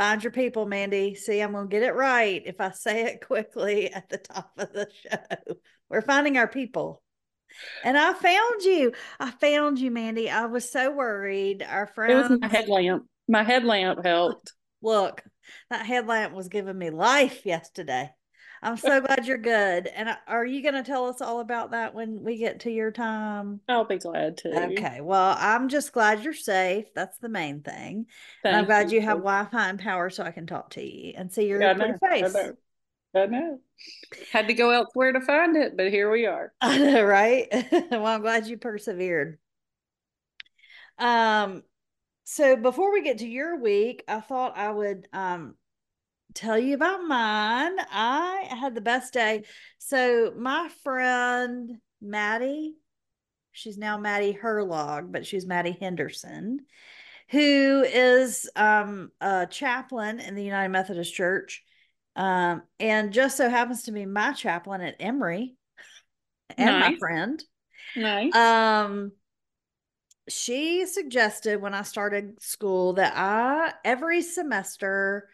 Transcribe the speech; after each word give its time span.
Find 0.00 0.24
your 0.24 0.32
people, 0.32 0.64
Mandy. 0.64 1.14
See, 1.14 1.40
I'm 1.42 1.52
going 1.52 1.68
to 1.68 1.70
get 1.70 1.82
it 1.82 1.94
right 1.94 2.42
if 2.46 2.58
I 2.58 2.70
say 2.70 3.04
it 3.04 3.26
quickly 3.26 3.90
at 3.92 4.08
the 4.08 4.16
top 4.16 4.50
of 4.56 4.72
the 4.72 4.88
show. 5.02 5.56
We're 5.90 6.00
finding 6.00 6.38
our 6.38 6.48
people. 6.48 7.02
And 7.84 7.98
I 7.98 8.14
found 8.14 8.62
you. 8.62 8.92
I 9.18 9.30
found 9.30 9.78
you, 9.78 9.90
Mandy. 9.90 10.30
I 10.30 10.46
was 10.46 10.72
so 10.72 10.90
worried. 10.90 11.62
Our 11.62 11.86
friend. 11.86 12.12
It 12.12 12.16
was 12.30 12.40
my 12.40 12.48
headlamp. 12.48 13.04
My 13.28 13.42
headlamp 13.42 14.02
helped. 14.02 14.54
Look, 14.80 15.22
that 15.68 15.84
headlamp 15.84 16.32
was 16.32 16.48
giving 16.48 16.78
me 16.78 16.88
life 16.88 17.44
yesterday. 17.44 18.08
I'm 18.62 18.76
so 18.76 19.00
glad 19.00 19.26
you're 19.26 19.38
good. 19.38 19.86
And 19.86 20.16
are 20.26 20.44
you 20.44 20.62
going 20.62 20.74
to 20.74 20.82
tell 20.82 21.06
us 21.06 21.20
all 21.20 21.40
about 21.40 21.70
that 21.70 21.94
when 21.94 22.22
we 22.22 22.36
get 22.36 22.60
to 22.60 22.70
your 22.70 22.90
time? 22.90 23.60
I'll 23.68 23.84
be 23.84 23.96
glad 23.96 24.36
to. 24.38 24.72
Okay. 24.72 25.00
Well, 25.00 25.36
I'm 25.38 25.68
just 25.68 25.92
glad 25.92 26.22
you're 26.22 26.34
safe. 26.34 26.86
That's 26.94 27.16
the 27.18 27.30
main 27.30 27.62
thing. 27.62 28.06
I'm 28.44 28.66
glad 28.66 28.92
you, 28.92 29.00
have 29.00 29.18
Wi 29.18 29.46
Fi 29.50 29.68
and 29.70 29.78
power 29.78 30.10
so 30.10 30.24
I 30.24 30.30
can 30.30 30.46
talk 30.46 30.70
to 30.70 30.82
you 30.82 31.14
and 31.16 31.32
see 31.32 31.46
your 31.46 31.74
pretty 31.74 31.94
face. 32.06 32.34
I 32.34 32.42
know. 32.42 32.56
I 33.14 33.26
know. 33.26 33.60
Had 34.30 34.48
to 34.48 34.54
go 34.54 34.70
elsewhere 34.70 35.12
to 35.12 35.20
find 35.20 35.56
it, 35.56 35.76
but 35.76 35.88
here 35.88 36.10
we 36.10 36.26
are. 36.26 36.52
I 36.60 36.78
know, 36.78 37.02
right? 37.02 37.48
well, 37.90 38.06
I'm 38.06 38.20
glad 38.20 38.46
you 38.46 38.58
persevered. 38.58 39.38
Um, 40.98 41.62
so 42.24 42.56
before 42.56 42.92
we 42.92 43.02
get 43.02 43.18
to 43.18 43.26
your 43.26 43.58
week, 43.58 44.04
I 44.06 44.20
thought 44.20 44.56
I 44.56 44.70
would 44.70 45.08
um 45.12 45.54
tell 46.34 46.58
you 46.58 46.74
about 46.74 47.02
mine. 47.06 47.76
I 47.90 48.48
had 48.50 48.74
the 48.74 48.80
best 48.80 49.12
day. 49.12 49.44
So 49.78 50.32
my 50.36 50.68
friend 50.82 51.78
Maddie, 52.00 52.74
she's 53.52 53.78
now 53.78 53.98
Maddie 53.98 54.38
Herlog, 54.40 55.12
but 55.12 55.26
she's 55.26 55.46
Maddie 55.46 55.76
Henderson, 55.80 56.60
who 57.30 57.84
is 57.86 58.48
um, 58.56 59.10
a 59.20 59.46
chaplain 59.46 60.20
in 60.20 60.34
the 60.34 60.44
United 60.44 60.70
Methodist 60.70 61.14
Church, 61.14 61.62
um, 62.16 62.62
and 62.78 63.12
just 63.12 63.36
so 63.36 63.48
happens 63.48 63.84
to 63.84 63.92
be 63.92 64.06
my 64.06 64.32
chaplain 64.32 64.80
at 64.80 64.96
Emory, 65.00 65.54
and 66.56 66.80
nice. 66.80 66.92
my 66.92 66.98
friend. 66.98 67.44
Nice. 67.96 68.34
Um, 68.34 69.12
she 70.28 70.86
suggested 70.86 71.60
when 71.60 71.74
I 71.74 71.82
started 71.82 72.40
school 72.40 72.94
that 72.94 73.12
I 73.16 73.72
every 73.84 74.22
semester 74.22 75.28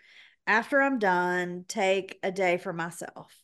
after 0.46 0.80
I'm 0.80 0.98
done, 0.98 1.64
take 1.68 2.18
a 2.22 2.30
day 2.30 2.56
for 2.56 2.72
myself. 2.72 3.34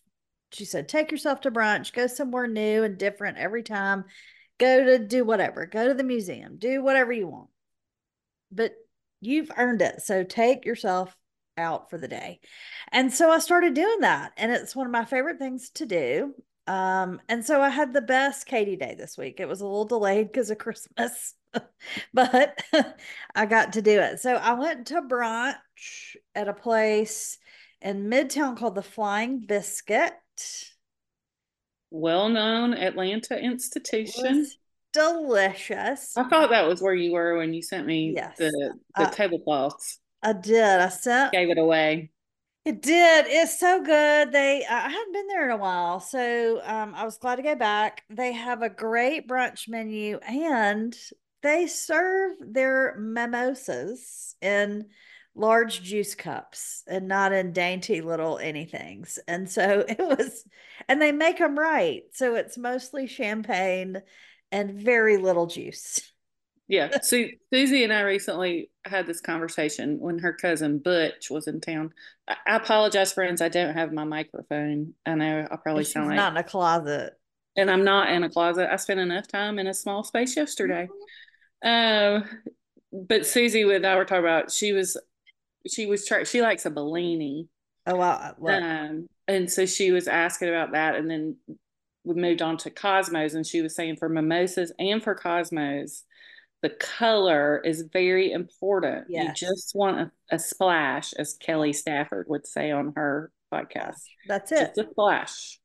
She 0.52 0.64
said, 0.64 0.88
take 0.88 1.10
yourself 1.10 1.40
to 1.42 1.50
brunch, 1.50 1.92
go 1.92 2.06
somewhere 2.06 2.46
new 2.46 2.84
and 2.84 2.98
different 2.98 3.38
every 3.38 3.62
time, 3.62 4.04
go 4.58 4.84
to 4.84 4.98
do 4.98 5.24
whatever, 5.24 5.66
go 5.66 5.88
to 5.88 5.94
the 5.94 6.04
museum, 6.04 6.56
do 6.58 6.82
whatever 6.82 7.12
you 7.12 7.26
want. 7.26 7.48
But 8.50 8.72
you've 9.20 9.50
earned 9.56 9.82
it. 9.82 10.02
So 10.02 10.24
take 10.24 10.66
yourself 10.66 11.16
out 11.56 11.90
for 11.90 11.98
the 11.98 12.08
day. 12.08 12.40
And 12.90 13.12
so 13.12 13.30
I 13.30 13.38
started 13.38 13.74
doing 13.74 14.00
that. 14.00 14.32
And 14.36 14.52
it's 14.52 14.76
one 14.76 14.86
of 14.86 14.92
my 14.92 15.04
favorite 15.04 15.38
things 15.38 15.70
to 15.70 15.86
do. 15.86 16.34
Um, 16.66 17.20
and 17.28 17.44
so 17.44 17.60
I 17.60 17.70
had 17.70 17.92
the 17.92 18.02
best 18.02 18.46
Katie 18.46 18.76
day 18.76 18.94
this 18.96 19.16
week. 19.16 19.40
It 19.40 19.48
was 19.48 19.60
a 19.60 19.66
little 19.66 19.84
delayed 19.84 20.28
because 20.28 20.50
of 20.50 20.58
Christmas. 20.58 21.34
but 22.14 22.62
I 23.34 23.46
got 23.46 23.74
to 23.74 23.82
do 23.82 24.00
it. 24.00 24.20
So 24.20 24.34
I 24.34 24.54
went 24.54 24.86
to 24.88 25.02
brunch 25.02 26.16
at 26.34 26.48
a 26.48 26.54
place 26.54 27.38
in 27.80 28.08
Midtown 28.08 28.56
called 28.56 28.74
the 28.74 28.82
Flying 28.82 29.40
Biscuit. 29.40 30.12
Well 31.90 32.28
known 32.28 32.74
Atlanta 32.74 33.38
institution. 33.38 34.46
Delicious. 34.92 36.16
I 36.16 36.24
thought 36.24 36.50
that 36.50 36.68
was 36.68 36.80
where 36.80 36.94
you 36.94 37.12
were 37.12 37.38
when 37.38 37.54
you 37.54 37.62
sent 37.62 37.86
me 37.86 38.12
yes. 38.14 38.36
the, 38.36 38.74
the 38.96 39.02
uh, 39.04 39.10
tablecloths. 39.10 39.98
I 40.22 40.34
did. 40.34 40.62
I 40.62 40.88
sent 40.88 41.32
gave 41.32 41.50
it 41.50 41.58
away. 41.58 42.10
It 42.64 42.80
did. 42.80 43.26
It's 43.28 43.58
so 43.58 43.82
good. 43.82 44.30
They 44.30 44.64
I 44.68 44.88
hadn't 44.88 45.12
been 45.12 45.26
there 45.26 45.46
in 45.46 45.50
a 45.50 45.56
while, 45.56 45.98
so 45.98 46.60
um, 46.62 46.94
I 46.94 47.04
was 47.04 47.18
glad 47.18 47.36
to 47.36 47.42
go 47.42 47.56
back. 47.56 48.04
They 48.08 48.32
have 48.32 48.62
a 48.62 48.68
great 48.68 49.26
brunch 49.26 49.68
menu, 49.68 50.18
and 50.18 50.96
they 51.42 51.66
serve 51.66 52.36
their 52.40 52.96
mimosas 52.98 54.36
in 54.40 54.86
large 55.34 55.82
juice 55.82 56.14
cups 56.14 56.82
and 56.86 57.08
not 57.08 57.32
in 57.32 57.52
dainty 57.52 58.00
little 58.00 58.38
anythings. 58.38 59.18
And 59.26 59.50
so 59.50 59.84
it 59.88 59.98
was, 59.98 60.44
and 60.88 61.00
they 61.00 61.12
make 61.12 61.38
them 61.38 61.58
right. 61.58 62.02
So 62.12 62.34
it's 62.34 62.58
mostly 62.58 63.06
champagne 63.06 64.02
and 64.50 64.72
very 64.72 65.16
little 65.16 65.46
juice. 65.46 66.12
Yeah. 66.68 67.00
So 67.02 67.24
Susie 67.52 67.84
and 67.84 67.92
I 67.92 68.02
recently 68.02 68.70
had 68.84 69.06
this 69.06 69.20
conversation 69.20 69.98
when 69.98 70.18
her 70.20 70.32
cousin 70.32 70.78
Butch 70.78 71.28
was 71.30 71.46
in 71.46 71.60
town. 71.60 71.92
I, 72.28 72.36
I 72.46 72.56
apologize, 72.56 73.12
friends. 73.12 73.42
I 73.42 73.48
don't 73.48 73.74
have 73.74 73.92
my 73.92 74.04
microphone. 74.04 74.94
I 75.04 75.14
know 75.14 75.46
I 75.50 75.56
probably 75.56 75.84
sound 75.84 76.08
like 76.08 76.16
not 76.16 76.32
in 76.32 76.38
a 76.38 76.44
closet. 76.44 77.14
And 77.56 77.70
I'm 77.70 77.84
not 77.84 78.10
in 78.10 78.24
a 78.24 78.30
closet. 78.30 78.72
I 78.72 78.76
spent 78.76 79.00
enough 79.00 79.28
time 79.28 79.58
in 79.58 79.66
a 79.66 79.74
small 79.74 80.04
space 80.04 80.34
yesterday. 80.36 80.84
Mm-hmm. 80.84 81.04
Um, 81.62 82.24
but 82.92 83.26
Susie 83.26 83.62
and 83.62 83.86
I 83.86 83.96
were 83.96 84.04
talking 84.04 84.24
about 84.24 84.50
she 84.50 84.72
was 84.72 84.96
she 85.66 85.86
was 85.86 86.06
trying 86.06 86.24
she 86.24 86.42
likes 86.42 86.66
a 86.66 86.70
Bellini. 86.70 87.48
Oh 87.86 87.96
wow. 87.96 88.34
Um, 88.46 89.08
and 89.28 89.50
so 89.50 89.66
she 89.66 89.90
was 89.90 90.08
asking 90.08 90.48
about 90.48 90.72
that, 90.72 90.96
and 90.96 91.10
then 91.10 91.36
we 92.04 92.14
moved 92.14 92.42
on 92.42 92.56
to 92.58 92.70
Cosmos, 92.70 93.34
and 93.34 93.46
she 93.46 93.62
was 93.62 93.74
saying 93.74 93.96
for 93.96 94.08
mimosas 94.08 94.72
and 94.78 95.02
for 95.02 95.14
Cosmos, 95.14 96.04
the 96.62 96.70
color 96.70 97.60
is 97.64 97.82
very 97.92 98.32
important. 98.32 99.06
Yes. 99.08 99.40
You 99.40 99.48
just 99.48 99.72
want 99.74 100.00
a, 100.00 100.34
a, 100.34 100.38
splash, 100.38 101.12
as 101.14 101.34
Kelly 101.34 101.72
Stafford 101.72 102.26
would 102.28 102.46
say 102.46 102.70
on 102.70 102.92
her 102.96 103.32
podcast. 103.52 104.02
That's 104.26 104.52
it. 104.52 104.74
Just 104.74 104.78
a 104.78 104.90
splash. 104.90 105.60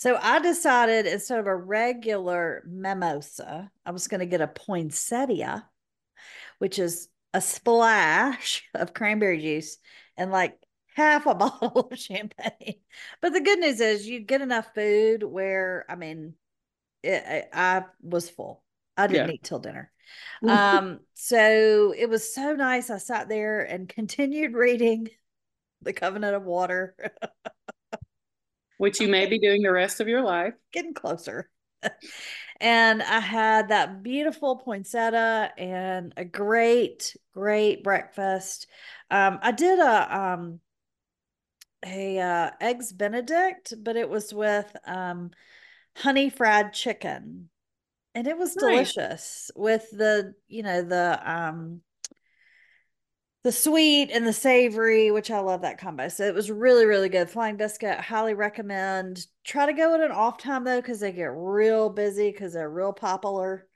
So 0.00 0.18
I 0.18 0.38
decided 0.38 1.04
instead 1.04 1.40
of 1.40 1.46
a 1.46 1.54
regular 1.54 2.62
mimosa, 2.66 3.70
I 3.84 3.90
was 3.90 4.08
going 4.08 4.20
to 4.20 4.26
get 4.26 4.40
a 4.40 4.48
poinsettia, 4.48 5.68
which 6.58 6.78
is 6.78 7.10
a 7.34 7.42
splash 7.42 8.64
of 8.74 8.94
cranberry 8.94 9.42
juice 9.42 9.76
and 10.16 10.32
like 10.32 10.56
half 10.96 11.26
a 11.26 11.34
bottle 11.34 11.90
of 11.92 11.98
champagne. 11.98 12.76
But 13.20 13.34
the 13.34 13.42
good 13.42 13.58
news 13.58 13.78
is 13.80 14.08
you 14.08 14.20
get 14.20 14.40
enough 14.40 14.72
food 14.74 15.22
where, 15.22 15.84
I 15.86 15.96
mean, 15.96 16.32
it, 17.02 17.50
I 17.52 17.84
was 18.00 18.30
full. 18.30 18.64
I 18.96 19.06
didn't 19.06 19.28
yeah. 19.28 19.34
eat 19.34 19.42
till 19.42 19.58
dinner. 19.58 19.92
um, 20.48 21.00
so 21.12 21.92
it 21.94 22.08
was 22.08 22.34
so 22.34 22.54
nice. 22.54 22.88
I 22.88 22.96
sat 22.96 23.28
there 23.28 23.60
and 23.60 23.86
continued 23.86 24.54
reading 24.54 25.10
the 25.82 25.92
Covenant 25.92 26.36
of 26.36 26.44
Water. 26.44 26.96
Which 28.80 28.98
you 28.98 29.08
may 29.08 29.26
be 29.26 29.38
doing 29.38 29.60
the 29.60 29.70
rest 29.70 30.00
of 30.00 30.08
your 30.08 30.22
life. 30.22 30.54
Getting 30.72 30.94
closer. 30.94 31.50
and 32.60 33.02
I 33.02 33.20
had 33.20 33.68
that 33.68 34.02
beautiful 34.02 34.56
poinsettia 34.56 35.52
and 35.58 36.14
a 36.16 36.24
great, 36.24 37.14
great 37.34 37.84
breakfast. 37.84 38.68
Um, 39.10 39.38
I 39.42 39.52
did 39.52 39.78
a 39.78 40.18
um 40.18 40.60
a 41.84 42.18
uh, 42.20 42.50
eggs 42.58 42.90
Benedict, 42.92 43.74
but 43.82 43.96
it 43.96 44.08
was 44.08 44.32
with 44.32 44.74
um 44.86 45.30
honey 45.94 46.30
fried 46.30 46.72
chicken, 46.72 47.50
and 48.14 48.26
it 48.26 48.38
was 48.38 48.54
delicious 48.54 49.50
with 49.54 49.90
the 49.90 50.32
you 50.48 50.62
know 50.62 50.80
the 50.80 51.20
um 51.30 51.82
the 53.42 53.52
sweet 53.52 54.10
and 54.10 54.26
the 54.26 54.32
savory, 54.32 55.10
which 55.10 55.30
I 55.30 55.40
love 55.40 55.62
that 55.62 55.78
combo. 55.78 56.08
So 56.08 56.24
it 56.24 56.34
was 56.34 56.50
really, 56.50 56.84
really 56.84 57.08
good. 57.08 57.30
Flying 57.30 57.56
Biscuit, 57.56 57.98
highly 57.98 58.34
recommend. 58.34 59.26
Try 59.44 59.66
to 59.66 59.72
go 59.72 59.94
at 59.94 60.00
an 60.00 60.10
off 60.10 60.38
time 60.38 60.64
though, 60.64 60.80
because 60.80 61.00
they 61.00 61.12
get 61.12 61.32
real 61.34 61.88
busy 61.88 62.30
because 62.30 62.52
they're 62.52 62.68
real 62.70 62.92
popular. 62.92 63.66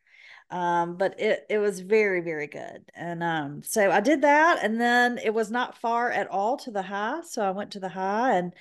Um, 0.50 0.96
but 0.98 1.18
it 1.18 1.46
it 1.48 1.58
was 1.58 1.80
very, 1.80 2.20
very 2.20 2.46
good. 2.46 2.90
And 2.94 3.22
um, 3.22 3.62
so 3.62 3.90
I 3.90 4.00
did 4.00 4.22
that, 4.22 4.60
and 4.62 4.80
then 4.80 5.18
it 5.18 5.32
was 5.32 5.50
not 5.50 5.78
far 5.78 6.10
at 6.10 6.28
all 6.28 6.58
to 6.58 6.70
the 6.70 6.82
high. 6.82 7.22
So 7.22 7.42
I 7.42 7.50
went 7.50 7.72
to 7.72 7.80
the 7.80 7.88
high 7.88 8.36
and 8.36 8.52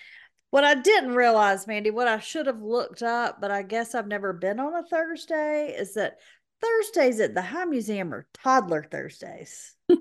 what 0.53 0.63
I 0.63 0.75
didn't 0.75 1.15
realize, 1.15 1.65
Mandy, 1.65 1.89
what 1.89 2.07
I 2.07 2.19
should 2.19 2.45
have 2.45 2.61
looked 2.61 3.01
up, 3.01 3.41
but 3.41 3.49
I 3.49 3.63
guess 3.63 3.95
I've 3.95 4.07
never 4.07 4.33
been 4.33 4.59
on 4.59 4.75
a 4.75 4.83
Thursday, 4.83 5.75
is 5.75 5.95
that 5.95 6.19
Thursdays 6.61 7.19
at 7.19 7.33
the 7.33 7.41
High 7.41 7.65
Museum 7.65 8.13
are 8.13 8.27
toddler 8.35 8.83
Thursdays. 8.83 9.72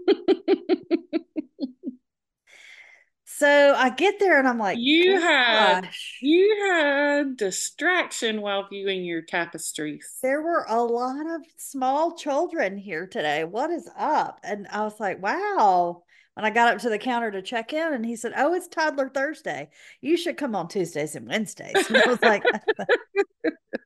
so 3.24 3.74
I 3.76 3.90
get 3.90 4.18
there 4.18 4.38
and 4.38 4.48
I'm 4.48 4.58
like, 4.58 4.78
you 4.78 5.20
had 5.20 5.88
you 6.20 6.68
had 6.70 7.36
distraction 7.36 8.40
while 8.40 8.68
viewing 8.68 9.04
your 9.04 9.22
tapestries. 9.22 10.18
There 10.22 10.42
were 10.42 10.64
a 10.68 10.82
lot 10.82 11.26
of 11.34 11.42
small 11.56 12.16
children 12.16 12.76
here 12.76 13.06
today. 13.06 13.44
What 13.44 13.70
is 13.70 13.88
up? 13.96 14.40
And 14.42 14.66
I 14.68 14.82
was 14.82 14.98
like, 15.00 15.22
wow. 15.22 16.02
When 16.34 16.46
I 16.46 16.50
got 16.50 16.72
up 16.74 16.80
to 16.80 16.88
the 16.88 16.96
counter 16.96 17.30
to 17.30 17.42
check 17.42 17.74
in, 17.74 17.92
and 17.92 18.06
he 18.06 18.16
said, 18.16 18.32
"Oh, 18.34 18.54
it's 18.54 18.66
Toddler 18.66 19.10
Thursday. 19.10 19.68
You 20.00 20.16
should 20.16 20.38
come 20.38 20.54
on 20.54 20.66
Tuesdays 20.66 21.14
and 21.14 21.28
Wednesdays." 21.28 21.74
And 21.88 21.98
I 21.98 22.06
was 22.06 22.22
like, 22.22 22.42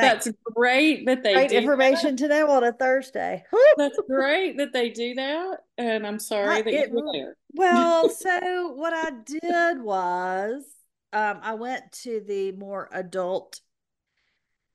That's 0.00 0.28
great 0.54 1.06
that 1.06 1.22
they 1.22 1.34
great 1.34 1.52
information 1.52 2.16
that. 2.16 2.18
to 2.18 2.28
know 2.28 2.50
on 2.50 2.64
a 2.64 2.72
Thursday. 2.72 3.44
That's 3.76 3.98
great 4.08 4.58
that 4.58 4.72
they 4.72 4.90
do 4.90 5.14
that. 5.14 5.58
And 5.78 6.06
I'm 6.06 6.18
sorry 6.18 6.62
that 6.62 6.72
it, 6.72 6.90
you 6.90 6.94
were 6.94 7.12
there. 7.12 7.36
Well, 7.52 8.08
so 8.10 8.72
what 8.72 8.92
I 8.92 9.10
did 9.24 9.82
was 9.82 10.64
um, 11.12 11.40
I 11.42 11.54
went 11.54 11.90
to 12.02 12.22
the 12.26 12.52
more 12.52 12.88
adult 12.92 13.60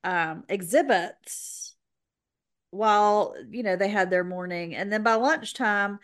um, 0.04 0.44
exhibits 0.50 1.76
while 2.72 3.36
you 3.50 3.64
know 3.64 3.76
they 3.76 3.90
had 3.90 4.10
their 4.10 4.24
morning, 4.24 4.76
and 4.76 4.92
then 4.92 5.04
by 5.04 5.16
lunchtime 5.16 6.00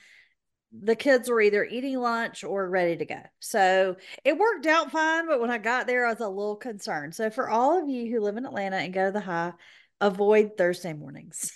the 0.72 0.96
kids 0.96 1.30
were 1.30 1.42
either 1.42 1.66
eating 1.66 2.00
lunch 2.00 2.44
or 2.44 2.70
ready 2.70 2.96
to 2.96 3.06
go. 3.06 3.22
So 3.40 3.98
it 4.24 4.38
worked 4.38 4.66
out 4.66 4.92
fine, 4.92 5.28
but 5.28 5.42
when 5.42 5.52
I 5.52 5.58
got 5.58 5.86
there, 5.86 6.06
I 6.06 6.12
was 6.12 6.22
a 6.22 6.30
little 6.30 6.56
concerned. 6.56 7.14
So 7.14 7.30
for 7.30 7.50
all 7.50 7.82
of 7.82 7.90
you 7.90 8.10
who 8.12 8.22
live 8.22 8.38
in 8.38 8.46
Atlanta 8.46 8.78
and 8.78 8.94
go 8.94 9.08
to 9.08 9.12
the 9.12 9.20
high, 9.20 9.54
avoid 10.00 10.58
Thursday 10.58 10.94
mornings 10.94 11.52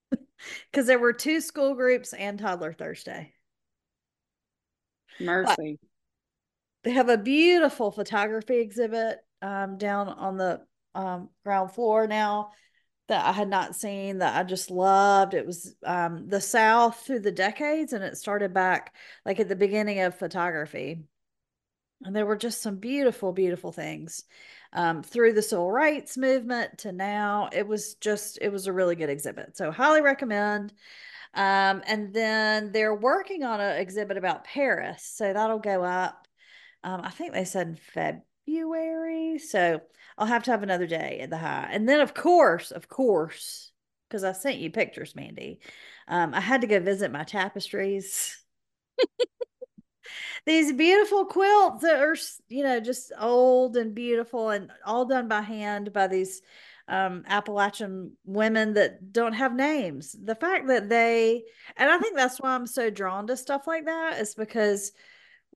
because 0.10 0.86
there 0.86 0.98
were 0.98 1.12
two 1.12 1.40
school 1.40 1.74
groups 1.74 2.14
and 2.14 2.38
toddler 2.38 2.72
Thursday. 2.72 3.34
Mercy. 5.20 5.78
But 5.80 5.88
they 6.84 6.92
have 6.92 7.10
a 7.10 7.18
beautiful 7.18 7.90
photography 7.90 8.60
exhibit 8.60 9.18
um, 9.42 9.76
down 9.76 10.08
on 10.08 10.36
the 10.38 10.62
um, 10.94 11.28
ground 11.44 11.72
floor 11.72 12.06
now 12.06 12.50
that 13.12 13.24
I 13.24 13.32
had 13.32 13.48
not 13.48 13.76
seen 13.76 14.18
that 14.18 14.36
I 14.36 14.42
just 14.42 14.70
loved. 14.70 15.34
It 15.34 15.46
was 15.46 15.74
um, 15.84 16.28
the 16.28 16.40
South 16.40 17.04
through 17.04 17.20
the 17.20 17.32
decades, 17.32 17.92
and 17.92 18.02
it 18.02 18.16
started 18.16 18.52
back 18.52 18.94
like 19.24 19.38
at 19.38 19.48
the 19.48 19.56
beginning 19.56 20.00
of 20.00 20.18
photography. 20.18 21.04
And 22.04 22.16
there 22.16 22.26
were 22.26 22.36
just 22.36 22.62
some 22.62 22.76
beautiful, 22.76 23.32
beautiful 23.32 23.70
things 23.70 24.24
um, 24.72 25.02
through 25.04 25.34
the 25.34 25.42
civil 25.42 25.70
rights 25.70 26.18
movement 26.18 26.78
to 26.78 26.90
now. 26.90 27.48
It 27.52 27.68
was 27.68 27.94
just, 27.94 28.38
it 28.42 28.50
was 28.50 28.66
a 28.66 28.72
really 28.72 28.96
good 28.96 29.10
exhibit. 29.10 29.56
So, 29.56 29.70
highly 29.70 30.00
recommend. 30.00 30.72
Um, 31.34 31.82
and 31.86 32.12
then 32.12 32.72
they're 32.72 32.94
working 32.94 33.44
on 33.44 33.60
an 33.60 33.78
exhibit 33.78 34.16
about 34.16 34.44
Paris. 34.44 35.04
So, 35.04 35.32
that'll 35.32 35.60
go 35.60 35.84
up 35.84 36.26
um, 36.84 37.00
I 37.02 37.10
think 37.10 37.32
they 37.32 37.44
said 37.44 37.78
February. 37.78 39.38
So 39.38 39.80
I'll 40.18 40.26
have 40.26 40.44
to 40.44 40.50
have 40.50 40.62
another 40.62 40.86
day 40.86 41.20
at 41.22 41.30
the 41.30 41.38
high. 41.38 41.68
And 41.70 41.88
then, 41.88 42.00
of 42.00 42.14
course, 42.14 42.70
of 42.70 42.88
course, 42.88 43.72
because 44.08 44.24
I 44.24 44.32
sent 44.32 44.58
you 44.58 44.70
pictures, 44.70 45.16
Mandy, 45.16 45.60
um, 46.08 46.34
I 46.34 46.40
had 46.40 46.60
to 46.60 46.66
go 46.66 46.80
visit 46.80 47.12
my 47.12 47.24
tapestries. 47.24 48.38
These 50.46 50.72
beautiful 50.72 51.24
quilts 51.24 51.82
that 51.82 52.00
are, 52.00 52.16
you 52.48 52.64
know, 52.64 52.80
just 52.80 53.12
old 53.18 53.76
and 53.76 53.94
beautiful 53.94 54.50
and 54.50 54.70
all 54.84 55.04
done 55.04 55.28
by 55.28 55.40
hand 55.40 55.92
by 55.92 56.08
these 56.08 56.42
um, 56.88 57.24
Appalachian 57.26 58.16
women 58.24 58.74
that 58.74 59.12
don't 59.12 59.34
have 59.34 59.54
names. 59.54 60.16
The 60.20 60.34
fact 60.34 60.66
that 60.66 60.88
they, 60.88 61.44
and 61.76 61.90
I 61.90 61.98
think 61.98 62.16
that's 62.16 62.40
why 62.40 62.50
I'm 62.50 62.66
so 62.66 62.90
drawn 62.90 63.26
to 63.28 63.36
stuff 63.36 63.66
like 63.66 63.86
that 63.86 64.20
is 64.20 64.34
because 64.34 64.92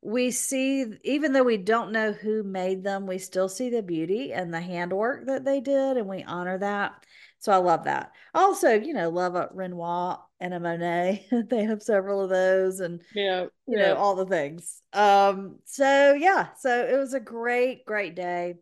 we 0.03 0.31
see 0.31 0.85
even 1.05 1.33
though 1.33 1.43
we 1.43 1.57
don't 1.57 1.93
know 1.93 2.13
who 2.13 2.43
made 2.43 2.85
them 2.85 3.07
we 3.07 3.19
still 3.19 3.49
see 3.49 3.71
the 3.71 3.83
beauty 3.83 4.33
and 4.33 4.53
the 4.53 4.61
handwork 4.61 5.27
that 5.27 5.45
they 5.45 5.61
did 5.61 5.97
and 5.97 6.09
we 6.09 6.23
honor 6.25 6.59
that. 6.59 7.05
So 7.39 7.53
i 7.53 7.57
love 7.57 7.85
that. 7.85 8.13
Also 8.35 8.71
you 8.73 8.93
know 8.93 9.11
love 9.11 9.35
a 9.35 9.49
renoir 9.53 10.21
and 10.41 10.55
a 10.55 10.61
monet. 10.61 11.27
They 11.49 11.65
have 11.65 11.83
several 11.83 12.23
of 12.23 12.31
those 12.31 12.81
and 12.81 13.03
yeah 13.15 13.47
you 13.67 13.79
yeah. 13.79 13.89
know 13.89 13.97
all 13.97 14.15
the 14.15 14.27
things. 14.27 14.83
Um 14.93 15.59
so 15.65 16.15
yeah 16.15 16.49
so 16.59 16.87
it 16.87 16.97
was 16.97 17.15
a 17.15 17.21
great 17.21 17.85
great 17.85 18.15
day. 18.15 18.55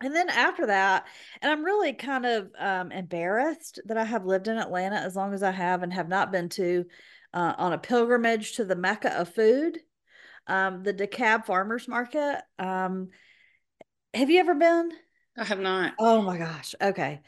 And 0.00 0.14
then 0.14 0.28
after 0.28 0.66
that 0.66 1.06
and 1.42 1.50
i'm 1.50 1.64
really 1.64 1.92
kind 1.92 2.24
of 2.24 2.50
um 2.56 2.92
embarrassed 2.92 3.80
that 3.86 3.98
i 3.98 4.04
have 4.04 4.24
lived 4.24 4.46
in 4.46 4.56
atlanta 4.56 4.94
as 4.94 5.16
long 5.16 5.34
as 5.34 5.42
i 5.42 5.50
have 5.50 5.82
and 5.82 5.92
have 5.92 6.08
not 6.08 6.30
been 6.30 6.48
to 6.50 6.84
uh, 7.34 7.54
on 7.58 7.72
a 7.72 7.78
pilgrimage 7.78 8.52
to 8.52 8.64
the 8.64 8.76
mecca 8.76 9.12
of 9.18 9.34
food 9.34 9.78
um, 10.48 10.82
the 10.82 10.94
DeKalb 10.94 11.46
Farmers 11.46 11.86
Market. 11.86 12.40
Um, 12.58 13.10
have 14.14 14.30
you 14.30 14.40
ever 14.40 14.54
been? 14.54 14.90
I 15.36 15.44
have 15.44 15.60
not. 15.60 15.94
Oh 15.98 16.22
my 16.22 16.38
gosh. 16.38 16.74
Okay. 16.80 17.20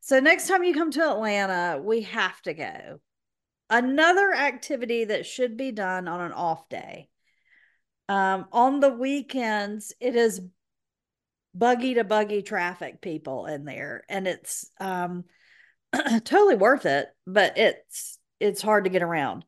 So 0.00 0.20
next 0.20 0.48
time 0.48 0.64
you 0.64 0.74
come 0.74 0.90
to 0.90 1.10
Atlanta, 1.10 1.80
we 1.80 2.02
have 2.02 2.40
to 2.42 2.52
go. 2.52 3.00
Another 3.70 4.34
activity 4.34 5.06
that 5.06 5.24
should 5.24 5.56
be 5.56 5.72
done 5.72 6.06
on 6.06 6.20
an 6.20 6.32
off 6.32 6.68
day. 6.68 7.08
Um, 8.08 8.46
on 8.52 8.80
the 8.80 8.90
weekends, 8.90 9.94
it 10.00 10.14
is 10.14 10.42
buggy 11.54 11.94
to 11.94 12.04
buggy 12.04 12.42
traffic 12.42 13.00
people 13.00 13.46
in 13.46 13.64
there, 13.64 14.04
and 14.08 14.28
it's 14.28 14.70
um 14.78 15.24
totally 16.24 16.56
worth 16.56 16.84
it, 16.84 17.08
but 17.26 17.56
it's 17.56 18.18
it's 18.40 18.60
hard 18.60 18.84
to 18.84 18.90
get 18.90 19.02
around 19.02 19.44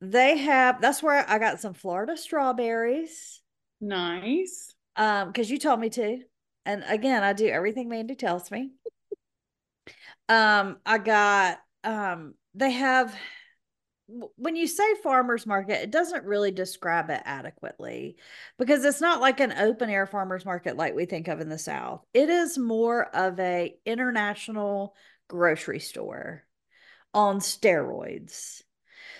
they 0.00 0.38
have 0.38 0.80
that's 0.80 1.02
where 1.02 1.28
I 1.28 1.38
got 1.38 1.60
some 1.60 1.74
Florida 1.74 2.16
strawberries. 2.16 3.40
Nice. 3.80 4.74
Um, 4.96 5.28
because 5.28 5.50
you 5.50 5.58
told 5.58 5.80
me 5.80 5.90
to. 5.90 6.20
And 6.64 6.84
again, 6.88 7.22
I 7.22 7.32
do 7.32 7.46
everything 7.46 7.88
Mandy 7.88 8.14
tells 8.14 8.50
me. 8.50 8.72
um, 10.28 10.78
I 10.84 10.98
got 10.98 11.58
um 11.84 12.34
they 12.54 12.70
have 12.72 13.14
when 14.36 14.54
you 14.54 14.68
say 14.68 14.94
farmers 15.02 15.46
market, 15.46 15.82
it 15.82 15.90
doesn't 15.90 16.24
really 16.24 16.52
describe 16.52 17.10
it 17.10 17.22
adequately 17.24 18.16
because 18.56 18.84
it's 18.84 19.00
not 19.00 19.20
like 19.20 19.40
an 19.40 19.52
open 19.52 19.90
air 19.90 20.06
farmers 20.06 20.44
market 20.44 20.76
like 20.76 20.94
we 20.94 21.06
think 21.06 21.26
of 21.26 21.40
in 21.40 21.48
the 21.48 21.58
South. 21.58 22.04
It 22.14 22.30
is 22.30 22.56
more 22.56 23.04
of 23.04 23.38
a 23.40 23.74
international 23.84 24.94
grocery 25.28 25.80
store 25.80 26.44
on 27.12 27.40
steroids. 27.40 28.62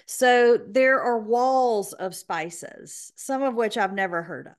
So 0.06 0.56
there 0.56 1.02
are 1.02 1.18
walls 1.18 1.92
of 1.92 2.14
spices, 2.14 3.12
some 3.16 3.42
of 3.42 3.54
which 3.54 3.76
I've 3.76 3.92
never 3.92 4.22
heard 4.22 4.46
of. 4.46 4.52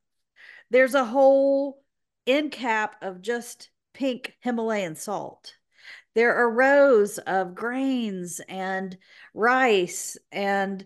There's 0.70 0.94
a 0.94 1.06
whole 1.06 1.82
end 2.26 2.52
cap 2.52 2.98
of 3.02 3.22
just 3.22 3.70
pink 3.94 4.36
Himalayan 4.42 4.96
salt. 4.96 5.56
There 6.16 6.36
are 6.36 6.50
rows 6.52 7.18
of 7.20 7.56
grains 7.56 8.42
and 8.50 8.98
rice 9.34 10.18
and, 10.32 10.86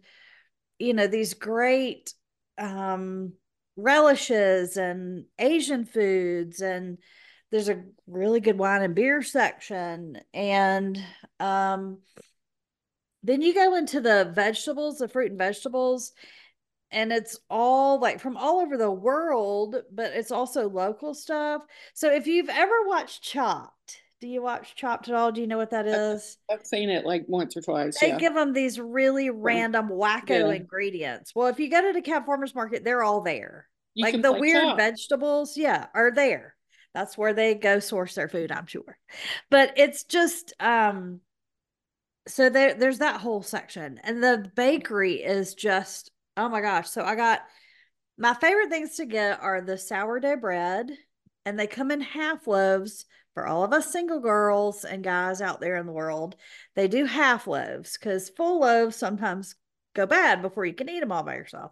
you 0.78 0.94
know, 0.94 1.08
these 1.08 1.34
great 1.34 2.14
um, 2.58 3.34
relishes 3.76 4.78
and 4.78 5.26
Asian 5.40 5.86
foods. 5.86 6.62
And 6.62 7.00
there's 7.50 7.70
a 7.70 7.84
really 8.06 8.42
good 8.42 8.58
wine 8.58 8.84
and 8.84 8.94
beer 8.94 9.24
section. 9.24 10.20
And, 10.34 11.04
um, 11.40 12.00
then 13.24 13.42
you 13.42 13.54
go 13.54 13.76
into 13.76 14.02
the 14.02 14.32
vegetables, 14.34 14.98
the 14.98 15.08
fruit 15.08 15.32
and 15.32 15.38
vegetables, 15.38 16.14
and 16.92 17.12
it's 17.12 17.40
all 17.50 18.00
like 18.00 18.20
from 18.20 18.38
all 18.38 18.60
over 18.60 18.78
the 18.78 18.92
world, 18.92 19.78
but 19.92 20.12
it's 20.14 20.32
also 20.32 20.70
local 20.70 21.14
stuff. 21.14 21.64
So 21.94 22.12
if 22.12 22.28
you've 22.28 22.50
ever 22.50 22.88
watched 22.88 23.24
Chopped, 23.24 24.02
do 24.20 24.28
you 24.28 24.42
watch 24.42 24.76
Chopped 24.76 25.08
at 25.08 25.16
all? 25.16 25.32
Do 25.32 25.42
you 25.42 25.48
know 25.48 25.58
what 25.58 25.72
that 25.72 25.88
is? 25.88 26.38
I've 26.50 26.66
seen 26.66 26.90
it 26.90 27.06
like 27.06 27.24
once 27.28 27.56
or 27.56 27.62
twice. 27.62 28.00
They 28.00 28.10
yeah. 28.10 28.18
give 28.18 28.34
them 28.34 28.54
these 28.54 28.80
really 28.80 29.30
random 29.30 29.90
wacko 29.90 30.50
yeah. 30.50 30.52
ingredients. 30.52 31.34
Well, 31.34 31.48
if 31.48 31.60
you 31.60 31.70
go 31.70 31.82
to 31.82 31.94
the 31.94 32.02
DeKalb 32.02 32.26
Farmers 32.26 32.54
Market, 32.54 32.84
they're 32.84 33.04
all 33.04 33.22
there. 33.22 33.68
You 33.94 34.06
like 34.06 34.22
the 34.22 34.34
weird 34.34 34.78
vegetables, 34.78 35.58
yeah, 35.58 35.88
are 35.94 36.12
there. 36.12 36.56
That's 36.94 37.18
where 37.18 37.34
they 37.34 37.56
go 37.56 37.80
source 37.80 38.16
their 38.16 38.30
food, 38.30 38.52
I'm 38.52 38.68
sure. 38.68 38.98
But 39.50 39.74
it's 39.78 40.04
just 40.04 40.54
um 40.60 41.22
so 42.28 42.50
there 42.50 42.74
there's 42.74 43.00
that 43.00 43.22
whole 43.22 43.42
section 43.42 44.00
and 44.04 44.24
the 44.24 44.50
bakery 44.56 45.16
is 45.16 45.54
just 45.54 46.12
oh 46.38 46.50
my 46.50 46.62
gosh. 46.62 46.90
So 46.90 47.04
i 47.04 47.16
got 47.16 47.42
my 48.18 48.34
favorite 48.36 48.70
things 48.70 48.96
to 48.98 49.06
get 49.06 49.42
are 49.42 49.62
the 49.62 49.78
sourdough 49.78 50.38
bread 50.38 50.92
and 51.46 51.60
they 51.60 51.68
come 51.68 51.92
in 51.92 52.02
half 52.02 52.46
loaves 52.46 53.06
for 53.34 53.48
all 53.48 53.64
of 53.64 53.74
us 53.74 53.92
single 53.92 54.20
girls 54.20 54.84
and 54.84 55.04
guys 55.04 55.42
out 55.42 55.62
there 55.62 55.78
in 55.78 55.86
the 55.86 55.92
world. 55.92 56.36
They 56.76 56.88
do 56.88 57.06
half 57.06 57.48
loaves 57.48 57.98
because 57.98 58.30
full 58.30 58.60
loaves 58.60 58.96
sometimes 58.96 59.56
go 59.96 60.06
bad 60.06 60.42
before 60.42 60.66
you 60.66 60.74
can 60.74 60.90
eat 60.90 61.00
them 61.00 61.12
all 61.12 61.24
by 61.24 61.36
yourself. 61.36 61.72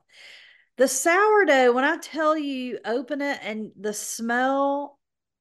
The 0.77 0.87
sourdough 0.87 1.73
when 1.73 1.83
i 1.83 1.97
tell 1.97 2.37
you 2.37 2.79
open 2.85 3.21
it 3.21 3.39
and 3.43 3.71
the 3.79 3.93
smell 3.93 4.97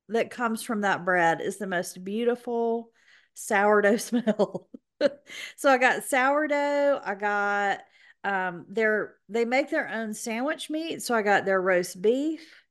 that 0.08 0.30
comes 0.30 0.62
from 0.62 0.80
that 0.80 1.04
bread 1.04 1.40
is 1.40 1.58
the 1.58 1.66
most 1.66 2.02
beautiful 2.02 2.90
sourdough 3.34 3.96
smell 3.98 4.68
so 5.56 5.70
I 5.70 5.78
got 5.78 6.04
sourdough. 6.04 7.00
I 7.04 7.14
got 7.14 7.80
um 8.24 8.66
their 8.68 9.14
they 9.28 9.44
make 9.44 9.70
their 9.70 9.88
own 9.88 10.14
sandwich 10.14 10.70
meat. 10.70 11.02
So 11.02 11.14
I 11.14 11.22
got 11.22 11.44
their 11.44 11.60
roast 11.60 12.00
beef 12.02 12.64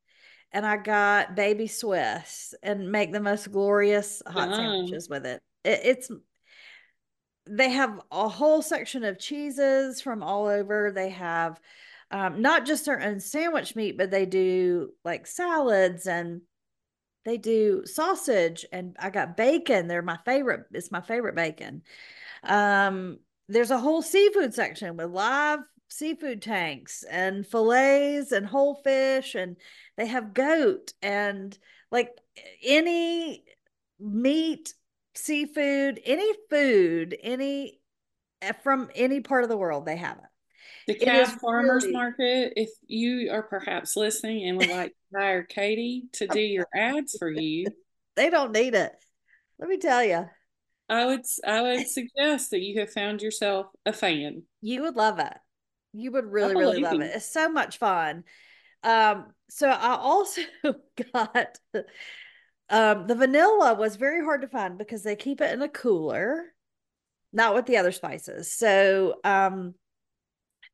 and 0.52 0.66
I 0.66 0.78
got 0.78 1.36
baby 1.36 1.68
Swiss 1.68 2.54
and 2.64 2.92
make 2.92 3.12
the 3.12 3.20
most 3.20 3.52
glorious 3.52 4.22
hot 4.26 4.56
sandwiches 4.56 5.10
with 5.10 5.26
it. 5.26 5.42
it. 5.64 5.82
It's 5.84 6.12
they 7.50 7.70
have 7.70 8.02
a 8.12 8.28
whole 8.28 8.62
section 8.62 9.04
of 9.04 9.20
cheeses 9.20 10.02
from 10.02 10.22
all 10.24 10.48
over. 10.48 10.92
They 10.92 11.10
have 11.10 11.60
um, 12.12 12.42
not 12.42 12.66
just 12.66 12.86
their 12.86 13.02
own 13.02 13.20
sandwich 13.20 13.76
meat, 13.76 13.98
but 13.98 14.12
they 14.12 14.26
do 14.26 14.92
like 15.04 15.28
salads 15.28 16.08
and 16.08 16.42
they 17.26 17.38
do 17.38 17.84
sausage 17.86 18.66
and 18.72 18.96
I 19.00 19.10
got 19.10 19.36
bacon. 19.36 19.88
They're 19.88 20.02
my 20.02 20.18
favorite. 20.26 20.66
It's 20.72 20.92
my 20.92 21.02
favorite 21.02 21.36
bacon. 21.36 21.84
Um, 22.44 23.20
there's 23.50 23.72
a 23.72 23.80
whole 23.80 24.02
seafood 24.02 24.54
section 24.54 24.98
with 24.98 25.12
live 25.12 25.60
seafood 25.90 26.42
tanks 26.42 27.04
and 27.10 27.48
fillets 27.48 28.32
and 28.32 28.46
whole 28.46 28.76
fish 28.76 29.36
and 29.36 29.56
they 29.96 30.06
have 30.06 30.34
goat 30.34 30.94
and 31.02 31.58
like 31.92 32.12
any 32.64 33.44
meat 34.00 34.74
seafood 35.16 36.00
any 36.06 36.30
food 36.50 37.16
any 37.24 37.80
eh, 38.42 38.52
from 38.64 38.90
any 38.96 39.22
part 39.22 39.44
of 39.44 39.50
the 39.50 39.58
world 39.58 39.86
they 39.86 39.96
have 39.96 40.18
it. 40.18 41.00
The 41.00 41.06
DeKalb 41.06 41.40
farmers 41.40 41.84
really... 41.84 41.94
market 41.94 42.54
if 42.56 42.70
you 42.86 43.32
are 43.32 43.44
perhaps 43.44 43.96
listening 43.96 44.48
and 44.48 44.58
would 44.58 44.70
like 44.70 44.92
to 45.14 45.20
hire 45.20 45.44
katie 45.44 46.04
to 46.14 46.28
do 46.28 46.40
your 46.40 46.68
ads 46.76 47.16
for 47.18 47.32
you. 47.32 47.68
They 48.16 48.32
don't 48.32 48.52
need 48.52 48.74
it. 48.74 48.94
Let 49.60 49.70
me 49.70 49.78
tell 49.78 50.04
you 50.04 50.26
i 50.90 51.06
would 51.06 51.22
i 51.46 51.62
would 51.62 51.88
suggest 51.88 52.52
that 52.52 52.62
you 52.62 52.80
have 52.80 52.92
found 52.92 53.22
yourself 53.22 53.68
a 53.86 53.94
fan 53.94 54.44
you 54.62 54.82
would 54.82 54.96
love 54.96 55.20
it 55.20 55.38
you 55.98 56.12
would 56.12 56.26
really, 56.26 56.56
really 56.56 56.80
love 56.80 57.02
it. 57.02 57.12
It's 57.16 57.32
so 57.32 57.50
much 57.50 57.78
fun. 57.78 58.24
Um, 58.84 59.34
so 59.50 59.68
I 59.70 59.96
also 59.96 60.42
got 61.14 61.58
um 62.70 63.08
the 63.08 63.16
vanilla 63.16 63.74
was 63.74 63.96
very 63.96 64.24
hard 64.24 64.42
to 64.42 64.48
find 64.48 64.78
because 64.78 65.02
they 65.02 65.16
keep 65.16 65.42
it 65.42 65.54
in 65.54 65.62
a 65.62 65.70
cooler, 65.70 66.54
not 67.34 67.56
with 67.56 67.66
the 67.66 67.78
other 67.78 67.92
spices. 67.92 68.52
So 68.52 69.16
um 69.24 69.74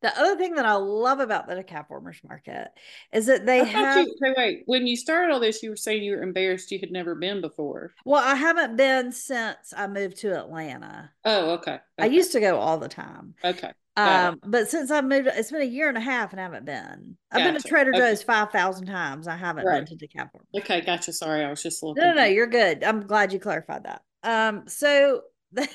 the 0.03 0.19
other 0.19 0.35
thing 0.35 0.55
that 0.55 0.65
I 0.65 0.73
love 0.73 1.21
about 1.21 1.47
the 1.47 1.55
DeKalb 1.55 1.87
Farmers 1.87 2.19
Market 2.27 2.67
is 3.13 3.25
that 3.27 3.45
they 3.45 3.63
have. 3.63 4.05
You, 4.05 4.15
wait, 4.19 4.33
wait, 4.37 4.63
when 4.65 4.85
you 4.85 4.97
started 4.97 5.31
all 5.31 5.39
this, 5.39 5.63
you 5.63 5.69
were 5.69 5.77
saying 5.77 6.03
you 6.03 6.17
were 6.17 6.21
embarrassed 6.21 6.71
you 6.71 6.79
had 6.79 6.91
never 6.91 7.15
been 7.15 7.39
before. 7.39 7.93
Well, 8.03 8.21
I 8.21 8.35
haven't 8.35 8.75
been 8.75 9.13
since 9.13 9.73
I 9.75 9.87
moved 9.87 10.17
to 10.17 10.37
Atlanta. 10.37 11.09
Oh, 11.23 11.51
okay. 11.51 11.71
okay. 11.71 11.81
I 11.97 12.05
used 12.07 12.33
to 12.33 12.41
go 12.41 12.59
all 12.59 12.77
the 12.77 12.89
time. 12.89 13.33
Okay. 13.45 13.71
Um, 13.95 14.41
but 14.45 14.69
since 14.69 14.91
I 14.91 14.99
moved, 15.01 15.29
it's 15.31 15.51
been 15.51 15.61
a 15.61 15.65
year 15.65 15.87
and 15.87 15.97
a 15.97 16.01
half 16.01 16.31
and 16.31 16.39
I 16.41 16.43
haven't 16.43 16.65
been. 16.65 17.15
I've 17.31 17.39
gotcha. 17.39 17.53
been 17.53 17.61
to 17.61 17.67
Trader 17.67 17.91
Joe's 17.93 18.19
okay. 18.19 18.25
five 18.25 18.51
thousand 18.51 18.87
times. 18.87 19.27
I 19.27 19.37
haven't 19.37 19.65
right. 19.65 19.85
been 19.85 19.97
to 19.97 20.07
DeKalb. 20.07 20.29
Okay, 20.57 20.81
gotcha. 20.81 21.13
Sorry, 21.13 21.45
I 21.45 21.49
was 21.49 21.63
just 21.63 21.81
looking. 21.81 22.03
No, 22.03 22.09
no, 22.09 22.15
no, 22.15 22.25
you're 22.25 22.47
good. 22.47 22.83
I'm 22.83 23.07
glad 23.07 23.31
you 23.31 23.39
clarified 23.39 23.85
that. 23.85 24.01
Um, 24.23 24.67
so 24.67 25.21
the 25.53 25.69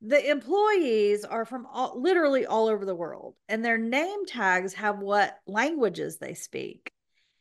the 0.00 0.30
employees 0.30 1.24
are 1.24 1.44
from 1.44 1.66
all, 1.66 2.00
literally 2.00 2.46
all 2.46 2.68
over 2.68 2.84
the 2.84 2.94
world, 2.94 3.34
and 3.48 3.64
their 3.64 3.78
name 3.78 4.26
tags 4.26 4.74
have 4.74 4.98
what 4.98 5.38
languages 5.46 6.18
they 6.18 6.34
speak, 6.34 6.90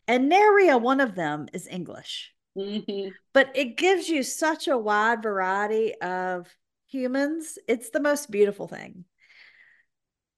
and 0.08 0.30
nary 0.30 0.70
a 0.70 0.78
one 0.78 1.02
of 1.02 1.16
them 1.16 1.48
is 1.54 1.68
English. 1.68 2.34
Mm-hmm. 2.58 3.10
But 3.34 3.52
it 3.56 3.78
gives 3.78 4.08
you 4.08 4.24
such 4.24 4.68
a 4.68 4.78
wide 4.78 5.22
variety 5.22 5.94
of 5.96 6.48
humans. 6.88 7.58
It's 7.68 7.90
the 7.90 8.00
most 8.00 8.32
beautiful 8.32 8.68
thing 8.68 9.06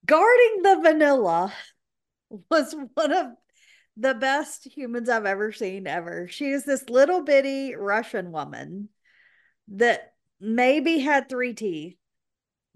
guarding 0.07 0.61
the 0.63 0.79
vanilla 0.81 1.53
was 2.49 2.75
one 2.95 3.11
of 3.11 3.27
the 3.95 4.15
best 4.15 4.65
humans 4.65 5.09
I've 5.09 5.25
ever 5.25 5.51
seen 5.51 5.85
ever. 5.85 6.27
She 6.27 6.49
is 6.49 6.65
this 6.65 6.89
little 6.89 7.23
bitty 7.23 7.75
Russian 7.75 8.31
woman 8.31 8.89
that 9.69 10.13
maybe 10.39 10.99
had 10.99 11.27
three 11.29 11.53
teeth 11.53 11.97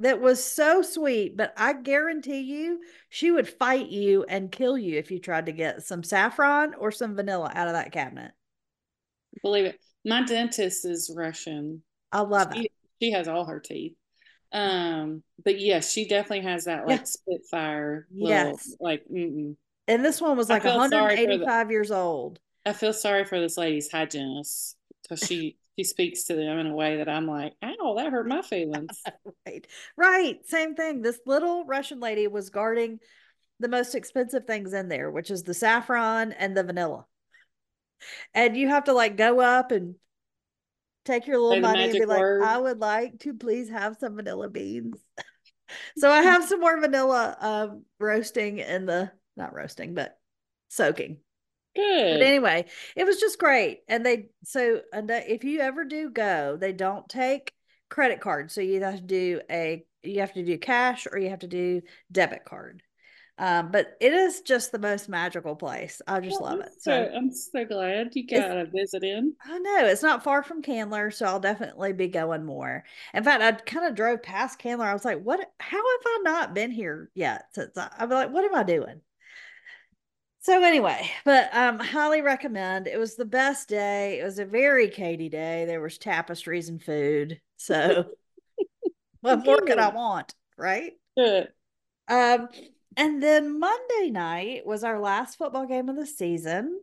that 0.02 0.20
was 0.20 0.44
so 0.44 0.82
sweet, 0.82 1.38
but 1.38 1.54
I 1.56 1.74
guarantee 1.74 2.42
you 2.42 2.82
she 3.10 3.32
would 3.32 3.48
fight 3.48 3.88
you 3.88 4.24
and 4.28 4.52
kill 4.52 4.78
you 4.78 4.98
if 4.98 5.12
you 5.12 5.20
tried 5.20 5.46
to 5.46 5.52
get 5.52 5.84
some 5.84 6.04
saffron 6.04 6.74
or 6.74 6.92
some 6.92 7.16
vanilla 7.16 7.52
out 7.54 7.68
of 7.68 7.74
that 7.74 7.92
cabinet. 7.92 8.32
Believe 9.42 9.66
it. 9.66 9.80
My 10.04 10.24
dentist 10.24 10.86
is 10.86 11.14
Russian. 11.16 11.84
I 12.12 12.22
love 12.22 12.54
she, 12.54 12.64
it. 12.64 12.72
She 13.02 13.12
has 13.12 13.28
all 13.28 13.46
her 13.46 13.60
teeth. 13.60 13.94
Um, 14.52 15.24
but 15.44 15.60
yes, 15.60 15.92
she 15.92 16.08
definitely 16.08 16.50
has 16.50 16.66
that 16.66 16.88
like 16.88 17.02
yeah. 17.02 17.06
Spitfire. 17.06 18.08
Little, 18.12 18.30
yes. 18.30 18.76
Like, 18.80 19.04
mm-mm. 19.12 19.56
and 19.88 20.06
this 20.06 20.20
one 20.20 20.36
was 20.36 20.50
like 20.50 20.64
185 20.64 21.68
the, 21.68 21.72
years 21.72 21.92
old. 21.92 22.40
I 22.66 22.74
feel 22.74 22.94
sorry 22.94 23.26
for 23.26 23.40
this 23.40 23.58
lady's 23.58 23.92
hygienist 23.92 24.76
because 25.04 25.26
she 25.26 25.58
she 25.82 25.86
speaks 25.86 26.26
to 26.26 26.36
them 26.36 26.60
in 26.60 26.68
a 26.68 26.76
way 26.76 26.98
that 26.98 27.10
I'm 27.10 27.28
like, 27.28 27.54
ow, 27.64 27.96
that 27.98 28.12
hurt 28.12 28.28
my 28.28 28.44
feelings. 28.44 29.02
right, 29.48 29.66
right, 29.98 30.38
same 30.46 30.76
thing. 30.76 31.02
This 31.02 31.20
little 31.26 31.66
Russian 31.66 32.00
lady 32.00 32.28
was 32.28 32.52
guarding 32.52 33.00
the 33.60 33.68
most 33.68 33.96
expensive 33.96 34.46
things 34.46 34.74
in 34.74 34.90
there, 34.90 35.10
which 35.10 35.32
is 35.32 35.42
the 35.42 35.56
saffron 35.56 36.34
and 36.34 36.56
the 36.56 36.64
vanilla. 36.64 37.06
And 38.36 38.56
you 38.56 38.68
have 38.68 38.84
to 38.86 38.94
like 38.94 39.18
go 39.18 39.40
up 39.40 39.72
and 39.72 39.96
take 41.06 41.26
your 41.26 41.40
little 41.40 41.62
money 41.62 41.86
and 41.86 41.94
be 41.94 42.06
word. 42.06 42.42
like, 42.42 42.50
I 42.50 42.58
would 42.60 42.80
like 42.80 43.20
to 43.22 43.34
please 43.34 43.70
have 43.70 43.98
some 44.00 44.16
vanilla 44.16 44.50
beans. 44.50 45.00
so 45.98 46.12
I 46.12 46.22
have 46.22 46.48
some 46.48 46.60
more 46.60 46.80
vanilla 46.80 47.38
um, 47.40 47.86
roasting 48.00 48.60
in 48.60 48.86
the 48.86 49.12
not 49.36 49.56
roasting, 49.56 49.96
but 49.96 50.16
soaking. 50.70 51.18
Good. 51.76 52.20
But 52.20 52.26
anyway, 52.26 52.66
it 52.96 53.06
was 53.06 53.20
just 53.20 53.40
great. 53.40 53.82
And 53.88 54.06
they 54.06 54.30
so 54.44 54.82
and 54.92 55.10
if 55.10 55.44
you 55.44 55.60
ever 55.62 55.86
do 55.86 56.10
go, 56.10 56.58
they 56.60 56.74
don't 56.74 57.08
take 57.08 57.54
credit 57.90 58.20
cards. 58.20 58.54
So 58.54 58.62
you 58.62 58.82
have 58.84 58.96
to 58.96 59.02
do 59.02 59.42
a 59.50 59.86
you 60.04 60.20
have 60.20 60.34
to 60.34 60.44
do 60.44 60.58
cash 60.58 61.08
or 61.12 61.18
you 61.18 61.30
have 61.30 61.40
to 61.40 61.48
do 61.48 61.82
debit 62.12 62.44
card. 62.46 62.84
Um, 63.38 63.72
but 63.72 63.98
it 64.00 64.14
is 64.14 64.42
just 64.42 64.72
the 64.72 64.78
most 64.78 65.10
magical 65.10 65.56
place. 65.56 66.00
I 66.06 66.20
just 66.20 66.40
well, 66.40 66.52
love 66.52 66.60
it. 66.60 66.74
So, 66.80 66.92
so, 66.92 67.16
I'm 67.16 67.32
so 67.32 67.66
glad 67.66 68.10
you 68.14 68.28
got 68.28 68.56
a 68.56 68.66
visit 68.66 69.04
in. 69.04 69.34
I 69.44 69.58
know 69.58 69.88
it's 69.88 70.04
not 70.04 70.24
far 70.24 70.44
from 70.44 70.62
Candler, 70.62 71.10
so 71.10 71.26
I'll 71.26 71.40
definitely 71.40 71.94
be 71.94 72.08
going 72.08 72.46
more. 72.46 72.84
In 73.16 73.24
fact, 73.24 73.42
I 73.42 73.52
kind 73.54 73.88
of 73.88 73.96
drove 73.96 74.22
past 74.22 74.60
Candler. 74.60 74.86
I 74.86 74.94
was 74.94 75.06
like, 75.06 75.24
"What? 75.24 75.40
How 75.60 75.78
have 75.78 76.06
I 76.06 76.20
not 76.24 76.54
been 76.54 76.70
here 76.70 77.10
yet?" 77.16 77.46
Since 77.54 77.76
I, 77.78 77.90
I'm 77.98 78.10
like, 78.10 78.32
"What 78.32 78.46
am 78.46 78.54
I 78.54 78.62
doing?" 78.62 79.02
So 80.44 80.64
anyway, 80.64 81.10
but 81.24 81.56
um, 81.56 81.78
highly 81.78 82.22
recommend. 82.22 82.88
It 82.88 82.98
was 82.98 83.16
the 83.16 83.26
best 83.26 83.70
day. 83.70 84.20
It 84.20 84.24
was 84.24 84.40
a 84.40 84.46
very 84.46 84.90
Katie 84.90 85.30
day. 85.30 85.66
There 85.66 85.82
was 85.82 86.00
tapestries 86.00 86.68
and 86.68 86.82
food. 86.82 87.40
So, 87.58 88.06
what 89.22 89.46
more 89.46 89.62
could 89.62 89.78
I 89.78 89.90
want, 89.90 90.34
right? 90.58 90.94
Good. 91.16 91.50
Um, 92.08 92.50
and 92.98 93.22
then 93.22 93.60
Monday 93.60 94.10
night 94.10 94.66
was 94.66 94.84
our 94.84 95.00
last 95.00 95.38
football 95.38 95.68
game 95.68 95.90
of 95.90 95.96
the 95.96 96.08
season. 96.08 96.80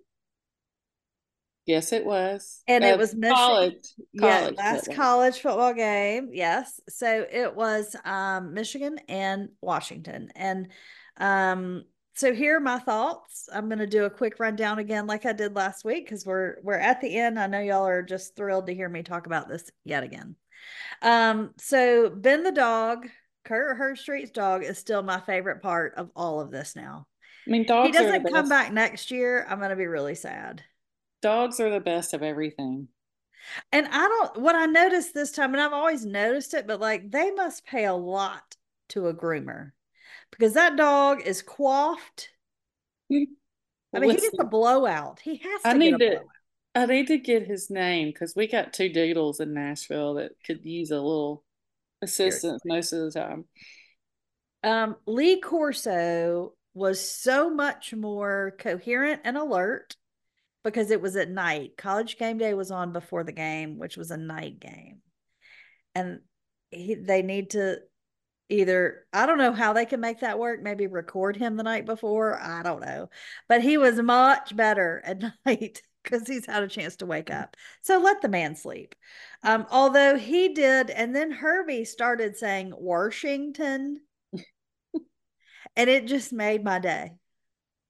Yes, 1.67 1.93
it 1.93 2.07
was. 2.07 2.63
And 2.69 2.85
uh, 2.85 2.87
it 2.87 2.99
was 2.99 3.13
Michigan. 3.13 3.37
College, 3.37 3.95
yeah, 4.13 4.51
last 4.57 4.87
football. 4.87 5.05
college 5.05 5.41
football 5.41 5.75
game. 5.75 6.31
Yes. 6.33 6.81
So 6.89 7.27
it 7.29 7.57
was 7.57 7.97
um, 8.05 8.55
Michigan 8.55 9.01
and 9.09 9.49
Washington. 9.61 10.31
And 10.37 10.69
um, 11.19 11.85
so 12.19 12.35
here 12.35 12.57
are 12.57 12.61
my 12.61 12.81
thoughts. 12.81 13.49
I'm 13.53 13.69
going 13.69 13.79
to 13.79 13.87
do 13.87 14.05
a 14.05 14.11
quick 14.11 14.41
rundown 14.41 14.81
again, 14.81 15.07
like 15.07 15.25
I 15.25 15.33
did 15.33 15.55
last 15.55 15.85
week, 15.85 16.05
because 16.05 16.27
we're 16.27 16.57
we're 16.63 16.75
at 16.75 17.01
the 17.01 17.17
end. 17.17 17.39
I 17.39 17.47
know 17.47 17.61
y'all 17.61 17.87
are 17.87 18.03
just 18.03 18.35
thrilled 18.35 18.67
to 18.67 18.75
hear 18.75 18.89
me 18.89 19.05
talk 19.05 19.27
about 19.27 19.49
this 19.49 19.71
yet 19.85 20.03
again. 20.03 20.35
Um, 21.01 21.51
so 21.59 22.11
Ben 22.11 22.43
the 22.43 22.51
dog 22.51 23.07
Kirk 23.45 23.79
Herbstreit's 23.79 24.33
dog 24.33 24.65
is 24.65 24.79
still 24.79 25.03
my 25.03 25.21
favorite 25.21 25.63
part 25.63 25.95
of 25.95 26.11
all 26.17 26.41
of 26.41 26.51
this 26.51 26.75
now. 26.75 27.07
I 27.47 27.51
mean, 27.51 27.65
dogs. 27.65 27.87
He 27.87 27.93
doesn't 27.93 28.31
come 28.33 28.49
back 28.49 28.73
next 28.73 29.13
year. 29.13 29.47
I'm 29.49 29.59
going 29.59 29.71
to 29.71 29.77
be 29.77 29.87
really 29.87 30.17
sad. 30.17 30.63
Dogs 31.23 31.61
are 31.61 31.71
the 31.71 31.81
best 31.81 32.15
of 32.15 32.23
everything. 32.23 32.89
And 33.71 33.87
I 33.91 34.09
don't. 34.09 34.43
What 34.43 34.57
I 34.57 34.67
noticed 34.67 35.15
this 35.15 35.31
time, 35.31 35.55
and 35.55 35.63
I've 35.63 35.73
always 35.73 36.05
noticed 36.05 36.53
it, 36.53 36.67
but 36.67 36.81
like 36.81 37.13
they 37.13 37.31
must 37.31 37.65
pay 37.65 37.85
a 37.85 37.95
lot 37.95 38.57
to 38.89 39.07
a 39.07 39.15
groomer 39.15 39.71
because 40.31 40.55
that 40.55 40.77
dog 40.77 41.23
is 41.23 41.43
coiffed. 41.43 42.31
I 43.95 44.01
mean, 44.01 44.11
Listen, 44.11 44.17
he 44.17 44.31
gets 44.31 44.37
a 44.41 44.45
blowout. 44.45 45.21
He 45.21 45.37
has 45.39 45.63
to 45.63 45.69
I 45.69 45.73
need 45.73 45.93
to, 45.93 45.99
blowout. 45.99 46.27
I 46.75 46.87
need 46.87 47.07
to 47.09 47.19
get 47.19 47.47
his 47.47 47.71
name 47.71 48.09
because 48.09 48.35
we 48.37 48.47
got 48.47 48.73
two 48.73 48.91
doodles 48.91 49.41
in 49.41 49.55
Nashville 49.55 50.15
that 50.15 50.33
could 50.45 50.65
use 50.65 50.91
a 50.91 50.97
little 50.97 51.45
assistance 52.03 52.63
most 52.65 52.93
of 52.93 53.01
the 53.01 53.11
time. 53.19 53.45
Um, 54.63 54.97
Lee 55.07 55.41
Corso 55.41 56.53
was 56.75 57.01
so 57.01 57.51
much 57.51 57.95
more 57.95 58.55
coherent 58.59 59.23
and 59.25 59.37
alert 59.37 59.97
because 60.65 60.91
it 60.91 61.01
was 61.01 61.17
at 61.17 61.31
night. 61.31 61.77
College 61.77 62.19
game 62.19 62.39
day 62.39 62.55
was 62.55 62.71
on 62.71 62.93
before 62.93 63.25
the 63.25 63.33
game, 63.33 63.79
which 63.79 63.97
was 63.97 64.11
a 64.11 64.17
night 64.17 64.61
game. 64.61 65.01
And 65.95 66.21
he, 66.71 66.95
they 66.95 67.23
need 67.23 67.51
to 67.51 67.79
either, 68.49 69.07
I 69.13 69.27
don't 69.27 69.39
know 69.39 69.53
how 69.53 69.73
they 69.73 69.87
can 69.87 70.01
make 70.01 70.21
that 70.21 70.39
work, 70.39 70.63
maybe 70.63 70.87
record 70.87 71.37
him 71.37 71.57
the 71.57 71.63
night 71.63 71.87
before. 71.87 72.41
I 72.41 72.63
don't 72.63 72.81
know. 72.81 73.11
But 73.49 73.63
he 73.63 73.79
was 73.79 74.01
much 74.01 74.57
better 74.57 75.03
at 75.05 75.23
night 75.47 75.83
because 76.03 76.27
he's 76.27 76.47
had 76.47 76.63
a 76.63 76.69
chance 76.69 76.97
to 76.97 77.07
wake 77.07 77.31
up. 77.31 77.57
So 77.83 77.99
let 77.99 78.23
the 78.23 78.29
man 78.29 78.57
sleep. 78.57 78.95
Um, 79.43 79.67
although 79.71 80.17
he 80.17 80.55
did, 80.55 80.91
and 80.91 81.15
then 81.15 81.31
Herbie 81.31 81.85
started 81.85 82.37
saying 82.37 82.73
Washington, 82.77 84.01
and 85.77 85.91
it 85.91 86.07
just 86.07 86.33
made 86.33 86.65
my 86.65 86.79
day. 86.79 87.13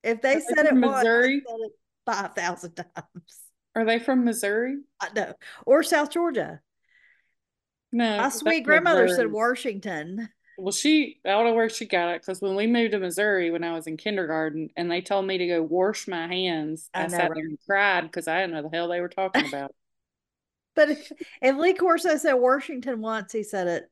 If 0.02 0.20
they 0.20 0.40
said 0.40 0.66
it 0.66 0.74
Missouri, 0.74 1.42
once, 1.46 1.46
said 1.48 1.66
it 1.66 1.72
five 2.06 2.34
thousand 2.34 2.74
times. 2.76 3.38
Are 3.74 3.84
they 3.84 3.98
from 3.98 4.24
Missouri? 4.24 4.78
Uh, 5.00 5.08
no, 5.14 5.34
or 5.66 5.82
South 5.82 6.10
Georgia. 6.10 6.60
No, 7.92 8.18
my 8.18 8.28
sweet 8.28 8.64
grandmother 8.64 9.04
Missouri. 9.04 9.16
said 9.16 9.32
Washington. 9.32 10.28
Well, 10.60 10.72
she, 10.72 11.20
I 11.24 11.28
don't 11.30 11.46
know 11.46 11.54
where 11.54 11.68
she 11.68 11.86
got 11.86 12.08
it 12.08 12.22
because 12.22 12.40
when 12.40 12.56
we 12.56 12.66
moved 12.66 12.90
to 12.90 12.98
Missouri 12.98 13.52
when 13.52 13.62
I 13.62 13.74
was 13.74 13.86
in 13.86 13.96
kindergarten 13.96 14.70
and 14.76 14.90
they 14.90 15.00
told 15.00 15.24
me 15.24 15.38
to 15.38 15.46
go 15.46 15.62
wash 15.62 16.08
my 16.08 16.26
hands, 16.26 16.90
I, 16.92 17.04
I 17.04 17.06
know, 17.06 17.16
sat 17.16 17.28
right? 17.28 17.34
there 17.34 17.46
and 17.46 17.58
cried 17.64 18.02
because 18.02 18.26
I 18.26 18.40
didn't 18.40 18.54
know 18.54 18.62
the 18.62 18.76
hell 18.76 18.88
they 18.88 19.00
were 19.00 19.08
talking 19.08 19.46
about. 19.46 19.72
but 20.74 20.90
if, 20.90 21.12
if 21.40 21.56
Lee 21.56 21.74
Corso 21.74 22.16
said 22.16 22.34
Washington 22.34 23.00
once, 23.00 23.32
he 23.32 23.44
said 23.44 23.68
it 23.68 23.90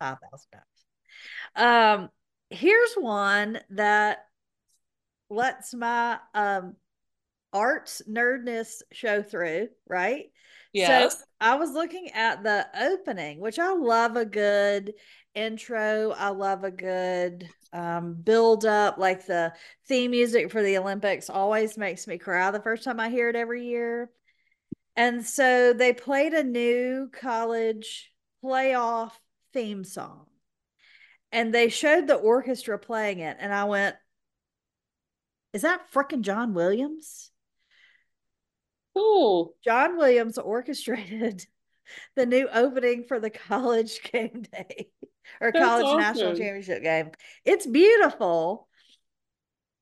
5,000 0.00 0.48
times. 0.52 0.64
Um, 1.54 2.10
here's 2.48 2.94
one 2.94 3.60
that 3.70 4.24
lets 5.28 5.74
my 5.74 6.18
um 6.34 6.76
arts 7.52 8.02
nerdness 8.08 8.82
show 8.92 9.22
through, 9.22 9.68
right? 9.86 10.30
Yes. 10.72 11.14
So 11.14 11.26
I 11.40 11.56
was 11.56 11.72
looking 11.72 12.10
at 12.14 12.42
the 12.42 12.66
opening, 12.80 13.40
which 13.40 13.58
I 13.58 13.72
love 13.72 14.16
a 14.16 14.24
good 14.24 14.94
intro. 15.34 16.12
I 16.12 16.28
love 16.28 16.64
a 16.64 16.70
good 16.70 17.48
um, 17.72 18.14
build 18.14 18.64
up. 18.64 18.98
Like 18.98 19.26
the 19.26 19.52
theme 19.86 20.10
music 20.10 20.50
for 20.50 20.62
the 20.62 20.78
Olympics 20.78 21.30
always 21.30 21.76
makes 21.76 22.06
me 22.06 22.18
cry 22.18 22.50
the 22.50 22.60
first 22.60 22.84
time 22.84 23.00
I 23.00 23.08
hear 23.08 23.28
it 23.28 23.36
every 23.36 23.66
year. 23.66 24.10
And 24.96 25.24
so 25.24 25.72
they 25.72 25.92
played 25.92 26.34
a 26.34 26.44
new 26.44 27.08
college 27.12 28.12
playoff 28.44 29.12
theme 29.52 29.84
song. 29.84 30.26
And 31.30 31.54
they 31.54 31.70
showed 31.70 32.06
the 32.06 32.14
orchestra 32.14 32.78
playing 32.78 33.20
it. 33.20 33.38
And 33.40 33.54
I 33.54 33.64
went, 33.64 33.96
Is 35.54 35.62
that 35.62 35.90
freaking 35.92 36.20
John 36.20 36.52
Williams? 36.52 37.30
Cool. 38.94 39.54
John 39.64 39.96
Williams 39.96 40.36
orchestrated 40.36 41.46
the 42.16 42.26
new 42.26 42.48
opening 42.52 43.04
for 43.04 43.18
the 43.18 43.30
college 43.48 44.02
game 44.02 44.44
day 44.52 44.90
or 45.40 45.52
That's 45.52 45.64
college 45.64 45.86
awesome. 45.86 46.00
national 46.00 46.36
championship 46.36 46.82
game. 46.82 47.10
It's 47.44 47.66
beautiful. 47.66 48.68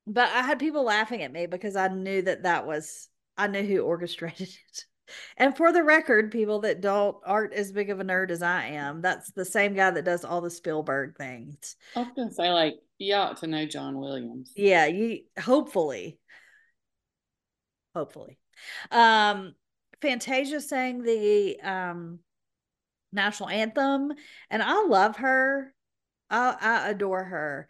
But 0.06 0.28
I 0.30 0.42
had 0.42 0.58
people 0.58 0.84
laughing 0.84 1.22
at 1.22 1.32
me 1.32 1.46
because 1.46 1.76
I 1.76 1.88
knew 1.88 2.22
that 2.22 2.42
that 2.44 2.66
was 2.66 3.08
I 3.36 3.46
knew 3.46 3.62
who 3.62 3.80
orchestrated 3.80 4.48
it. 4.48 4.84
And 5.36 5.56
for 5.56 5.72
the 5.72 5.82
record, 5.82 6.30
people 6.30 6.60
that 6.60 6.80
don't 6.80 7.16
aren't 7.24 7.52
as 7.52 7.72
big 7.72 7.90
of 7.90 7.98
a 8.00 8.04
nerd 8.04 8.30
as 8.30 8.42
I 8.42 8.66
am, 8.66 9.00
that's 9.02 9.32
the 9.32 9.44
same 9.44 9.74
guy 9.74 9.90
that 9.90 10.04
does 10.04 10.24
all 10.24 10.40
the 10.40 10.50
Spielberg 10.50 11.16
things. 11.16 11.76
I 11.96 12.00
was 12.00 12.08
gonna 12.16 12.32
say, 12.32 12.50
like, 12.50 12.76
you 12.98 13.14
ought 13.14 13.38
to 13.38 13.46
know 13.46 13.66
John 13.66 13.98
Williams. 13.98 14.52
Yeah, 14.54 14.86
you 14.86 15.22
hopefully. 15.38 16.18
Hopefully. 17.94 18.38
Um, 18.90 19.54
Fantasia 20.00 20.60
sang 20.60 21.02
the 21.02 21.60
um, 21.60 22.20
national 23.12 23.48
anthem, 23.48 24.12
and 24.50 24.62
I 24.62 24.84
love 24.84 25.16
her. 25.16 25.74
I, 26.28 26.56
I 26.60 26.90
adore 26.90 27.24
her. 27.24 27.68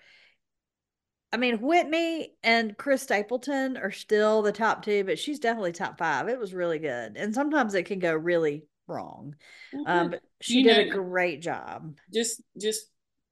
I 1.33 1.37
mean, 1.37 1.61
Whitney 1.61 2.35
and 2.43 2.77
Chris 2.77 3.03
Stapleton 3.03 3.77
are 3.77 3.93
still 3.93 4.43
the 4.43 4.53
top 4.53 4.85
two, 4.85 5.05
but 5.05 5.19
she's 5.19 5.39
definitely 5.39 5.73
top 5.73 5.97
five. 5.97 6.29
It 6.29 6.39
was 6.39 6.53
really 6.53 6.79
good, 6.79 7.17
and 7.17 7.35
sometimes 7.35 7.75
it 7.75 7.87
can 7.87 8.01
go 8.01 8.15
really 8.15 8.65
wrong. 8.87 9.37
Mm-hmm. 9.75 9.91
Um, 9.91 10.11
but 10.11 10.21
she 10.41 10.59
you 10.59 10.65
did 10.65 10.89
know, 10.89 10.93
a 10.93 10.97
great 10.97 11.41
job. 11.41 11.97
Just, 12.13 12.43
just 12.61 12.87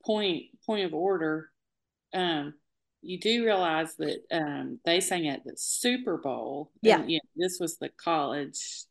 point 0.05 0.45
point 0.65 0.87
of 0.87 0.95
order. 0.95 1.51
Um, 2.15 2.55
you 3.03 3.21
do 3.21 3.45
realize 3.45 3.95
that 3.97 4.19
um, 4.31 4.79
they 4.85 5.01
sang 5.01 5.29
at 5.29 5.45
the 5.45 5.53
Super 5.57 6.17
Bowl. 6.17 6.71
Yeah. 6.83 7.01
And, 7.01 7.11
yeah, 7.11 7.19
this 7.37 7.59
was 7.61 7.79
the 7.79 7.91
college 8.03 8.85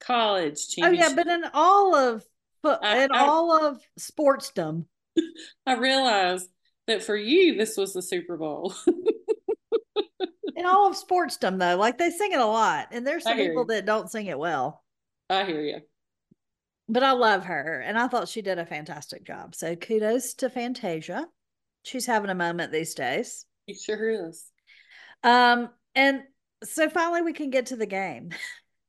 college 0.00 0.68
championship. 0.68 1.06
Oh 1.06 1.10
yeah, 1.10 1.14
but 1.14 1.26
in 1.26 1.44
all 1.52 1.94
of 1.94 2.24
but 2.62 2.84
in 2.84 3.10
I, 3.12 3.26
all 3.26 3.66
of 3.66 3.80
sportsdom. 3.98 4.86
I 5.66 5.74
realized 5.76 6.48
that 6.86 7.02
for 7.02 7.16
you 7.16 7.56
this 7.56 7.76
was 7.76 7.92
the 7.92 8.02
Super 8.02 8.36
Bowl. 8.36 8.74
in 10.56 10.66
all 10.66 10.88
of 10.88 10.96
sportsdom 10.96 11.58
though, 11.58 11.76
like 11.76 11.98
they 11.98 12.10
sing 12.10 12.32
it 12.32 12.40
a 12.40 12.46
lot, 12.46 12.88
and 12.92 13.06
there's 13.06 13.24
some 13.24 13.36
people 13.36 13.62
you. 13.62 13.74
that 13.74 13.86
don't 13.86 14.10
sing 14.10 14.26
it 14.26 14.38
well. 14.38 14.82
I 15.28 15.44
hear 15.44 15.62
you. 15.62 15.80
But 16.88 17.04
I 17.04 17.12
love 17.12 17.44
her, 17.44 17.80
and 17.80 17.96
I 17.96 18.08
thought 18.08 18.28
she 18.28 18.42
did 18.42 18.58
a 18.58 18.66
fantastic 18.66 19.24
job. 19.24 19.54
So 19.54 19.76
kudos 19.76 20.34
to 20.34 20.50
Fantasia. 20.50 21.28
She's 21.84 22.06
having 22.06 22.30
a 22.30 22.34
moment 22.34 22.72
these 22.72 22.94
days. 22.94 23.46
He 23.66 23.74
sure 23.74 24.28
is. 24.28 24.44
Um, 25.22 25.70
and 25.94 26.22
so 26.64 26.88
finally 26.88 27.22
we 27.22 27.32
can 27.32 27.50
get 27.50 27.66
to 27.66 27.76
the 27.76 27.86
game. 27.86 28.30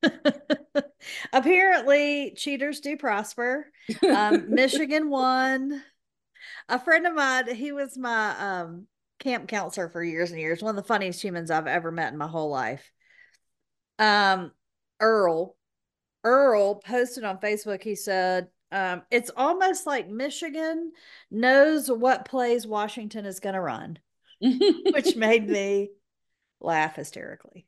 Apparently, 1.34 2.34
cheaters 2.36 2.80
do 2.80 2.98
prosper. 2.98 3.68
Um, 4.08 4.46
Michigan 4.54 5.10
won. 5.10 5.84
A 6.70 6.80
friend 6.80 7.06
of 7.06 7.14
mine, 7.14 7.54
he 7.56 7.72
was 7.72 7.98
my 7.98 8.36
um, 8.38 8.88
camp 9.20 9.48
counselor 9.48 9.90
for 9.90 10.04
years 10.04 10.32
and 10.32 10.40
years. 10.40 10.62
One 10.62 10.78
of 10.78 10.84
the 10.84 10.88
funniest 10.88 11.22
humans 11.22 11.52
I've 11.52 11.68
ever 11.68 11.92
met 11.92 12.12
in 12.12 12.18
my 12.18 12.28
whole 12.28 12.50
life. 12.50 12.92
Um, 14.00 14.52
Earl, 15.00 15.56
Earl 16.24 16.76
posted 16.76 17.24
on 17.24 17.38
Facebook. 17.40 17.84
He 17.84 17.96
said, 17.96 18.48
um, 18.72 19.04
"It's 19.12 19.32
almost 19.36 19.86
like 19.86 20.08
Michigan 20.08 20.92
knows 21.30 21.92
what 21.92 22.26
plays 22.26 22.66
Washington 22.66 23.26
is 23.26 23.40
going 23.40 23.56
to 23.56 23.62
run." 23.62 24.00
which 24.42 25.16
made 25.16 25.48
me 25.48 25.92
laugh 26.60 26.96
hysterically. 26.96 27.68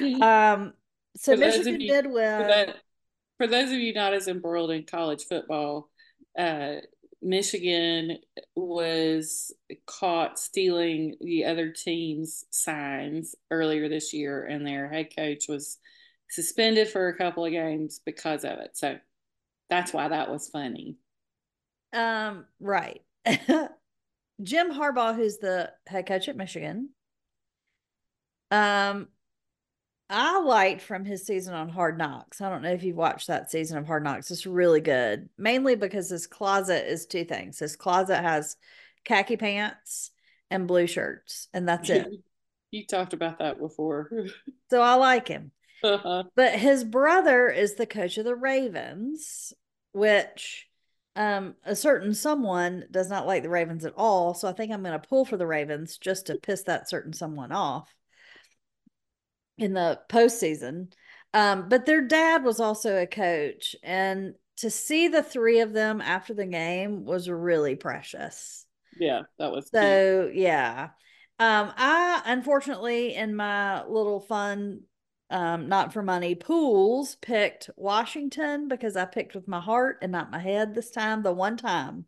Um, 0.00 0.72
so 1.16 1.36
Michigan 1.36 1.80
you, 1.80 1.88
did 1.88 2.10
well. 2.10 2.42
For, 2.42 2.48
that, 2.48 2.76
for, 3.38 3.46
those 3.46 3.72
of 3.72 3.78
you 3.78 3.92
not 3.92 4.14
as 4.14 4.28
embroiled 4.28 4.70
in 4.70 4.84
college 4.84 5.24
football, 5.24 5.90
uh, 6.38 6.76
Michigan 7.22 8.18
was 8.54 9.52
caught 9.86 10.38
stealing 10.38 11.16
the 11.20 11.44
other 11.44 11.70
team's 11.70 12.44
signs 12.50 13.34
earlier 13.50 13.88
this 13.88 14.12
year, 14.12 14.44
and 14.44 14.66
their 14.66 14.88
head 14.88 15.08
coach 15.16 15.48
was 15.48 15.78
suspended 16.28 16.88
for 16.88 17.08
a 17.08 17.16
couple 17.16 17.44
of 17.44 17.52
games 17.52 18.00
because 18.04 18.44
of 18.44 18.58
it. 18.58 18.76
So 18.76 18.98
that's 19.70 19.92
why 19.92 20.08
that 20.08 20.30
was 20.30 20.48
funny. 20.48 20.96
Um, 21.92 22.44
right. 22.60 23.02
Jim 24.42 24.70
Harbaugh, 24.70 25.16
who's 25.16 25.38
the 25.38 25.72
head 25.86 26.06
coach 26.06 26.28
at 26.28 26.36
Michigan, 26.36 26.90
um, 28.50 29.08
I 30.08 30.40
liked 30.40 30.82
from 30.82 31.04
his 31.04 31.26
season 31.26 31.54
on 31.54 31.68
Hard 31.68 31.98
Knocks. 31.98 32.40
I 32.40 32.48
don't 32.48 32.62
know 32.62 32.72
if 32.72 32.84
you've 32.84 32.96
watched 32.96 33.26
that 33.26 33.50
season 33.50 33.78
of 33.78 33.86
Hard 33.86 34.04
Knocks. 34.04 34.30
It's 34.30 34.46
really 34.46 34.80
good, 34.80 35.28
mainly 35.36 35.74
because 35.74 36.08
his 36.08 36.26
closet 36.26 36.90
is 36.90 37.06
two 37.06 37.24
things. 37.24 37.58
His 37.58 37.74
closet 37.74 38.22
has 38.22 38.56
khaki 39.04 39.36
pants 39.36 40.12
and 40.48 40.68
blue 40.68 40.86
shirts, 40.86 41.48
and 41.52 41.68
that's 41.68 41.90
it. 41.90 42.08
you 42.70 42.86
talked 42.86 43.14
about 43.14 43.40
that 43.40 43.58
before. 43.58 44.10
so 44.70 44.80
I 44.80 44.94
like 44.94 45.26
him. 45.26 45.50
Uh-huh. 45.82 46.24
But 46.36 46.54
his 46.54 46.84
brother 46.84 47.48
is 47.48 47.74
the 47.74 47.86
coach 47.86 48.16
of 48.16 48.24
the 48.24 48.36
Ravens, 48.36 49.52
which 49.92 50.68
um, 51.16 51.56
a 51.64 51.74
certain 51.74 52.14
someone 52.14 52.84
does 52.92 53.10
not 53.10 53.26
like 53.26 53.42
the 53.42 53.50
Ravens 53.50 53.84
at 53.84 53.94
all. 53.96 54.34
So 54.34 54.46
I 54.46 54.52
think 54.52 54.70
I'm 54.70 54.82
going 54.84 54.98
to 54.98 55.08
pull 55.08 55.24
for 55.24 55.36
the 55.36 55.46
Ravens 55.46 55.98
just 55.98 56.26
to 56.26 56.36
piss 56.36 56.62
that 56.62 56.88
certain 56.88 57.12
someone 57.12 57.50
off 57.50 57.92
in 59.58 59.72
the 59.74 60.00
postseason. 60.08 60.92
Um, 61.34 61.68
but 61.68 61.86
their 61.86 62.02
dad 62.02 62.44
was 62.44 62.60
also 62.60 62.96
a 62.96 63.06
coach, 63.06 63.76
and 63.82 64.34
to 64.58 64.70
see 64.70 65.08
the 65.08 65.22
three 65.22 65.60
of 65.60 65.72
them 65.72 66.00
after 66.00 66.32
the 66.32 66.46
game 66.46 67.04
was 67.04 67.28
really 67.28 67.74
precious. 67.76 68.64
Yeah, 68.98 69.22
that 69.38 69.52
was 69.52 69.68
so. 69.68 70.28
Cute. 70.30 70.36
Yeah, 70.36 70.90
um, 71.38 71.72
I 71.76 72.22
unfortunately 72.24 73.14
in 73.14 73.36
my 73.36 73.84
little 73.84 74.20
fun 74.20 74.82
um, 75.28 75.68
not 75.68 75.92
for 75.92 76.02
money 76.02 76.34
pools 76.34 77.16
picked 77.16 77.70
Washington 77.76 78.68
because 78.68 78.96
I 78.96 79.04
picked 79.06 79.34
with 79.34 79.48
my 79.48 79.60
heart 79.60 79.98
and 80.02 80.12
not 80.12 80.30
my 80.30 80.38
head 80.38 80.74
this 80.74 80.90
time. 80.90 81.22
The 81.22 81.32
one 81.32 81.56
time 81.56 82.06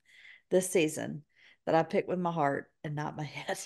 this 0.50 0.70
season 0.70 1.24
that 1.66 1.74
I 1.74 1.82
picked 1.82 2.08
with 2.08 2.18
my 2.18 2.30
heart 2.32 2.70
and 2.84 2.94
not 2.94 3.16
my 3.16 3.24
head. 3.24 3.58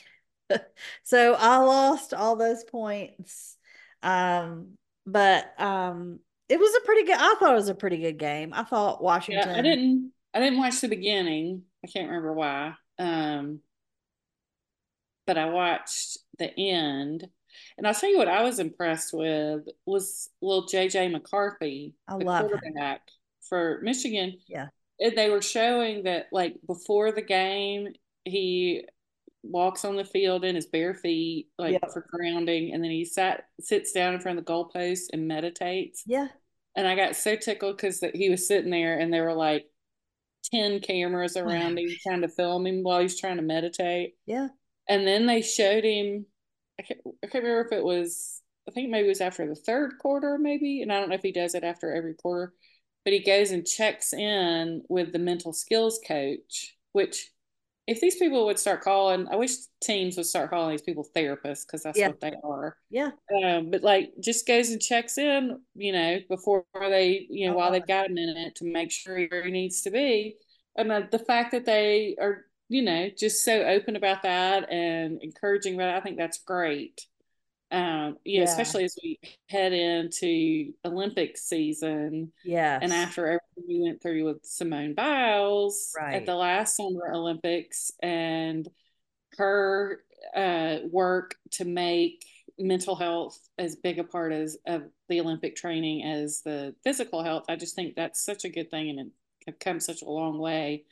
so 1.02 1.34
I 1.34 1.58
lost 1.58 2.14
all 2.14 2.36
those 2.36 2.64
points. 2.64 3.56
Um, 4.02 4.78
but 5.06 5.52
um, 5.60 6.20
it 6.48 6.58
was 6.58 6.74
a 6.74 6.86
pretty 6.86 7.04
good. 7.04 7.16
I 7.18 7.34
thought 7.38 7.52
it 7.52 7.56
was 7.56 7.68
a 7.68 7.74
pretty 7.74 7.98
good 7.98 8.18
game. 8.18 8.52
I 8.54 8.64
thought 8.64 9.02
Washington. 9.02 9.48
Yeah, 9.48 9.58
I 9.58 9.62
didn't. 9.62 10.12
I 10.34 10.40
didn't 10.40 10.58
watch 10.58 10.80
the 10.80 10.88
beginning. 10.88 11.62
I 11.84 11.88
can't 11.88 12.08
remember 12.08 12.32
why. 12.32 12.74
Um, 12.98 13.60
but 15.26 15.36
I 15.36 15.50
watched 15.50 16.18
the 16.38 16.50
end 16.58 17.28
and 17.76 17.86
I'll 17.86 17.94
tell 17.94 18.10
you 18.10 18.18
what 18.18 18.28
I 18.28 18.42
was 18.42 18.58
impressed 18.58 19.12
with 19.12 19.62
was 19.86 20.30
little 20.40 20.66
JJ 20.66 21.10
McCarthy, 21.10 21.94
I 22.08 22.18
the 22.18 22.24
love 22.24 22.46
quarterback 22.48 23.00
him. 23.00 23.14
for 23.48 23.80
Michigan. 23.82 24.38
Yeah. 24.46 24.68
And 25.00 25.16
they 25.16 25.30
were 25.30 25.42
showing 25.42 26.04
that 26.04 26.26
like 26.32 26.56
before 26.66 27.12
the 27.12 27.22
game, 27.22 27.88
he 28.24 28.84
walks 29.42 29.84
on 29.84 29.96
the 29.96 30.04
field 30.04 30.44
in 30.44 30.54
his 30.54 30.66
bare 30.66 30.94
feet, 30.94 31.48
like 31.58 31.72
yep. 31.72 31.90
for 31.92 32.06
grounding, 32.08 32.72
and 32.72 32.82
then 32.82 32.90
he 32.90 33.04
sat 33.04 33.44
sits 33.60 33.92
down 33.92 34.14
in 34.14 34.20
front 34.20 34.38
of 34.38 34.44
the 34.44 34.52
goalpost 34.52 35.06
and 35.12 35.26
meditates. 35.26 36.02
Yeah. 36.06 36.28
And 36.76 36.86
I 36.86 36.94
got 36.94 37.16
so 37.16 37.36
tickled 37.36 37.76
because 37.76 38.00
that 38.00 38.16
he 38.16 38.30
was 38.30 38.46
sitting 38.46 38.70
there 38.70 38.98
and 38.98 39.12
there 39.12 39.24
were 39.24 39.34
like 39.34 39.66
10 40.52 40.80
cameras 40.80 41.36
around 41.36 41.78
him 41.78 41.90
trying 42.02 42.22
to 42.22 42.28
film 42.28 42.66
him 42.66 42.82
while 42.82 43.00
he's 43.00 43.20
trying 43.20 43.36
to 43.36 43.42
meditate. 43.42 44.14
Yeah. 44.26 44.48
And 44.88 45.06
then 45.06 45.26
they 45.26 45.42
showed 45.42 45.84
him, 45.84 46.26
I 46.78 46.82
can't, 46.82 47.00
I 47.22 47.26
can't 47.26 47.44
remember 47.44 47.66
if 47.66 47.72
it 47.72 47.84
was, 47.84 48.40
I 48.68 48.72
think 48.72 48.90
maybe 48.90 49.06
it 49.06 49.10
was 49.10 49.20
after 49.20 49.46
the 49.46 49.54
third 49.54 49.94
quarter, 50.00 50.38
maybe. 50.38 50.82
And 50.82 50.92
I 50.92 50.98
don't 50.98 51.10
know 51.10 51.14
if 51.14 51.22
he 51.22 51.32
does 51.32 51.54
it 51.54 51.64
after 51.64 51.94
every 51.94 52.14
quarter, 52.14 52.54
but 53.04 53.12
he 53.12 53.20
goes 53.20 53.50
and 53.50 53.66
checks 53.66 54.12
in 54.12 54.82
with 54.88 55.12
the 55.12 55.18
mental 55.18 55.52
skills 55.52 56.00
coach, 56.06 56.76
which 56.92 57.30
if 57.86 58.00
these 58.00 58.16
people 58.16 58.46
would 58.46 58.58
start 58.58 58.82
calling, 58.82 59.26
I 59.30 59.36
wish 59.36 59.52
teams 59.82 60.16
would 60.16 60.26
start 60.26 60.50
calling 60.50 60.70
these 60.70 60.82
people 60.82 61.06
therapists 61.16 61.66
because 61.66 61.82
that's 61.82 61.98
yeah. 61.98 62.08
what 62.08 62.20
they 62.20 62.34
are. 62.44 62.76
Yeah. 62.90 63.10
Um, 63.44 63.70
but 63.70 63.82
like 63.82 64.12
just 64.20 64.46
goes 64.46 64.70
and 64.70 64.80
checks 64.80 65.18
in, 65.18 65.58
you 65.74 65.92
know, 65.92 66.18
before 66.28 66.64
they, 66.74 67.26
you 67.28 67.48
know, 67.48 67.54
oh, 67.54 67.56
while 67.56 67.72
they've 67.72 67.86
got 67.86 68.06
a 68.06 68.12
minute 68.12 68.54
to 68.56 68.64
make 68.64 68.92
sure 68.92 69.26
where 69.26 69.44
he 69.44 69.50
needs 69.50 69.82
to 69.82 69.90
be. 69.90 70.36
And 70.76 70.92
uh, 70.92 71.02
the 71.10 71.18
fact 71.18 71.52
that 71.52 71.66
they 71.66 72.16
are, 72.20 72.44
you 72.68 72.82
know, 72.82 73.10
just 73.18 73.44
so 73.44 73.62
open 73.62 73.96
about 73.96 74.22
that 74.22 74.70
and 74.70 75.20
encouraging 75.20 75.74
about 75.74 75.94
it, 75.94 75.98
I 75.98 76.00
think 76.00 76.18
that's 76.18 76.38
great 76.38 77.06
um, 77.72 78.18
know, 78.24 78.44
especially 78.44 78.84
as 78.84 78.96
we 79.02 79.18
head 79.48 79.72
into 79.72 80.72
Olympic 80.84 81.38
season. 81.38 82.32
Yeah. 82.44 82.78
And 82.80 82.92
after 82.92 83.26
everything 83.26 83.64
we 83.66 83.80
went 83.82 84.02
through 84.02 84.24
with 84.24 84.44
Simone 84.44 84.94
Biles 84.94 85.92
right. 85.98 86.14
at 86.14 86.26
the 86.26 86.34
last 86.34 86.76
Summer 86.76 87.10
Olympics 87.12 87.90
and 88.02 88.68
her 89.38 90.02
uh, 90.36 90.78
work 90.90 91.36
to 91.52 91.64
make 91.64 92.26
mental 92.58 92.94
health 92.94 93.38
as 93.58 93.76
big 93.76 93.98
a 93.98 94.04
part 94.04 94.32
as 94.32 94.58
of 94.66 94.82
the 95.08 95.20
Olympic 95.20 95.56
training 95.56 96.04
as 96.04 96.42
the 96.42 96.74
physical 96.84 97.24
health. 97.24 97.44
I 97.48 97.56
just 97.56 97.74
think 97.74 97.96
that's 97.96 98.24
such 98.24 98.44
a 98.44 98.50
good 98.50 98.70
thing 98.70 98.90
and 98.90 99.00
it 99.00 99.06
have 99.46 99.58
come 99.58 99.80
such 99.80 100.02
a 100.02 100.08
long 100.08 100.38
way 100.38 100.84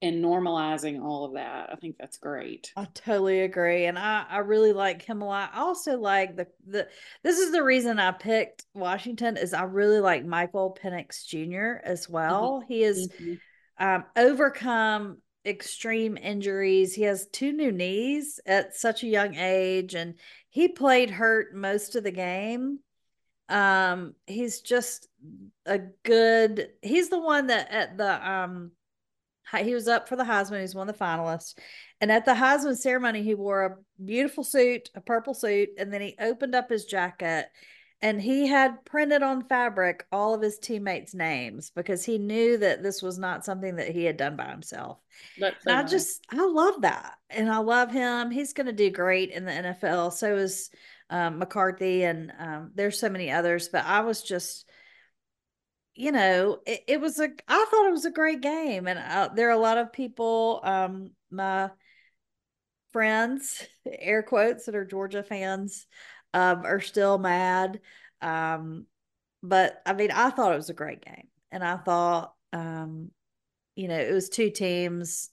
and 0.00 0.24
normalizing 0.24 1.02
all 1.02 1.24
of 1.24 1.34
that. 1.34 1.70
I 1.72 1.76
think 1.76 1.96
that's 1.98 2.18
great. 2.18 2.72
I 2.76 2.86
totally 2.94 3.40
agree. 3.40 3.86
And 3.86 3.98
I, 3.98 4.24
I 4.28 4.38
really 4.38 4.72
like 4.72 5.02
him 5.02 5.22
a 5.22 5.26
lot. 5.26 5.50
I 5.52 5.60
also 5.60 5.98
like 5.98 6.36
the 6.36 6.46
the 6.66 6.88
this 7.24 7.38
is 7.38 7.50
the 7.50 7.64
reason 7.64 7.98
I 7.98 8.12
picked 8.12 8.64
Washington 8.74 9.36
is 9.36 9.52
I 9.52 9.64
really 9.64 10.00
like 10.00 10.24
Michael 10.24 10.76
Penix 10.80 11.26
Jr. 11.26 11.80
as 11.84 12.04
mm-hmm. 12.04 12.12
well. 12.12 12.60
Mm-hmm. 12.62 12.72
He 12.72 12.80
has 12.82 13.08
mm-hmm. 13.08 13.84
um, 13.84 14.04
overcome 14.16 15.18
extreme 15.44 16.16
injuries. 16.16 16.94
He 16.94 17.02
has 17.02 17.26
two 17.32 17.52
new 17.52 17.72
knees 17.72 18.38
at 18.46 18.76
such 18.76 19.02
a 19.02 19.08
young 19.08 19.34
age 19.34 19.94
and 19.94 20.14
he 20.48 20.68
played 20.68 21.10
hurt 21.10 21.54
most 21.54 21.96
of 21.96 22.04
the 22.04 22.12
game. 22.12 22.80
Um 23.48 24.14
he's 24.26 24.60
just 24.60 25.08
a 25.64 25.78
good 26.04 26.68
he's 26.82 27.08
the 27.08 27.18
one 27.18 27.46
that 27.46 27.70
at 27.70 27.96
the 27.96 28.30
um 28.30 28.72
he 29.56 29.74
was 29.74 29.88
up 29.88 30.08
for 30.08 30.16
the 30.16 30.24
Heisman. 30.24 30.56
He 30.56 30.62
was 30.62 30.74
one 30.74 30.88
of 30.88 30.98
the 30.98 31.04
finalists. 31.04 31.54
And 32.00 32.12
at 32.12 32.24
the 32.24 32.34
Heisman 32.34 32.76
ceremony, 32.76 33.22
he 33.22 33.34
wore 33.34 33.64
a 33.64 34.02
beautiful 34.04 34.44
suit, 34.44 34.90
a 34.94 35.00
purple 35.00 35.34
suit, 35.34 35.70
and 35.78 35.92
then 35.92 36.00
he 36.00 36.16
opened 36.20 36.54
up 36.54 36.70
his 36.70 36.84
jacket 36.84 37.46
and 38.00 38.22
he 38.22 38.46
had 38.46 38.84
printed 38.84 39.22
on 39.22 39.48
fabric 39.48 40.06
all 40.12 40.32
of 40.34 40.40
his 40.40 40.58
teammates' 40.58 41.14
names 41.14 41.72
because 41.74 42.04
he 42.04 42.18
knew 42.18 42.56
that 42.58 42.82
this 42.82 43.02
was 43.02 43.18
not 43.18 43.44
something 43.44 43.76
that 43.76 43.90
he 43.90 44.04
had 44.04 44.16
done 44.16 44.36
by 44.36 44.46
himself. 44.46 44.98
So 45.62 45.72
I 45.72 45.82
nice. 45.82 45.90
just 45.90 46.24
I 46.30 46.44
love 46.46 46.82
that. 46.82 47.14
And 47.28 47.50
I 47.50 47.58
love 47.58 47.90
him. 47.90 48.30
He's 48.30 48.52
gonna 48.52 48.72
do 48.72 48.90
great 48.90 49.30
in 49.30 49.44
the 49.44 49.52
NFL. 49.52 50.12
So 50.12 50.36
is 50.36 50.70
um, 51.10 51.38
McCarthy 51.38 52.04
and 52.04 52.32
um, 52.38 52.70
there's 52.74 53.00
so 53.00 53.08
many 53.08 53.32
others, 53.32 53.68
but 53.68 53.84
I 53.84 54.00
was 54.02 54.22
just 54.22 54.67
you 55.98 56.12
know, 56.12 56.60
it, 56.64 56.84
it, 56.86 57.00
was 57.00 57.18
a, 57.18 57.28
I 57.48 57.66
thought 57.68 57.88
it 57.88 57.92
was 57.92 58.04
a 58.04 58.12
great 58.12 58.40
game. 58.40 58.86
And 58.86 59.00
uh, 59.00 59.30
there 59.34 59.48
are 59.48 59.52
a 59.52 59.58
lot 59.58 59.78
of 59.78 59.92
people, 59.92 60.60
um, 60.62 61.10
my 61.28 61.70
friends, 62.92 63.66
air 63.84 64.22
quotes, 64.22 64.66
that 64.66 64.76
are 64.76 64.84
Georgia 64.84 65.24
fans, 65.24 65.88
um, 66.32 66.64
are 66.64 66.80
still 66.80 67.18
mad. 67.18 67.80
Um, 68.22 68.86
but 69.42 69.82
I 69.84 69.92
mean, 69.92 70.12
I 70.12 70.30
thought 70.30 70.52
it 70.52 70.56
was 70.56 70.70
a 70.70 70.74
great 70.74 71.04
game. 71.04 71.26
And 71.50 71.64
I 71.64 71.78
thought, 71.78 72.32
um, 72.52 73.10
you 73.74 73.88
know, 73.88 73.98
it 73.98 74.12
was 74.12 74.28
two 74.28 74.50
teams 74.50 75.30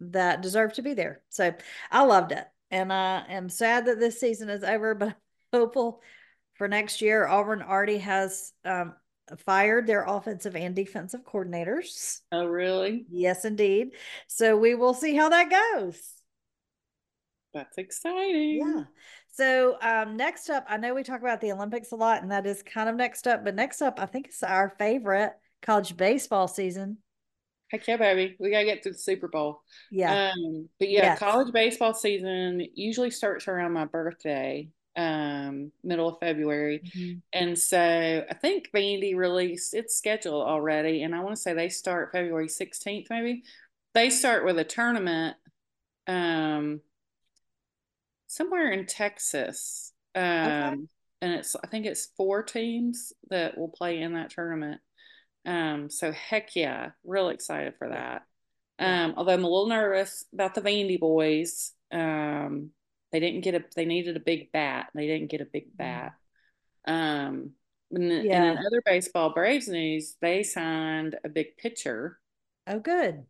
that 0.00 0.42
deserved 0.42 0.74
to 0.76 0.82
be 0.82 0.94
there. 0.94 1.22
So 1.28 1.54
I 1.92 2.02
loved 2.02 2.32
it. 2.32 2.44
And 2.72 2.92
I 2.92 3.24
am 3.28 3.48
sad 3.48 3.86
that 3.86 4.00
this 4.00 4.18
season 4.18 4.48
is 4.48 4.64
over, 4.64 4.96
but 4.96 5.16
hopeful 5.52 6.00
for 6.54 6.66
next 6.66 7.00
year. 7.00 7.24
Auburn 7.24 7.62
already 7.62 7.98
has 7.98 8.52
um, 8.64 8.94
fired 9.38 9.86
their 9.86 10.04
offensive 10.04 10.56
and 10.56 10.74
defensive 10.74 11.24
coordinators. 11.24 12.20
Oh, 12.32 12.44
really? 12.44 13.06
Yes, 13.10 13.44
indeed. 13.44 13.92
So 14.26 14.56
we 14.56 14.74
will 14.74 14.94
see 14.94 15.14
how 15.14 15.28
that 15.30 15.50
goes. 15.50 16.00
That's 17.52 17.78
exciting. 17.78 18.60
Yeah. 18.64 18.84
So 19.32 19.76
um, 19.80 20.16
next 20.16 20.50
up, 20.50 20.64
I 20.68 20.76
know 20.76 20.94
we 20.94 21.02
talk 21.02 21.20
about 21.20 21.40
the 21.40 21.52
Olympics 21.52 21.92
a 21.92 21.96
lot, 21.96 22.22
and 22.22 22.30
that 22.30 22.46
is 22.46 22.62
kind 22.62 22.88
of 22.88 22.96
next 22.96 23.26
up. 23.26 23.44
But 23.44 23.54
next 23.54 23.82
up, 23.82 23.98
I 23.98 24.06
think 24.06 24.26
it's 24.26 24.42
our 24.42 24.74
favorite 24.78 25.32
college 25.62 25.96
baseball 25.96 26.48
season. 26.48 26.98
Heck 27.70 27.86
yeah, 27.88 27.96
baby. 27.96 28.36
We 28.38 28.50
got 28.50 28.60
to 28.60 28.64
get 28.64 28.82
through 28.82 28.92
the 28.92 28.98
Super 28.98 29.28
Bowl. 29.28 29.62
Yeah. 29.90 30.32
Um, 30.32 30.68
but 30.78 30.90
yeah, 30.90 31.02
yes. 31.02 31.18
college 31.18 31.52
baseball 31.52 31.94
season 31.94 32.64
usually 32.74 33.10
starts 33.10 33.48
around 33.48 33.72
my 33.72 33.86
birthday 33.86 34.68
um 34.96 35.72
middle 35.82 36.08
of 36.08 36.20
February. 36.20 36.80
Mm-hmm. 36.84 37.18
And 37.32 37.58
so 37.58 38.24
I 38.28 38.34
think 38.34 38.70
Vandy 38.74 39.16
released 39.16 39.74
its 39.74 39.96
schedule 39.96 40.40
already 40.40 41.02
and 41.02 41.14
I 41.14 41.20
want 41.20 41.34
to 41.34 41.40
say 41.40 41.52
they 41.52 41.68
start 41.68 42.12
February 42.12 42.48
16th 42.48 43.06
maybe. 43.10 43.42
They 43.94 44.10
start 44.10 44.44
with 44.44 44.58
a 44.58 44.64
tournament 44.64 45.36
um 46.06 46.80
somewhere 48.28 48.70
in 48.70 48.86
Texas. 48.86 49.92
Um 50.14 50.22
okay. 50.24 50.76
and 51.22 51.32
it's 51.34 51.56
I 51.56 51.66
think 51.66 51.86
it's 51.86 52.10
four 52.16 52.42
teams 52.42 53.12
that 53.30 53.58
will 53.58 53.70
play 53.70 54.00
in 54.00 54.14
that 54.14 54.30
tournament. 54.30 54.80
Um 55.44 55.90
so 55.90 56.12
heck 56.12 56.54
yeah, 56.54 56.90
real 57.04 57.30
excited 57.30 57.74
for 57.78 57.88
that. 57.88 58.22
Um 58.78 59.14
although 59.16 59.32
I'm 59.32 59.44
a 59.44 59.48
little 59.48 59.68
nervous 59.68 60.24
about 60.32 60.54
the 60.54 60.62
Vandy 60.62 61.00
boys. 61.00 61.72
Um 61.90 62.70
they 63.14 63.20
didn't 63.20 63.42
get 63.42 63.54
a. 63.54 63.62
They 63.76 63.84
needed 63.84 64.16
a 64.16 64.20
big 64.20 64.50
bat. 64.50 64.88
They 64.92 65.06
didn't 65.06 65.30
get 65.30 65.40
a 65.40 65.44
big 65.44 65.72
mm. 65.72 65.76
bat. 65.76 66.14
Um, 66.84 67.52
and, 67.92 68.10
yeah. 68.10 68.42
and 68.42 68.58
in 68.58 68.66
other 68.66 68.82
baseball 68.84 69.32
Braves 69.32 69.68
news, 69.68 70.16
they 70.20 70.42
signed 70.42 71.14
a 71.22 71.28
big 71.28 71.56
pitcher. 71.56 72.18
Oh, 72.66 72.80
good. 72.80 73.24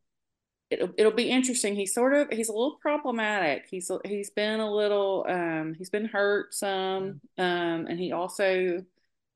It'll 0.70 0.88
it'll 0.96 1.12
be 1.12 1.28
interesting. 1.28 1.74
He's 1.74 1.92
sort 1.92 2.14
of 2.14 2.30
he's 2.30 2.48
a 2.48 2.52
little 2.52 2.78
problematic. 2.80 3.66
He's 3.70 3.90
he's 4.06 4.30
been 4.30 4.60
a 4.60 4.72
little 4.72 5.26
um 5.28 5.74
he's 5.76 5.90
been 5.90 6.06
hurt 6.06 6.54
some 6.54 7.20
um 7.36 7.86
and 7.86 8.00
he 8.00 8.12
also 8.12 8.82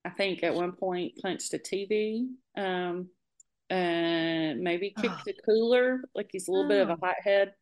I 0.02 0.08
think 0.08 0.42
at 0.42 0.54
one 0.54 0.72
point 0.72 1.18
punched 1.20 1.52
a 1.52 1.58
TV 1.58 2.26
um 2.56 3.10
and 3.68 4.60
maybe 4.60 4.94
kicked 4.98 5.28
oh. 5.28 5.30
a 5.30 5.42
cooler 5.44 6.00
like 6.14 6.30
he's 6.32 6.48
a 6.48 6.50
little 6.50 6.64
oh. 6.64 6.68
bit 6.68 6.80
of 6.80 6.88
a 6.88 6.92
oh. 6.94 6.98
hothead 7.02 7.52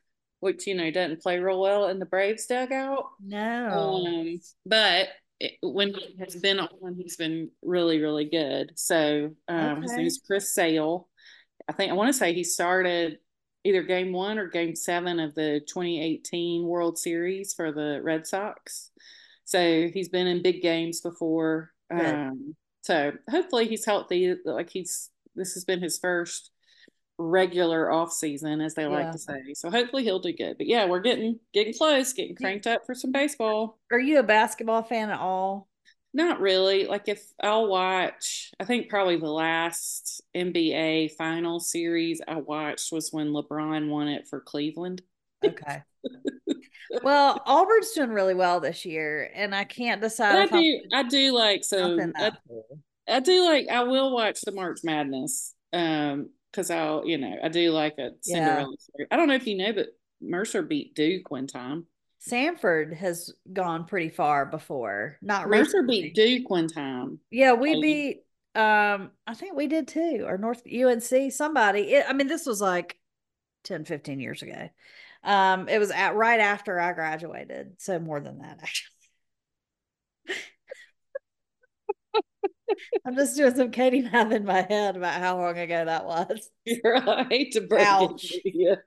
which 0.40 0.66
you 0.66 0.74
know 0.74 0.90
doesn't 0.90 1.22
play 1.22 1.38
real 1.38 1.60
well 1.60 1.88
in 1.88 1.98
the 1.98 2.06
Braves 2.06 2.46
dugout. 2.46 3.06
No, 3.24 4.04
um, 4.06 4.40
but 4.64 5.08
it, 5.40 5.52
when 5.62 5.94
he 5.94 6.16
has 6.18 6.36
been 6.36 6.58
on, 6.60 6.94
he's 6.96 7.16
been 7.16 7.50
really 7.62 8.00
really 8.00 8.26
good. 8.26 8.72
So 8.76 9.30
um, 9.48 9.58
okay. 9.58 9.80
his 9.82 9.92
name 9.92 10.06
is 10.06 10.22
Chris 10.26 10.54
Sale. 10.54 11.08
I 11.68 11.72
think 11.72 11.90
I 11.90 11.94
want 11.94 12.08
to 12.08 12.18
say 12.18 12.32
he 12.32 12.44
started 12.44 13.18
either 13.64 13.82
game 13.82 14.12
one 14.12 14.38
or 14.38 14.46
game 14.46 14.76
seven 14.76 15.18
of 15.18 15.34
the 15.34 15.60
2018 15.66 16.64
World 16.64 16.98
Series 16.98 17.52
for 17.52 17.72
the 17.72 18.00
Red 18.02 18.26
Sox. 18.26 18.90
So 19.44 19.88
he's 19.92 20.08
been 20.08 20.26
in 20.26 20.42
big 20.42 20.62
games 20.62 21.00
before. 21.00 21.72
Um, 21.90 22.54
so 22.82 23.12
hopefully 23.28 23.66
he's 23.66 23.84
healthy. 23.84 24.34
Like 24.44 24.70
he's 24.70 25.10
this 25.34 25.54
has 25.54 25.64
been 25.64 25.82
his 25.82 25.98
first 25.98 26.50
regular 27.18 27.90
off 27.90 28.12
season, 28.12 28.60
as 28.60 28.74
they 28.74 28.82
yeah. 28.82 28.88
like 28.88 29.12
to 29.12 29.18
say. 29.18 29.54
So 29.54 29.70
hopefully 29.70 30.04
he'll 30.04 30.18
do 30.18 30.32
good. 30.32 30.58
But 30.58 30.66
yeah, 30.66 30.86
we're 30.86 31.00
getting 31.00 31.38
getting 31.52 31.74
close, 31.74 32.12
getting 32.12 32.36
cranked 32.36 32.66
up 32.66 32.86
for 32.86 32.94
some 32.94 33.12
baseball. 33.12 33.78
Are 33.90 34.00
you 34.00 34.18
a 34.18 34.22
basketball 34.22 34.82
fan 34.82 35.10
at 35.10 35.20
all? 35.20 35.68
Not 36.16 36.40
really. 36.40 36.86
Like 36.86 37.08
if 37.08 37.22
I'll 37.42 37.68
watch, 37.68 38.52
I 38.58 38.64
think 38.64 38.88
probably 38.88 39.18
the 39.18 39.26
last 39.26 40.22
NBA 40.34 41.12
final 41.12 41.60
series 41.60 42.22
I 42.26 42.36
watched 42.36 42.90
was 42.90 43.12
when 43.12 43.28
LeBron 43.28 43.88
won 43.88 44.08
it 44.08 44.26
for 44.26 44.40
Cleveland. 44.40 45.02
Okay. 45.44 45.82
well, 47.02 47.42
Auburn's 47.46 47.90
doing 47.90 48.10
really 48.10 48.34
well 48.34 48.60
this 48.60 48.86
year, 48.86 49.30
and 49.34 49.54
I 49.54 49.64
can't 49.64 50.00
decide. 50.00 50.50
I 50.50 50.60
do. 50.60 50.80
I 50.94 51.02
do 51.02 51.32
like 51.32 51.64
so. 51.64 51.98
I, 52.16 52.32
I 53.06 53.20
do 53.20 53.44
like. 53.44 53.68
I 53.68 53.82
will 53.82 54.14
watch 54.14 54.40
the 54.40 54.52
March 54.52 54.80
Madness. 54.84 55.54
Um, 55.72 56.30
because 56.56 56.70
I'll, 56.70 57.06
you 57.06 57.18
know, 57.18 57.36
I 57.42 57.48
do 57.48 57.70
like 57.70 57.98
a 57.98 58.12
Cinderella 58.22 58.70
yeah. 58.70 58.76
story. 58.78 59.06
I 59.10 59.16
don't 59.16 59.28
know 59.28 59.34
if 59.34 59.46
you 59.46 59.58
know, 59.58 59.72
but 59.74 59.88
Mercer 60.22 60.62
beat 60.62 60.94
Duke 60.94 61.30
one 61.30 61.46
time. 61.46 61.86
Sanford 62.18 62.94
has 62.94 63.30
gone 63.52 63.84
pretty 63.84 64.08
far 64.08 64.46
before. 64.46 65.18
Not 65.20 65.48
Mercer 65.48 65.82
recently. 65.82 66.02
beat 66.02 66.14
Duke 66.14 66.50
one 66.50 66.68
time. 66.68 67.20
Yeah, 67.30 67.52
we 67.52 67.80
beat 67.80 68.22
um 68.54 69.10
I 69.26 69.34
think 69.34 69.54
we 69.54 69.66
did 69.66 69.86
too, 69.86 70.24
or 70.26 70.38
North 70.38 70.62
UNC, 70.66 71.32
somebody. 71.32 71.92
It, 71.92 72.06
I 72.08 72.14
mean, 72.14 72.26
this 72.26 72.46
was 72.46 72.60
like 72.60 72.98
10, 73.64 73.84
15 73.84 74.18
years 74.18 74.42
ago. 74.42 74.70
Um, 75.22 75.68
it 75.68 75.78
was 75.78 75.90
at 75.90 76.14
right 76.14 76.40
after 76.40 76.80
I 76.80 76.94
graduated, 76.94 77.74
so 77.78 77.98
more 77.98 78.20
than 78.20 78.38
that 78.38 78.60
actually. 78.62 78.92
I'm 83.04 83.16
just 83.16 83.36
doing 83.36 83.54
some 83.54 83.70
Katie 83.70 84.02
math 84.02 84.32
in 84.32 84.44
my 84.44 84.62
head 84.68 84.96
about 84.96 85.20
how 85.20 85.38
long 85.38 85.58
ago 85.58 85.84
that 85.84 86.06
was. 86.06 86.50
You're 86.64 87.00
right 87.00 87.50
to 87.52 87.60
break 87.62 87.86
Ouch. 87.86 88.32
it. 88.44 88.78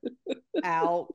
Ouch. 0.63 1.07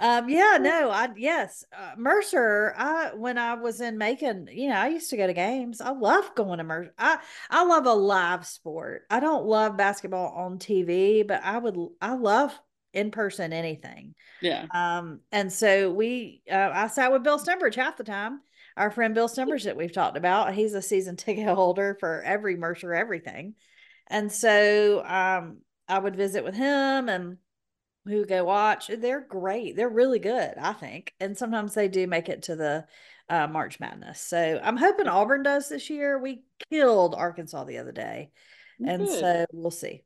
um 0.00 0.28
yeah 0.28 0.58
no 0.60 0.90
i 0.90 1.08
yes 1.16 1.64
uh, 1.76 1.92
mercer 1.96 2.74
i 2.76 3.12
when 3.14 3.38
i 3.38 3.54
was 3.54 3.80
in 3.80 3.96
macon 3.98 4.48
you 4.50 4.68
know 4.68 4.76
i 4.76 4.88
used 4.88 5.10
to 5.10 5.16
go 5.16 5.26
to 5.26 5.32
games 5.32 5.80
i 5.80 5.90
love 5.90 6.34
going 6.34 6.58
to 6.58 6.64
mercer 6.64 6.92
i 6.98 7.18
i 7.50 7.64
love 7.64 7.86
a 7.86 7.92
live 7.92 8.46
sport 8.46 9.02
i 9.10 9.20
don't 9.20 9.44
love 9.46 9.76
basketball 9.76 10.32
on 10.34 10.58
tv 10.58 11.26
but 11.26 11.40
i 11.44 11.58
would 11.58 11.76
i 12.00 12.14
love 12.14 12.58
in 12.92 13.10
person 13.10 13.52
anything 13.52 14.14
yeah 14.40 14.66
um 14.74 15.20
and 15.32 15.52
so 15.52 15.92
we 15.92 16.42
uh, 16.50 16.70
i 16.72 16.86
sat 16.86 17.12
with 17.12 17.22
bill 17.22 17.38
Stembridge 17.38 17.74
half 17.74 17.96
the 17.96 18.04
time 18.04 18.40
our 18.76 18.90
friend 18.90 19.14
Bill 19.14 19.28
Summers 19.28 19.64
that 19.64 19.76
we've 19.76 19.92
talked 19.92 20.16
about. 20.16 20.54
He's 20.54 20.74
a 20.74 20.82
season 20.82 21.16
ticket 21.16 21.46
holder 21.46 21.96
for 22.00 22.22
every 22.22 22.56
Mercer 22.56 22.94
everything. 22.94 23.54
And 24.06 24.30
so 24.30 25.04
um, 25.04 25.58
I 25.88 25.98
would 25.98 26.16
visit 26.16 26.44
with 26.44 26.54
him 26.54 27.08
and 27.08 27.38
we 28.04 28.18
would 28.18 28.28
go 28.28 28.44
watch. 28.44 28.88
They're 28.88 29.26
great. 29.26 29.76
They're 29.76 29.88
really 29.88 30.18
good, 30.18 30.54
I 30.58 30.74
think. 30.74 31.14
And 31.20 31.38
sometimes 31.38 31.74
they 31.74 31.88
do 31.88 32.06
make 32.06 32.28
it 32.28 32.42
to 32.44 32.56
the 32.56 32.86
uh, 33.30 33.46
March 33.46 33.80
Madness. 33.80 34.20
So 34.20 34.60
I'm 34.62 34.76
hoping 34.76 35.08
Auburn 35.08 35.42
does 35.42 35.68
this 35.68 35.88
year. 35.88 36.18
We 36.18 36.44
killed 36.70 37.14
Arkansas 37.14 37.64
the 37.64 37.78
other 37.78 37.92
day. 37.92 38.30
And 38.86 39.06
good. 39.06 39.20
so 39.20 39.46
we'll 39.52 39.70
see. 39.70 40.02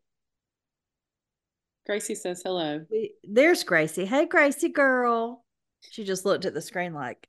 Gracie 1.87 2.15
says 2.15 2.43
hello. 2.45 2.85
We, 2.91 3.15
there's 3.25 3.65
Gracie. 3.65 4.05
Hey, 4.05 4.27
Gracie 4.27 4.69
girl. 4.69 5.45
She 5.91 6.05
just 6.05 6.25
looked 6.25 6.45
at 6.45 6.55
the 6.55 6.61
screen 6.61 6.93
like, 6.93 7.27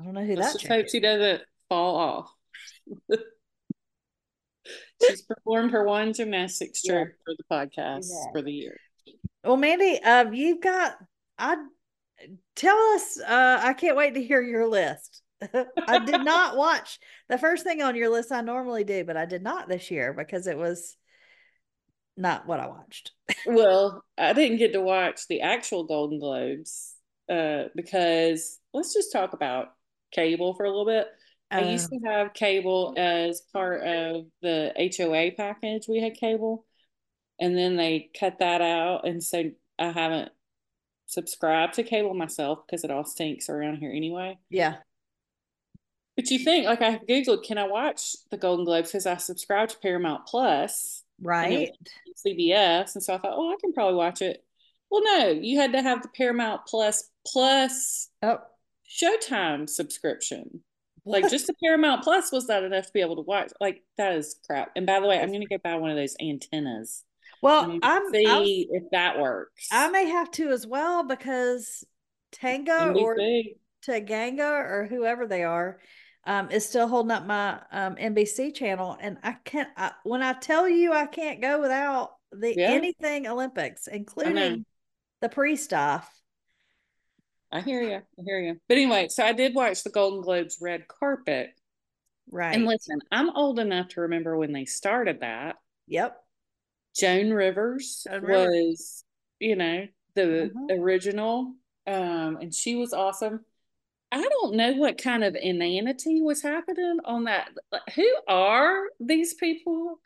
I 0.00 0.04
don't 0.04 0.14
know 0.14 0.24
who 0.24 0.36
Let's 0.36 0.52
that. 0.52 0.60
Just 0.60 0.72
hope 0.72 0.88
she 0.88 1.00
doesn't 1.00 1.42
fall 1.68 1.96
off. 1.96 2.30
She's 5.02 5.22
performed 5.22 5.72
her 5.72 5.84
one 5.84 6.12
gymnastics 6.12 6.82
trip 6.82 7.08
yeah. 7.08 7.14
for 7.24 7.34
the 7.36 7.44
podcast 7.50 8.06
yeah. 8.10 8.32
for 8.32 8.42
the 8.42 8.52
year. 8.52 8.76
Well, 9.44 9.56
Mandy, 9.56 10.02
um, 10.02 10.34
you've 10.34 10.60
got. 10.60 10.96
I 11.38 11.56
tell 12.54 12.76
us. 12.94 13.20
Uh, 13.20 13.60
I 13.62 13.74
can't 13.74 13.96
wait 13.96 14.14
to 14.14 14.22
hear 14.22 14.42
your 14.42 14.66
list. 14.66 15.22
I 15.86 15.98
did 15.98 16.24
not 16.24 16.56
watch 16.58 16.98
the 17.28 17.38
first 17.38 17.64
thing 17.64 17.82
on 17.82 17.94
your 17.94 18.08
list. 18.08 18.32
I 18.32 18.40
normally 18.40 18.84
do, 18.84 19.04
but 19.04 19.16
I 19.16 19.26
did 19.26 19.42
not 19.42 19.68
this 19.68 19.90
year 19.90 20.12
because 20.12 20.46
it 20.46 20.56
was 20.56 20.96
not 22.16 22.46
what 22.46 22.60
I 22.60 22.68
watched. 22.68 23.12
well, 23.46 24.02
I 24.16 24.32
didn't 24.32 24.58
get 24.58 24.72
to 24.72 24.80
watch 24.80 25.28
the 25.28 25.42
actual 25.42 25.84
Golden 25.84 26.18
Globes 26.18 26.94
uh, 27.30 27.64
because 27.74 28.58
let's 28.72 28.94
just 28.94 29.12
talk 29.12 29.34
about 29.34 29.68
cable 30.16 30.54
for 30.54 30.64
a 30.64 30.70
little 30.70 30.86
bit. 30.86 31.06
I 31.50 31.62
uh. 31.62 31.70
used 31.70 31.90
oh. 31.92 31.98
to 31.98 32.06
have 32.06 32.34
cable 32.34 32.94
as 32.96 33.42
part 33.52 33.82
of 33.82 34.26
the 34.42 34.72
HOA 34.96 35.32
package. 35.36 35.86
We 35.88 36.00
had 36.00 36.14
cable, 36.14 36.64
and 37.38 37.56
then 37.56 37.76
they 37.76 38.10
cut 38.18 38.40
that 38.40 38.60
out, 38.60 39.06
and 39.06 39.22
so 39.22 39.50
I 39.78 39.90
haven't 39.90 40.32
subscribed 41.06 41.74
to 41.74 41.84
cable 41.84 42.14
myself 42.14 42.66
because 42.66 42.82
it 42.82 42.90
all 42.90 43.04
stinks 43.04 43.48
around 43.48 43.76
here 43.76 43.92
anyway. 43.92 44.38
Yeah. 44.50 44.76
But 46.16 46.30
you 46.30 46.38
think, 46.38 46.66
like 46.66 46.82
I 46.82 46.98
googled, 46.98 47.44
can 47.44 47.58
I 47.58 47.68
watch 47.68 48.16
the 48.30 48.38
Golden 48.38 48.64
Globes 48.64 48.90
because 48.90 49.06
I 49.06 49.18
subscribed 49.18 49.72
to 49.72 49.78
Paramount 49.78 50.26
Plus, 50.26 51.04
right? 51.20 51.70
CBS, 52.26 52.94
and 52.94 53.04
so 53.04 53.14
I 53.14 53.18
thought, 53.18 53.34
oh, 53.36 53.52
I 53.52 53.56
can 53.60 53.74
probably 53.74 53.96
watch 53.96 54.22
it. 54.22 54.42
Well, 54.90 55.02
no, 55.04 55.28
you 55.28 55.58
had 55.58 55.72
to 55.72 55.82
have 55.82 56.02
the 56.02 56.08
Paramount 56.08 56.62
Plus 56.66 57.10
plus. 57.26 58.08
Oh 58.22 58.38
Showtime 58.88 59.68
subscription. 59.68 60.60
Like 61.04 61.30
just 61.30 61.46
the 61.46 61.54
Paramount 61.62 62.02
Plus 62.02 62.32
was 62.32 62.48
that 62.48 62.64
enough 62.64 62.86
to 62.86 62.92
be 62.92 63.00
able 63.00 63.16
to 63.16 63.22
watch? 63.22 63.52
Like 63.60 63.82
that 63.96 64.14
is 64.14 64.40
crap. 64.44 64.72
And 64.74 64.86
by 64.86 64.98
the 64.98 65.06
way, 65.06 65.20
I'm 65.20 65.28
going 65.28 65.40
to 65.40 65.46
go 65.46 65.58
buy 65.62 65.76
one 65.76 65.90
of 65.90 65.96
those 65.96 66.16
antennas. 66.20 67.04
Well, 67.42 67.78
I'm 67.82 68.10
see 68.12 68.68
I'm, 68.70 68.82
if 68.82 68.90
that 68.90 69.20
works. 69.20 69.68
I 69.70 69.88
may 69.88 70.06
have 70.06 70.30
to 70.32 70.48
as 70.48 70.66
well 70.66 71.04
because 71.04 71.84
Tango 72.32 72.94
or 72.94 73.16
Taganger 73.86 74.40
or 74.40 74.86
whoever 74.90 75.26
they 75.26 75.44
are 75.44 75.78
um, 76.24 76.50
is 76.50 76.68
still 76.68 76.88
holding 76.88 77.12
up 77.12 77.24
my 77.24 77.60
um, 77.70 77.94
NBC 77.96 78.52
channel, 78.54 78.96
and 79.00 79.16
I 79.22 79.36
can't. 79.44 79.68
I, 79.76 79.92
when 80.02 80.22
I 80.22 80.32
tell 80.32 80.68
you, 80.68 80.92
I 80.92 81.06
can't 81.06 81.40
go 81.40 81.60
without 81.60 82.16
the 82.32 82.54
yeah. 82.56 82.70
anything 82.70 83.28
Olympics, 83.28 83.86
including 83.86 84.64
the 85.20 85.28
pre 85.28 85.54
stuff. 85.56 86.10
I 87.56 87.62
hear 87.62 87.82
you. 87.82 87.96
I 87.96 88.22
hear 88.22 88.38
you. 88.38 88.60
But 88.68 88.76
anyway, 88.76 89.08
so 89.08 89.24
I 89.24 89.32
did 89.32 89.54
watch 89.54 89.82
the 89.82 89.90
Golden 89.90 90.20
Globes 90.20 90.58
red 90.60 90.86
carpet. 90.88 91.50
Right. 92.30 92.54
And 92.54 92.66
listen, 92.66 93.00
I'm 93.10 93.30
old 93.30 93.58
enough 93.58 93.88
to 93.90 94.02
remember 94.02 94.36
when 94.36 94.52
they 94.52 94.66
started 94.66 95.20
that. 95.20 95.56
Yep. 95.86 96.16
Joan 96.94 97.30
Rivers 97.30 98.06
Joan 98.10 98.22
was, 98.22 99.04
you 99.38 99.56
know, 99.56 99.86
the 100.14 100.46
uh-huh. 100.46 100.74
original. 100.74 101.54
Um, 101.86 102.38
and 102.40 102.54
she 102.54 102.74
was 102.74 102.92
awesome. 102.92 103.44
I 104.12 104.22
don't 104.22 104.54
know 104.54 104.72
what 104.74 104.98
kind 104.98 105.24
of 105.24 105.34
inanity 105.34 106.20
was 106.20 106.42
happening 106.42 106.98
on 107.04 107.24
that. 107.24 107.50
Who 107.94 108.08
are 108.28 108.84
these 109.00 109.34
people? 109.34 110.00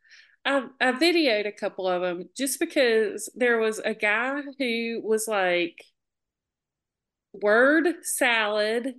I, 0.44 0.66
I 0.80 0.92
videoed 0.92 1.46
a 1.46 1.52
couple 1.52 1.86
of 1.86 2.02
them 2.02 2.28
just 2.36 2.60
because 2.60 3.30
there 3.34 3.58
was 3.58 3.78
a 3.78 3.94
guy 3.94 4.42
who 4.58 5.00
was 5.02 5.26
like, 5.28 5.84
word 7.32 7.86
salad 8.02 8.94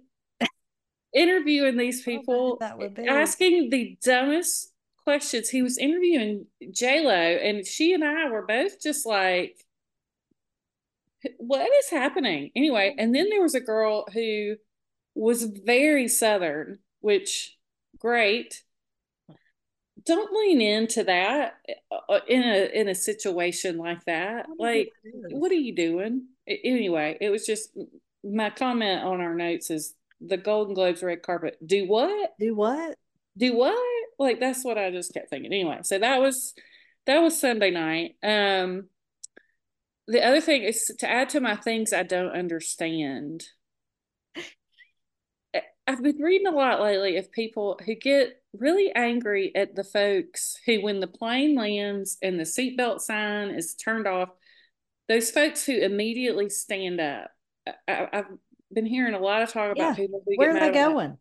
interviewing 1.14 1.78
these 1.78 2.04
people 2.04 2.58
asking 3.08 3.70
the 3.70 3.98
dumbest 4.04 4.72
questions. 5.04 5.50
He 5.50 5.62
was 5.62 5.78
interviewing 5.78 6.46
j-lo 6.72 7.12
and 7.12 7.66
she 7.66 7.94
and 7.94 8.04
i 8.04 8.30
were 8.30 8.46
both 8.46 8.82
just 8.82 9.06
like 9.06 9.58
what 11.38 11.70
is 11.80 11.90
happening? 11.90 12.52
Anyway 12.56 12.96
and 12.98 13.14
then 13.14 13.30
there 13.30 13.42
was 13.42 13.56
a 13.56 13.60
girl 13.60 14.06
who 14.14 14.56
was 15.14 15.44
very 15.44 16.08
southern 16.08 16.80
which 17.02 17.58
great. 18.00 18.62
Don't 20.04 20.32
lean 20.34 20.62
into 20.62 21.04
that 21.04 21.54
uh, 21.92 22.20
in 22.28 22.42
a 22.42 22.80
in 22.80 22.88
a 22.88 22.96
situation 22.96 23.78
like 23.78 24.04
that. 24.06 24.48
Like 24.58 24.92
what 25.30 25.52
are 25.52 25.56
you 25.56 25.76
doing? 25.76 26.28
Anyway 26.48 27.18
it 27.20 27.30
was 27.30 27.46
just 27.46 27.70
my 28.24 28.50
comment 28.50 29.04
on 29.04 29.22
our 29.22 29.36
notes 29.36 29.70
is 29.70 29.94
the 30.20 30.38
Golden 30.38 30.74
Globes 30.74 31.04
red 31.04 31.24
carpet. 31.24 31.58
Do 31.66 31.88
what? 31.88 32.34
Do 32.40 32.56
what? 32.56 32.98
Do 33.38 33.56
what? 33.56 34.08
Like 34.20 34.40
that's 34.40 34.64
what 34.64 34.78
I 34.78 34.92
just 34.92 35.14
kept 35.14 35.30
thinking. 35.30 35.52
Anyway, 35.52 35.80
so 35.84 35.98
that 35.98 36.22
was 36.22 36.54
that 37.06 37.20
was 37.20 37.40
Sunday 37.40 37.72
night. 37.72 38.16
Um 38.24 38.90
the 40.08 40.24
other 40.24 40.42
thing 40.42 40.64
is 40.64 40.92
to 41.00 41.10
add 41.10 41.30
to 41.30 41.40
my 41.40 41.56
things 41.56 41.94
I 41.94 42.04
don't 42.04 42.32
understand. 42.32 43.46
I've 45.88 46.04
been 46.04 46.22
reading 46.22 46.48
a 46.48 46.52
lot 46.52 46.82
lately 46.82 47.18
of 47.18 47.32
people 47.32 47.80
who 47.86 47.96
get 47.96 48.42
really 48.54 48.92
angry 48.94 49.52
at 49.56 49.76
the 49.76 49.84
folks 49.84 50.58
who, 50.66 50.82
when 50.82 51.00
the 51.00 51.08
plane 51.08 51.56
lands 51.56 52.18
and 52.22 52.40
the 52.40 52.44
seatbelt 52.44 53.02
sign 53.02 53.50
is 53.50 53.74
turned 53.74 54.08
off, 54.08 54.30
those 55.08 55.32
folks 55.32 55.66
who 55.66 55.74
immediately 55.74 56.50
stand 56.50 57.02
up 57.02 57.32
I, 57.88 58.08
have 58.12 58.28
been 58.74 58.86
hearing 58.86 59.14
a 59.14 59.20
lot 59.20 59.42
of 59.42 59.52
talk 59.52 59.72
about 59.72 59.78
yeah. 59.78 59.94
people. 59.94 60.22
Where 60.26 60.56
are 60.56 60.60
they 60.60 60.72
going? 60.72 61.18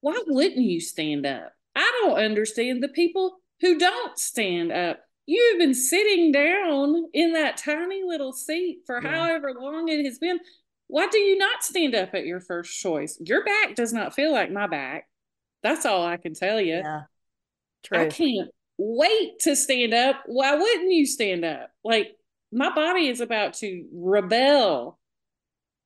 Why 0.00 0.20
wouldn't 0.26 0.64
you 0.64 0.80
stand 0.80 1.26
up? 1.26 1.52
I 1.74 2.00
don't 2.02 2.18
understand 2.18 2.82
the 2.82 2.88
people 2.88 3.38
who 3.60 3.78
don't 3.78 4.18
stand 4.18 4.72
up. 4.72 5.00
You've 5.26 5.58
been 5.58 5.74
sitting 5.74 6.32
down 6.32 7.06
in 7.12 7.32
that 7.34 7.56
tiny 7.56 8.02
little 8.04 8.32
seat 8.32 8.80
for 8.86 9.00
yeah. 9.02 9.10
however 9.10 9.54
long 9.58 9.88
it 9.88 10.04
has 10.04 10.18
been. 10.18 10.40
Why 10.88 11.06
do 11.06 11.18
you 11.18 11.38
not 11.38 11.62
stand 11.62 11.94
up 11.94 12.14
at 12.14 12.26
your 12.26 12.40
first 12.40 12.78
choice? 12.78 13.18
Your 13.24 13.44
back 13.44 13.76
does 13.76 13.92
not 13.92 14.14
feel 14.14 14.32
like 14.32 14.50
my 14.50 14.66
back. 14.66 15.08
That's 15.62 15.86
all 15.86 16.04
I 16.04 16.16
can 16.16 16.34
tell 16.34 16.60
you. 16.60 16.76
Yeah. 16.76 17.02
True. 17.84 17.98
I 17.98 18.06
can't 18.06 18.50
wait 18.78 19.38
to 19.40 19.56
stand 19.56 19.94
up. 19.94 20.22
Why 20.26 20.54
wouldn't 20.56 20.92
you 20.92 21.06
stand 21.06 21.44
up? 21.44 21.70
Like 21.84 22.16
my 22.50 22.74
body 22.74 23.08
is 23.08 23.20
about 23.20 23.54
to 23.54 23.86
rebel 23.92 24.98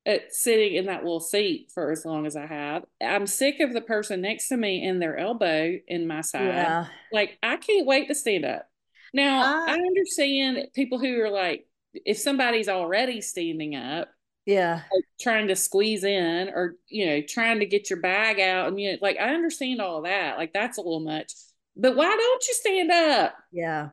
at 0.07 0.33
sitting 0.33 0.75
in 0.75 0.85
that 0.85 1.03
little 1.03 1.19
seat 1.19 1.69
for 1.73 1.91
as 1.91 2.05
long 2.05 2.25
as 2.25 2.37
I 2.37 2.45
have. 2.45 2.85
I'm 3.01 3.27
sick 3.27 3.59
of 3.59 3.73
the 3.73 3.81
person 3.81 4.21
next 4.21 4.47
to 4.47 4.57
me 4.57 4.87
and 4.87 5.01
their 5.01 5.17
elbow 5.17 5.77
in 5.85 6.07
my 6.07 6.21
side. 6.21 6.45
Yeah. 6.45 6.85
Like 7.11 7.37
I 7.43 7.57
can't 7.57 7.85
wait 7.85 8.07
to 8.07 8.15
stand 8.15 8.45
up. 8.45 8.69
Now, 9.13 9.41
I, 9.43 9.73
I 9.73 9.73
understand 9.73 10.69
people 10.73 10.97
who 10.97 11.21
are 11.21 11.29
like, 11.29 11.67
if 11.93 12.17
somebody's 12.17 12.69
already 12.69 13.19
standing 13.21 13.75
up, 13.75 14.09
yeah, 14.45 14.83
like 14.93 15.03
trying 15.19 15.49
to 15.49 15.57
squeeze 15.57 16.05
in 16.05 16.49
or, 16.49 16.75
you 16.87 17.05
know, 17.05 17.21
trying 17.21 17.59
to 17.59 17.65
get 17.65 17.89
your 17.89 17.99
bag 17.99 18.39
out. 18.39 18.69
And, 18.69 18.79
you 18.79 18.93
know, 18.93 18.97
like, 19.01 19.17
I 19.17 19.33
understand 19.33 19.81
all 19.81 20.03
that. 20.03 20.37
Like, 20.37 20.53
that's 20.53 20.77
a 20.77 20.81
little 20.81 21.01
much. 21.01 21.33
But 21.75 21.97
why 21.97 22.05
don't 22.05 22.47
you 22.47 22.53
stand 22.53 22.91
up? 22.91 23.35
Yeah. 23.51 23.89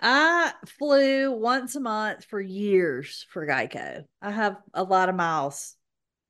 I 0.00 0.52
flew 0.78 1.32
once 1.32 1.76
a 1.76 1.80
month 1.80 2.24
for 2.24 2.40
years 2.40 3.26
for 3.30 3.46
Geico. 3.46 4.04
I 4.20 4.30
have 4.30 4.56
a 4.72 4.82
lot 4.82 5.08
of 5.08 5.14
miles 5.14 5.76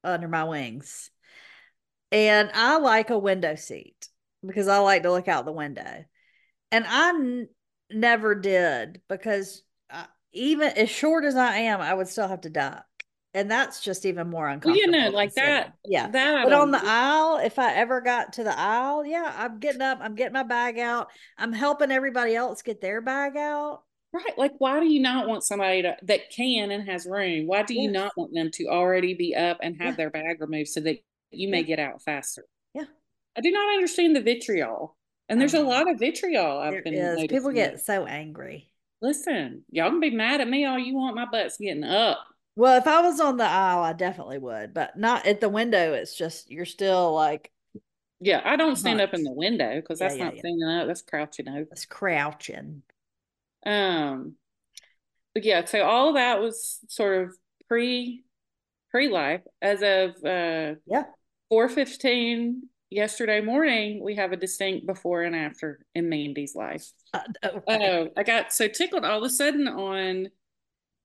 under 0.03 0.29
my 0.29 0.45
wings. 0.45 1.11
And 2.13 2.51
I 2.55 2.79
like 2.79 3.11
a 3.11 3.19
window 3.19 3.57
seat 3.57 4.09
because 4.47 4.69
I 4.69 4.79
like 4.79 5.03
to 5.03 5.11
look 5.11 5.29
out 5.29 5.45
the 5.45 5.53
window. 5.53 6.05
And 6.71 6.85
I 6.87 7.09
n- 7.11 7.49
never 7.91 8.35
did 8.35 9.01
because 9.09 9.63
I, 9.91 10.03
uh, 10.03 10.07
even 10.33 10.69
as 10.69 10.91
short 10.91 11.25
as 11.25 11.37
I 11.37 11.57
am, 11.59 11.81
I 11.81 11.95
would 11.95 12.09
still 12.09 12.27
have 12.27 12.41
to 12.41 12.51
duck. 12.51 12.85
And 13.35 13.51
that's 13.51 13.81
just 13.81 14.07
even 14.07 14.31
more 14.31 14.47
uncomfortable. 14.47 14.93
Well, 14.93 15.03
you 15.03 15.11
know, 15.11 15.11
like 15.11 15.35
that. 15.35 15.75
Yeah. 15.85 16.09
That 16.09 16.45
but 16.45 16.53
on 16.53 16.71
the 16.71 16.81
aisle, 16.81 17.39
if 17.39 17.59
I 17.59 17.75
ever 17.75 18.01
got 18.01 18.35
to 18.35 18.45
the 18.45 18.57
aisle, 18.57 19.05
yeah, 19.05 19.35
I'm 19.37 19.59
getting 19.59 19.83
up, 19.83 19.99
I'm 20.01 20.15
getting 20.15 20.35
my 20.35 20.45
bag 20.45 20.79
out, 20.79 21.09
I'm 21.37 21.53
helping 21.53 21.91
everybody 21.91 22.37
else 22.37 22.63
get 22.63 22.81
their 22.81 23.01
bag 23.01 23.37
out. 23.37 23.83
Right. 24.13 24.39
Like, 24.39 24.53
why 24.59 24.79
do 24.79 24.87
you 24.87 25.01
not 25.01 25.27
want 25.27 25.43
somebody 25.43 25.83
to, 25.83 25.97
that 26.03 26.31
can 26.31 26.71
and 26.71 26.89
has 26.89 27.05
room? 27.05 27.49
Why 27.49 27.65
do 27.65 27.75
you 27.75 27.91
not 27.91 28.13
want 28.17 28.33
them 28.33 28.53
to 28.53 28.67
already 28.67 29.15
be 29.15 29.35
up 29.35 29.59
and 29.61 29.77
have 29.79 29.95
yeah. 29.95 29.97
their 29.97 30.11
bag 30.11 30.41
removed 30.41 30.69
so 30.69 30.81
that 30.83 30.99
you 31.33 31.49
may 31.49 31.63
yeah. 31.63 31.67
get 31.67 31.79
out 31.81 32.03
faster? 32.03 32.45
Yeah. 32.73 32.85
I 33.37 33.41
do 33.41 33.51
not 33.51 33.75
understand 33.75 34.15
the 34.15 34.23
vitriol. 34.23 34.97
And 35.29 35.41
there's 35.41 35.55
um, 35.55 35.67
a 35.67 35.69
lot 35.69 35.91
of 35.91 35.99
vitriol 35.99 36.59
I've 36.59 36.85
been 36.85 36.95
is. 36.95 37.27
People 37.27 37.51
get 37.51 37.85
so 37.85 38.07
angry. 38.07 38.71
Listen, 39.03 39.65
y'all 39.71 39.91
can 39.91 39.99
be 39.99 40.11
mad 40.11 40.41
at 40.41 40.49
me 40.49 40.65
all 40.65 40.79
you 40.79 40.95
want. 40.95 41.17
My 41.17 41.27
butt's 41.27 41.57
getting 41.57 41.83
up. 41.83 42.25
Well, 42.57 42.79
if 42.79 42.87
I 42.87 43.01
was 43.01 43.21
on 43.21 43.37
the 43.37 43.45
aisle, 43.45 43.83
I 43.83 43.93
definitely 43.93 44.39
would, 44.39 44.73
but 44.75 44.97
not 44.97 45.27
at 45.27 45.41
the 45.41 45.49
window. 45.49 45.93
It's 45.93 46.17
just 46.17 46.51
you're 46.51 46.65
still 46.65 47.13
like 47.13 47.51
yeah, 48.21 48.41
I 48.43 48.57
don't 48.57 48.77
stand 48.77 49.03
up 49.03 49.13
in 49.13 49.23
the 49.23 49.33
window 49.33 49.77
because 49.77 49.99
that's 49.99 50.17
yeah, 50.17 50.25
not 50.25 50.35
yeah. 50.35 50.41
standing 50.41 50.69
up. 50.69 50.87
That's 50.87 51.03
crouching 51.03 51.49
over. 51.49 51.67
That's 51.69 51.85
crouching. 51.85 52.83
Um, 53.67 54.37
but 55.35 55.45
yeah, 55.45 55.65
so 55.65 55.83
all 55.83 56.09
of 56.09 56.15
that 56.15 56.41
was 56.41 56.79
sort 56.89 57.23
of 57.23 57.37
pre 57.69 58.25
pre 58.91 59.09
life. 59.09 59.43
As 59.61 59.83
of 59.83 60.11
uh, 60.25 60.79
yeah, 60.87 61.05
four 61.51 61.69
fifteen 61.69 62.69
yesterday 62.89 63.41
morning, 63.41 64.03
we 64.03 64.15
have 64.15 64.33
a 64.33 64.37
distinct 64.37 64.87
before 64.87 65.23
and 65.23 65.37
after 65.37 65.85
in 65.95 66.09
Mandee's 66.09 66.55
life. 66.55 66.93
Uh, 67.13 67.21
okay. 67.45 68.01
uh, 68.03 68.07
I 68.17 68.23
got 68.23 68.55
so 68.55 68.69
tickled 68.69 69.05
all 69.05 69.19
of 69.19 69.25
a 69.25 69.31
sudden 69.31 69.69
on. 69.69 70.29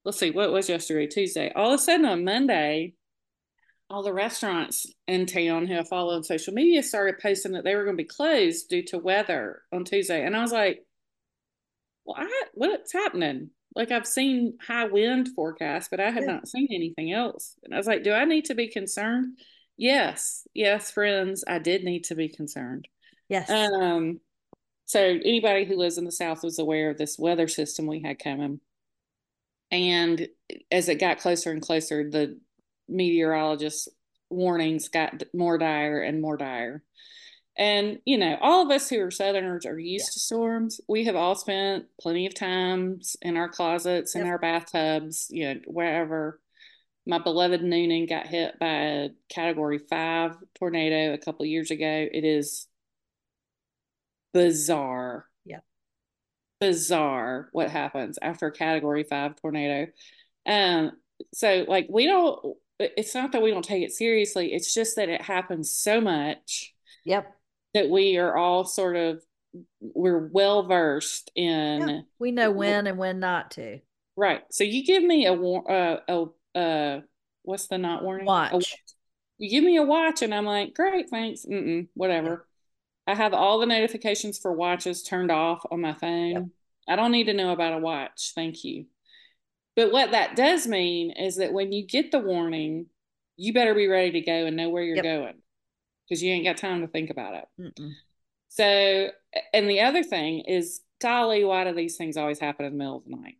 Let's 0.09 0.17
see, 0.17 0.31
what 0.31 0.51
was 0.51 0.67
yesterday? 0.67 1.05
Tuesday. 1.05 1.51
All 1.55 1.71
of 1.71 1.79
a 1.79 1.83
sudden 1.83 2.07
on 2.07 2.23
Monday, 2.23 2.95
all 3.91 4.01
the 4.01 4.11
restaurants 4.11 4.87
in 5.07 5.27
town 5.27 5.67
who 5.67 5.77
I 5.77 5.83
follow 5.83 6.15
on 6.15 6.23
social 6.23 6.51
media 6.51 6.81
started 6.81 7.21
posting 7.21 7.51
that 7.51 7.63
they 7.63 7.75
were 7.75 7.83
going 7.83 7.95
to 7.95 8.03
be 8.03 8.07
closed 8.07 8.69
due 8.69 8.81
to 8.85 8.97
weather 8.97 9.61
on 9.71 9.85
Tuesday, 9.85 10.25
and 10.25 10.35
I 10.35 10.41
was 10.41 10.51
like, 10.51 10.83
well, 12.05 12.15
I, 12.17 12.43
what's 12.55 12.91
happening? 12.91 13.51
Like 13.75 13.91
I've 13.91 14.07
seen 14.07 14.57
high 14.59 14.87
wind 14.87 15.29
forecast, 15.35 15.91
but 15.91 15.99
I 15.99 16.09
have 16.09 16.23
yeah. 16.23 16.31
not 16.31 16.47
seen 16.47 16.69
anything 16.71 17.13
else. 17.13 17.53
And 17.63 17.71
I 17.71 17.77
was 17.77 17.85
like, 17.85 18.03
do 18.03 18.11
I 18.11 18.25
need 18.25 18.45
to 18.45 18.55
be 18.55 18.67
concerned? 18.67 19.37
Yes, 19.77 20.47
yes, 20.55 20.89
friends, 20.89 21.43
I 21.47 21.59
did 21.59 21.83
need 21.83 22.05
to 22.05 22.15
be 22.15 22.29
concerned. 22.29 22.87
Yes. 23.27 23.47
Um, 23.47 24.21
so 24.87 24.99
anybody 24.99 25.65
who 25.65 25.77
lives 25.77 25.99
in 25.99 26.05
the 26.05 26.11
South 26.11 26.43
was 26.43 26.57
aware 26.57 26.89
of 26.89 26.97
this 26.97 27.19
weather 27.19 27.47
system 27.47 27.85
we 27.85 28.01
had 28.01 28.17
coming. 28.17 28.59
And 29.71 30.27
as 30.71 30.89
it 30.89 30.99
got 30.99 31.19
closer 31.19 31.51
and 31.51 31.61
closer, 31.61 32.09
the 32.09 32.39
meteorologists' 32.87 33.87
warnings 34.29 34.89
got 34.89 35.23
more 35.33 35.57
dire 35.57 36.01
and 36.01 36.21
more 36.21 36.37
dire. 36.37 36.83
And, 37.57 37.99
you 38.05 38.17
know, 38.17 38.37
all 38.41 38.63
of 38.63 38.71
us 38.71 38.89
who 38.89 39.01
are 39.01 39.11
Southerners 39.11 39.65
are 39.65 39.77
used 39.77 40.07
yeah. 40.07 40.13
to 40.13 40.19
storms. 40.19 40.79
We 40.87 41.03
have 41.05 41.17
all 41.17 41.35
spent 41.35 41.85
plenty 41.99 42.25
of 42.25 42.33
times 42.33 43.17
in 43.21 43.35
our 43.35 43.49
closets, 43.49 44.15
in 44.15 44.25
our 44.25 44.39
bathtubs, 44.39 45.27
you 45.29 45.53
know, 45.53 45.59
wherever. 45.67 46.39
My 47.05 47.17
beloved 47.17 47.61
Newnan 47.61 48.07
got 48.07 48.27
hit 48.27 48.57
by 48.59 48.67
a 48.67 49.09
category 49.29 49.77
five 49.77 50.37
tornado 50.57 51.13
a 51.13 51.17
couple 51.17 51.45
years 51.45 51.69
ago. 51.69 52.07
It 52.11 52.23
is 52.23 52.67
bizarre. 54.33 55.28
Bizarre 56.59 57.49
what 57.51 57.69
happens 57.69 58.19
after 58.21 58.47
a 58.47 58.51
category 58.51 59.03
five 59.03 59.35
tornado. 59.35 59.91
Um, 60.45 60.91
so 61.33 61.65
like 61.67 61.87
we 61.89 62.05
don't 62.05 62.57
it's 62.79 63.13
not 63.13 63.33
that 63.33 63.41
we 63.41 63.51
don't 63.51 63.65
take 63.65 63.83
it 63.83 63.91
seriously, 63.91 64.53
it's 64.53 64.73
just 64.73 64.95
that 64.95 65.09
it 65.09 65.21
happens 65.21 65.71
so 65.71 65.99
much. 65.99 66.73
Yep 67.05 67.35
that 67.73 67.89
we 67.89 68.17
are 68.17 68.35
all 68.35 68.65
sort 68.65 68.95
of 68.95 69.21
we're 69.81 70.27
well 70.27 70.63
versed 70.63 71.31
in 71.35 71.87
yeah, 71.87 71.99
we 72.19 72.31
know 72.31 72.51
when 72.51 72.85
and 72.87 72.97
when 72.97 73.19
not 73.19 73.51
to 73.51 73.79
right 74.15 74.41
so 74.51 74.63
you 74.63 74.85
give 74.85 75.03
me 75.03 75.25
a 75.25 75.33
uh, 75.33 75.99
a 76.07 76.59
uh 76.59 77.01
what's 77.43 77.67
the 77.67 77.77
not 77.77 78.03
warning 78.03 78.25
watch. 78.25 78.51
watch 78.53 78.75
you 79.39 79.49
give 79.49 79.63
me 79.63 79.77
a 79.77 79.83
watch 79.83 80.21
and 80.21 80.35
i'm 80.35 80.45
like 80.45 80.73
great 80.75 81.09
thanks 81.09 81.45
Mm-mm, 81.45 81.87
whatever. 81.95 82.45
I 83.09 83.15
have 83.15 83.33
all 83.33 83.59
the 83.59 83.65
notifications 83.65 84.37
for 84.37 84.53
watches 84.53 85.03
turned 85.03 85.31
off 85.31 85.65
on 85.71 85.81
my 85.81 85.93
phone 85.93 86.31
yep. 86.31 86.45
i 86.87 86.95
don't 86.95 87.11
need 87.11 87.25
to 87.25 87.33
know 87.33 87.51
about 87.51 87.73
a 87.73 87.77
watch 87.77 88.31
thank 88.35 88.63
you 88.63 88.85
but 89.75 89.91
what 89.91 90.11
that 90.11 90.35
does 90.35 90.67
mean 90.67 91.11
is 91.11 91.37
that 91.37 91.53
when 91.53 91.71
you 91.71 91.85
get 91.85 92.11
the 92.11 92.19
warning 92.19 92.87
you 93.39 93.53
better 93.53 93.73
be 93.73 93.87
ready 93.87 94.11
to 94.11 94.21
go 94.21 94.45
and 94.45 94.57
know 94.57 94.69
where 94.69 94.83
you're 94.83 94.97
yep. 94.97 95.05
going 95.05 95.41
because 96.09 96.21
you 96.21 96.31
ain't 96.31 96.45
got 96.45 96.57
time 96.57 96.81
to 96.81 96.87
think 96.87 97.09
about 97.09 97.35
it. 97.35 97.45
Mm-mm. 97.59 97.91
So, 98.49 99.09
and 99.53 99.69
the 99.69 99.81
other 99.81 100.03
thing 100.03 100.41
is, 100.41 100.81
golly, 100.99 101.45
why 101.45 101.63
do 101.63 101.73
these 101.73 101.95
things 101.95 102.17
always 102.17 102.39
happen 102.39 102.65
in 102.65 102.73
the 102.73 102.77
middle 102.77 102.97
of 102.97 103.05
the 103.05 103.15
night? 103.15 103.37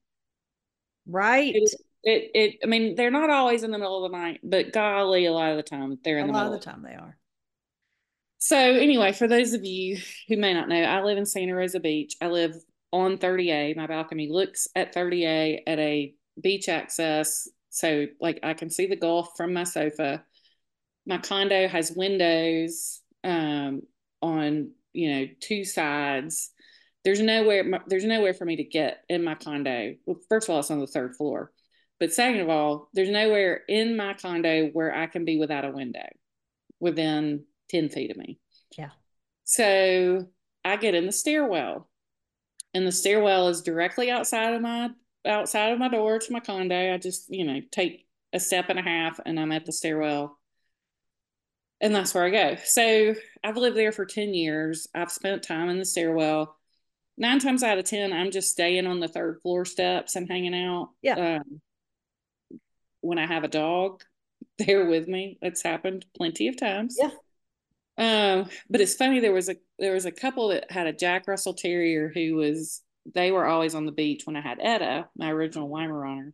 Right. 1.05 1.53
It, 1.53 1.75
it, 2.03 2.31
it, 2.33 2.55
I 2.63 2.67
mean, 2.67 2.95
they're 2.95 3.11
not 3.11 3.29
always 3.29 3.63
in 3.63 3.71
the 3.71 3.77
middle 3.77 4.05
of 4.05 4.11
the 4.11 4.17
night, 4.17 4.39
but 4.41 4.71
golly, 4.71 5.25
a 5.25 5.33
lot 5.33 5.51
of 5.51 5.57
the 5.57 5.63
time 5.63 5.97
they're 6.03 6.19
in 6.19 6.25
a 6.25 6.27
the 6.27 6.33
middle. 6.33 6.47
A 6.47 6.49
lot 6.49 6.55
of 6.55 6.61
the 6.61 6.65
time 6.65 6.83
they 6.83 6.93
are. 6.93 7.17
So, 8.39 8.57
anyway, 8.57 9.11
for 9.11 9.27
those 9.27 9.53
of 9.53 9.63
you 9.63 9.97
who 10.27 10.37
may 10.37 10.53
not 10.53 10.69
know, 10.69 10.81
I 10.81 11.03
live 11.03 11.17
in 11.17 11.25
Santa 11.25 11.53
Rosa 11.53 11.79
Beach. 11.79 12.15
I 12.21 12.27
live 12.27 12.55
on 12.91 13.17
30A. 13.17 13.75
My 13.75 13.87
balcony 13.87 14.29
looks 14.29 14.67
at 14.75 14.95
30A 14.95 15.61
at 15.67 15.79
a 15.79 16.13
beach 16.41 16.69
access. 16.69 17.47
So, 17.69 18.07
like, 18.19 18.39
I 18.41 18.53
can 18.53 18.69
see 18.69 18.87
the 18.87 18.95
Gulf 18.95 19.31
from 19.37 19.53
my 19.53 19.63
sofa 19.63 20.23
my 21.09 21.17
condo 21.17 21.67
has 21.67 21.91
windows 21.91 23.01
um, 23.23 23.81
on 24.21 24.71
you 24.93 25.11
know 25.11 25.27
two 25.39 25.65
sides 25.65 26.51
there's 27.03 27.21
nowhere 27.21 27.81
there's 27.87 28.05
nowhere 28.05 28.33
for 28.33 28.45
me 28.45 28.55
to 28.57 28.63
get 28.63 28.99
in 29.09 29.23
my 29.23 29.35
condo 29.35 29.95
well 30.05 30.17
first 30.29 30.47
of 30.47 30.53
all 30.53 30.59
it's 30.59 30.71
on 30.71 30.79
the 30.79 30.87
third 30.87 31.15
floor 31.15 31.51
but 31.99 32.13
second 32.13 32.41
of 32.41 32.49
all 32.49 32.89
there's 32.93 33.09
nowhere 33.09 33.61
in 33.67 33.97
my 33.97 34.13
condo 34.13 34.67
where 34.67 34.95
i 34.95 35.07
can 35.07 35.25
be 35.25 35.37
without 35.37 35.65
a 35.65 35.71
window 35.71 36.07
within 36.79 37.43
10 37.69 37.89
feet 37.89 38.11
of 38.11 38.17
me 38.17 38.39
yeah 38.77 38.89
so 39.43 40.25
i 40.63 40.75
get 40.75 40.95
in 40.95 41.05
the 41.05 41.11
stairwell 41.11 41.89
and 42.73 42.85
the 42.85 42.91
stairwell 42.91 43.47
is 43.47 43.61
directly 43.61 44.11
outside 44.11 44.53
of 44.53 44.61
my 44.61 44.89
outside 45.25 45.71
of 45.71 45.79
my 45.79 45.89
door 45.89 46.19
to 46.19 46.31
my 46.31 46.39
condo 46.39 46.93
i 46.93 46.97
just 46.97 47.25
you 47.29 47.45
know 47.45 47.59
take 47.71 48.05
a 48.33 48.39
step 48.39 48.65
and 48.69 48.79
a 48.79 48.83
half 48.83 49.19
and 49.25 49.39
i'm 49.39 49.51
at 49.51 49.65
the 49.65 49.71
stairwell 49.71 50.39
and 51.81 51.95
that's 51.95 52.13
where 52.13 52.25
I 52.25 52.29
go. 52.29 52.55
So 52.63 53.15
I've 53.43 53.57
lived 53.57 53.77
there 53.77 53.91
for 53.91 54.05
10 54.05 54.33
years. 54.33 54.87
I've 54.93 55.11
spent 55.11 55.43
time 55.43 55.69
in 55.69 55.79
the 55.79 55.85
stairwell. 55.85 56.57
Nine 57.17 57.39
times 57.39 57.63
out 57.63 57.77
of 57.77 57.85
10, 57.85 58.13
I'm 58.13 58.31
just 58.31 58.51
staying 58.51 58.87
on 58.87 58.99
the 58.99 59.07
third 59.07 59.41
floor 59.41 59.65
steps 59.65 60.15
and 60.15 60.27
hanging 60.27 60.55
out. 60.55 60.89
Yeah. 61.01 61.37
Um, 61.37 61.61
when 63.01 63.17
I 63.17 63.25
have 63.25 63.43
a 63.43 63.49
dog 63.49 64.03
there 64.57 64.85
with 64.85 65.07
me, 65.07 65.37
it's 65.41 65.63
happened 65.63 66.05
plenty 66.15 66.47
of 66.47 66.57
times. 66.57 66.97
Yeah. 66.99 67.11
Um, 67.99 68.49
but 68.69 68.81
it's 68.81 68.95
funny, 68.95 69.19
there 69.19 69.33
was 69.33 69.49
a 69.49 69.57
there 69.77 69.93
was 69.93 70.05
a 70.05 70.11
couple 70.11 70.47
that 70.49 70.71
had 70.71 70.87
a 70.87 70.93
Jack 70.93 71.27
Russell 71.27 71.53
Terrier 71.53 72.11
who 72.13 72.35
was 72.35 72.81
they 73.13 73.31
were 73.31 73.45
always 73.45 73.75
on 73.75 73.85
the 73.85 73.91
beach 73.91 74.25
when 74.25 74.35
I 74.35 74.41
had 74.41 74.59
Etta, 74.61 75.09
my 75.15 75.31
original 75.31 75.69
Weimaraner 75.69 76.31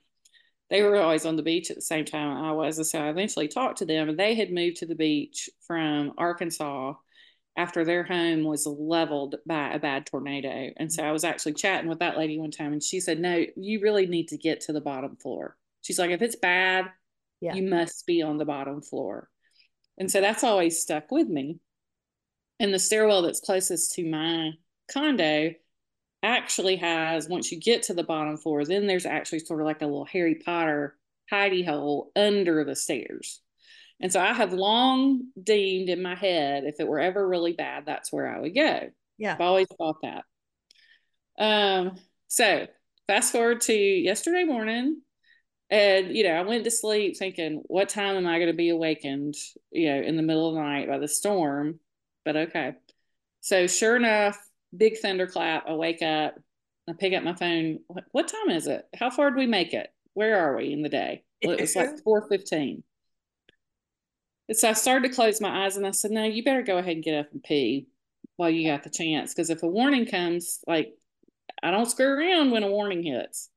they 0.70 0.82
were 0.82 0.98
always 0.98 1.26
on 1.26 1.36
the 1.36 1.44
beach 1.44 1.70
at 1.70 1.76
the 1.76 1.82
same 1.82 2.06
time 2.06 2.44
I 2.44 2.52
was. 2.52 2.78
And 2.78 2.88
so 2.88 3.00
I 3.00 3.10
eventually 3.10 3.48
talked 3.48 3.80
to 3.80 3.86
them, 3.86 4.10
and 4.10 4.18
they 4.18 4.36
had 4.36 4.52
moved 4.52 4.78
to 4.78 4.86
the 4.86 4.96
beach 4.96 5.50
from 5.66 6.14
Arkansas 6.18 6.94
after 7.58 7.86
their 7.86 8.04
home 8.04 8.44
was 8.44 8.66
leveled 8.66 9.36
by 9.46 9.72
a 9.72 9.80
bad 9.80 10.06
tornado. 10.06 10.72
And 10.78 10.92
so 10.92 11.04
I 11.04 11.12
was 11.12 11.24
actually 11.24 11.54
chatting 11.54 11.88
with 11.88 12.00
that 12.00 12.18
lady 12.18 12.40
one 12.40 12.52
time, 12.52 12.74
and 12.74 12.84
she 12.84 13.00
said, 13.00 13.20
No, 13.20 13.46
you 13.56 13.80
really 13.82 14.08
need 14.08 14.30
to 14.30 14.38
get 14.38 14.62
to 14.62 14.74
the 14.74 14.82
bottom 14.82 15.16
floor. 15.18 15.56
She's 15.82 16.00
like, 16.00 16.12
If 16.12 16.22
it's 16.22 16.36
bad, 16.36 16.86
yeah. 17.42 17.54
you 17.54 17.64
must 17.64 18.06
be 18.08 18.22
on 18.24 18.38
the 18.38 18.46
bottom 18.46 18.82
floor. 18.82 19.30
And 19.98 20.12
so 20.12 20.22
that's 20.22 20.44
always 20.44 20.82
stuck 20.82 21.12
with 21.12 21.28
me. 21.28 21.60
And 22.60 22.74
the 22.74 22.80
stairwell 22.80 23.22
that's 23.22 23.40
closest 23.40 23.94
to 23.96 24.10
my 24.10 24.52
condo 24.92 25.54
actually 26.24 26.78
has 26.78 27.30
once 27.30 27.52
you 27.52 27.60
get 27.60 27.84
to 27.84 27.94
the 27.94 28.04
bottom 28.04 28.38
floor, 28.38 28.66
then 28.66 28.88
there's 28.88 29.06
actually 29.06 29.40
sort 29.40 29.62
of 29.62 29.66
like 29.66 29.82
a 29.82 29.86
little 29.86 30.06
Harry 30.06 30.36
Potter 30.36 30.98
hidey 31.32 31.66
hole 31.66 32.12
under 32.16 32.64
the 32.64 32.76
stairs. 32.76 33.42
And 34.02 34.12
so 34.12 34.20
I 34.20 34.34
have 34.34 34.52
long 34.52 35.28
deemed 35.42 35.90
in 35.90 36.02
my 36.02 36.16
head 36.16 36.66
if 36.66 36.80
it 36.80 36.88
were 36.88 37.00
ever 37.00 37.26
really 37.26 37.54
bad, 37.54 37.86
that's 37.86 38.12
where 38.12 38.28
I 38.28 38.40
would 38.40 38.56
go. 38.56 38.90
Yeah. 39.18 39.34
I've 39.34 39.42
always 39.42 39.68
thought 39.78 39.98
that. 40.02 40.26
Um, 41.38 41.96
so 42.28 42.68
fast 43.08 43.32
forward 43.32 43.62
to 43.62 43.74
yesterday 43.74 44.44
morning. 44.44 45.02
And, 45.70 46.16
you 46.16 46.24
know, 46.24 46.34
I 46.34 46.42
went 46.42 46.64
to 46.66 46.72
sleep 46.72 47.18
thinking, 47.18 47.64
what 47.66 47.90
time 47.90 48.16
am 48.16 48.28
I 48.28 48.38
going 48.38 48.52
to 48.52 48.54
be 48.54 48.70
awakened, 48.70 49.36
you 49.72 49.92
know, 49.92 50.02
in 50.02 50.16
the 50.16 50.22
middle 50.22 50.50
of 50.50 50.56
the 50.56 50.62
night 50.62 50.88
by 50.88 51.00
the 51.00 51.08
storm? 51.08 51.80
But 52.24 52.36
okay. 52.36 52.76
So 53.42 53.68
sure 53.68 53.96
enough, 53.96 54.38
big 54.76 54.98
thunderclap. 55.00 55.66
I 55.68 55.74
wake 55.74 56.02
up, 56.02 56.36
I 56.88 56.94
pick 56.94 57.14
up 57.14 57.24
my 57.24 57.36
phone. 57.36 57.80
What, 58.12 58.28
time 58.28 58.56
is 58.56 58.68
it? 58.68 58.88
How 58.96 59.10
far 59.10 59.32
did 59.32 59.38
we 59.38 59.48
make 59.48 59.74
it? 59.74 59.92
Where 60.14 60.40
are 60.40 60.56
we 60.56 60.72
in 60.72 60.82
the 60.82 60.90
day? 60.90 61.24
Well, 61.44 61.56
it 61.56 61.62
was 61.62 61.76
like 61.76 61.98
415. 62.04 62.84
And 64.48 64.58
so 64.58 64.70
I 64.70 64.74
started 64.74 65.10
to 65.10 65.16
close 65.16 65.42
my 65.42 65.66
eyes 65.66 65.78
and 65.78 65.88
I 65.88 65.92
said, 65.92 66.12
no, 66.12 66.24
you 66.24 66.44
better 66.44 66.62
go 66.62 66.78
ahead 66.78 66.96
and 66.96 67.04
get 67.04 67.18
up 67.18 67.32
and 67.32 67.42
pee 67.42 67.88
while 68.36 68.50
you 68.50 68.70
got 68.70 68.84
the 68.84 68.90
chance. 68.92 69.34
Because 69.34 69.50
if 69.50 69.64
a 69.64 69.68
warning 69.68 70.06
comes, 70.06 70.60
like 70.68 70.94
I 71.64 71.72
don't 71.72 71.90
screw 71.90 72.08
around 72.08 72.52
when 72.52 72.64
a 72.64 72.70
warning 72.70 73.04
hits. 73.04 73.50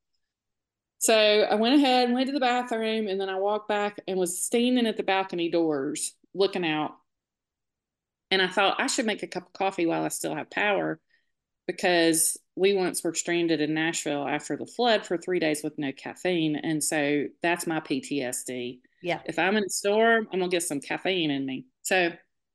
So 0.98 1.14
I 1.14 1.54
went 1.54 1.76
ahead 1.76 2.06
and 2.06 2.14
went 2.14 2.26
to 2.26 2.32
the 2.32 2.40
bathroom 2.40 3.06
and 3.06 3.20
then 3.20 3.28
I 3.28 3.36
walked 3.38 3.68
back 3.68 4.00
and 4.08 4.18
was 4.18 4.44
standing 4.44 4.86
at 4.86 4.96
the 4.96 5.02
balcony 5.02 5.50
doors 5.50 6.14
looking 6.34 6.66
out. 6.66 6.92
And 8.30 8.42
I 8.42 8.48
thought 8.48 8.80
I 8.80 8.88
should 8.88 9.06
make 9.06 9.22
a 9.22 9.28
cup 9.28 9.46
of 9.46 9.52
coffee 9.52 9.86
while 9.86 10.04
I 10.04 10.08
still 10.08 10.34
have 10.34 10.50
power 10.50 11.00
because 11.66 12.36
we 12.56 12.74
once 12.74 13.04
were 13.04 13.14
stranded 13.14 13.60
in 13.60 13.74
Nashville 13.74 14.26
after 14.26 14.56
the 14.56 14.66
flood 14.66 15.06
for 15.06 15.16
three 15.16 15.38
days 15.38 15.62
with 15.62 15.78
no 15.78 15.92
caffeine. 15.92 16.56
And 16.56 16.82
so 16.82 17.24
that's 17.42 17.66
my 17.66 17.80
PTSD. 17.80 18.80
Yeah. 19.02 19.20
If 19.24 19.38
I'm 19.38 19.56
in 19.56 19.64
a 19.64 19.70
storm, 19.70 20.28
I'm 20.32 20.40
going 20.40 20.50
to 20.50 20.54
get 20.54 20.64
some 20.64 20.80
caffeine 20.80 21.30
in 21.30 21.46
me. 21.46 21.66
So 21.82 22.12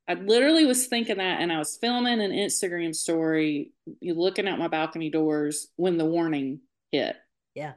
I 0.08 0.14
literally 0.16 0.66
was 0.66 0.88
thinking 0.88 1.18
that, 1.18 1.40
and 1.40 1.52
I 1.52 1.60
was 1.60 1.78
filming 1.78 2.22
an 2.22 2.32
Instagram 2.32 2.94
story, 2.94 3.72
looking 4.02 4.48
out 4.48 4.60
my 4.60 4.68
balcony 4.68 5.10
doors 5.10 5.70
when 5.78 5.98
the 5.98 6.06
warning 6.06 6.60
hit. 6.92 7.16
Yeah. 7.56 7.74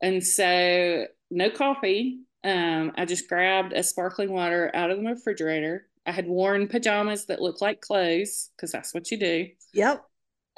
And 0.00 0.24
so, 0.24 1.06
no 1.30 1.50
coffee. 1.50 2.20
Um, 2.44 2.92
I 2.96 3.04
just 3.04 3.28
grabbed 3.28 3.72
a 3.72 3.82
sparkling 3.82 4.32
water 4.32 4.70
out 4.74 4.90
of 4.90 4.98
the 4.98 5.04
refrigerator. 5.04 5.86
I 6.06 6.12
had 6.12 6.26
worn 6.26 6.68
pajamas 6.68 7.26
that 7.26 7.42
looked 7.42 7.60
like 7.60 7.80
clothes 7.80 8.50
because 8.56 8.72
that's 8.72 8.94
what 8.94 9.10
you 9.10 9.18
do. 9.18 9.48
Yep. 9.74 10.04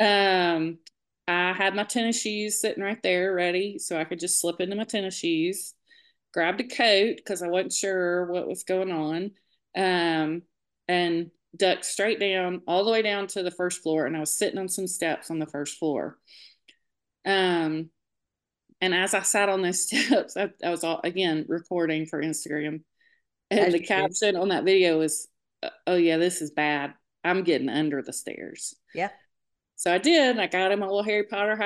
Um, 0.00 0.78
I 1.26 1.52
had 1.52 1.74
my 1.74 1.84
tennis 1.84 2.20
shoes 2.20 2.60
sitting 2.60 2.82
right 2.82 3.02
there 3.02 3.34
ready 3.34 3.78
so 3.78 3.98
I 3.98 4.04
could 4.04 4.20
just 4.20 4.40
slip 4.40 4.60
into 4.60 4.76
my 4.76 4.84
tennis 4.84 5.16
shoes. 5.16 5.74
Grabbed 6.32 6.60
a 6.60 6.68
coat 6.68 7.16
because 7.16 7.42
I 7.42 7.48
wasn't 7.48 7.72
sure 7.72 8.30
what 8.30 8.46
was 8.46 8.62
going 8.62 8.92
on. 8.92 9.32
Um, 9.76 10.42
and 10.86 11.30
ducked 11.56 11.84
straight 11.84 12.20
down 12.20 12.62
all 12.66 12.84
the 12.84 12.90
way 12.90 13.02
down 13.02 13.26
to 13.28 13.42
the 13.42 13.50
first 13.50 13.82
floor 13.82 14.06
and 14.06 14.16
I 14.16 14.20
was 14.20 14.36
sitting 14.36 14.58
on 14.58 14.68
some 14.68 14.86
steps 14.86 15.30
on 15.30 15.38
the 15.38 15.46
first 15.46 15.78
floor. 15.78 16.18
Um 17.24 17.90
and 18.80 18.94
as 18.94 19.14
I 19.14 19.22
sat 19.22 19.48
on 19.48 19.62
those 19.62 19.82
steps, 19.86 20.36
I, 20.36 20.50
I 20.64 20.70
was 20.70 20.84
all 20.84 21.00
again 21.04 21.44
recording 21.48 22.06
for 22.06 22.22
Instagram. 22.22 22.82
And 23.50 23.60
as 23.60 23.72
the 23.72 23.80
caption 23.80 24.36
on 24.36 24.48
that 24.48 24.64
video 24.64 24.98
was, 24.98 25.28
Oh 25.86 25.96
yeah, 25.96 26.16
this 26.16 26.40
is 26.40 26.50
bad. 26.50 26.94
I'm 27.24 27.42
getting 27.42 27.68
under 27.68 28.02
the 28.02 28.12
stairs. 28.12 28.74
Yeah. 28.94 29.10
So 29.76 29.92
I 29.92 29.98
did. 29.98 30.38
I 30.38 30.46
got 30.46 30.72
in 30.72 30.78
my 30.78 30.86
little 30.86 31.02
Harry 31.02 31.24
Potter 31.24 31.56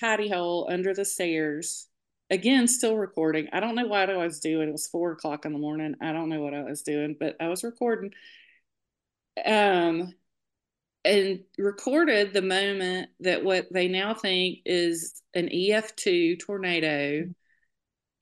hidey 0.00 0.32
hole 0.32 0.68
under 0.70 0.94
the 0.94 1.04
stairs. 1.04 1.88
Again, 2.30 2.66
still 2.66 2.96
recording. 2.96 3.48
I 3.52 3.60
don't 3.60 3.74
know 3.74 3.86
what 3.86 4.10
I 4.10 4.16
was 4.16 4.40
doing. 4.40 4.68
It 4.68 4.72
was 4.72 4.88
four 4.88 5.12
o'clock 5.12 5.44
in 5.44 5.52
the 5.52 5.58
morning. 5.58 5.94
I 6.00 6.12
don't 6.12 6.28
know 6.28 6.40
what 6.40 6.54
I 6.54 6.62
was 6.62 6.82
doing, 6.82 7.16
but 7.18 7.36
I 7.40 7.48
was 7.48 7.62
recording 7.62 8.12
um, 9.44 10.14
and 11.04 11.40
recorded 11.58 12.32
the 12.32 12.42
moment 12.42 13.10
that 13.20 13.44
what 13.44 13.66
they 13.72 13.88
now 13.88 14.14
think 14.14 14.60
is 14.64 15.22
an 15.34 15.48
EF2 15.48 16.38
tornado 16.38 17.28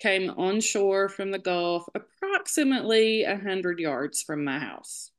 came 0.00 0.30
onshore 0.30 1.08
from 1.08 1.30
the 1.30 1.38
Gulf, 1.38 1.84
approximately 1.94 3.24
100 3.24 3.78
yards 3.78 4.22
from 4.22 4.44
my 4.44 4.58
house. 4.58 5.10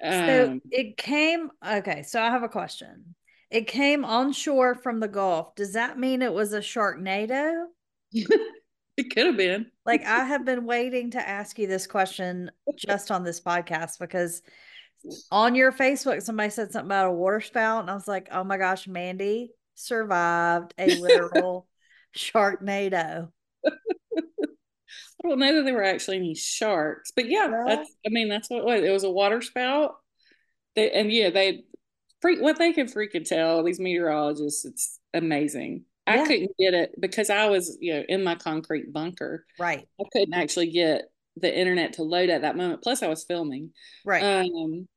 So 0.00 0.50
um, 0.52 0.62
it 0.70 0.96
came, 0.96 1.50
okay, 1.66 2.04
so 2.04 2.22
I 2.22 2.30
have 2.30 2.44
a 2.44 2.48
question. 2.48 3.16
It 3.50 3.66
came 3.66 4.04
onshore 4.04 4.76
from 4.76 5.00
the 5.00 5.08
Gulf. 5.08 5.56
Does 5.56 5.72
that 5.72 5.98
mean 5.98 6.22
it 6.22 6.32
was 6.32 6.52
a 6.52 6.60
Sharknado? 6.60 7.64
it 8.12 9.14
could 9.14 9.26
have 9.26 9.36
been. 9.36 9.66
Like, 9.84 10.04
I 10.04 10.24
have 10.24 10.44
been 10.44 10.64
waiting 10.64 11.10
to 11.12 11.28
ask 11.28 11.58
you 11.58 11.66
this 11.66 11.88
question 11.88 12.52
just 12.76 13.10
on 13.10 13.24
this 13.24 13.40
podcast 13.40 13.98
because 13.98 14.42
on 15.30 15.54
your 15.54 15.72
Facebook, 15.72 16.22
somebody 16.22 16.50
said 16.50 16.72
something 16.72 16.86
about 16.88 17.08
a 17.08 17.12
water 17.12 17.40
spout, 17.40 17.82
and 17.82 17.90
I 17.90 17.94
was 17.94 18.08
like, 18.08 18.28
oh 18.32 18.44
my 18.44 18.58
gosh, 18.58 18.86
Mandee 18.86 19.48
survived 19.74 20.74
a 20.78 20.96
literal 21.00 21.66
sharknado. 22.16 23.30
I 23.64 25.28
don't 25.28 25.38
know 25.40 25.54
that 25.56 25.64
there 25.64 25.74
were 25.74 25.84
actually 25.84 26.18
any 26.18 26.34
sharks, 26.34 27.10
but 27.14 27.28
yeah, 27.28 27.48
yeah. 27.48 27.64
that's 27.66 27.90
I 28.06 28.10
mean 28.10 28.28
that's 28.28 28.48
what 28.48 28.60
it 28.60 28.64
was. 28.64 28.82
It 28.82 28.92
was 28.92 29.04
a 29.04 29.10
water 29.10 29.42
spout. 29.42 29.96
They 30.76 30.90
and 30.90 31.10
yeah, 31.10 31.30
they 31.30 31.64
freak 32.20 32.40
what 32.40 32.58
they 32.58 32.72
can 32.72 32.86
freaking 32.86 33.28
tell 33.28 33.62
these 33.64 33.80
meteorologists. 33.80 34.64
It's 34.64 35.00
amazing. 35.12 35.84
Yeah. 36.06 36.22
I 36.22 36.26
couldn't 36.26 36.52
get 36.58 36.74
it 36.74 36.98
because 36.98 37.30
I 37.30 37.46
was, 37.46 37.76
you 37.80 37.94
know, 37.94 38.04
in 38.08 38.24
my 38.24 38.34
concrete 38.34 38.92
bunker. 38.92 39.44
Right. 39.58 39.86
I 40.00 40.04
couldn't 40.12 40.34
actually 40.34 40.70
get 40.70 41.10
the 41.40 41.56
internet 41.56 41.94
to 41.94 42.02
load 42.02 42.30
at 42.30 42.42
that 42.42 42.56
moment. 42.56 42.82
Plus, 42.82 43.02
I 43.02 43.08
was 43.08 43.24
filming. 43.24 43.70
Right. 44.04 44.22
Um, 44.22 44.88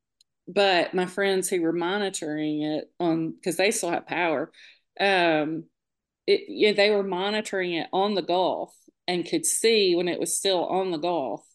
but 0.47 0.93
my 0.93 1.05
friends 1.05 1.49
who 1.49 1.61
were 1.61 1.73
monitoring 1.73 2.63
it 2.63 2.91
on 2.99 3.31
because 3.31 3.57
they 3.57 3.71
still 3.71 3.91
have 3.91 4.07
power, 4.07 4.51
um, 4.99 5.65
it 6.27 6.41
yeah, 6.47 6.73
they 6.73 6.91
were 6.91 7.03
monitoring 7.03 7.73
it 7.73 7.87
on 7.93 8.15
the 8.15 8.21
Gulf 8.21 8.75
and 9.07 9.27
could 9.27 9.45
see 9.45 9.95
when 9.95 10.07
it 10.07 10.19
was 10.19 10.35
still 10.37 10.65
on 10.65 10.91
the 10.91 10.97
Gulf 10.97 11.45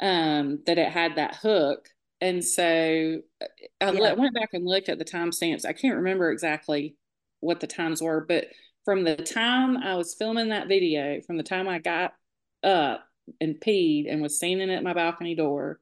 um, 0.00 0.60
that 0.66 0.78
it 0.78 0.90
had 0.90 1.16
that 1.16 1.36
hook. 1.36 1.88
And 2.20 2.44
so 2.44 3.20
uh, 3.42 3.46
I 3.80 3.92
yeah. 3.92 4.12
went 4.14 4.34
back 4.34 4.50
and 4.52 4.64
looked 4.64 4.88
at 4.88 4.98
the 4.98 5.04
timestamps. 5.04 5.64
I 5.64 5.72
can't 5.72 5.96
remember 5.96 6.30
exactly 6.30 6.96
what 7.40 7.60
the 7.60 7.66
times 7.66 8.02
were, 8.02 8.24
but 8.26 8.46
from 8.84 9.04
the 9.04 9.16
time 9.16 9.76
I 9.76 9.96
was 9.96 10.14
filming 10.14 10.48
that 10.48 10.68
video, 10.68 11.20
from 11.20 11.36
the 11.36 11.42
time 11.42 11.68
I 11.68 11.78
got 11.78 12.14
up 12.62 13.05
and 13.40 13.60
peed 13.60 14.10
and 14.10 14.22
was 14.22 14.36
standing 14.36 14.70
at 14.70 14.82
my 14.82 14.92
balcony 14.92 15.34
door 15.34 15.80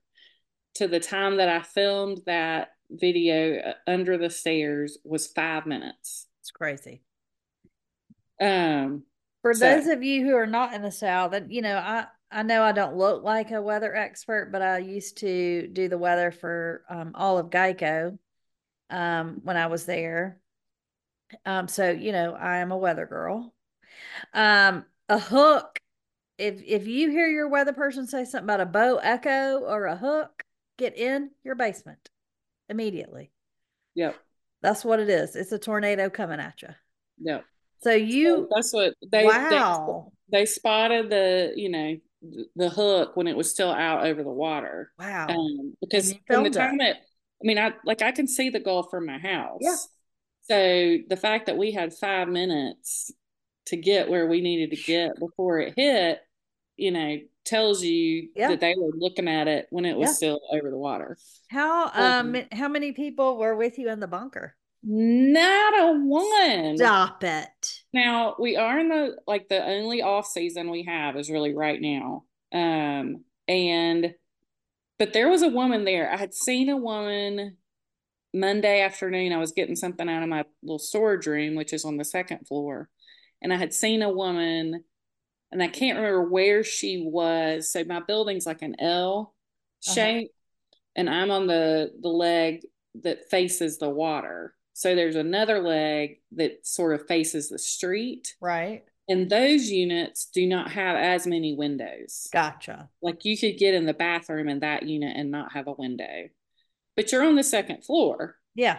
to 0.74 0.88
the 0.88 1.00
time 1.00 1.36
that 1.36 1.48
I 1.48 1.62
filmed 1.62 2.20
that 2.26 2.70
video 2.90 3.58
uh, 3.58 3.72
under 3.86 4.18
the 4.18 4.30
stairs 4.30 4.98
was 5.04 5.26
five 5.26 5.66
minutes. 5.66 6.26
It's 6.40 6.50
crazy. 6.50 7.02
Um, 8.40 9.04
for 9.42 9.54
so, 9.54 9.60
those 9.60 9.86
of 9.86 10.02
you 10.02 10.24
who 10.24 10.36
are 10.36 10.46
not 10.46 10.74
in 10.74 10.82
the 10.82 10.90
South, 10.90 11.32
and 11.32 11.52
you 11.52 11.62
know, 11.62 11.76
I 11.76 12.06
I 12.30 12.42
know 12.42 12.62
I 12.62 12.72
don't 12.72 12.96
look 12.96 13.22
like 13.22 13.50
a 13.52 13.62
weather 13.62 13.94
expert, 13.94 14.50
but 14.50 14.62
I 14.62 14.78
used 14.78 15.18
to 15.18 15.68
do 15.68 15.88
the 15.88 15.98
weather 15.98 16.30
for 16.30 16.84
um, 16.88 17.12
all 17.14 17.38
of 17.38 17.50
Geico 17.50 18.18
um, 18.90 19.40
when 19.44 19.56
I 19.56 19.68
was 19.68 19.86
there. 19.86 20.40
Um, 21.46 21.68
so 21.68 21.90
you 21.90 22.12
know, 22.12 22.34
I 22.34 22.58
am 22.58 22.72
a 22.72 22.76
weather 22.76 23.06
girl. 23.06 23.54
Um, 24.32 24.84
a 25.08 25.18
hook 25.18 25.80
if 26.38 26.62
if 26.64 26.86
you 26.86 27.10
hear 27.10 27.28
your 27.28 27.48
weather 27.48 27.72
person 27.72 28.06
say 28.06 28.24
something 28.24 28.44
about 28.44 28.60
a 28.60 28.66
bow 28.66 28.96
echo 28.96 29.58
or 29.58 29.86
a 29.86 29.96
hook, 29.96 30.44
get 30.78 30.96
in 30.96 31.30
your 31.44 31.54
basement 31.54 32.10
immediately. 32.68 33.30
Yep. 33.94 34.16
That's 34.62 34.84
what 34.84 35.00
it 35.00 35.08
is. 35.08 35.36
It's 35.36 35.52
a 35.52 35.58
tornado 35.58 36.10
coming 36.10 36.40
at 36.40 36.62
you. 36.62 36.70
Yep. 37.20 37.44
So 37.82 37.92
you 37.92 38.48
that's 38.54 38.72
what 38.72 38.94
they 39.10 39.24
wow. 39.24 40.10
They, 40.30 40.40
they, 40.40 40.46
spotted 40.46 41.10
the, 41.10 41.52
you 41.54 41.68
know, 41.68 41.96
the 42.56 42.70
hook 42.70 43.16
when 43.16 43.26
it 43.26 43.36
was 43.36 43.50
still 43.50 43.70
out 43.70 44.06
over 44.06 44.22
the 44.22 44.30
water. 44.30 44.90
Wow. 44.98 45.26
Um, 45.28 45.74
because 45.80 46.14
from 46.26 46.44
the 46.44 46.50
time 46.50 46.80
it. 46.80 46.96
it 46.96 46.96
I 46.96 47.46
mean, 47.46 47.58
I 47.58 47.74
like 47.84 48.00
I 48.00 48.12
can 48.12 48.26
see 48.26 48.48
the 48.48 48.60
Gulf 48.60 48.86
from 48.90 49.04
my 49.04 49.18
house. 49.18 49.58
Yeah. 49.60 49.76
So 50.44 50.98
the 51.08 51.16
fact 51.16 51.46
that 51.46 51.58
we 51.58 51.72
had 51.72 51.92
five 51.92 52.28
minutes 52.28 53.12
to 53.66 53.76
get 53.76 54.08
where 54.08 54.26
we 54.26 54.40
needed 54.40 54.76
to 54.76 54.82
get 54.82 55.18
before 55.18 55.58
it 55.60 55.74
hit, 55.76 56.20
you 56.76 56.90
know, 56.90 57.18
tells 57.44 57.82
you 57.82 58.28
yeah. 58.34 58.48
that 58.48 58.60
they 58.60 58.74
were 58.76 58.90
looking 58.96 59.28
at 59.28 59.48
it 59.48 59.66
when 59.70 59.84
it 59.84 59.96
was 59.96 60.10
yeah. 60.10 60.14
still 60.14 60.40
over 60.50 60.70
the 60.70 60.78
water. 60.78 61.16
How 61.48 61.90
um, 61.94 62.34
um 62.34 62.42
how 62.52 62.68
many 62.68 62.92
people 62.92 63.38
were 63.38 63.56
with 63.56 63.78
you 63.78 63.88
in 63.88 64.00
the 64.00 64.08
bunker? 64.08 64.56
Not 64.82 65.74
a 65.78 65.98
one. 65.98 66.76
Stop 66.76 67.24
it. 67.24 67.82
Now 67.92 68.36
we 68.38 68.56
are 68.56 68.78
in 68.78 68.88
the 68.88 69.16
like 69.26 69.48
the 69.48 69.64
only 69.64 70.02
off 70.02 70.26
season 70.26 70.70
we 70.70 70.84
have 70.84 71.16
is 71.16 71.30
really 71.30 71.54
right 71.54 71.80
now. 71.80 72.24
Um 72.52 73.24
and 73.48 74.14
but 74.98 75.12
there 75.12 75.28
was 75.28 75.42
a 75.42 75.48
woman 75.48 75.84
there. 75.84 76.10
I 76.10 76.16
had 76.16 76.34
seen 76.34 76.68
a 76.68 76.76
woman 76.76 77.56
Monday 78.34 78.80
afternoon, 78.80 79.32
I 79.32 79.38
was 79.38 79.52
getting 79.52 79.76
something 79.76 80.08
out 80.08 80.24
of 80.24 80.28
my 80.28 80.44
little 80.62 80.80
storage 80.80 81.26
room, 81.26 81.54
which 81.54 81.72
is 81.72 81.84
on 81.84 81.96
the 81.96 82.04
second 82.04 82.46
floor. 82.48 82.88
And 83.44 83.52
I 83.52 83.56
had 83.56 83.72
seen 83.72 84.02
a 84.02 84.10
woman, 84.10 84.82
and 85.52 85.62
I 85.62 85.68
can't 85.68 85.98
remember 85.98 86.28
where 86.28 86.64
she 86.64 87.06
was. 87.06 87.70
So 87.70 87.84
my 87.84 88.00
building's 88.00 88.46
like 88.46 88.62
an 88.62 88.74
L 88.80 89.34
uh-huh. 89.86 89.94
shape, 89.94 90.30
uh-huh. 90.32 90.80
and 90.96 91.10
I'm 91.10 91.30
on 91.30 91.46
the 91.46 91.92
the 92.00 92.08
leg 92.08 92.62
that 93.02 93.30
faces 93.30 93.78
the 93.78 93.90
water. 93.90 94.54
So 94.72 94.94
there's 94.94 95.14
another 95.14 95.60
leg 95.60 96.20
that 96.32 96.66
sort 96.66 96.98
of 96.98 97.06
faces 97.06 97.48
the 97.48 97.58
street. 97.58 98.34
Right. 98.40 98.84
And 99.08 99.28
those 99.28 99.68
units 99.68 100.26
do 100.26 100.46
not 100.46 100.72
have 100.72 100.96
as 100.96 101.26
many 101.26 101.54
windows. 101.54 102.28
Gotcha. 102.32 102.88
Like 103.02 103.24
you 103.24 103.36
could 103.36 103.58
get 103.58 103.74
in 103.74 103.84
the 103.84 103.92
bathroom 103.92 104.48
in 104.48 104.60
that 104.60 104.84
unit 104.84 105.16
and 105.16 105.30
not 105.30 105.52
have 105.52 105.68
a 105.68 105.72
window. 105.72 106.28
But 106.96 107.12
you're 107.12 107.24
on 107.24 107.36
the 107.36 107.44
second 107.44 107.84
floor. 107.84 108.36
Yeah. 108.54 108.78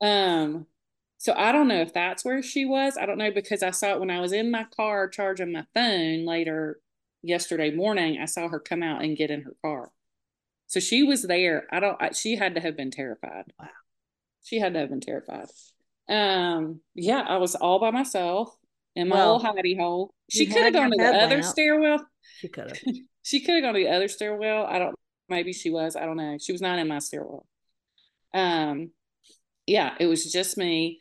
Um 0.00 0.66
so 1.22 1.32
I 1.36 1.52
don't 1.52 1.68
know 1.68 1.80
if 1.80 1.92
that's 1.92 2.24
where 2.24 2.42
she 2.42 2.64
was. 2.64 2.96
I 2.96 3.06
don't 3.06 3.16
know 3.16 3.30
because 3.30 3.62
I 3.62 3.70
saw 3.70 3.92
it 3.92 4.00
when 4.00 4.10
I 4.10 4.20
was 4.20 4.32
in 4.32 4.50
my 4.50 4.64
car 4.64 5.06
charging 5.06 5.52
my 5.52 5.64
phone 5.72 6.26
later 6.26 6.80
yesterday 7.22 7.70
morning. 7.70 8.18
I 8.20 8.24
saw 8.24 8.48
her 8.48 8.58
come 8.58 8.82
out 8.82 9.04
and 9.04 9.16
get 9.16 9.30
in 9.30 9.42
her 9.42 9.54
car. 9.64 9.92
So 10.66 10.80
she 10.80 11.04
was 11.04 11.22
there. 11.22 11.68
I 11.70 11.78
don't. 11.78 11.96
I, 12.02 12.10
she 12.10 12.34
had 12.34 12.56
to 12.56 12.60
have 12.60 12.76
been 12.76 12.90
terrified. 12.90 13.44
Wow. 13.56 13.68
She 14.42 14.58
had 14.58 14.74
to 14.74 14.80
have 14.80 14.90
been 14.90 15.00
terrified. 15.00 15.46
Um. 16.08 16.80
Yeah, 16.96 17.20
I 17.20 17.36
was 17.36 17.54
all 17.54 17.78
by 17.78 17.92
myself 17.92 18.52
in 18.96 19.06
my 19.06 19.14
well, 19.14 19.36
little 19.36 19.54
hidey 19.54 19.78
hole. 19.78 20.12
She 20.28 20.46
could 20.46 20.64
have 20.64 20.72
gone 20.72 20.90
to 20.90 20.96
the 20.98 21.04
other 21.04 21.36
lamp. 21.36 21.44
stairwell. 21.44 22.04
She 22.40 22.48
could 22.48 22.66
have. 22.68 22.80
she 23.22 23.42
could 23.42 23.54
have 23.54 23.62
gone 23.62 23.74
to 23.74 23.80
the 23.80 23.90
other 23.90 24.08
stairwell. 24.08 24.66
I 24.66 24.80
don't. 24.80 24.96
Maybe 25.28 25.52
she 25.52 25.70
was. 25.70 25.94
I 25.94 26.04
don't 26.04 26.16
know. 26.16 26.36
She 26.40 26.50
was 26.50 26.60
not 26.60 26.80
in 26.80 26.88
my 26.88 26.98
stairwell. 26.98 27.46
Um. 28.34 28.90
Yeah, 29.68 29.94
it 30.00 30.06
was 30.06 30.32
just 30.32 30.58
me. 30.58 30.98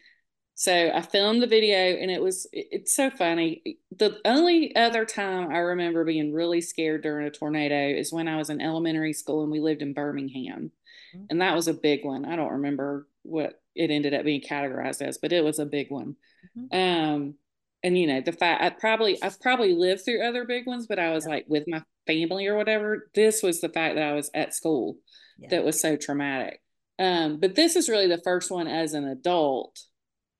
So 0.62 0.92
I 0.94 1.02
filmed 1.02 1.42
the 1.42 1.48
video 1.48 1.76
and 1.76 2.12
it 2.12 2.22
was 2.22 2.46
it's 2.54 2.94
so 2.94 3.10
funny. 3.10 3.80
The 3.98 4.20
only 4.26 4.76
other 4.76 5.06
time 5.06 5.50
I 5.50 5.58
remember 5.58 6.06
being 6.06 6.32
really 6.32 6.62
scared 6.62 7.02
during 7.02 7.26
a 7.26 7.32
tornado 7.32 7.90
is 8.00 8.14
when 8.14 8.28
I 8.28 8.38
was 8.38 8.52
in 8.52 8.62
elementary 8.62 9.14
school 9.14 9.42
and 9.42 9.52
we 9.52 9.60
lived 9.60 9.82
in 9.82 9.96
Birmingham. 9.96 10.72
Mm-hmm. 11.16 11.26
And 11.32 11.42
that 11.42 11.56
was 11.56 11.68
a 11.68 11.74
big 11.74 12.06
one. 12.06 12.26
I 12.26 12.36
don't 12.36 12.52
remember 12.52 13.08
what 13.24 13.60
it 13.74 13.90
ended 13.90 14.14
up 14.14 14.24
being 14.24 14.42
categorized 14.42 15.02
as, 15.02 15.18
but 15.18 15.34
it 15.34 15.44
was 15.44 15.58
a 15.58 15.66
big 15.66 15.90
one. 15.90 16.16
Mm-hmm. 16.56 16.78
Um 16.78 17.34
and 17.82 17.98
you 17.98 18.06
know 18.06 18.22
the 18.22 18.32
fact 18.32 18.64
I 18.64 18.70
probably 18.70 19.18
I've 19.24 19.42
probably 19.42 19.74
lived 19.74 20.06
through 20.06 20.24
other 20.24 20.46
big 20.46 20.68
ones, 20.68 20.86
but 20.86 21.00
I 21.00 21.12
was 21.12 21.26
yeah. 21.26 21.32
like 21.32 21.46
with 21.48 21.64
my 21.68 21.82
family 22.06 22.46
or 22.46 22.56
whatever. 22.56 23.10
This 23.16 23.42
was 23.42 23.62
the 23.62 23.70
fact 23.70 23.96
that 23.96 24.08
I 24.08 24.14
was 24.14 24.30
at 24.36 24.54
school 24.54 24.98
yeah. 25.40 25.48
that 25.50 25.66
was 25.66 25.82
so 25.82 25.96
traumatic. 25.96 26.62
Um, 27.00 27.40
but 27.40 27.56
this 27.56 27.76
is 27.76 27.90
really 27.90 28.08
the 28.08 28.22
first 28.24 28.52
one 28.52 28.68
as 28.68 28.94
an 28.94 29.08
adult 29.08 29.80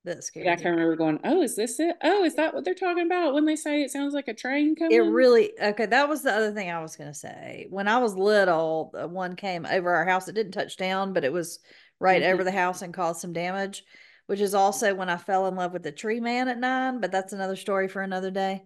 that 0.04 0.24
scared 0.24 0.46
yeah, 0.46 0.52
I 0.52 0.56
can 0.56 0.72
remember 0.72 0.96
going, 0.96 1.20
"Oh, 1.24 1.42
is 1.42 1.54
this 1.54 1.78
it? 1.78 1.96
Oh, 2.02 2.24
is 2.24 2.34
that 2.34 2.54
what 2.54 2.64
they're 2.64 2.74
talking 2.74 3.06
about 3.06 3.34
when 3.34 3.44
they 3.44 3.56
say 3.56 3.82
it 3.82 3.90
sounds 3.90 4.14
like 4.14 4.28
a 4.28 4.34
train 4.34 4.74
coming?" 4.74 4.96
It 4.96 5.00
really 5.00 5.52
okay. 5.60 5.86
That 5.86 6.08
was 6.08 6.22
the 6.22 6.32
other 6.32 6.52
thing 6.52 6.70
I 6.70 6.82
was 6.82 6.96
gonna 6.96 7.14
say. 7.14 7.66
When 7.70 7.88
I 7.88 7.98
was 7.98 8.16
little, 8.16 8.90
one 9.10 9.36
came 9.36 9.66
over 9.66 9.94
our 9.94 10.04
house. 10.04 10.28
It 10.28 10.34
didn't 10.34 10.52
touch 10.52 10.76
down, 10.76 11.12
but 11.12 11.24
it 11.24 11.32
was 11.32 11.60
right 12.00 12.22
mm-hmm. 12.22 12.32
over 12.32 12.44
the 12.44 12.52
house 12.52 12.82
and 12.82 12.92
caused 12.92 13.20
some 13.20 13.32
damage. 13.32 13.84
Which 14.26 14.40
is 14.40 14.54
also 14.54 14.94
when 14.94 15.10
I 15.10 15.16
fell 15.16 15.46
in 15.48 15.56
love 15.56 15.72
with 15.72 15.82
the 15.82 15.92
tree 15.92 16.20
man 16.20 16.48
at 16.48 16.58
nine. 16.58 17.00
But 17.00 17.12
that's 17.12 17.32
another 17.32 17.56
story 17.56 17.88
for 17.88 18.02
another 18.02 18.30
day. 18.30 18.64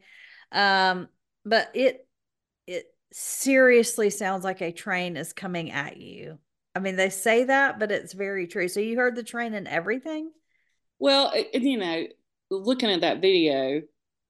Um, 0.53 1.09
but 1.45 1.71
it 1.75 2.07
it 2.67 2.87
seriously 3.13 4.11
sounds 4.11 4.45
like 4.45 4.61
a 4.61 4.73
train 4.73 5.17
is 5.17 5.33
coming 5.33 5.71
at 5.71 5.97
you. 5.97 6.39
I 6.75 6.79
mean, 6.79 6.97
they 6.97 7.09
say 7.09 7.45
that, 7.45 7.79
but 7.79 7.91
it's 7.91 8.13
very 8.13 8.47
true. 8.47 8.69
So 8.69 8.81
you 8.81 8.97
heard 8.97 9.17
the 9.17 9.23
train 9.23 9.55
and 9.55 9.67
everything. 9.67 10.31
Well, 10.99 11.33
you 11.53 11.79
know, 11.79 12.07
looking 12.51 12.91
at 12.91 13.03
that 13.03 13.21
video, 13.21 13.83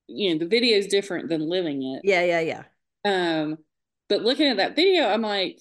you 0.08 0.32
know, 0.32 0.38
the 0.38 0.48
video 0.48 0.76
is 0.76 0.86
different 0.86 1.28
than 1.28 1.48
living 1.48 1.82
it. 1.82 2.02
Yeah, 2.04 2.24
yeah, 2.24 2.40
yeah. 2.40 2.62
Um, 3.04 3.58
but 4.08 4.22
looking 4.22 4.46
at 4.48 4.58
that 4.58 4.76
video, 4.76 5.04
I'm 5.06 5.22
like, 5.22 5.60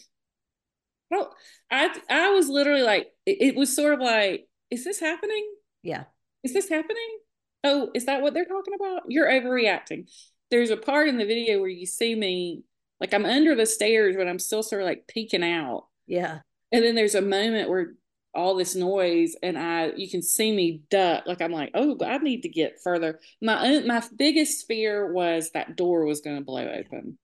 well, 1.11 1.35
I 1.71 1.95
I 2.09 2.31
was 2.31 2.49
literally 2.49 2.81
like, 2.81 3.07
it, 3.25 3.37
it 3.41 3.55
was 3.55 3.75
sort 3.75 3.93
of 3.93 3.99
like, 3.99 4.47
is 4.69 4.83
this 4.83 4.99
happening? 4.99 5.47
Yeah. 5.83 6.05
Is 6.43 6.53
this 6.53 6.69
happening? 6.69 7.19
Oh, 7.63 7.89
is 7.93 8.05
that 8.05 8.21
what 8.21 8.33
they're 8.33 8.45
talking 8.45 8.73
about? 8.75 9.03
You're 9.07 9.29
overreacting. 9.29 10.09
There's 10.51 10.69
a 10.69 10.77
part 10.77 11.07
in 11.07 11.17
the 11.17 11.25
video 11.25 11.59
where 11.59 11.69
you 11.69 11.85
see 11.85 12.13
me, 12.13 12.63
like 12.99 13.13
I'm 13.13 13.25
under 13.25 13.55
the 13.55 13.65
stairs, 13.65 14.15
but 14.15 14.27
I'm 14.27 14.39
still 14.39 14.63
sort 14.63 14.81
of 14.81 14.87
like 14.87 15.07
peeking 15.07 15.43
out. 15.43 15.87
Yeah. 16.05 16.39
And 16.71 16.83
then 16.83 16.95
there's 16.95 17.15
a 17.15 17.21
moment 17.21 17.69
where 17.69 17.93
all 18.35 18.55
this 18.55 18.75
noise 18.75 19.35
and 19.41 19.57
I 19.57 19.91
you 19.95 20.09
can 20.09 20.21
see 20.21 20.51
me 20.51 20.81
duck 20.89 21.23
like 21.25 21.41
I'm 21.41 21.51
like 21.51 21.71
oh 21.73 21.97
I 22.05 22.17
need 22.17 22.41
to 22.41 22.49
get 22.49 22.81
further 22.83 23.19
my 23.41 23.79
my 23.85 24.03
biggest 24.15 24.67
fear 24.67 25.11
was 25.11 25.51
that 25.51 25.75
door 25.75 26.05
was 26.05 26.21
going 26.21 26.37
to 26.37 26.43
blow 26.43 26.67
open 26.67 27.17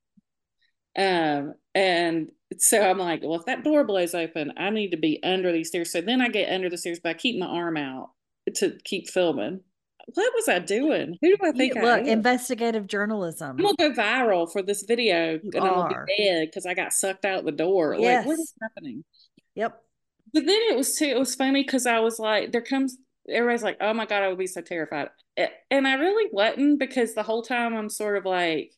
um 0.98 1.54
and 1.76 2.32
so 2.58 2.82
I'm 2.82 2.98
like 2.98 3.22
well 3.24 3.40
if 3.40 3.46
that 3.46 3.64
door 3.64 3.84
blows 3.84 4.16
open 4.16 4.54
I 4.58 4.70
need 4.70 4.92
to 4.92 4.98
be 4.98 5.22
under 5.24 5.52
these 5.52 5.70
stairs 5.70 5.92
so 5.92 6.02
then 6.02 6.22
I 6.22 6.30
get 6.30 6.52
under 6.52 6.70
the 6.70 6.78
stairs 6.78 7.00
but 7.02 7.10
I 7.10 7.14
keep 7.14 7.40
my 7.40 7.48
arm 7.48 7.78
out 7.78 8.12
to 8.56 8.78
keep 8.84 9.10
filming 9.10 9.62
what 10.14 10.34
was 10.34 10.50
I 10.50 10.60
doing? 10.60 11.18
Who 11.22 11.38
do 11.38 11.38
I 11.44 11.52
think 11.52 11.76
you, 11.76 11.82
look, 11.82 12.06
investigative 12.06 12.88
journalism. 12.88 13.52
I'm 13.52 13.58
gonna 13.58 13.76
go 13.78 13.92
viral 13.92 14.52
for 14.52 14.62
this 14.62 14.84
video 14.84 15.40
you 15.44 15.52
and 15.54 15.64
are. 15.64 15.86
I'm 15.86 15.92
gonna 15.92 16.06
be 16.06 16.24
dead 16.24 16.48
because 16.48 16.66
I 16.66 16.74
got 16.74 16.94
sucked 16.94 17.24
out 17.24 17.46
the 17.46 17.52
door. 17.52 17.96
Yes. 17.98 18.20
Like, 18.20 18.28
what 18.28 18.40
is 18.40 18.54
happening? 18.62 19.04
Yep. 19.56 19.82
But 20.34 20.46
then 20.46 20.60
it 20.70 20.78
was 20.78 20.96
too, 20.96 21.06
it 21.06 21.20
was 21.20 21.36
funny 21.36 21.64
because 21.64 21.86
I 21.86 22.00
was 22.00 22.20
like, 22.20 22.52
there 22.52 22.62
comes, 22.62 22.98
everybody's 23.28 23.64
like, 23.64 23.78
oh 23.82 23.94
my 23.94 24.06
God, 24.06 24.24
I 24.24 24.30
would 24.30 24.38
be 24.38 24.48
so 24.48 24.62
terrified. 24.62 25.10
And 25.70 25.88
I 25.88 25.96
really 25.96 26.30
wasn't 26.32 26.80
because 26.80 27.14
the 27.14 27.24
whole 27.24 27.42
time 27.42 27.76
I'm 27.76 27.90
sort 27.90 28.18
of 28.18 28.26
like 28.26 28.74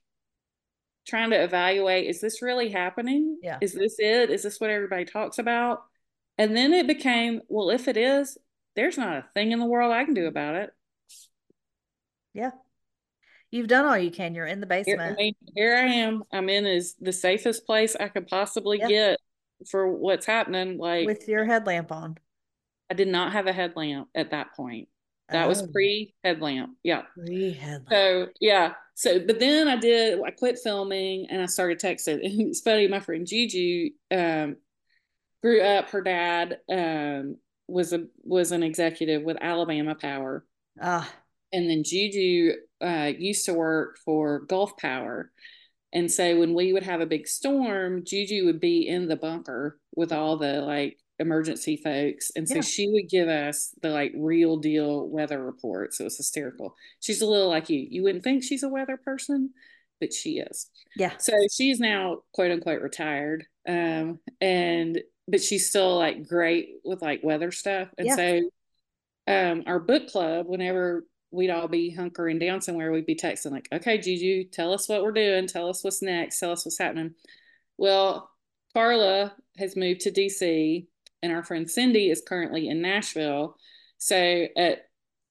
trying 1.08 1.32
to 1.32 1.43
evaluate, 1.43 2.08
is 2.08 2.22
this 2.22 2.41
really 2.41 2.70
happening? 2.70 3.38
Yeah. 3.41 3.58
Is 3.62 3.74
this 3.74 3.95
it? 3.99 4.30
Is 4.30 4.43
this 4.43 4.60
what 4.60 4.70
everybody 4.70 5.06
talks 5.06 5.38
about? 5.38 5.84
And 6.38 6.56
then 6.56 6.74
it 6.74 6.88
became, 6.88 7.41
well, 7.47 7.70
if 7.70 7.88
it 7.88 7.97
is, 7.97 8.38
there's 8.76 8.97
not 8.97 9.18
a 9.18 9.26
thing 9.34 9.51
in 9.51 9.60
the 9.60 9.66
world 9.66 9.91
I 9.91 10.06
can 10.06 10.16
do 10.16 10.26
about 10.26 10.56
it. 10.56 10.72
Yeah. 12.34 12.51
You've 13.51 13.68
done 13.68 13.86
all 13.86 13.97
you 13.97 14.10
can. 14.10 14.34
You're 14.34 14.47
in 14.47 14.60
the 14.60 14.66
basement. 14.66 14.99
Here, 14.99 15.12
I, 15.12 15.16
mean, 15.16 15.36
here 15.56 15.76
I 15.76 15.86
am. 15.86 16.24
I'm 16.34 16.49
in 16.49 16.66
is 16.66 16.95
the 16.99 17.14
safest 17.14 17.68
place 17.68 17.95
I 17.95 18.08
could 18.08 18.28
possibly 18.28 18.80
yeah. 18.80 18.88
get 18.88 19.20
for 19.70 19.91
what's 19.91 20.26
happening. 20.26 20.78
Like 20.78 21.05
with 21.05 21.28
your 21.28 21.45
headlamp 21.45 21.91
on. 21.91 22.18
I 22.89 22.95
did 22.95 23.07
not 23.07 23.34
have 23.34 23.47
a 23.47 23.53
headlamp 23.53 24.09
at 24.14 24.32
that 24.32 24.55
point. 24.55 24.88
That 25.30 25.45
oh. 25.45 25.49
was 25.49 25.61
pre 25.72 26.14
headlamp. 26.24 26.76
Yeah. 26.84 27.03
Pre 27.18 27.53
headlamp. 27.53 27.89
So 27.89 28.28
yeah. 28.39 28.74
So 28.95 29.20
but 29.20 29.39
then 29.39 29.68
I 29.68 29.78
did 29.78 30.20
I 30.24 30.32
quit 30.32 30.59
filming 30.64 31.28
and 31.30 31.41
I 31.41 31.45
started 31.45 31.80
texting. 31.80 32.24
And 32.26 32.41
it's 32.49 32.61
funny, 32.61 32.88
my 32.88 32.99
friend 32.99 33.26
Juju 33.26 33.89
um 34.11 34.57
grew 35.41 35.61
up, 35.61 35.89
her 35.89 36.01
dad 36.01 36.59
um 36.70 37.38
was 37.68 37.93
a 37.93 38.05
was 38.24 38.51
an 38.51 38.64
executive 38.64 39.24
with 39.24 39.38
Alabama 39.41 39.95
Power. 39.95 40.45
Ah. 40.82 41.11
And 41.51 41.70
then 41.70 41.84
Juju 41.84 42.53
uh, 42.82 43.11
used 43.18 43.45
to 43.45 43.53
work 43.53 43.97
for 44.03 44.39
Gulf 44.41 44.76
Power. 44.78 45.32
And 45.94 46.12
so 46.12 46.39
when 46.39 46.54
we 46.54 46.74
would 46.74 46.84
have 46.84 47.02
a 47.02 47.06
big 47.06 47.28
storm, 47.28 48.04
Juju 48.04 48.46
would 48.46 48.60
be 48.60 48.88
in 48.88 49.08
the 49.08 49.16
bunker 49.16 49.80
with 49.96 50.12
all 50.12 50.38
the 50.38 50.62
like 50.62 50.98
emergency 51.20 51.78
folks. 51.78 52.32
And 52.36 52.50
so 52.50 52.56
yeah. 52.56 52.62
she 52.62 52.89
would 52.89 53.10
give 53.10 53.30
us 53.30 53.74
the 53.82 53.89
like 53.89 54.12
real 54.16 54.58
deal 54.58 55.08
weather 55.08 55.44
reports. 55.44 56.00
It 56.00 56.04
was 56.04 56.18
hysterical. 56.18 56.76
She's 57.00 57.22
a 57.22 57.28
little 57.28 57.50
like 57.50 57.70
you. 57.70 57.86
You 57.89 58.04
wouldn't 58.04 58.24
think 58.24 58.44
she's 58.44 58.64
a 58.64 58.70
weather 58.70 58.98
person, 58.98 59.52
but 60.00 60.12
she 60.12 60.39
is. 60.39 60.70
Yeah. 60.96 61.14
So 61.20 61.34
she's 61.52 61.80
now 61.80 62.20
quote 62.34 62.52
unquote 62.52 62.82
retired. 62.82 63.46
Um, 63.68 64.20
and 64.41 65.00
but 65.28 65.41
she's 65.41 65.70
still 65.70 65.98
like 65.98 66.28
great 66.28 66.70
with 66.84 67.04
like 67.04 67.24
weather 67.24 67.52
stuff. 67.52 67.89
And 67.98 68.08
yeah. 68.08 68.16
so 68.16 68.41
um 69.28 69.64
our 69.68 69.80
book 69.80 70.08
club, 70.10 70.48
whenever 70.48 71.06
we'd 71.34 71.50
all 71.50 71.68
be 71.68 71.94
hunkering 71.98 72.40
down 72.40 72.62
somewhere. 72.62 72.92
We'd 72.92 73.06
be 73.06 73.16
texting 73.16 73.52
like, 73.52 73.68
"Okay, 73.74 73.98
Juju, 73.98 74.46
tell 74.46 74.72
us 74.72 74.88
what 74.88 75.02
we're 75.02 75.12
doing. 75.12 75.48
Tell 75.48 75.68
us 75.68 75.84
what's 75.84 76.02
next. 76.02 76.40
Tell 76.40 76.52
us 76.52 76.66
what's 76.66 76.78
happening." 76.78 77.16
Well, 77.78 78.30
Carla 78.74 79.36
has 79.58 79.76
moved 79.76 80.02
to 80.02 80.12
DC, 80.12 80.88
and 81.22 81.32
our 81.34 81.44
friend 81.44 81.70
Cindy 81.70 82.10
is 82.10 82.24
currently 82.26 82.70
in 82.70 82.82
Nashville. 82.82 83.58
So 83.98 84.48
at 84.56 84.90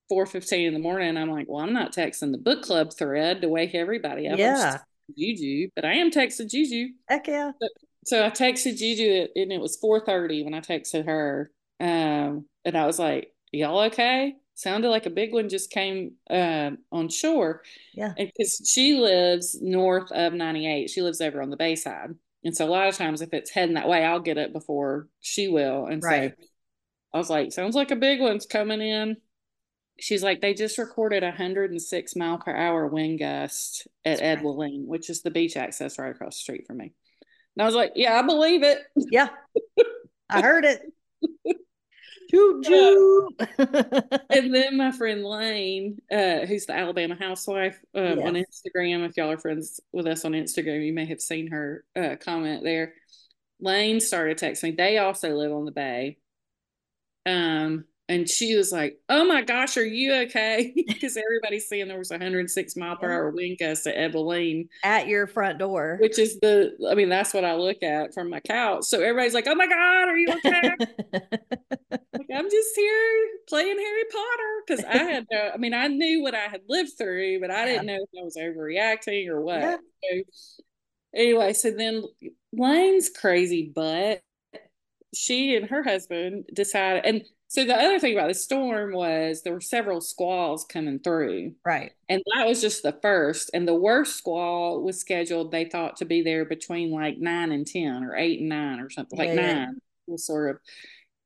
four 0.08 0.26
fifteen 0.26 0.66
in 0.66 0.74
the 0.74 0.80
morning, 0.80 1.16
I'm 1.16 1.30
like, 1.30 1.46
"Well, 1.48 1.62
I'm 1.62 1.72
not 1.72 1.94
texting 1.94 2.32
the 2.32 2.38
book 2.38 2.62
club 2.62 2.92
thread 2.92 3.40
to 3.42 3.48
wake 3.48 3.74
everybody 3.74 4.28
up." 4.28 4.38
Yeah, 4.38 4.78
Juju, 5.16 5.70
but 5.76 5.84
I 5.84 5.94
am 5.94 6.10
texting 6.10 6.50
Juju. 6.50 6.88
Heck 7.08 7.28
yeah. 7.28 7.52
So, 7.62 7.68
so 8.04 8.26
I 8.26 8.30
texted 8.30 8.76
Juju, 8.76 9.28
and 9.36 9.52
it 9.52 9.60
was 9.60 9.76
four 9.76 10.04
thirty 10.04 10.42
when 10.42 10.54
I 10.54 10.60
texted 10.60 11.06
her, 11.06 11.52
um, 11.78 12.46
and 12.64 12.76
I 12.76 12.86
was 12.86 12.98
like, 12.98 13.32
"Y'all 13.52 13.84
okay?" 13.84 14.36
Sounded 14.54 14.90
like 14.90 15.06
a 15.06 15.10
big 15.10 15.32
one 15.32 15.48
just 15.48 15.70
came 15.70 16.12
uh, 16.30 16.70
on 16.90 17.08
shore. 17.08 17.62
Yeah. 17.94 18.12
Because 18.16 18.62
she 18.68 18.94
lives 18.94 19.58
north 19.60 20.12
of 20.12 20.34
98. 20.34 20.90
She 20.90 21.02
lives 21.02 21.20
over 21.20 21.42
on 21.42 21.50
the 21.50 21.56
Bayside. 21.56 22.14
And 22.44 22.56
so 22.56 22.66
a 22.66 22.70
lot 22.70 22.88
of 22.88 22.96
times 22.96 23.22
if 23.22 23.32
it's 23.32 23.50
heading 23.50 23.74
that 23.74 23.88
way, 23.88 24.04
I'll 24.04 24.20
get 24.20 24.38
it 24.38 24.52
before 24.52 25.08
she 25.20 25.48
will. 25.48 25.86
And 25.86 26.02
right. 26.02 26.34
so 26.36 26.44
I 27.14 27.18
was 27.18 27.30
like, 27.30 27.52
sounds 27.52 27.74
like 27.74 27.90
a 27.90 27.96
big 27.96 28.20
one's 28.20 28.46
coming 28.46 28.80
in. 28.80 29.16
She's 29.98 30.22
like, 30.22 30.40
they 30.40 30.54
just 30.54 30.78
recorded 30.78 31.22
a 31.22 31.26
106 31.26 32.16
mile 32.16 32.38
per 32.38 32.54
hour 32.54 32.86
wind 32.88 33.20
gust 33.20 33.86
at 34.04 34.18
That's 34.18 34.22
Ed 34.22 34.38
Walline, 34.42 34.86
which 34.86 35.08
is 35.08 35.22
the 35.22 35.30
beach 35.30 35.56
access 35.56 35.98
right 35.98 36.10
across 36.10 36.36
the 36.36 36.42
street 36.42 36.66
from 36.66 36.78
me. 36.78 36.92
And 37.56 37.62
I 37.62 37.66
was 37.66 37.74
like, 37.74 37.92
yeah, 37.94 38.18
I 38.18 38.22
believe 38.22 38.62
it. 38.62 38.78
Yeah. 38.96 39.28
I 40.28 40.40
heard 40.40 40.64
it. 40.64 40.82
Choo 42.30 42.62
choo. 42.64 43.28
and 44.32 44.54
then 44.54 44.76
my 44.76 44.92
friend 44.92 45.24
Lane, 45.24 46.00
uh, 46.10 46.46
who's 46.46 46.66
the 46.66 46.74
Alabama 46.74 47.16
housewife 47.18 47.78
um, 47.94 48.18
yes. 48.18 48.18
on 48.18 48.34
Instagram, 48.34 49.08
if 49.08 49.16
y'all 49.16 49.30
are 49.30 49.38
friends 49.38 49.80
with 49.92 50.06
us 50.06 50.24
on 50.24 50.32
Instagram, 50.32 50.84
you 50.84 50.92
may 50.92 51.06
have 51.06 51.20
seen 51.20 51.48
her 51.48 51.84
uh, 51.94 52.16
comment 52.20 52.62
there. 52.64 52.94
Lane 53.60 54.00
started 54.00 54.38
texting 54.38 54.64
me. 54.64 54.70
They 54.72 54.98
also 54.98 55.34
live 55.34 55.52
on 55.52 55.64
the 55.64 55.72
bay. 55.72 56.18
Um, 57.24 57.84
and 58.12 58.28
she 58.28 58.54
was 58.56 58.70
like, 58.70 58.98
"Oh 59.08 59.24
my 59.24 59.42
gosh, 59.42 59.76
are 59.76 59.84
you 59.84 60.14
okay?" 60.26 60.72
because 60.86 61.16
everybody's 61.16 61.68
saying 61.68 61.88
there 61.88 61.98
was 61.98 62.10
a 62.10 62.14
106 62.14 62.76
mile 62.76 62.96
per 62.96 63.10
hour 63.10 63.30
wind 63.30 63.58
gust 63.58 63.86
at 63.86 63.94
Evelyn 63.94 64.68
at 64.84 65.08
your 65.08 65.26
front 65.26 65.58
door, 65.58 65.96
which 66.00 66.18
is 66.18 66.38
the. 66.40 66.72
I 66.90 66.94
mean, 66.94 67.08
that's 67.08 67.32
what 67.32 67.44
I 67.44 67.54
look 67.54 67.82
at 67.82 68.12
from 68.12 68.30
my 68.30 68.40
couch. 68.40 68.84
So 68.84 69.00
everybody's 69.00 69.34
like, 69.34 69.46
"Oh 69.48 69.54
my 69.54 69.66
god, 69.66 70.08
are 70.08 70.16
you 70.16 70.28
okay?" 70.28 70.70
like 71.92 72.30
I'm 72.34 72.50
just 72.50 72.76
here 72.76 73.28
playing 73.48 73.78
Harry 73.78 74.04
Potter 74.12 74.62
because 74.66 74.84
I 74.84 74.98
had. 74.98 75.26
No, 75.32 75.50
I 75.54 75.56
mean, 75.56 75.74
I 75.74 75.88
knew 75.88 76.22
what 76.22 76.34
I 76.34 76.48
had 76.48 76.60
lived 76.68 76.92
through, 76.98 77.40
but 77.40 77.50
I 77.50 77.64
didn't 77.64 77.86
know 77.86 77.94
if 77.94 78.20
I 78.20 78.22
was 78.22 78.36
overreacting 78.36 79.28
or 79.28 79.40
what. 79.40 79.60
Yeah. 79.60 79.76
So, 80.04 80.22
anyway, 81.14 81.52
so 81.54 81.70
then 81.70 82.04
Lane's 82.52 83.08
crazy 83.08 83.72
butt 83.74 84.22
she 85.14 85.56
and 85.56 85.68
her 85.68 85.82
husband 85.82 86.44
decided 86.52 87.04
and 87.04 87.22
so 87.52 87.66
the 87.66 87.76
other 87.76 87.98
thing 87.98 88.14
about 88.14 88.28
the 88.28 88.34
storm 88.34 88.94
was 88.94 89.42
there 89.42 89.52
were 89.52 89.60
several 89.60 90.00
squalls 90.00 90.64
coming 90.64 90.98
through. 90.98 91.52
Right. 91.66 91.92
And 92.08 92.22
that 92.34 92.46
was 92.46 92.62
just 92.62 92.82
the 92.82 92.96
first. 93.02 93.50
And 93.52 93.68
the 93.68 93.74
worst 93.74 94.16
squall 94.16 94.82
was 94.82 94.98
scheduled, 94.98 95.52
they 95.52 95.66
thought 95.66 95.96
to 95.96 96.06
be 96.06 96.22
there 96.22 96.46
between 96.46 96.90
like 96.90 97.18
nine 97.18 97.52
and 97.52 97.66
10 97.66 98.04
or 98.04 98.16
eight 98.16 98.40
and 98.40 98.48
nine 98.48 98.80
or 98.80 98.88
something 98.88 99.18
yeah, 99.18 99.26
like 99.26 99.34
nine 99.34 99.80
was 100.06 100.26
sort 100.26 100.48
of, 100.48 100.62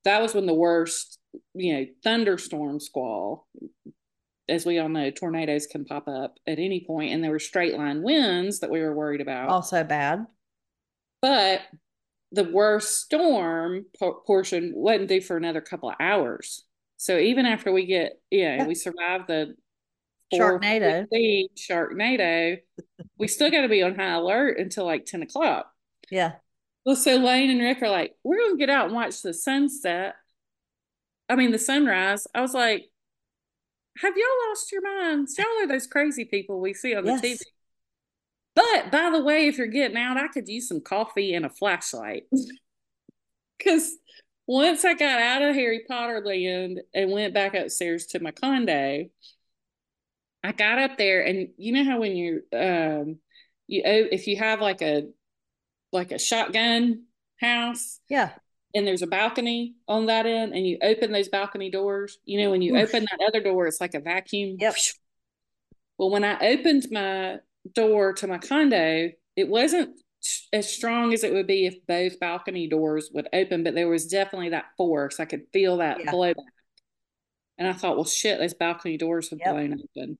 that 0.03 0.21
was 0.21 0.35
when 0.35 0.47
the 0.47 0.53
worst, 0.53 1.17
you 1.53 1.73
know, 1.73 1.85
thunderstorm 2.03 2.81
squall, 2.81 3.47
as 4.49 4.65
we 4.65 4.79
all 4.79 4.89
know, 4.89 5.09
tornadoes 5.09 5.65
can 5.65 5.85
pop 5.85 6.09
up 6.09 6.35
at 6.45 6.59
any 6.59 6.83
point, 6.85 7.13
And 7.13 7.23
there 7.23 7.31
were 7.31 7.39
straight 7.39 7.77
line 7.77 8.03
winds 8.03 8.59
that 8.59 8.69
we 8.69 8.81
were 8.81 8.93
worried 8.93 9.21
about. 9.21 9.47
Also 9.47 9.81
bad. 9.85 10.27
But 11.21 11.61
the 12.31 12.43
worst 12.43 13.01
storm 13.01 13.85
portion 14.25 14.73
wasn't 14.75 15.09
due 15.09 15.21
for 15.21 15.37
another 15.37 15.61
couple 15.61 15.89
of 15.89 15.95
hours. 15.99 16.63
So 16.97 17.17
even 17.17 17.45
after 17.45 17.71
we 17.71 17.85
get, 17.85 18.19
yeah, 18.31 18.65
we 18.65 18.75
survive 18.75 19.27
the 19.27 19.55
Sharknado, 20.33 21.07
Sharknado, 21.57 22.57
we 23.17 23.27
still 23.27 23.51
got 23.51 23.61
to 23.61 23.69
be 23.69 23.83
on 23.83 23.95
high 23.95 24.13
alert 24.13 24.59
until 24.59 24.85
like 24.85 25.05
10 25.05 25.21
o'clock. 25.21 25.71
Yeah. 26.09 26.33
Well, 26.85 26.95
so 26.95 27.17
Lane 27.17 27.49
and 27.49 27.61
Rick 27.61 27.81
are 27.81 27.89
like, 27.89 28.15
we're 28.23 28.37
going 28.37 28.53
to 28.53 28.57
get 28.57 28.69
out 28.69 28.85
and 28.85 28.95
watch 28.95 29.21
the 29.21 29.33
sunset. 29.33 30.15
I 31.29 31.35
mean, 31.35 31.51
the 31.51 31.59
sunrise. 31.59 32.27
I 32.33 32.41
was 32.41 32.53
like, 32.53 32.89
have 33.97 34.13
y'all 34.15 34.49
lost 34.49 34.71
your 34.71 34.81
minds? 34.81 35.37
Y'all 35.37 35.47
are 35.63 35.67
those 35.67 35.87
crazy 35.87 36.25
people 36.25 36.59
we 36.59 36.73
see 36.73 36.95
on 36.95 37.05
yes. 37.05 37.21
the 37.21 37.27
TV. 37.27 37.41
But 38.57 38.91
by 38.91 39.11
the 39.11 39.23
way, 39.23 39.47
if 39.47 39.59
you're 39.59 39.67
getting 39.67 39.97
out, 39.97 40.17
I 40.17 40.29
could 40.29 40.47
use 40.49 40.67
some 40.67 40.81
coffee 40.81 41.35
and 41.35 41.45
a 41.45 41.49
flashlight. 41.49 42.23
Because 43.59 43.97
once 44.45 44.85
I 44.85 44.93
got 44.93 45.19
out 45.19 45.41
of 45.41 45.55
Harry 45.55 45.81
Potter 45.87 46.21
land 46.23 46.81
and 46.93 47.11
went 47.11 47.33
back 47.33 47.55
upstairs 47.55 48.05
to 48.07 48.19
my 48.19 48.29
condo, 48.29 49.09
I 50.43 50.51
got 50.51 50.77
up 50.77 50.99
there 50.99 51.25
and 51.25 51.49
you 51.57 51.71
know 51.71 51.83
how 51.83 51.99
when 52.01 52.15
you're 52.15 52.41
um 52.53 53.17
you 53.65 53.81
if 53.83 54.27
you 54.27 54.37
have 54.37 54.61
like 54.61 54.83
a 54.83 55.07
like 55.91 56.11
a 56.11 56.19
shotgun 56.19 57.05
house 57.41 57.99
yeah 58.09 58.33
and 58.75 58.85
there's 58.85 59.01
a 59.01 59.07
balcony 59.07 59.73
on 59.87 60.05
that 60.05 60.27
end 60.27 60.53
and 60.53 60.67
you 60.67 60.77
open 60.83 61.11
those 61.11 61.29
balcony 61.29 61.71
doors 61.71 62.19
you 62.23 62.39
know 62.39 62.51
when 62.51 62.61
you 62.61 62.77
Oof. 62.77 62.89
open 62.89 63.07
that 63.09 63.27
other 63.27 63.41
door 63.41 63.65
it's 63.65 63.81
like 63.81 63.95
a 63.95 63.99
vacuum 63.99 64.57
yep 64.59 64.75
well 65.97 66.11
when 66.11 66.23
i 66.23 66.37
opened 66.47 66.85
my 66.91 67.39
door 67.73 68.13
to 68.13 68.27
my 68.27 68.37
condo, 68.37 69.09
it 69.35 69.47
wasn't 69.47 69.99
as 70.51 70.71
strong 70.71 71.13
as 71.13 71.23
it 71.23 71.33
would 71.33 71.47
be 71.47 71.65
if 71.65 71.85
both 71.87 72.19
balcony 72.19 72.67
doors 72.67 73.09
would 73.13 73.27
open, 73.33 73.63
but 73.63 73.75
there 73.75 73.87
was 73.87 74.07
definitely 74.07 74.49
that 74.49 74.65
force. 74.75 75.19
I 75.19 75.25
could 75.25 75.43
feel 75.53 75.77
that 75.77 75.99
yeah. 75.99 76.11
blowback. 76.11 76.35
And 77.57 77.67
I 77.67 77.73
thought, 77.73 77.95
well, 77.95 78.05
shit, 78.05 78.39
those 78.39 78.53
balcony 78.53 78.97
doors 78.97 79.29
have 79.29 79.39
yep. 79.39 79.53
blown 79.53 79.79
open. 79.95 80.17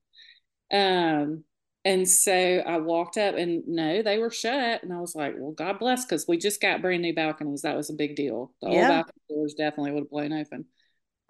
Um, 0.72 1.44
and 1.86 2.08
so 2.08 2.34
I 2.34 2.78
walked 2.78 3.18
up 3.18 3.36
and 3.36 3.64
no, 3.68 4.02
they 4.02 4.18
were 4.18 4.32
shut. 4.32 4.84
And 4.84 4.94
I 4.94 5.00
was 5.00 5.16
like, 5.16 5.36
well, 5.38 5.52
God 5.52 5.80
bless, 5.80 6.06
because 6.06 6.28
we 6.28 6.38
just 6.38 6.62
got 6.62 6.82
brand 6.82 7.02
new 7.02 7.14
balconies. 7.14 7.62
That 7.62 7.78
was 7.78 7.90
a 7.90 7.94
big 7.94 8.16
deal. 8.16 8.52
The 8.62 8.70
yeah. 8.70 8.78
old 8.78 8.88
balcony 8.88 9.22
doors 9.30 9.54
definitely 9.54 9.92
would 9.92 10.04
have 10.04 10.10
blown 10.10 10.34
open. 10.34 10.66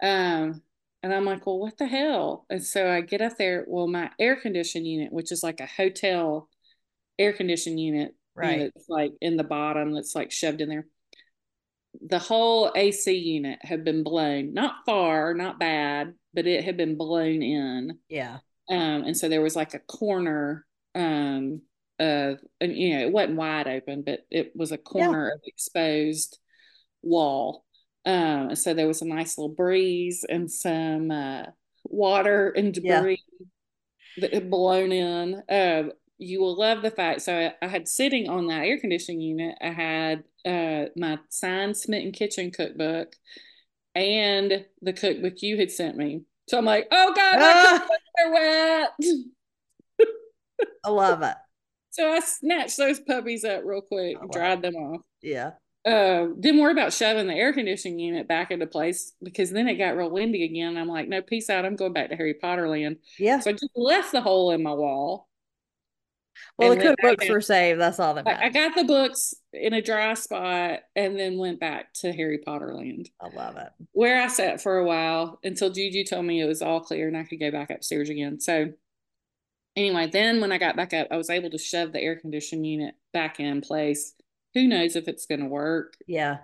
Um, 0.02 0.62
and 1.02 1.14
I'm 1.14 1.24
like, 1.24 1.46
well, 1.46 1.58
what 1.58 1.78
the 1.78 1.86
hell? 1.86 2.44
And 2.50 2.64
so 2.64 2.90
I 2.90 3.00
get 3.02 3.20
up 3.20 3.36
there. 3.38 3.64
Well, 3.68 3.86
my 3.86 4.10
air 4.18 4.36
condition 4.36 4.84
unit, 4.84 5.12
which 5.12 5.30
is 5.30 5.42
like 5.42 5.60
a 5.60 5.66
hotel 5.66 6.48
air 7.18 7.32
condition 7.32 7.78
unit, 7.78 8.14
right? 8.34 8.72
It's 8.74 8.88
like 8.88 9.12
in 9.20 9.36
the 9.36 9.44
bottom, 9.44 9.94
that's 9.94 10.14
like 10.14 10.30
shoved 10.30 10.60
in 10.60 10.68
there. 10.68 10.86
The 12.00 12.18
whole 12.18 12.72
AC 12.74 13.12
unit 13.12 13.58
had 13.62 13.84
been 13.84 14.02
blown, 14.02 14.52
not 14.54 14.84
far, 14.86 15.34
not 15.34 15.58
bad, 15.58 16.14
but 16.34 16.46
it 16.46 16.64
had 16.64 16.76
been 16.76 16.96
blown 16.96 17.42
in. 17.42 17.98
Yeah. 18.08 18.38
Um, 18.68 19.04
and 19.04 19.16
so 19.16 19.28
there 19.28 19.40
was 19.40 19.56
like 19.56 19.74
a 19.74 19.80
corner, 19.80 20.66
um, 20.94 21.62
of, 21.98 22.38
and 22.60 22.76
you 22.76 22.94
know, 22.94 23.00
it 23.02 23.12
wasn't 23.12 23.36
wide 23.36 23.66
open, 23.66 24.02
but 24.02 24.20
it 24.30 24.52
was 24.54 24.70
a 24.70 24.78
corner 24.78 25.28
yeah. 25.28 25.34
of 25.34 25.40
exposed 25.44 26.38
wall 27.02 27.64
um, 28.04 28.54
so 28.54 28.74
there 28.74 28.86
was 28.86 29.02
a 29.02 29.06
nice 29.06 29.36
little 29.36 29.54
breeze 29.54 30.24
and 30.28 30.50
some 30.50 31.10
uh, 31.10 31.44
water 31.84 32.50
and 32.50 32.72
debris 32.72 33.22
yeah. 33.40 33.46
that 34.20 34.34
had 34.34 34.50
blown 34.50 34.92
in. 34.92 35.42
Uh, 35.48 35.90
you 36.18 36.40
will 36.40 36.56
love 36.56 36.82
the 36.82 36.90
fact. 36.90 37.22
So 37.22 37.36
I, 37.36 37.54
I, 37.64 37.68
had 37.68 37.86
sitting 37.86 38.28
on 38.28 38.48
that 38.48 38.64
air 38.64 38.78
conditioning 38.78 39.20
unit. 39.20 39.56
I 39.60 39.70
had 39.70 40.24
uh, 40.44 40.86
my 40.96 41.18
signed 41.28 41.76
Smitten 41.76 42.12
Kitchen 42.12 42.50
cookbook 42.50 43.14
and 43.94 44.64
the 44.82 44.92
cookbook 44.92 45.42
you 45.42 45.58
had 45.58 45.70
sent 45.70 45.96
me. 45.96 46.22
So 46.48 46.58
I'm 46.58 46.64
like, 46.64 46.88
oh 46.90 47.12
god, 47.14 47.38
my 47.38 47.52
ah! 47.54 47.88
are 48.24 48.32
wet. 48.32 48.90
I 50.84 50.90
love 50.90 51.22
it. 51.22 51.34
So 51.90 52.08
I 52.12 52.20
snatched 52.20 52.76
those 52.76 53.00
puppies 53.00 53.44
up 53.44 53.62
real 53.64 53.80
quick, 53.80 54.18
dried 54.30 54.62
them 54.62 54.76
off. 54.76 55.00
Yeah 55.20 55.52
uh, 55.88 56.26
didn't 56.38 56.60
worry 56.60 56.72
about 56.72 56.92
shoving 56.92 57.28
the 57.28 57.34
air 57.34 57.52
conditioning 57.52 57.98
unit 57.98 58.28
back 58.28 58.50
into 58.50 58.66
place 58.66 59.12
because 59.22 59.50
then 59.50 59.68
it 59.68 59.76
got 59.76 59.96
real 59.96 60.10
windy 60.10 60.44
again. 60.44 60.76
I'm 60.76 60.88
like, 60.88 61.08
no, 61.08 61.22
peace 61.22 61.48
out. 61.48 61.64
I'm 61.64 61.76
going 61.76 61.94
back 61.94 62.10
to 62.10 62.16
Harry 62.16 62.34
Potter 62.34 62.68
land. 62.68 62.98
Yeah. 63.18 63.40
So 63.40 63.50
I 63.50 63.52
just 63.54 63.70
left 63.74 64.12
the 64.12 64.20
hole 64.20 64.50
in 64.50 64.62
my 64.62 64.74
wall. 64.74 65.28
Well, 66.58 66.76
the 66.76 66.76
cookbooks 66.76 67.30
were 67.30 67.40
saved. 67.40 67.80
That's 67.80 67.98
all 67.98 68.14
that 68.14 68.24
matters. 68.24 68.42
I 68.44 68.48
got 68.50 68.74
the 68.76 68.84
books 68.84 69.34
in 69.52 69.72
a 69.72 69.82
dry 69.82 70.14
spot 70.14 70.80
and 70.94 71.18
then 71.18 71.38
went 71.38 71.58
back 71.58 71.92
to 71.94 72.12
Harry 72.12 72.38
Potter 72.38 72.74
land. 72.74 73.08
I 73.20 73.28
love 73.34 73.56
it. 73.56 73.70
Where 73.92 74.22
I 74.22 74.28
sat 74.28 74.60
for 74.60 74.78
a 74.78 74.84
while 74.84 75.40
until 75.42 75.70
Juju 75.70 76.04
told 76.04 76.26
me 76.26 76.40
it 76.40 76.46
was 76.46 76.62
all 76.62 76.80
clear 76.80 77.08
and 77.08 77.16
I 77.16 77.24
could 77.24 77.40
go 77.40 77.50
back 77.50 77.70
upstairs 77.70 78.08
again. 78.08 78.40
So 78.40 78.72
anyway, 79.74 80.08
then 80.12 80.40
when 80.40 80.52
I 80.52 80.58
got 80.58 80.76
back 80.76 80.92
up, 80.92 81.08
I 81.10 81.16
was 81.16 81.30
able 81.30 81.50
to 81.50 81.58
shove 81.58 81.92
the 81.92 82.00
air 82.00 82.14
conditioning 82.14 82.64
unit 82.64 82.94
back 83.12 83.40
in 83.40 83.60
place 83.60 84.14
who 84.58 84.66
knows 84.66 84.96
if 84.96 85.06
it's 85.06 85.26
going 85.26 85.40
to 85.40 85.46
work? 85.46 85.96
Yeah. 86.06 86.38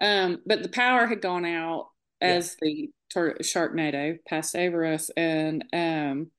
Um 0.00 0.40
but 0.46 0.62
the 0.62 0.68
power 0.68 1.06
had 1.06 1.20
gone 1.20 1.44
out 1.44 1.88
as 2.20 2.56
yeah. 2.62 2.68
the 2.68 2.90
tor- 3.12 3.36
sharknado 3.42 4.18
passed 4.26 4.54
over 4.54 4.84
us 4.84 5.10
and 5.16 5.64
um 5.72 6.30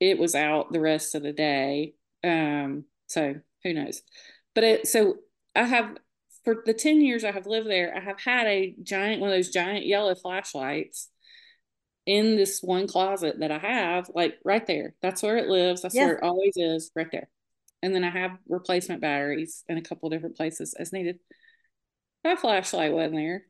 it 0.00 0.18
was 0.18 0.34
out 0.34 0.72
the 0.72 0.80
rest 0.80 1.14
of 1.14 1.22
the 1.22 1.32
day. 1.32 1.94
Um 2.22 2.84
so 3.06 3.34
who 3.64 3.74
knows? 3.74 4.02
But 4.54 4.64
it 4.64 4.86
so 4.86 5.16
i 5.54 5.64
have 5.64 5.96
for 6.44 6.62
the 6.64 6.74
10 6.74 7.02
years 7.02 7.24
i 7.24 7.30
have 7.30 7.46
lived 7.46 7.68
there 7.68 7.94
i 7.94 8.00
have 8.00 8.18
had 8.18 8.46
a 8.46 8.74
giant 8.82 9.20
one 9.20 9.30
of 9.30 9.36
those 9.36 9.50
giant 9.50 9.86
yellow 9.86 10.14
flashlights 10.14 11.08
in 12.06 12.36
this 12.36 12.60
one 12.62 12.86
closet 12.86 13.38
that 13.40 13.50
i 13.50 13.58
have 13.58 14.10
like 14.14 14.38
right 14.44 14.66
there. 14.66 14.94
That's 15.02 15.22
where 15.22 15.36
it 15.36 15.48
lives. 15.48 15.82
That's 15.82 15.94
yeah. 15.94 16.06
where 16.06 16.14
it 16.16 16.22
always 16.22 16.54
is 16.56 16.90
right 16.96 17.10
there 17.12 17.28
and 17.82 17.94
then 17.94 18.04
I 18.04 18.10
have 18.10 18.38
replacement 18.48 19.00
batteries 19.00 19.64
in 19.68 19.76
a 19.76 19.82
couple 19.82 20.08
different 20.08 20.36
places 20.36 20.74
as 20.78 20.92
needed. 20.92 21.18
My 22.24 22.36
flashlight 22.36 22.92
wasn't 22.92 23.16
there. 23.16 23.44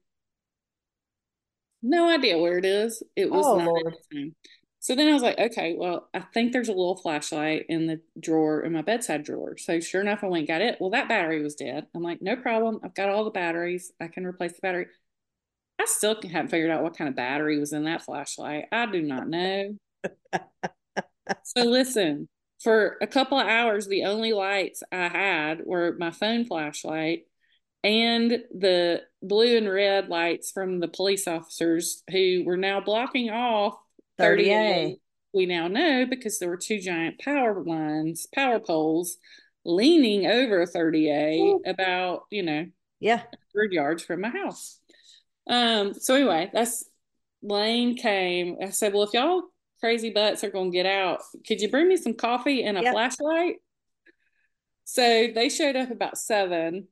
No 1.82 2.08
idea 2.08 2.38
where 2.38 2.58
it 2.58 2.64
is. 2.64 3.02
It 3.16 3.30
was 3.30 3.44
oh, 3.44 3.58
not 3.58 3.92
time. 4.12 4.34
So 4.82 4.96
then 4.96 5.08
I 5.08 5.12
was 5.12 5.22
like, 5.22 5.38
okay, 5.38 5.76
well, 5.78 6.08
I 6.12 6.20
think 6.20 6.52
there's 6.52 6.68
a 6.68 6.72
little 6.72 6.96
flashlight 6.96 7.66
in 7.68 7.86
the 7.86 8.00
drawer 8.18 8.62
in 8.62 8.72
my 8.72 8.82
bedside 8.82 9.22
drawer. 9.22 9.56
So 9.56 9.78
sure 9.78 10.00
enough, 10.00 10.24
I 10.24 10.26
went 10.26 10.48
got 10.48 10.60
it. 10.60 10.78
Well, 10.80 10.90
that 10.90 11.08
battery 11.08 11.40
was 11.40 11.54
dead. 11.54 11.86
I'm 11.94 12.02
like, 12.02 12.20
no 12.20 12.34
problem. 12.34 12.80
I've 12.82 12.94
got 12.94 13.08
all 13.08 13.24
the 13.24 13.30
batteries. 13.30 13.92
I 14.00 14.08
can 14.08 14.26
replace 14.26 14.54
the 14.54 14.60
battery. 14.60 14.86
I 15.80 15.84
still 15.86 16.16
haven't 16.20 16.48
figured 16.48 16.70
out 16.70 16.82
what 16.82 16.96
kind 16.96 17.08
of 17.08 17.14
battery 17.14 17.58
was 17.60 17.72
in 17.72 17.84
that 17.84 18.02
flashlight. 18.02 18.64
I 18.72 18.86
do 18.86 19.02
not 19.02 19.28
know. 19.28 19.76
so 21.44 21.62
listen, 21.62 22.28
for 22.62 22.96
a 23.00 23.06
couple 23.06 23.38
of 23.38 23.46
hours, 23.46 23.86
the 23.86 24.04
only 24.04 24.32
lights 24.32 24.82
I 24.92 25.08
had 25.08 25.62
were 25.64 25.96
my 25.98 26.10
phone 26.10 26.44
flashlight 26.44 27.24
and 27.84 28.30
the 28.30 29.02
blue 29.20 29.56
and 29.56 29.68
red 29.68 30.08
lights 30.08 30.52
from 30.52 30.78
the 30.78 30.88
police 30.88 31.26
officers 31.26 32.02
who 32.10 32.44
were 32.46 32.56
now 32.56 32.80
blocking 32.80 33.30
off 33.30 33.74
30A. 34.20 34.96
We 35.34 35.46
now 35.46 35.66
know 35.66 36.06
because 36.06 36.38
there 36.38 36.48
were 36.48 36.58
two 36.58 36.78
giant 36.78 37.18
power 37.18 37.62
lines, 37.64 38.26
power 38.34 38.60
poles 38.60 39.16
leaning 39.64 40.26
over 40.26 40.64
30A 40.66 41.60
about, 41.66 42.24
you 42.30 42.42
know, 42.42 42.66
yeah, 43.00 43.22
100 43.54 43.72
yards 43.72 44.04
from 44.04 44.20
my 44.20 44.28
house. 44.28 44.78
Um, 45.48 45.94
so 45.94 46.14
anyway, 46.14 46.50
that's 46.52 46.84
Lane 47.42 47.96
came. 47.96 48.56
I 48.62 48.70
said, 48.70 48.92
Well, 48.92 49.02
if 49.02 49.14
y'all 49.14 49.42
crazy 49.82 50.10
butts 50.10 50.44
are 50.44 50.50
gonna 50.50 50.70
get 50.70 50.86
out, 50.86 51.22
could 51.46 51.60
you 51.60 51.68
bring 51.68 51.88
me 51.88 51.96
some 51.96 52.14
coffee 52.14 52.62
and 52.62 52.78
a 52.78 52.82
yep. 52.82 52.92
flashlight? 52.92 53.56
So 54.84 55.28
they 55.34 55.48
showed 55.48 55.74
up 55.74 55.90
about 55.90 56.16
seven. 56.16 56.86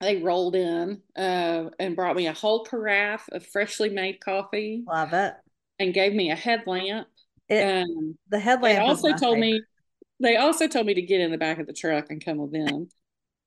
They 0.00 0.20
rolled 0.20 0.54
in 0.54 1.00
uh, 1.16 1.70
and 1.78 1.96
brought 1.96 2.16
me 2.16 2.26
a 2.26 2.32
whole 2.34 2.64
carafe 2.64 3.28
of 3.32 3.46
freshly 3.46 3.88
made 3.88 4.20
coffee. 4.20 4.84
Love 4.86 5.14
it. 5.14 5.34
And 5.78 5.94
gave 5.94 6.12
me 6.12 6.30
a 6.30 6.34
headlamp. 6.34 7.08
It, 7.48 7.84
um, 7.84 8.18
the 8.28 8.38
headlamp. 8.38 8.76
They 8.76 8.82
also 8.84 9.12
told 9.14 9.38
me. 9.38 9.62
They 10.20 10.36
also 10.36 10.68
told 10.68 10.86
me 10.86 10.94
to 10.94 11.02
get 11.02 11.20
in 11.20 11.32
the 11.32 11.38
back 11.38 11.58
of 11.58 11.66
the 11.66 11.72
truck 11.72 12.06
and 12.10 12.24
come 12.24 12.36
with 12.36 12.52
them. 12.52 12.88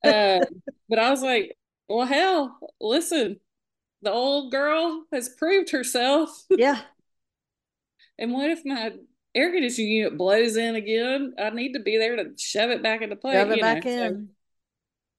uh, 0.03 0.43
but 0.89 0.99
I 0.99 1.09
was 1.11 1.21
like, 1.21 1.55
"Well, 1.87 2.05
hell, 2.05 2.57
listen, 2.81 3.39
the 4.01 4.11
old 4.11 4.51
girl 4.51 5.03
has 5.13 5.29
proved 5.29 5.69
herself. 5.69 6.29
Yeah. 6.49 6.81
And 8.17 8.33
what 8.33 8.49
if 8.49 8.65
my 8.65 8.93
air 9.33 9.51
conditioning 9.51 9.91
unit 9.91 10.17
blows 10.17 10.55
in 10.55 10.75
again? 10.75 11.33
I 11.37 11.49
need 11.49 11.73
to 11.73 11.79
be 11.79 11.97
there 11.97 12.15
to 12.15 12.31
shove 12.37 12.69
it 12.69 12.83
back 12.83 13.01
into 13.01 13.15
place. 13.15 13.35
Shove 13.35 13.51
it 13.51 13.61
back 13.61 13.85
know? 13.85 13.91
in. 13.91 14.13
So 14.13 14.27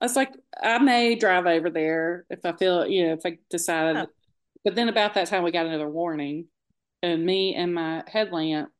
I 0.00 0.04
was 0.04 0.16
like, 0.16 0.32
I 0.62 0.78
may 0.78 1.14
drive 1.14 1.46
over 1.46 1.70
there 1.70 2.26
if 2.30 2.44
I 2.44 2.52
feel, 2.52 2.86
you 2.86 3.06
know, 3.06 3.12
if 3.14 3.20
I 3.24 3.38
decided. 3.50 3.96
Oh. 3.96 4.06
But 4.64 4.74
then 4.74 4.88
about 4.88 5.14
that 5.14 5.28
time, 5.28 5.42
we 5.42 5.52
got 5.52 5.66
another 5.66 5.88
warning, 5.88 6.46
and 7.02 7.24
me 7.24 7.54
and 7.54 7.72
my 7.72 8.02
headlamp 8.08 8.70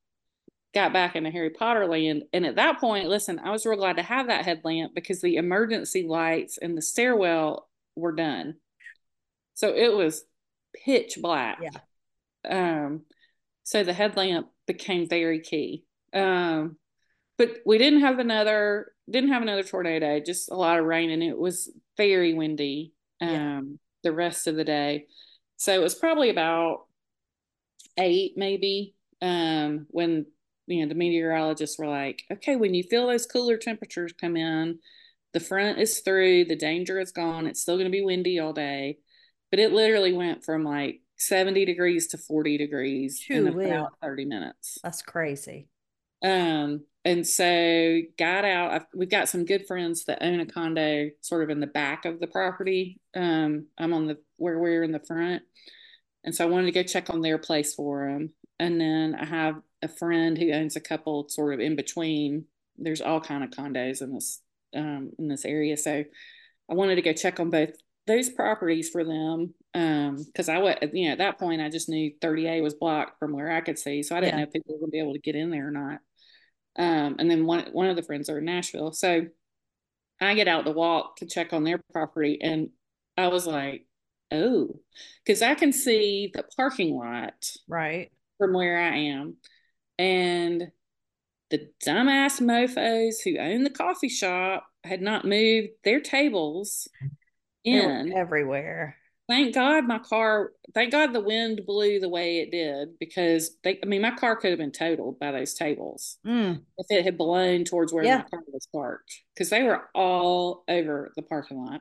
got 0.75 0.93
back 0.93 1.17
into 1.17 1.31
Harry 1.31 1.51
Potter 1.51 1.87
land. 1.87 2.25
And 2.33 2.45
at 2.45 2.57
that 2.57 2.81
point, 2.81 3.09
listen, 3.09 3.39
I 3.39 3.51
was 3.51 3.65
real 3.65 3.79
glad 3.79 3.97
to 3.97 4.03
have 4.03 4.27
that 4.27 4.45
headlamp 4.45 4.95
because 4.95 5.21
the 5.21 5.37
emergency 5.37 6.07
lights 6.07 6.59
in 6.59 6.75
the 6.75 6.83
stairwell 6.83 7.69
were 7.95 8.13
done. 8.13 8.57
So 9.55 9.75
it 9.75 9.97
was 9.97 10.25
pitch 10.85 11.19
black. 11.23 11.61
Yeah. 11.63 11.71
Um, 12.85 13.03
so 13.67 13.83
the 13.83 13.93
headlamp 13.93 14.47
became 14.69 15.09
very 15.09 15.41
key. 15.41 15.85
Um, 16.15 16.77
but 17.37 17.57
we 17.67 17.79
didn't 17.79 18.01
have 18.01 18.21
another 18.21 18.93
didn't 19.11 19.33
have 19.33 19.43
another 19.43 19.65
tornado, 19.65 20.21
just 20.21 20.51
a 20.51 20.55
lot 20.55 20.79
of 20.79 20.85
rain 20.85 21.11
and 21.11 21.23
it 21.23 21.37
was 21.37 21.71
very 21.97 22.33
windy 22.33 22.93
um 23.21 23.29
yeah. 23.29 23.61
the 24.05 24.13
rest 24.13 24.47
of 24.47 24.55
the 24.55 24.65
day. 24.65 25.07
So 25.57 25.75
it 25.75 25.83
was 25.83 25.97
probably 25.97 26.31
about 26.31 26.87
eight 27.99 28.35
maybe 28.37 28.95
um 29.21 29.87
when 29.91 30.27
you 30.69 30.83
know 30.83 30.89
the 30.89 30.95
meteorologists 30.95 31.77
were 31.77 31.89
like, 31.89 32.23
okay, 32.33 32.55
when 32.55 32.73
you 32.73 32.85
feel 32.85 33.09
those 33.09 33.27
cooler 33.27 33.57
temperatures 33.57 34.13
come 34.21 34.37
in, 34.37 34.79
the 35.33 35.41
front 35.41 35.81
is 35.81 35.99
through, 36.01 36.45
the 36.45 36.57
danger 36.57 37.01
is 37.01 37.11
gone, 37.11 37.49
it's 37.49 37.63
still 37.63 37.77
gonna 37.77 37.91
be 37.91 38.05
windy 38.05 38.39
all 38.39 38.53
day 38.53 38.99
but 39.51 39.61
it 39.61 39.73
literally 39.73 40.13
went 40.13 40.45
from 40.45 40.65
like 40.65 41.01
70 41.17 41.65
degrees 41.65 42.09
to 42.09 42.19
40 42.19 42.59
degrees 42.59 43.25
in 43.29 43.49
about 43.49 43.93
30 44.03 44.27
minutes. 44.27 44.79
That's 44.83 45.03
crazy. 45.03 45.69
Um, 46.23 46.85
and 47.05 47.27
so 47.27 48.01
got 48.19 48.45
out. 48.45 48.73
I've, 48.73 48.87
we've 48.95 49.11
got 49.11 49.29
some 49.29 49.45
good 49.45 49.67
friends 49.67 50.05
that 50.07 50.23
own 50.23 50.41
a 50.41 50.47
condo 50.47 51.11
sort 51.21 51.45
of 51.45 51.51
in 51.51 51.61
the 51.61 51.67
back 51.67 52.05
of 52.05 52.21
the 52.21 52.27
property. 52.27 53.01
Um, 53.15 53.67
I'm 53.79 53.93
on 53.93 54.07
the 54.07 54.19
where 54.37 54.59
we're 54.59 54.83
in 54.83 54.93
the 54.93 55.01
front, 55.01 55.43
and 56.25 56.35
so 56.35 56.45
I 56.45 56.51
wanted 56.51 56.67
to 56.67 56.73
go 56.73 56.83
check 56.83 57.11
on 57.11 57.21
their 57.21 57.39
place 57.39 57.75
for 57.75 58.09
them. 58.09 58.31
And 58.59 58.81
then 58.81 59.15
I 59.15 59.25
have 59.25 59.57
a 59.83 59.89
friend 59.89 60.37
who 60.37 60.53
owns 60.53 60.75
a 60.75 60.81
couple 60.81 61.29
sort 61.29 61.55
of 61.55 61.61
in 61.61 61.77
between. 61.77 62.47
There's 62.77 63.03
all 63.03 63.21
kind 63.21 63.45
of 63.45 63.51
condos 63.51 64.03
in 64.03 64.13
this 64.13 64.43
um, 64.75 65.13
in 65.19 65.29
this 65.29 65.45
area, 65.45 65.77
so 65.77 66.03
I 66.69 66.75
wanted 66.75 66.97
to 66.97 67.03
go 67.03 67.13
check 67.13 67.39
on 67.39 67.51
both 67.51 67.71
those 68.07 68.31
properties 68.31 68.91
for 68.91 69.05
them 69.05 69.55
because 69.77 70.49
um, 70.49 70.57
I 70.57 70.59
was 70.59 70.77
you 70.95 71.07
know 71.07 71.13
at 71.13 71.19
that 71.19 71.39
point 71.39 71.61
I 71.61 71.69
just 71.69 71.91
knew 71.91 72.11
30A 72.23 72.63
was 72.63 72.73
blocked 72.73 73.19
from 73.19 73.33
where 73.33 73.51
I 73.51 73.61
could 73.61 73.79
see, 73.79 74.03
so 74.03 74.17
I 74.17 74.21
didn't 74.21 74.35
yeah. 74.35 74.37
know 74.39 74.47
if 74.47 74.53
people 74.53 74.75
were 74.75 74.81
going 74.81 74.91
to 74.91 74.93
be 74.93 75.01
able 75.01 75.13
to 75.13 75.19
get 75.19 75.35
in 75.35 75.51
there 75.51 75.69
or 75.69 75.71
not. 75.71 76.01
Um, 76.79 77.17
and 77.19 77.31
then 77.31 77.45
one 77.45 77.67
one 77.73 77.89
of 77.89 77.97
the 77.97 78.03
friends 78.03 78.31
are 78.31 78.39
in 78.39 78.47
Nashville, 78.47 78.93
so 78.93 79.27
I 80.19 80.35
get 80.35 80.49
out 80.49 80.65
to 80.65 80.71
walk 80.71 81.17
to 81.17 81.27
check 81.27 81.53
on 81.53 81.63
their 81.63 81.79
property, 81.93 82.39
and 82.41 82.71
I 83.19 83.29
was 83.29 83.47
like, 83.47 83.85
oh, 84.33 84.81
because 85.25 85.43
I 85.43 85.55
can 85.55 85.75
see 85.75 86.31
the 86.33 86.45
parking 86.57 86.97
lot 86.97 87.35
right 87.69 88.11
from 88.39 88.55
where 88.55 88.79
I 88.79 88.97
am, 88.97 89.37
and 89.99 90.69
the 91.51 91.69
dumbass 91.85 92.41
mofo's 92.41 93.21
who 93.21 93.39
own 93.39 93.63
the 93.63 93.71
coffee 93.71 94.09
shop 94.09 94.67
had 94.85 95.03
not 95.03 95.27
moved 95.27 95.69
their 95.85 96.01
tables 96.01 96.89
in 97.63 98.15
everywhere. 98.17 98.97
Thank 99.29 99.55
God 99.55 99.87
my 99.87 99.99
car, 99.99 100.53
thank 100.73 100.93
God 100.93 101.13
the 101.13 101.21
wind 101.21 101.63
blew 101.67 101.99
the 101.99 102.09
way 102.09 102.39
it 102.39 102.53
did 102.53 102.99
because 103.01 103.57
they, 103.65 103.79
I 103.83 103.87
mean, 103.87 104.03
my 104.03 104.13
car 104.13 104.37
could 104.37 104.51
have 104.51 104.59
been 104.59 104.71
totaled 104.71 105.19
by 105.19 105.33
those 105.33 105.55
tables 105.55 106.19
mm. 106.25 106.61
if 106.79 106.87
it 106.91 107.05
had 107.05 107.19
blown 107.19 107.65
towards 107.65 107.93
where 107.93 108.05
yeah. 108.05 108.19
my 108.19 108.23
car 108.25 108.41
was 108.53 108.69
parked 108.73 109.23
because 109.35 109.51
they 109.51 109.65
were 109.65 109.83
all 109.95 110.63
over 110.69 111.13
the 111.17 111.23
parking 111.23 111.65
lot. 111.65 111.81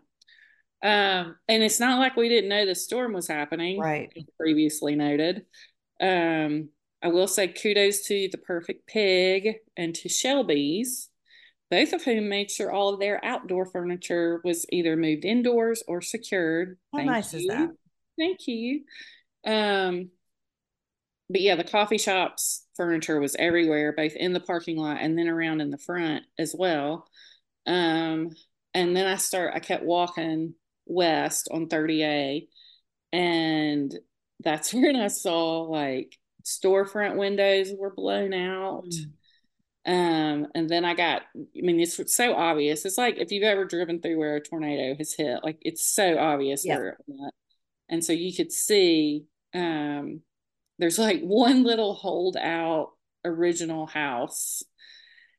Um, 0.81 1.35
and 1.47 1.63
it's 1.63 1.79
not 1.79 1.99
like 1.99 2.15
we 2.15 2.29
didn't 2.29 2.49
know 2.49 2.65
the 2.65 2.75
storm 2.75 3.13
was 3.13 3.27
happening, 3.27 3.79
right? 3.79 4.11
Previously 4.37 4.95
noted. 4.95 5.45
Um, 6.01 6.69
I 7.01 7.09
will 7.09 7.27
say 7.27 7.47
kudos 7.47 8.01
to 8.07 8.29
the 8.31 8.37
perfect 8.39 8.87
pig 8.87 9.57
and 9.77 9.93
to 9.95 10.09
Shelby's 10.09 11.09
both 11.71 11.93
of 11.93 12.03
whom 12.03 12.29
made 12.29 12.51
sure 12.51 12.71
all 12.71 12.93
of 12.93 12.99
their 12.99 13.23
outdoor 13.23 13.65
furniture 13.65 14.41
was 14.43 14.65
either 14.71 14.95
moved 14.95 15.25
indoors 15.25 15.83
or 15.87 16.01
secured. 16.01 16.77
How 16.93 16.99
Thank 16.99 17.09
nice 17.09 17.33
you. 17.33 17.39
is 17.39 17.47
that? 17.47 17.69
Thank 18.17 18.47
you. 18.47 18.83
Um, 19.45 20.09
but 21.29 21.41
yeah, 21.41 21.55
the 21.55 21.63
coffee 21.63 21.97
shop's 21.97 22.65
furniture 22.75 23.19
was 23.19 23.35
everywhere, 23.37 23.93
both 23.93 24.13
in 24.13 24.33
the 24.33 24.39
parking 24.39 24.77
lot 24.77 24.97
and 25.01 25.17
then 25.17 25.27
around 25.27 25.61
in 25.61 25.71
the 25.71 25.77
front 25.77 26.23
as 26.37 26.55
well. 26.57 27.07
Um, 27.65 28.29
and 28.73 28.95
then 28.95 29.07
I 29.07 29.15
start, 29.15 29.53
I 29.55 29.59
kept 29.59 29.83
walking 29.83 30.53
west 30.85 31.47
on 31.51 31.67
30A, 31.67 32.47
and 33.11 33.93
that's 34.41 34.73
when 34.73 34.95
I 34.95 35.07
saw 35.07 35.61
like 35.61 36.15
storefront 36.43 37.17
windows 37.17 37.71
were 37.77 37.93
blown 37.93 38.33
out. 38.33 38.85
Mm. 38.85 39.11
Um, 39.85 40.47
and 40.55 40.67
then 40.67 40.83
I 40.83 40.95
got, 40.95 41.23
I 41.35 41.61
mean, 41.61 41.79
it's 41.79 42.15
so 42.15 42.33
obvious. 42.33 42.85
It's 42.85 42.97
like 42.97 43.17
if 43.17 43.31
you've 43.31 43.43
ever 43.43 43.65
driven 43.65 44.01
through 44.01 44.17
where 44.17 44.35
a 44.35 44.41
tornado 44.41 44.95
has 44.97 45.13
hit, 45.13 45.43
like 45.43 45.57
it's 45.61 45.87
so 45.87 46.17
obvious 46.17 46.65
yeah. 46.65 46.91
And 47.87 48.03
so 48.03 48.13
you 48.13 48.33
could 48.35 48.51
see 48.51 49.25
um 49.53 50.21
there's 50.79 50.97
like 50.99 51.21
one 51.23 51.63
little 51.63 51.93
holdout 51.93 52.91
original 53.23 53.85
house, 53.85 54.63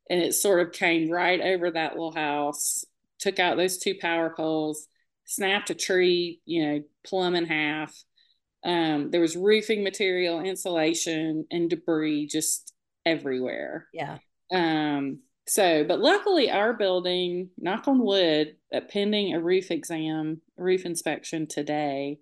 and 0.08 0.20
it 0.20 0.34
sort 0.34 0.60
of 0.60 0.72
came 0.72 1.10
right 1.10 1.40
over 1.40 1.70
that 1.70 1.92
little 1.92 2.14
house, 2.14 2.84
took 3.18 3.38
out 3.38 3.56
those 3.56 3.78
two 3.78 3.96
power 4.00 4.32
poles, 4.36 4.86
snapped 5.24 5.70
a 5.70 5.74
tree, 5.74 6.40
you 6.44 6.64
know, 6.64 6.82
plumb 7.04 7.34
in 7.34 7.46
half. 7.46 7.92
Um, 8.64 9.10
there 9.10 9.20
was 9.20 9.36
roofing 9.36 9.84
material, 9.84 10.40
insulation, 10.40 11.46
and 11.50 11.70
debris 11.70 12.26
just 12.26 12.72
everywhere. 13.04 13.86
Yeah. 13.92 14.18
Um, 14.52 15.20
so, 15.46 15.84
but 15.84 16.00
luckily, 16.00 16.50
our 16.50 16.72
building, 16.72 17.50
knock 17.56 17.86
on 17.86 18.00
wood, 18.00 18.56
pending 18.90 19.34
a 19.34 19.40
roof 19.40 19.70
exam, 19.70 20.40
roof 20.56 20.84
inspection 20.84 21.46
today, 21.46 22.18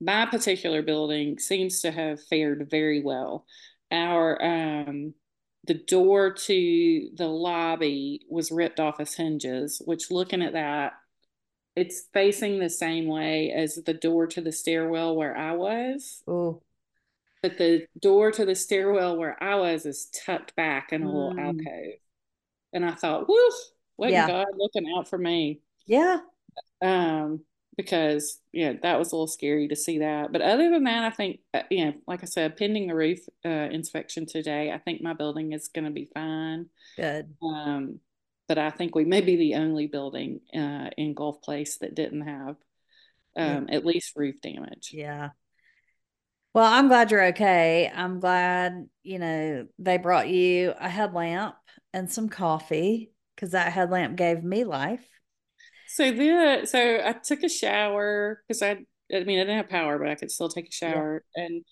my 0.00 0.26
particular 0.26 0.82
building 0.82 1.38
seems 1.38 1.80
to 1.82 1.90
have 1.90 2.22
fared 2.24 2.68
very 2.70 3.02
well. 3.02 3.46
Our 3.90 4.42
um, 4.42 5.14
the 5.66 5.74
door 5.74 6.32
to 6.32 7.10
the 7.14 7.26
lobby 7.26 8.22
was 8.28 8.50
ripped 8.50 8.80
off 8.80 9.00
its 9.00 9.14
hinges, 9.14 9.82
which 9.84 10.10
looking 10.10 10.42
at 10.42 10.54
that, 10.54 10.92
it's 11.76 12.06
facing 12.12 12.58
the 12.58 12.70
same 12.70 13.06
way 13.06 13.52
as 13.52 13.76
the 13.76 13.94
door 13.94 14.26
to 14.28 14.40
the 14.40 14.52
stairwell 14.52 15.14
where 15.16 15.36
I 15.36 15.52
was. 15.52 16.22
Oh 16.26 16.62
but 17.42 17.58
the 17.58 17.86
door 18.00 18.30
to 18.32 18.44
the 18.44 18.54
stairwell 18.54 19.16
where 19.16 19.42
I 19.42 19.56
was 19.56 19.86
is 19.86 20.10
tucked 20.24 20.56
back 20.56 20.92
in 20.92 21.02
a 21.02 21.06
mm. 21.06 21.12
little 21.12 21.38
alcove. 21.38 21.98
And 22.72 22.84
I 22.84 22.92
thought, 22.92 23.28
whoo, 23.28 23.50
wasn't 23.96 24.14
yeah. 24.14 24.26
God 24.26 24.46
looking 24.56 24.92
out 24.96 25.08
for 25.08 25.18
me? 25.18 25.60
Yeah. 25.86 26.18
Um, 26.82 27.40
because 27.76 28.40
yeah, 28.52 28.74
that 28.82 28.98
was 28.98 29.12
a 29.12 29.14
little 29.14 29.28
scary 29.28 29.68
to 29.68 29.76
see 29.76 29.98
that. 29.98 30.32
But 30.32 30.42
other 30.42 30.70
than 30.70 30.84
that, 30.84 31.04
I 31.04 31.10
think 31.10 31.40
uh, 31.54 31.62
you 31.70 31.86
know, 31.86 31.94
like 32.06 32.22
I 32.22 32.26
said, 32.26 32.56
pending 32.56 32.88
the 32.88 32.94
roof 32.94 33.20
uh, 33.44 33.48
inspection 33.48 34.26
today, 34.26 34.72
I 34.72 34.78
think 34.78 35.00
my 35.00 35.14
building 35.14 35.52
is 35.52 35.68
going 35.68 35.84
to 35.84 35.90
be 35.90 36.10
fine. 36.12 36.66
Good. 36.96 37.34
Um, 37.42 38.00
but 38.48 38.58
I 38.58 38.70
think 38.70 38.94
we 38.94 39.04
may 39.04 39.20
be 39.20 39.36
the 39.36 39.54
only 39.54 39.86
building 39.86 40.40
uh, 40.54 40.90
in 40.96 41.14
Gulf 41.14 41.40
Place 41.40 41.78
that 41.78 41.94
didn't 41.94 42.22
have 42.22 42.56
um, 43.36 43.66
yeah. 43.68 43.76
at 43.76 43.86
least 43.86 44.16
roof 44.16 44.40
damage. 44.40 44.90
Yeah. 44.92 45.30
Well, 46.58 46.72
I'm 46.72 46.88
glad 46.88 47.12
you're 47.12 47.26
okay. 47.26 47.88
I'm 47.94 48.18
glad, 48.18 48.88
you 49.04 49.20
know, 49.20 49.68
they 49.78 49.96
brought 49.96 50.28
you 50.28 50.74
a 50.80 50.88
headlamp 50.88 51.54
and 51.92 52.10
some 52.10 52.28
coffee 52.28 53.12
because 53.36 53.52
that 53.52 53.72
headlamp 53.72 54.16
gave 54.16 54.42
me 54.42 54.64
life. 54.64 55.06
So 55.86 56.10
then, 56.10 56.66
so 56.66 57.00
I 57.04 57.12
took 57.12 57.44
a 57.44 57.48
shower 57.48 58.42
because 58.48 58.60
I, 58.60 58.70
I 59.14 59.22
mean, 59.22 59.38
I 59.38 59.42
didn't 59.42 59.58
have 59.58 59.68
power, 59.68 60.00
but 60.00 60.08
I 60.08 60.16
could 60.16 60.32
still 60.32 60.48
take 60.48 60.66
a 60.66 60.72
shower. 60.72 61.22
Yeah. 61.36 61.44
And 61.44 61.64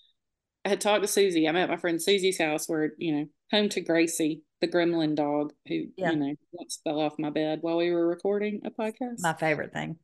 I 0.63 0.69
had 0.69 0.79
talked 0.79 1.01
to 1.01 1.09
Susie. 1.09 1.49
I'm 1.49 1.57
at 1.57 1.67
my 1.67 1.75
friend 1.75 2.01
Susie's 2.01 2.39
house 2.39 2.69
where, 2.69 2.93
you 2.97 3.13
know, 3.13 3.25
home 3.51 3.67
to 3.67 3.81
Gracie, 3.81 4.43
the 4.61 4.69
gremlin 4.69 5.15
dog 5.15 5.51
who, 5.67 5.87
yeah. 5.97 6.11
you 6.11 6.15
know, 6.15 6.33
once 6.53 6.79
fell 6.85 7.01
off 7.01 7.19
my 7.19 7.29
bed 7.29 7.59
while 7.59 7.75
we 7.75 7.91
were 7.91 8.07
recording 8.07 8.61
a 8.63 8.71
podcast. 8.71 9.19
My 9.19 9.33
favorite 9.33 9.73
thing. 9.73 9.97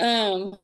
Um, 0.00 0.54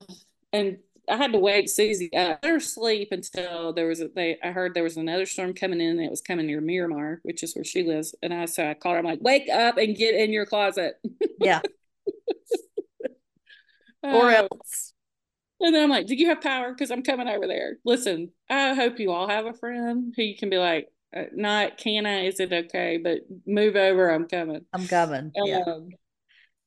and 0.50 0.78
I 1.10 1.16
had 1.16 1.32
to 1.32 1.38
wake 1.38 1.68
Susie 1.68 2.12
up. 2.14 2.40
Let 2.42 2.50
her 2.50 2.60
sleep 2.60 3.08
until 3.10 3.72
there 3.72 3.86
was 3.86 4.00
a 4.00 4.08
they 4.08 4.38
I 4.42 4.52
heard 4.52 4.74
there 4.74 4.84
was 4.84 4.96
another 4.96 5.26
storm 5.26 5.54
coming 5.54 5.80
in 5.80 5.90
and 5.98 6.00
it 6.00 6.10
was 6.10 6.20
coming 6.20 6.46
near 6.46 6.60
Miramar, 6.60 7.20
which 7.22 7.42
is 7.42 7.54
where 7.54 7.64
she 7.64 7.82
lives. 7.82 8.14
And 8.22 8.32
I 8.32 8.46
so 8.46 8.68
I 8.68 8.74
called 8.74 8.94
her, 8.94 8.98
I'm 9.00 9.04
like, 9.04 9.20
wake 9.20 9.48
up 9.48 9.76
and 9.76 9.96
get 9.96 10.14
in 10.14 10.32
your 10.32 10.46
closet. 10.46 10.94
Yeah. 11.42 11.60
or 14.02 14.28
uh, 14.28 14.42
else. 14.42 14.92
And 15.60 15.74
then 15.74 15.84
I'm 15.84 15.90
like, 15.90 16.06
do 16.06 16.14
you 16.14 16.28
have 16.28 16.42
power? 16.42 16.70
Because 16.70 16.90
I'm 16.90 17.02
coming 17.02 17.28
over 17.28 17.46
there. 17.46 17.76
Listen, 17.82 18.30
I 18.50 18.74
hope 18.74 18.98
you 18.98 19.10
all 19.10 19.26
have 19.26 19.46
a 19.46 19.54
friend 19.54 20.12
who 20.14 20.22
you 20.22 20.36
can 20.36 20.50
be 20.50 20.58
like, 20.58 20.88
uh, 21.16 21.24
not 21.34 21.78
can 21.78 22.06
I, 22.06 22.26
is 22.26 22.40
it 22.40 22.52
okay? 22.52 22.98
But 23.02 23.20
move 23.46 23.76
over, 23.76 24.10
I'm 24.10 24.28
coming. 24.28 24.66
I'm 24.72 24.86
coming. 24.86 25.32
Um, 25.40 25.46
yeah. 25.46 25.74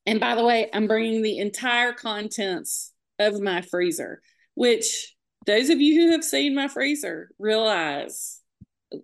And 0.06 0.20
by 0.20 0.34
the 0.34 0.44
way, 0.44 0.68
I'm 0.72 0.86
bringing 0.86 1.22
the 1.22 1.38
entire 1.38 1.92
contents 1.92 2.92
of 3.18 3.40
my 3.40 3.62
freezer, 3.62 4.20
which 4.54 5.14
those 5.46 5.70
of 5.70 5.80
you 5.80 6.00
who 6.00 6.12
have 6.12 6.24
seen 6.24 6.54
my 6.54 6.68
freezer 6.68 7.30
realize. 7.38 8.40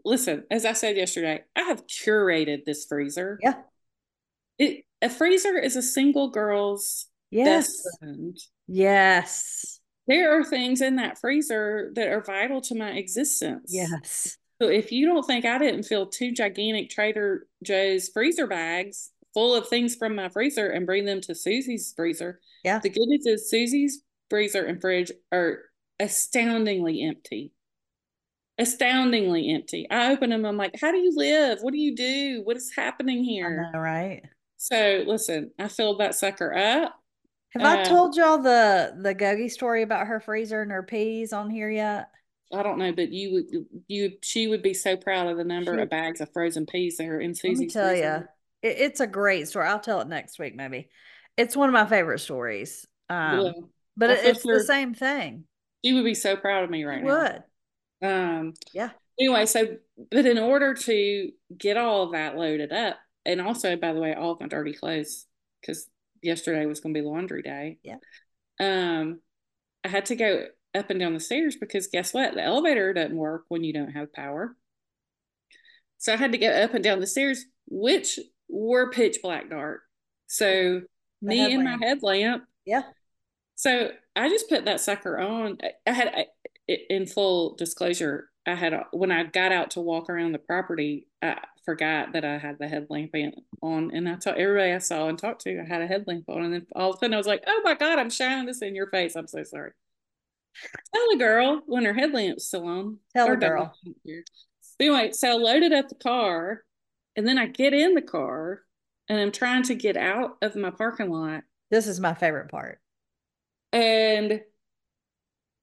Listen, 0.05 0.45
as 0.51 0.65
I 0.65 0.73
said 0.73 0.97
yesterday, 0.97 1.43
I 1.57 1.63
have 1.63 1.87
curated 1.87 2.65
this 2.65 2.87
freezer. 2.87 3.39
Yeah. 3.43 3.55
It, 4.59 4.85
a 5.03 5.11
freezer 5.11 5.59
is 5.59 5.77
a 5.77 5.83
single 5.83 6.31
girl's 6.31 7.07
yes. 7.31 7.83
Yes. 8.69 9.81
There 10.07 10.39
are 10.39 10.45
things 10.45 10.81
in 10.81 10.97
that 10.97 11.19
freezer 11.19 11.91
that 11.95 12.09
are 12.09 12.23
vital 12.23 12.61
to 12.63 12.75
my 12.75 12.91
existence. 12.91 13.71
Yes. 13.73 14.37
So 14.61 14.69
if 14.69 14.93
you 14.93 15.07
don't 15.07 15.27
think 15.27 15.45
I 15.45 15.59
didn't 15.59 15.85
fill 15.85 16.07
two 16.07 16.33
gigantic 16.33 16.91
Trader 16.91 17.47
Joe's 17.65 18.09
freezer 18.09 18.47
bags 18.47 19.11
full 19.33 19.55
of 19.55 19.69
things 19.69 19.95
from 19.95 20.15
my 20.15 20.29
freezer 20.29 20.69
and 20.69 20.87
bring 20.87 21.05
them 21.05 21.21
to 21.23 21.35
Susie's 21.35 21.93
freezer. 21.97 22.41
Yeah. 22.65 22.79
The 22.81 22.91
good 22.91 23.07
news 23.07 23.27
is 23.27 23.49
Susie's 23.49 24.03
freezer 24.31 24.65
and 24.65 24.81
fridge 24.81 25.13
are 25.31 25.59
astoundingly 25.99 27.03
empty. 27.03 27.53
Astoundingly 28.59 29.53
empty. 29.53 29.87
I 29.91 30.13
open 30.13 30.31
them, 30.31 30.45
I'm 30.45 30.57
like, 30.57 30.79
how 30.81 30.93
do 30.93 30.99
you 30.99 31.13
live? 31.15 31.59
What 31.61 31.73
do 31.73 31.79
you 31.79 31.95
do? 31.95 32.43
What 32.45 32.57
is 32.57 32.73
happening 32.75 33.25
here? 33.25 33.71
Know, 33.73 33.79
right? 33.79 34.23
So 34.57 35.05
listen, 35.07 35.51
I 35.59 35.69
filled 35.69 36.01
that 36.01 36.15
sucker 36.15 36.55
up. 36.55 36.95
Have 37.55 37.63
uh, 37.63 37.81
I 37.81 37.83
told 37.83 38.17
y'all 38.17 38.39
the 38.39 38.95
the 39.01 39.15
Gogi 39.15 39.51
story 39.51 39.83
about 39.83 40.07
her 40.07 40.21
freezer 40.21 40.63
and 40.63 40.71
her 40.71 40.83
peas 40.83 41.33
on 41.33 41.51
here 41.51 41.71
yet? 41.71 42.11
I 42.53 42.63
don't 42.63 42.79
know, 42.79 42.93
but 42.93 43.11
you 43.11 43.33
would 43.33 43.67
you 43.89 44.13
she 44.23 44.49
would 44.49 44.63
be 44.63 44.75
so 44.75 44.97
proud 44.97 45.29
of 45.29 45.37
the 45.37 45.45
number 45.45 45.77
she, 45.77 45.83
of 45.83 45.91
bags 45.91 46.21
of 46.21 46.33
frozen 46.33 46.67
peas 46.67 46.97
that 46.99 47.07
are 47.07 47.21
in 47.21 47.35
Susie's. 47.35 47.75
Let 47.75 47.95
me 47.95 48.01
tell 48.01 48.21
you, 48.21 48.29
it, 48.63 48.77
it's 48.79 49.01
a 49.01 49.07
great 49.07 49.49
story. 49.49 49.67
I'll 49.67 49.81
tell 49.81 50.01
it 50.01 50.09
next 50.09 50.39
week, 50.39 50.55
maybe. 50.55 50.91
It's 51.37 51.57
one 51.57 51.69
of 51.69 51.73
my 51.73 51.87
favorite 51.87 52.21
stories. 52.21 52.87
Um. 53.09 53.71
But 54.01 54.11
it's 54.25 54.43
the 54.43 54.65
same 54.65 54.95
thing. 54.95 55.45
She 55.85 55.93
would 55.93 56.05
be 56.05 56.15
so 56.15 56.37
proud 56.37 56.65
of 56.65 56.71
me 56.71 56.85
right 56.85 57.01
she 57.01 57.07
now. 57.07 57.41
Would. 58.03 58.09
Um. 58.09 58.55
Yeah. 58.73 58.91
Anyway, 59.19 59.47
so 59.47 59.77
but 60.11 60.27
in 60.27 60.39
order 60.39 60.75
to 60.75 61.31
get 61.57 61.77
all 61.77 62.05
of 62.05 62.13
that 62.13 62.37
loaded 62.37 62.73
up, 62.73 62.97
and 63.25 63.41
also 63.41 63.77
by 63.77 63.93
the 63.93 64.01
way, 64.01 64.15
all 64.15 64.33
of 64.33 64.41
my 64.41 64.49
dirty 64.49 64.73
clothes, 64.73 65.27
because 65.61 65.89
yesterday 66.23 66.67
was 66.67 66.81
going 66.81 66.95
to 66.95 67.01
be 67.01 67.07
laundry 67.07 67.43
day. 67.43 67.79
Yeah. 67.83 67.97
Um, 68.59 69.21
I 69.85 69.89
had 69.89 70.07
to 70.07 70.17
go 70.17 70.47
up 70.75 70.91
and 70.91 71.01
down 71.01 71.15
the 71.15 71.21
stairs 71.21 71.57
because 71.57 71.89
guess 71.89 72.15
what? 72.15 72.35
The 72.35 72.43
elevator 72.43 72.93
doesn't 72.93 73.17
work 73.17 73.45
when 73.49 73.65
you 73.65 73.73
don't 73.73 73.93
have 73.93 74.13
power. 74.13 74.57
So 75.99 76.13
I 76.13 76.17
had 76.17 76.33
to 76.33 76.39
go 76.39 76.49
up 76.49 76.75
and 76.75 76.83
down 76.83 77.01
the 77.01 77.07
stairs, 77.07 77.45
which 77.69 78.19
were 78.49 78.91
pitch 78.91 79.19
black 79.23 79.51
dark. 79.51 79.83
So 80.27 80.83
the 81.23 81.29
me 81.29 81.39
headlamp. 81.39 81.69
and 81.69 81.81
my 81.81 81.87
headlamp. 81.87 82.45
Yeah. 82.65 82.83
So 83.61 83.91
I 84.17 84.31
just 84.31 84.49
put 84.49 84.65
that 84.65 84.81
sucker 84.81 85.19
on. 85.19 85.59
I 85.87 85.93
had, 85.93 86.27
in 86.67 87.07
full 87.07 87.57
disclosure, 87.57 88.31
I 88.47 88.55
had 88.55 88.73
when 88.91 89.13
I 89.13 89.25
got 89.25 89.53
out 89.53 89.73
to 89.73 89.81
walk 89.83 90.09
around 90.09 90.33
the 90.33 90.39
property, 90.39 91.09
I 91.21 91.37
forgot 91.67 92.15
that 92.15 92.25
I 92.25 92.39
had 92.39 92.57
the 92.59 92.69
headlamp 92.69 93.11
on, 93.61 93.91
and 93.95 94.09
I 94.09 94.15
told 94.15 94.39
everybody 94.39 94.73
I 94.73 94.79
saw 94.79 95.09
and 95.09 95.19
talked 95.19 95.43
to, 95.43 95.61
I 95.61 95.67
had 95.67 95.83
a 95.83 95.87
headlamp 95.87 96.25
on, 96.31 96.43
and 96.43 96.55
then 96.55 96.67
all 96.75 96.93
of 96.93 96.97
a 96.97 96.99
sudden 97.01 97.13
I 97.13 97.19
was 97.19 97.27
like, 97.27 97.45
"Oh 97.47 97.61
my 97.63 97.75
god, 97.75 97.99
I'm 97.99 98.09
shining 98.09 98.47
this 98.47 98.63
in 98.63 98.75
your 98.75 98.87
face! 98.87 99.15
I'm 99.15 99.27
so 99.27 99.45
sorry." 99.45 99.73
Tell 100.95 101.11
a 101.13 101.19
girl 101.19 101.63
when 101.67 101.85
her 101.85 101.93
headlamp's 101.93 102.47
still 102.47 102.67
on. 102.67 102.97
Tell 103.15 103.29
the 103.29 103.37
girl. 103.37 103.75
Anyway, 104.81 105.13
so 105.13 105.29
I 105.29 105.35
loaded 105.35 105.75
up 105.75 105.91
the 105.91 105.97
car, 105.97 106.65
and 107.15 107.29
then 107.29 107.37
I 107.37 107.47
get 107.47 107.75
in 107.75 107.93
the 107.95 108.01
car, 108.01 108.63
and 109.07 109.21
I'm 109.21 109.33
trying 109.33 109.65
to 109.65 109.75
get 109.75 109.99
out 109.99 110.39
of 110.41 110.57
my 110.57 110.71
parking 110.71 111.11
lot. 111.11 111.43
This 111.71 111.87
is 111.87 112.01
my 112.01 112.15
favorite 112.15 112.51
part. 112.51 112.81
And 113.73 114.41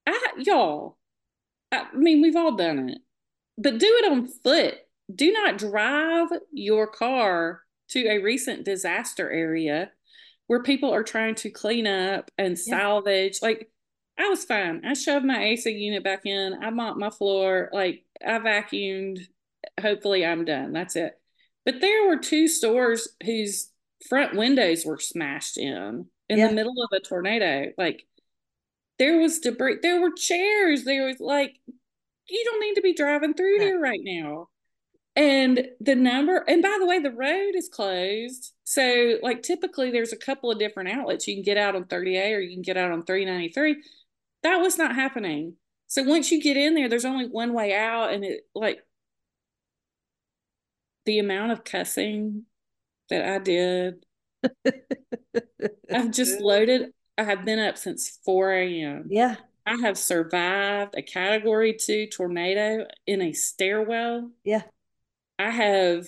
I, 0.05 0.28
y'all, 0.38 0.97
I 1.72 1.86
mean, 1.93 2.22
we've 2.22 2.36
all 2.36 2.55
done 2.55 2.89
it, 2.89 2.99
but 3.58 3.80
do 3.80 3.99
it 4.01 4.12
on 4.12 4.28
foot. 4.28 4.76
Do 5.14 5.32
not 5.32 5.58
drive 5.58 6.30
your 6.51 6.88
car 6.88 7.62
to 7.89 8.08
a 8.08 8.20
recent 8.20 8.66
disaster 8.66 9.30
area 9.30 9.91
where 10.47 10.64
people 10.64 10.93
are 10.93 11.03
trying 11.03 11.36
to 11.36 11.49
clean 11.49 11.88
up 11.88 12.32
and 12.38 12.58
salvage. 12.58 13.39
Yeah. 13.41 13.47
Like, 13.47 13.72
I 14.18 14.30
was 14.30 14.45
fine. 14.45 14.84
I 14.86 14.93
shoved 14.93 15.26
my 15.26 15.43
AC 15.43 15.70
unit 15.70 16.03
back 16.03 16.26
in. 16.26 16.58
I 16.62 16.70
mopped 16.72 16.97
my 16.97 17.10
floor. 17.10 17.70
Like, 17.72 18.03
I 18.26 18.39
vacuumed. 18.39 19.20
Hopefully, 19.80 20.26
I'm 20.26 20.45
done. 20.45 20.74
That's 20.74 20.95
it. 20.95 21.14
But 21.66 21.82
there 21.82 22.08
were 22.08 22.18
two 22.18 22.47
stores 22.47 23.08
whose 23.24 23.70
front 24.08 24.36
windows 24.36 24.86
were 24.86 24.99
smashed 24.99 25.58
in 25.58 26.08
in 26.30 26.39
yeah. 26.39 26.47
the 26.47 26.53
middle 26.53 26.75
of 26.84 26.89
a 26.91 26.99
tornado. 26.99 27.71
Like, 27.78 28.05
there 28.99 29.19
was 29.19 29.39
debris. 29.39 29.80
There 29.82 30.01
were 30.01 30.11
chairs. 30.11 30.84
There 30.84 31.05
was 31.05 31.19
like, 31.19 31.57
you 32.30 32.43
don't 32.45 32.61
need 32.61 32.75
to 32.75 32.82
be 32.82 32.93
driving 32.93 33.34
through 33.34 33.59
here 33.59 33.80
right 33.80 34.01
now. 34.03 34.49
And 35.15 35.67
the 35.80 35.95
number, 35.95 36.43
and 36.47 36.61
by 36.61 36.78
the 36.80 36.86
way, 36.86 36.99
the 36.99 37.11
road 37.11 37.55
is 37.55 37.69
closed. 37.69 38.53
So, 38.65 39.17
like, 39.23 39.41
typically 39.41 39.89
there's 39.89 40.13
a 40.13 40.17
couple 40.17 40.51
of 40.51 40.59
different 40.59 40.89
outlets. 40.89 41.28
You 41.28 41.36
can 41.36 41.43
get 41.43 41.57
out 41.57 41.75
on 41.75 41.86
30A 41.86 42.36
or 42.36 42.39
you 42.39 42.55
can 42.55 42.61
get 42.61 42.78
out 42.78 42.91
on 42.91 43.03
393. 43.03 43.82
That 44.43 44.57
was 44.57 44.78
not 44.78 44.93
happening. 44.93 45.55
So, 45.88 46.03
once 46.03 46.32
you 46.32 46.41
get 46.41 46.57
in 46.57 46.75
there, 46.75 46.88
there's 46.88 47.05
only 47.05 47.28
one 47.28 47.53
way 47.53 47.75
out. 47.75 48.13
And 48.13 48.23
it, 48.23 48.41
like, 48.53 48.80
the 51.05 51.17
amount 51.17 51.51
of 51.53 51.63
cussing 51.63 52.43
that 53.09 53.28
I 53.28 53.39
did, 53.39 54.05
I've 55.91 56.12
just 56.12 56.39
loaded 56.39 56.91
I 57.18 57.24
have 57.24 57.45
been 57.45 57.60
up 57.60 57.78
since 57.78 58.20
4 58.26 58.54
a.m. 58.54 59.08
Yeah. 59.10 59.36
I 59.66 59.76
have 59.82 59.98
survived 59.98 60.93
a 60.95 61.02
category 61.02 61.74
two 61.74 62.08
tornado 62.08 62.86
in 63.08 63.22
a 63.22 63.34
stairwell. 63.34 64.32
Yeah. 64.43 64.62
I 65.39 65.50
have 65.50 66.08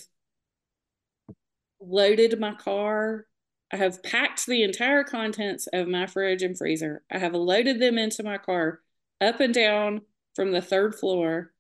loaded 1.82 2.40
my 2.40 2.54
car. 2.54 3.26
I 3.72 3.78
have 3.78 4.04
packed 4.04 4.46
the 4.46 4.64
entire 4.64 5.04
contents 5.04 5.68
of 5.74 5.88
my 5.88 6.06
fridge 6.06 6.44
and 6.44 6.58
freezer. 6.58 7.04
I 7.12 7.18
have 7.18 7.34
loaded 7.34 7.80
them 7.80 7.98
into 7.98 8.24
my 8.24 8.38
car 8.38 8.82
up 9.20 9.40
and 9.40 9.54
down 9.54 10.02
from 10.36 10.52
the 10.52 10.62
third 10.62 10.96
floor. 10.96 11.52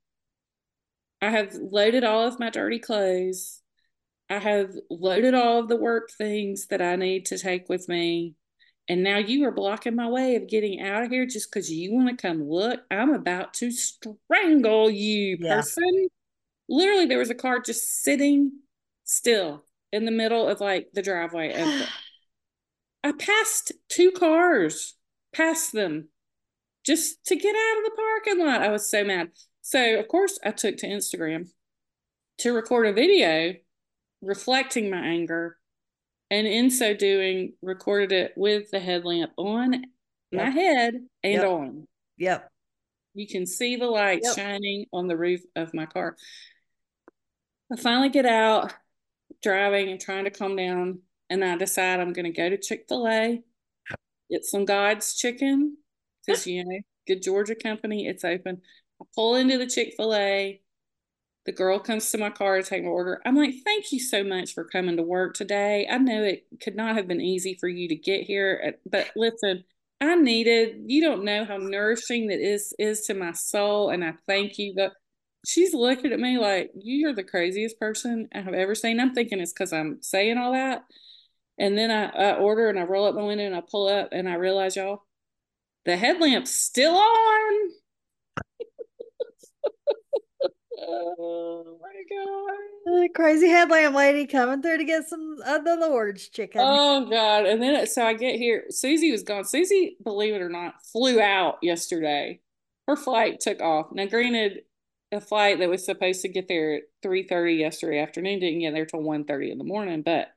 I 1.21 1.31
have 1.31 1.53
loaded 1.55 2.03
all 2.03 2.25
of 2.25 2.39
my 2.39 2.49
dirty 2.49 2.79
clothes. 2.79 3.61
I 4.29 4.39
have 4.39 4.75
loaded 4.89 5.33
all 5.33 5.59
of 5.59 5.67
the 5.67 5.75
work 5.75 6.11
things 6.11 6.67
that 6.67 6.81
I 6.81 6.95
need 6.95 7.25
to 7.27 7.37
take 7.37 7.67
with 7.67 7.89
me 7.89 8.35
and 8.89 9.03
now 9.03 9.17
you 9.19 9.45
are 9.45 9.51
blocking 9.51 9.95
my 9.95 10.09
way 10.09 10.35
of 10.35 10.47
getting 10.47 10.81
out 10.81 11.03
of 11.03 11.11
here 11.11 11.27
just 11.27 11.51
because 11.51 11.71
you 11.71 11.93
want 11.93 12.09
to 12.09 12.19
come 12.19 12.43
look. 12.43 12.81
I'm 12.89 13.13
about 13.13 13.53
to 13.55 13.71
strangle 13.71 14.89
you, 14.89 15.37
yeah. 15.39 15.57
person. 15.57 16.09
Literally, 16.67 17.05
there 17.05 17.19
was 17.19 17.29
a 17.29 17.35
car 17.35 17.59
just 17.59 18.01
sitting 18.01 18.51
still 19.03 19.63
in 19.91 20.05
the 20.05 20.11
middle 20.11 20.47
of 20.47 20.59
like 20.59 20.89
the 20.93 21.03
driveway. 21.03 21.53
Of 21.53 21.67
the- 21.67 21.87
I 23.03 23.11
passed 23.11 23.73
two 23.89 24.11
cars 24.11 24.95
past 25.33 25.71
them 25.71 26.09
just 26.83 27.23
to 27.25 27.35
get 27.35 27.55
out 27.55 27.77
of 27.77 27.83
the 27.83 27.95
parking 27.95 28.45
lot. 28.45 28.63
I 28.63 28.69
was 28.69 28.89
so 28.89 29.03
mad. 29.03 29.29
So, 29.61 29.99
of 29.99 30.07
course, 30.07 30.39
I 30.43 30.49
took 30.49 30.77
to 30.77 30.87
Instagram 30.87 31.47
to 32.39 32.53
record 32.53 32.87
a 32.87 32.93
video 32.93 33.53
reflecting 34.21 34.89
my 34.89 34.99
anger. 34.99 35.57
And 36.31 36.45
in 36.45 36.69
so 36.69 36.93
doing, 36.93 37.53
recorded 37.61 38.11
it 38.11 38.33
with 38.35 38.69
the 38.71 38.79
headlamp 38.79 39.31
on 39.37 39.73
yep. 39.73 39.83
my 40.31 40.49
head 40.49 40.93
and 41.23 41.33
yep. 41.33 41.43
on. 41.43 41.87
Yep. 42.17 42.51
You 43.15 43.27
can 43.27 43.47
see 43.47 43.77
the 43.77 43.87
light 43.87 44.21
yep. 44.23 44.35
shining 44.35 44.85
on 44.93 45.07
the 45.07 45.17
roof 45.17 45.41
of 45.55 45.73
my 45.73 45.87
car. 45.87 46.15
I 47.73 47.77
finally 47.77 48.09
get 48.09 48.25
out 48.25 48.73
driving 49.41 49.89
and 49.89 49.99
trying 49.99 50.25
to 50.25 50.31
calm 50.31 50.55
down. 50.55 50.99
And 51.31 51.43
I 51.43 51.55
decide 51.57 51.99
I'm 51.99 52.13
going 52.13 52.25
to 52.25 52.31
go 52.31 52.49
to 52.49 52.57
Chick 52.57 52.85
fil 52.89 53.07
A, 53.07 53.43
get 54.31 54.45
some 54.45 54.65
God's 54.65 55.15
chicken, 55.15 55.77
because, 56.25 56.47
you 56.47 56.65
know, 56.65 56.79
good 57.07 57.21
Georgia 57.21 57.55
company, 57.55 58.07
it's 58.07 58.23
open. 58.23 58.61
I 59.01 59.05
pull 59.15 59.35
into 59.35 59.57
the 59.59 59.67
Chick 59.67 59.93
fil 59.95 60.15
A. 60.15 60.61
The 61.49 61.53
girl 61.53 61.79
comes 61.79 62.11
to 62.11 62.19
my 62.19 62.29
car 62.29 62.57
to 62.57 62.63
take 62.63 62.83
my 62.83 62.89
order. 62.89 63.23
I'm 63.25 63.35
like, 63.35 63.55
thank 63.65 63.91
you 63.91 63.99
so 63.99 64.23
much 64.23 64.53
for 64.53 64.63
coming 64.63 64.97
to 64.97 65.01
work 65.01 65.33
today. 65.33 65.87
I 65.89 65.97
know 65.97 66.21
it 66.21 66.45
could 66.61 66.75
not 66.75 66.95
have 66.95 67.07
been 67.07 67.21
easy 67.21 67.57
for 67.59 67.67
you 67.67 67.87
to 67.87 67.95
get 67.95 68.21
here, 68.21 68.61
eh, 68.63 68.71
but 68.85 69.09
listen, 69.15 69.63
I 69.99 70.13
needed, 70.13 70.83
you 70.85 71.01
don't 71.01 71.23
know 71.23 71.45
how 71.45 71.57
nourishing 71.57 72.27
that 72.27 72.39
is 72.39 72.75
is 72.77 73.07
to 73.07 73.15
my 73.15 73.31
soul. 73.31 73.89
And 73.89 74.05
I 74.05 74.13
thank 74.27 74.59
you. 74.59 74.73
But 74.75 74.93
she's 75.43 75.73
looking 75.73 76.11
at 76.11 76.19
me 76.19 76.37
like, 76.37 76.69
You're 76.75 77.15
the 77.15 77.23
craziest 77.23 77.79
person 77.79 78.27
I 78.31 78.41
have 78.41 78.53
ever 78.53 78.75
seen. 78.75 78.99
I'm 78.99 79.15
thinking 79.15 79.39
it's 79.39 79.51
because 79.51 79.73
I'm 79.73 80.03
saying 80.03 80.37
all 80.37 80.53
that. 80.53 80.83
And 81.57 81.75
then 81.75 81.89
I, 81.89 82.09
I 82.09 82.35
order 82.35 82.69
and 82.69 82.77
I 82.77 82.83
roll 82.83 83.07
up 83.07 83.15
my 83.15 83.23
window 83.23 83.47
and 83.47 83.55
I 83.55 83.63
pull 83.67 83.87
up 83.87 84.09
and 84.11 84.29
I 84.29 84.35
realize, 84.35 84.75
y'all, 84.75 85.01
the 85.85 85.97
headlamp's 85.97 86.53
still 86.53 86.95
on. 86.95 87.71
Oh 90.87 91.79
my 91.81 91.87
god! 92.09 93.01
The 93.01 93.09
crazy 93.13 93.47
headlamp 93.47 93.95
lady 93.95 94.25
coming 94.25 94.61
through 94.61 94.77
to 94.77 94.83
get 94.85 95.07
some 95.07 95.37
of 95.45 95.63
the 95.63 95.75
Lord's 95.75 96.27
chicken. 96.29 96.61
Oh 96.63 97.07
god! 97.09 97.45
And 97.45 97.61
then 97.61 97.85
so 97.87 98.05
I 98.05 98.13
get 98.13 98.35
here. 98.35 98.65
Susie 98.69 99.11
was 99.11 99.23
gone. 99.23 99.45
Susie, 99.45 99.97
believe 100.03 100.33
it 100.33 100.41
or 100.41 100.49
not, 100.49 100.75
flew 100.91 101.19
out 101.19 101.57
yesterday. 101.61 102.39
Her 102.87 102.95
flight 102.95 103.39
took 103.39 103.61
off. 103.61 103.87
Now, 103.91 104.05
granted, 104.05 104.61
a 105.11 105.21
flight 105.21 105.59
that 105.59 105.69
was 105.69 105.85
supposed 105.85 106.21
to 106.21 106.29
get 106.29 106.47
there 106.47 106.75
at 106.75 106.83
three 107.01 107.23
thirty 107.23 107.53
yesterday 107.53 107.99
afternoon 107.99 108.39
didn't 108.39 108.59
get 108.59 108.73
there 108.73 108.85
till 108.85 109.01
1.30 109.01 109.51
in 109.51 109.57
the 109.57 109.63
morning, 109.63 110.01
but 110.01 110.29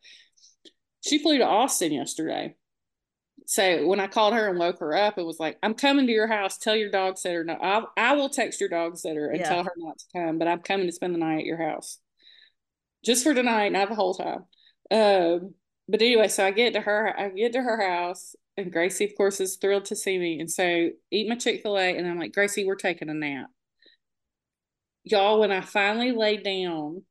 she 1.05 1.19
flew 1.19 1.39
to 1.39 1.47
Austin 1.47 1.93
yesterday 1.93 2.55
so 3.47 3.87
when 3.87 4.01
I 4.01 4.07
called 4.07 4.35
her 4.35 4.49
and 4.49 4.59
woke 4.59 4.79
her 4.81 4.95
up, 4.95 5.19
it 5.19 5.27
was 5.27 5.41
like, 5.41 5.59
I'm 5.63 5.75
coming 5.75 6.07
to 6.07 6.13
your 6.13 6.27
house. 6.27 6.59
Tell 6.59 6.77
your 6.77 6.91
dog 6.91 7.19
sitter 7.19 7.45
no. 7.45 7.55
I 7.55 7.83
I 7.97 8.15
will 8.15 8.29
text 8.29 8.61
your 8.61 8.69
dog 8.69 8.97
sitter 8.97 9.29
and 9.29 9.41
yeah. 9.41 9.49
tell 9.49 9.65
her 9.65 9.73
not 9.77 9.99
to 9.99 10.05
come, 10.15 10.39
but 10.39 10.49
I'm 10.49 10.61
coming 10.61 10.87
to 10.87 10.93
spend 10.93 11.15
the 11.15 11.19
night 11.19 11.41
at 11.41 11.45
your 11.45 11.63
house, 11.63 11.99
just 13.05 13.25
for 13.25 13.35
tonight, 13.35 13.73
not 13.73 13.89
the 13.89 13.95
whole 13.95 14.15
time. 14.15 14.45
Um, 14.91 15.55
but 15.89 16.03
anyway, 16.03 16.29
so 16.29 16.47
I 16.47 16.51
get 16.51 16.75
to 16.75 16.81
her, 16.81 17.15
I 17.19 17.31
get 17.31 17.53
to 17.55 17.63
her 17.63 17.81
house, 17.81 18.35
and 18.57 18.73
Gracie, 18.73 19.05
of 19.05 19.17
course, 19.17 19.41
is 19.41 19.57
thrilled 19.57 19.87
to 19.87 19.97
see 19.97 20.19
me, 20.19 20.39
and 20.39 20.51
so 20.51 20.91
eat 21.11 21.29
my 21.29 21.35
Chick 21.35 21.63
Fil 21.63 21.79
A, 21.79 21.97
and 21.97 22.07
I'm 22.07 22.19
like, 22.19 22.33
Gracie, 22.33 22.65
we're 22.65 22.77
taking 22.77 23.09
a 23.09 23.15
nap. 23.15 23.49
Y'all, 25.05 25.41
when 25.41 25.51
I 25.51 25.63
finally 25.63 26.13
laid 26.13 26.45
down, 26.45 27.03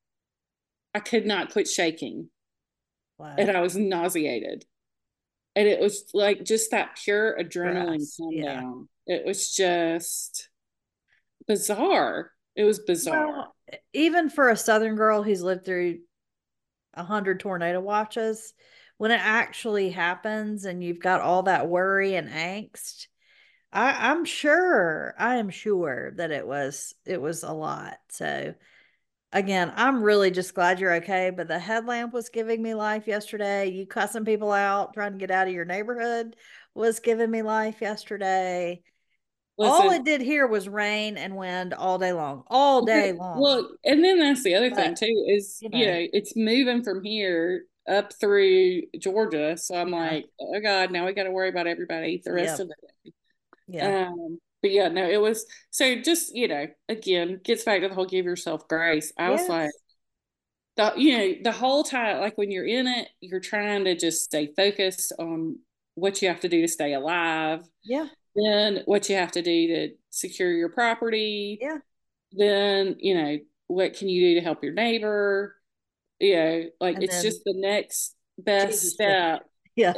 I 0.93 0.99
could 0.99 1.25
not 1.25 1.51
quit 1.51 1.67
shaking, 1.67 2.29
wow. 3.17 3.35
and 3.37 3.49
I 3.51 3.61
was 3.61 3.75
nauseated 3.75 4.65
and 5.55 5.67
it 5.67 5.79
was 5.79 6.09
like 6.13 6.43
just 6.43 6.71
that 6.71 6.97
pure 7.03 7.37
adrenaline 7.37 8.05
come 8.17 8.31
yeah. 8.31 8.61
down. 8.61 8.87
It 9.05 9.25
was 9.25 9.53
just 9.53 10.49
bizarre. 11.47 12.31
It 12.55 12.63
was 12.63 12.79
bizarre. 12.79 13.27
Well, 13.27 13.55
even 13.93 14.29
for 14.29 14.49
a 14.49 14.57
Southern 14.57 14.95
girl 14.95 15.23
who's 15.23 15.41
lived 15.41 15.65
through 15.65 15.99
a 16.93 17.03
hundred 17.03 17.39
tornado 17.39 17.79
watches, 17.79 18.53
when 18.97 19.11
it 19.11 19.21
actually 19.21 19.89
happens 19.89 20.65
and 20.65 20.83
you've 20.83 20.99
got 20.99 21.21
all 21.21 21.43
that 21.43 21.67
worry 21.67 22.15
and 22.15 22.29
angst, 22.29 23.07
I, 23.73 24.11
I'm 24.11 24.25
sure, 24.25 25.15
I 25.17 25.37
am 25.37 25.49
sure 25.49 26.11
that 26.15 26.31
it 26.31 26.45
was 26.45 26.93
it 27.05 27.21
was 27.21 27.43
a 27.43 27.53
lot. 27.53 27.97
So 28.09 28.53
again, 29.31 29.71
I'm 29.75 30.03
really 30.03 30.31
just 30.31 30.53
glad 30.53 30.79
you're 30.79 30.95
okay. 30.95 31.31
But 31.35 31.47
the 31.47 31.59
headlamp 31.59 32.13
was 32.13 32.29
giving 32.29 32.61
me 32.61 32.73
life 32.73 33.07
yesterday. 33.07 33.69
You 33.69 33.85
cussing 33.85 34.25
people 34.25 34.51
out, 34.51 34.93
trying 34.93 35.13
to 35.13 35.17
get 35.17 35.31
out 35.31 35.47
of 35.47 35.53
your 35.53 35.65
neighborhood 35.65 36.35
was 36.73 36.99
giving 36.99 37.29
me 37.29 37.41
life 37.41 37.81
yesterday. 37.81 38.81
Listen, 39.57 39.73
all 39.73 39.91
it 39.91 40.05
did 40.05 40.21
here 40.21 40.47
was 40.47 40.67
rain 40.67 41.17
and 41.17 41.35
wind 41.35 41.73
all 41.73 41.99
day 41.99 42.13
long, 42.13 42.43
all 42.47 42.85
day 42.85 43.11
long. 43.11 43.39
Well, 43.39 43.69
and 43.83 44.03
then 44.03 44.19
that's 44.19 44.43
the 44.43 44.55
other 44.55 44.69
but, 44.69 44.77
thing 44.77 44.95
too 44.95 45.25
is 45.27 45.59
you 45.61 45.69
know, 45.69 45.77
you 45.77 45.85
know, 45.85 46.07
it's 46.13 46.35
moving 46.35 46.83
from 46.83 47.03
here 47.03 47.65
up 47.87 48.13
through 48.19 48.83
Georgia. 48.97 49.57
So 49.57 49.75
I'm 49.75 49.89
yeah. 49.89 49.95
like, 49.95 50.25
oh 50.39 50.59
God, 50.63 50.91
now 50.91 51.05
we 51.05 51.13
got 51.13 51.23
to 51.23 51.31
worry 51.31 51.49
about 51.49 51.67
everybody 51.67 52.21
the 52.23 52.33
rest 52.33 52.53
yep. 52.53 52.59
of 52.61 52.67
the 52.69 52.75
day. 53.03 53.13
Yeah. 53.67 54.07
Um, 54.07 54.39
but 54.61 54.71
yeah, 54.71 54.87
no, 54.89 55.09
it 55.09 55.19
was 55.19 55.45
so 55.71 55.95
just, 56.01 56.35
you 56.35 56.47
know, 56.47 56.67
again, 56.87 57.39
gets 57.43 57.63
back 57.63 57.81
to 57.81 57.87
the 57.87 57.95
whole 57.95 58.05
give 58.05 58.25
yourself 58.25 58.67
grace. 58.67 59.11
I 59.17 59.31
yes. 59.31 59.41
was 59.41 59.49
like, 59.49 59.71
the 60.77 60.93
you 60.95 61.17
know, 61.17 61.33
the 61.43 61.51
whole 61.51 61.83
time, 61.83 62.21
like 62.21 62.37
when 62.37 62.51
you're 62.51 62.65
in 62.65 62.87
it, 62.87 63.09
you're 63.19 63.39
trying 63.39 63.85
to 63.85 63.95
just 63.95 64.23
stay 64.23 64.51
focused 64.55 65.13
on 65.17 65.57
what 65.95 66.21
you 66.21 66.27
have 66.27 66.39
to 66.41 66.49
do 66.49 66.61
to 66.61 66.67
stay 66.67 66.93
alive. 66.93 67.67
Yeah. 67.83 68.07
Then 68.35 68.83
what 68.85 69.09
you 69.09 69.15
have 69.15 69.31
to 69.33 69.41
do 69.41 69.67
to 69.67 69.89
secure 70.11 70.51
your 70.51 70.69
property. 70.69 71.57
Yeah. 71.59 71.79
Then, 72.31 72.95
you 72.99 73.15
know, 73.15 73.37
what 73.67 73.95
can 73.95 74.09
you 74.09 74.29
do 74.29 74.35
to 74.35 74.41
help 74.41 74.63
your 74.63 74.73
neighbor? 74.73 75.55
You 76.19 76.35
know, 76.35 76.63
like 76.79 76.95
and 76.95 77.03
it's 77.03 77.23
just 77.23 77.43
the 77.45 77.55
next 77.57 78.15
best 78.37 78.73
Jesus 78.73 78.93
step. 78.93 79.45
Yeah. 79.75 79.93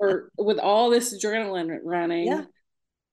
or 0.00 0.30
with 0.38 0.58
all 0.58 0.90
this 0.90 1.14
adrenaline 1.14 1.76
running. 1.84 2.28
Yeah 2.28 2.44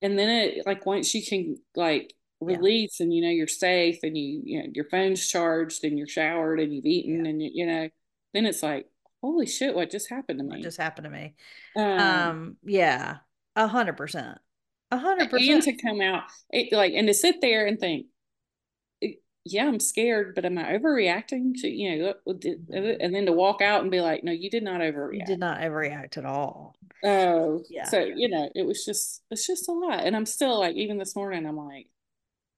and 0.02 0.18
then 0.18 0.30
it 0.30 0.66
like 0.66 0.86
once 0.86 1.14
you 1.14 1.26
can 1.26 1.58
like 1.76 2.14
release 2.42 3.00
yeah. 3.00 3.06
and 3.06 3.14
you 3.14 3.22
know 3.22 3.30
you're 3.30 3.48
safe 3.48 4.00
and 4.04 4.18
you 4.18 4.42
you 4.44 4.60
know 4.60 4.70
your 4.74 4.86
phone's 4.86 5.26
charged 5.28 5.84
and 5.84 5.98
you're 5.98 6.08
showered 6.08 6.60
and 6.60 6.74
you've 6.74 6.86
eaten 6.86 7.26
yeah. 7.26 7.32
and 7.32 7.42
you, 7.42 7.52
you 7.54 7.66
know 7.66 7.90
then 8.34 8.46
it's 8.46 8.62
like 8.62 8.88
holy 9.22 9.46
shit 9.46 9.76
what 9.76 9.90
just 9.90 10.10
happened 10.10 10.40
to 10.40 10.44
me 10.44 10.52
what 10.52 10.62
just 10.62 10.78
happened 10.78 11.06
to 11.06 11.12
me 11.12 11.34
um, 11.76 12.00
um 12.00 12.58
yeah 12.64 13.18
a 13.56 13.68
hundred 13.68 13.98
percent 13.98 14.38
a 14.92 14.98
hundred 14.98 15.30
percent 15.30 15.50
and 15.50 15.64
to 15.64 15.84
come 15.84 16.02
out 16.02 16.24
it, 16.52 16.72
like 16.72 16.94
and 16.94 17.08
to 17.08 17.14
sit 17.14 17.42
there 17.42 17.66
and 17.66 17.80
think 17.80 18.08
yeah 19.46 19.68
i'm 19.68 19.80
scared 19.80 20.34
but 20.36 20.44
am 20.44 20.58
i 20.58 20.64
overreacting 20.64 21.54
to 21.54 21.68
you 21.68 21.98
know 21.98 22.14
mm-hmm. 22.28 23.02
and 23.02 23.14
then 23.14 23.26
to 23.26 23.32
walk 23.32 23.62
out 23.62 23.82
and 23.82 23.92
be 23.92 24.02
like 24.02 24.24
no 24.24 24.32
you 24.32 24.50
did 24.50 24.64
not 24.64 24.82
overreact 24.82 25.20
you 25.20 25.26
did 25.26 25.40
not 25.40 25.60
overreact 25.60 26.18
at 26.18 26.26
all 26.26 26.76
Oh, 27.06 27.64
yeah. 27.70 27.86
So 27.86 28.00
you 28.00 28.28
know, 28.30 28.50
it 28.56 28.66
was 28.66 28.84
just 28.84 29.22
it's 29.30 29.46
just 29.46 29.70
a 29.70 29.72
lot, 29.72 30.06
and 30.06 30.16
I'm 30.16 30.26
still 30.26 30.60
like, 30.60 30.76
even 30.76 30.98
this 30.98 31.16
morning, 31.16 31.46
I'm 31.46 31.58
like, 31.58 31.88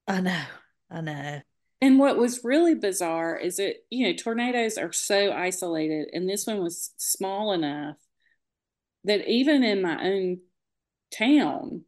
I 0.08 0.22
know, 0.22 0.44
I 0.90 1.02
know. 1.02 1.42
And 1.82 2.00
what 2.00 2.18
was 2.18 2.44
really 2.44 2.74
bizarre 2.74 3.36
is 3.36 3.58
that 3.58 3.76
you 3.90 4.08
know 4.08 4.14
tornadoes 4.14 4.78
are 4.78 4.94
so 4.94 5.34
isolated, 5.34 6.10
and 6.14 6.30
this 6.30 6.48
one 6.48 6.64
was 6.64 6.94
small 6.98 7.52
enough 7.52 7.98
that 9.04 9.28
even 9.30 9.64
in 9.64 9.82
my 9.82 10.02
own 10.02 10.40
town, 11.12 11.84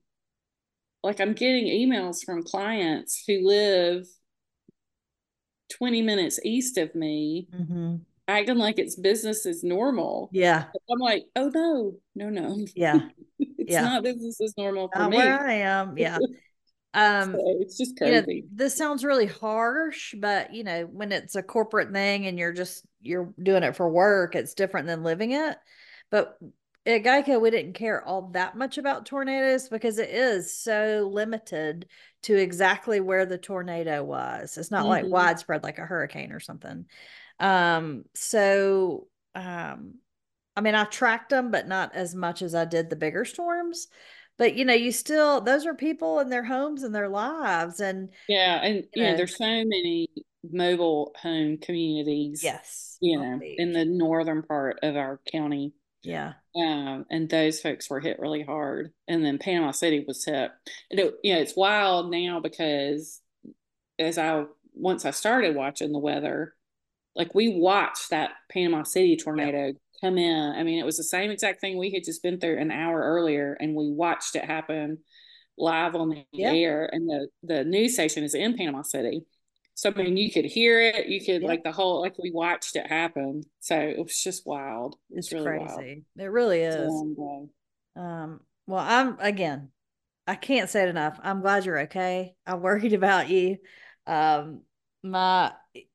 like 1.01 1.21
I'm 1.21 1.33
getting 1.33 1.65
emails 1.67 2.25
from 2.25 2.43
clients 2.43 3.23
who 3.25 3.47
live 3.47 4.05
20 5.69 6.01
minutes 6.01 6.39
east 6.43 6.77
of 6.77 6.93
me 6.95 7.47
mm-hmm 7.53 7.95
acting 8.29 8.57
like 8.57 8.79
it's 8.79 8.95
business 8.95 9.45
as 9.45 9.63
normal. 9.63 10.29
Yeah. 10.31 10.65
I'm 10.89 10.99
like, 10.99 11.25
oh 11.35 11.49
no, 11.53 11.95
no, 12.15 12.29
no. 12.29 12.65
Yeah. 12.75 12.99
it's 13.39 13.71
yeah. 13.71 13.81
not 13.81 14.03
business 14.03 14.39
as 14.39 14.53
normal 14.57 14.89
for 14.93 14.99
not 14.99 15.09
me. 15.09 15.17
Where 15.17 15.45
I 15.45 15.53
am. 15.53 15.97
Yeah. 15.97 16.17
Um 16.95 17.33
so 17.33 17.39
it's 17.61 17.77
just 17.77 17.95
crazy. 17.99 18.15
You 18.15 18.41
know, 18.41 18.47
this 18.51 18.75
sounds 18.75 19.05
really 19.05 19.27
harsh, 19.27 20.15
but 20.17 20.55
you 20.55 20.63
know, 20.63 20.87
when 20.91 21.11
it's 21.11 21.35
a 21.35 21.43
corporate 21.43 21.91
thing 21.91 22.25
and 22.25 22.39
you're 22.39 22.51
just 22.51 22.83
you're 22.99 23.31
doing 23.43 23.61
it 23.61 23.75
for 23.75 23.87
work, 23.87 24.33
it's 24.33 24.55
different 24.55 24.87
than 24.87 25.03
living 25.03 25.33
it. 25.33 25.55
But 26.09 26.39
at 26.89 27.03
Geico, 27.03 27.41
we 27.41 27.51
didn't 27.51 27.73
care 27.73 28.03
all 28.03 28.29
that 28.33 28.57
much 28.57 28.77
about 28.77 29.05
tornadoes 29.05 29.69
because 29.69 29.99
it 29.99 30.09
is 30.09 30.55
so 30.55 31.09
limited 31.11 31.87
to 32.23 32.35
exactly 32.35 32.99
where 32.99 33.25
the 33.25 33.37
tornado 33.37 34.03
was. 34.03 34.57
It's 34.57 34.71
not 34.71 34.81
mm-hmm. 34.81 34.89
like 34.89 35.05
widespread 35.05 35.63
like 35.63 35.77
a 35.77 35.85
hurricane 35.85 36.31
or 36.31 36.39
something. 36.39 36.85
Um, 37.39 38.05
so 38.13 39.07
um, 39.35 39.95
I 40.55 40.61
mean, 40.61 40.75
I 40.75 40.83
tracked 40.83 41.29
them, 41.29 41.51
but 41.51 41.67
not 41.67 41.95
as 41.95 42.13
much 42.13 42.41
as 42.41 42.53
I 42.53 42.65
did 42.65 42.89
the 42.89 42.95
bigger 42.95 43.23
storms. 43.23 43.87
But 44.37 44.55
you 44.55 44.65
know, 44.65 44.73
you 44.73 44.91
still 44.91 45.41
those 45.41 45.65
are 45.65 45.73
people 45.73 46.19
in 46.19 46.29
their 46.29 46.43
homes 46.43 46.83
and 46.83 46.95
their 46.95 47.09
lives, 47.09 47.79
and 47.79 48.09
yeah, 48.27 48.61
and 48.63 48.85
you 48.93 49.03
know, 49.03 49.11
know 49.11 49.17
there's 49.17 49.37
so 49.37 49.45
many 49.45 50.09
mobile 50.49 51.13
home 51.21 51.57
communities. 51.57 52.41
Yes, 52.43 52.97
you 53.01 53.19
know, 53.19 53.39
in 53.57 53.73
the 53.73 53.85
northern 53.85 54.43
part 54.43 54.79
of 54.81 54.95
our 54.95 55.19
county. 55.31 55.73
Yeah. 56.03 56.33
Um, 56.55 57.05
and 57.09 57.29
those 57.29 57.59
folks 57.59 57.89
were 57.89 57.99
hit 57.99 58.19
really 58.19 58.43
hard. 58.43 58.91
And 59.07 59.23
then 59.23 59.37
Panama 59.37 59.71
City 59.71 60.03
was 60.07 60.23
hit. 60.23 60.51
And 60.89 60.99
it, 60.99 61.15
you 61.23 61.33
know, 61.33 61.41
it's 61.41 61.55
wild 61.55 62.11
now 62.11 62.39
because 62.39 63.21
as 63.97 64.17
I 64.17 64.45
once 64.73 65.05
I 65.05 65.11
started 65.11 65.55
watching 65.55 65.91
the 65.91 65.99
weather, 65.99 66.55
like 67.15 67.35
we 67.35 67.49
watched 67.49 68.11
that 68.11 68.31
Panama 68.49 68.83
City 68.83 69.17
tornado 69.17 69.67
yep. 69.67 69.75
come 70.01 70.17
in. 70.17 70.53
I 70.55 70.63
mean, 70.63 70.79
it 70.79 70.85
was 70.85 70.97
the 70.97 71.03
same 71.03 71.31
exact 71.31 71.59
thing 71.59 71.77
we 71.77 71.91
had 71.91 72.05
just 72.05 72.23
been 72.23 72.39
through 72.39 72.59
an 72.59 72.71
hour 72.71 73.01
earlier, 73.01 73.57
and 73.59 73.75
we 73.75 73.91
watched 73.91 74.35
it 74.35 74.45
happen 74.45 74.99
live 75.57 75.95
on 75.95 76.09
the 76.09 76.25
yep. 76.31 76.53
air. 76.53 76.89
And 76.91 77.09
the 77.09 77.27
the 77.43 77.63
news 77.65 77.93
station 77.93 78.23
is 78.23 78.33
in 78.33 78.55
Panama 78.55 78.83
City, 78.83 79.25
so 79.79 79.89
I 79.91 79.93
mean, 79.93 80.17
you 80.17 80.29
could 80.29 80.43
hear 80.43 80.81
it. 80.81 81.07
You 81.07 81.23
could 81.23 81.41
like 81.41 81.63
the 81.63 81.71
whole 81.71 82.01
like 82.01 82.17
we 82.17 82.31
watched 82.31 82.75
it 82.75 82.85
happen. 82.85 83.43
So 83.61 83.79
it 83.79 83.97
was 83.97 84.21
just 84.21 84.45
wild. 84.45 84.97
It's, 85.09 85.27
it's 85.27 85.33
really 85.33 85.57
crazy. 85.57 86.03
Wild. 86.17 86.27
It 86.27 86.31
really 86.31 86.59
is. 86.59 86.91
Um. 87.95 88.41
Well, 88.67 88.83
I'm 88.85 89.17
again. 89.21 89.69
I 90.27 90.35
can't 90.35 90.69
say 90.69 90.83
it 90.83 90.89
enough. 90.89 91.17
I'm 91.23 91.39
glad 91.39 91.63
you're 91.63 91.79
okay. 91.83 92.35
I'm 92.45 92.59
worried 92.59 92.91
about 93.01 93.29
you. 93.29 93.55
Um, 94.05 94.63
my 95.01 95.53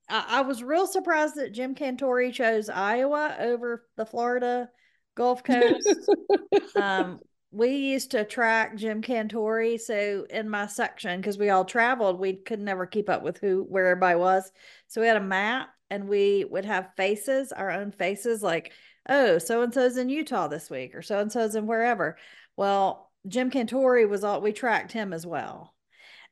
I, 0.09 0.24
I 0.28 0.41
was 0.41 0.62
real 0.62 0.87
surprised 0.87 1.35
that 1.35 1.53
Jim 1.53 1.74
Cantore 1.74 2.32
chose 2.32 2.70
Iowa 2.70 3.37
over 3.39 3.85
the 3.99 4.07
Florida 4.07 4.70
Gulf 5.14 5.45
Coast. 5.45 6.11
um, 6.76 7.20
we 7.55 7.68
used 7.68 8.11
to 8.11 8.24
track 8.24 8.76
Jim 8.76 9.00
Cantore. 9.00 9.80
So 9.80 10.26
in 10.28 10.48
my 10.48 10.66
section, 10.66 11.20
because 11.20 11.38
we 11.38 11.50
all 11.50 11.64
traveled, 11.64 12.18
we 12.18 12.34
could 12.34 12.59
never 12.59 12.84
keep 12.84 13.09
up 13.09 13.22
with 13.22 13.38
who 13.38 13.64
where 13.68 13.86
everybody 13.86 14.18
was. 14.18 14.50
So 14.88 15.00
we 15.00 15.07
had 15.07 15.16
a 15.16 15.20
map 15.20 15.68
and 15.88 16.09
we 16.09 16.44
would 16.44 16.64
have 16.64 16.90
faces, 16.96 17.52
our 17.52 17.70
own 17.70 17.92
faces, 17.92 18.42
like, 18.42 18.72
oh, 19.09 19.38
so 19.38 19.62
and 19.62 19.72
so's 19.72 19.96
in 19.96 20.09
Utah 20.09 20.48
this 20.48 20.68
week, 20.68 20.96
or 20.96 21.02
so 21.02 21.20
and 21.20 21.30
so's 21.30 21.55
in 21.55 21.66
wherever. 21.66 22.18
Well, 22.57 23.12
Jim 23.28 23.50
Cantore 23.50 24.09
was 24.09 24.24
all 24.24 24.40
we 24.40 24.52
tracked 24.52 24.90
him 24.90 25.12
as 25.12 25.24
well. 25.24 25.72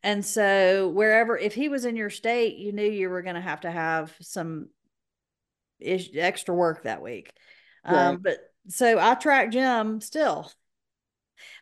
And 0.03 0.25
so 0.25 0.89
wherever 0.89 1.39
if 1.39 1.55
he 1.55 1.69
was 1.69 1.85
in 1.85 1.95
your 1.95 2.11
state, 2.11 2.57
you 2.57 2.73
knew 2.73 2.91
you 2.91 3.09
were 3.09 3.23
going 3.23 3.37
to 3.37 3.41
have 3.41 3.61
to 3.61 3.71
have 3.71 4.13
some 4.21 4.71
ish, 5.79 6.11
extra 6.17 6.53
work 6.53 6.83
that 6.83 7.01
week. 7.01 7.33
Right. 7.87 8.07
Um, 8.07 8.19
but 8.21 8.39
so 8.69 8.99
I 8.99 9.15
tracked 9.15 9.53
Jim 9.53 10.01
still. 10.01 10.51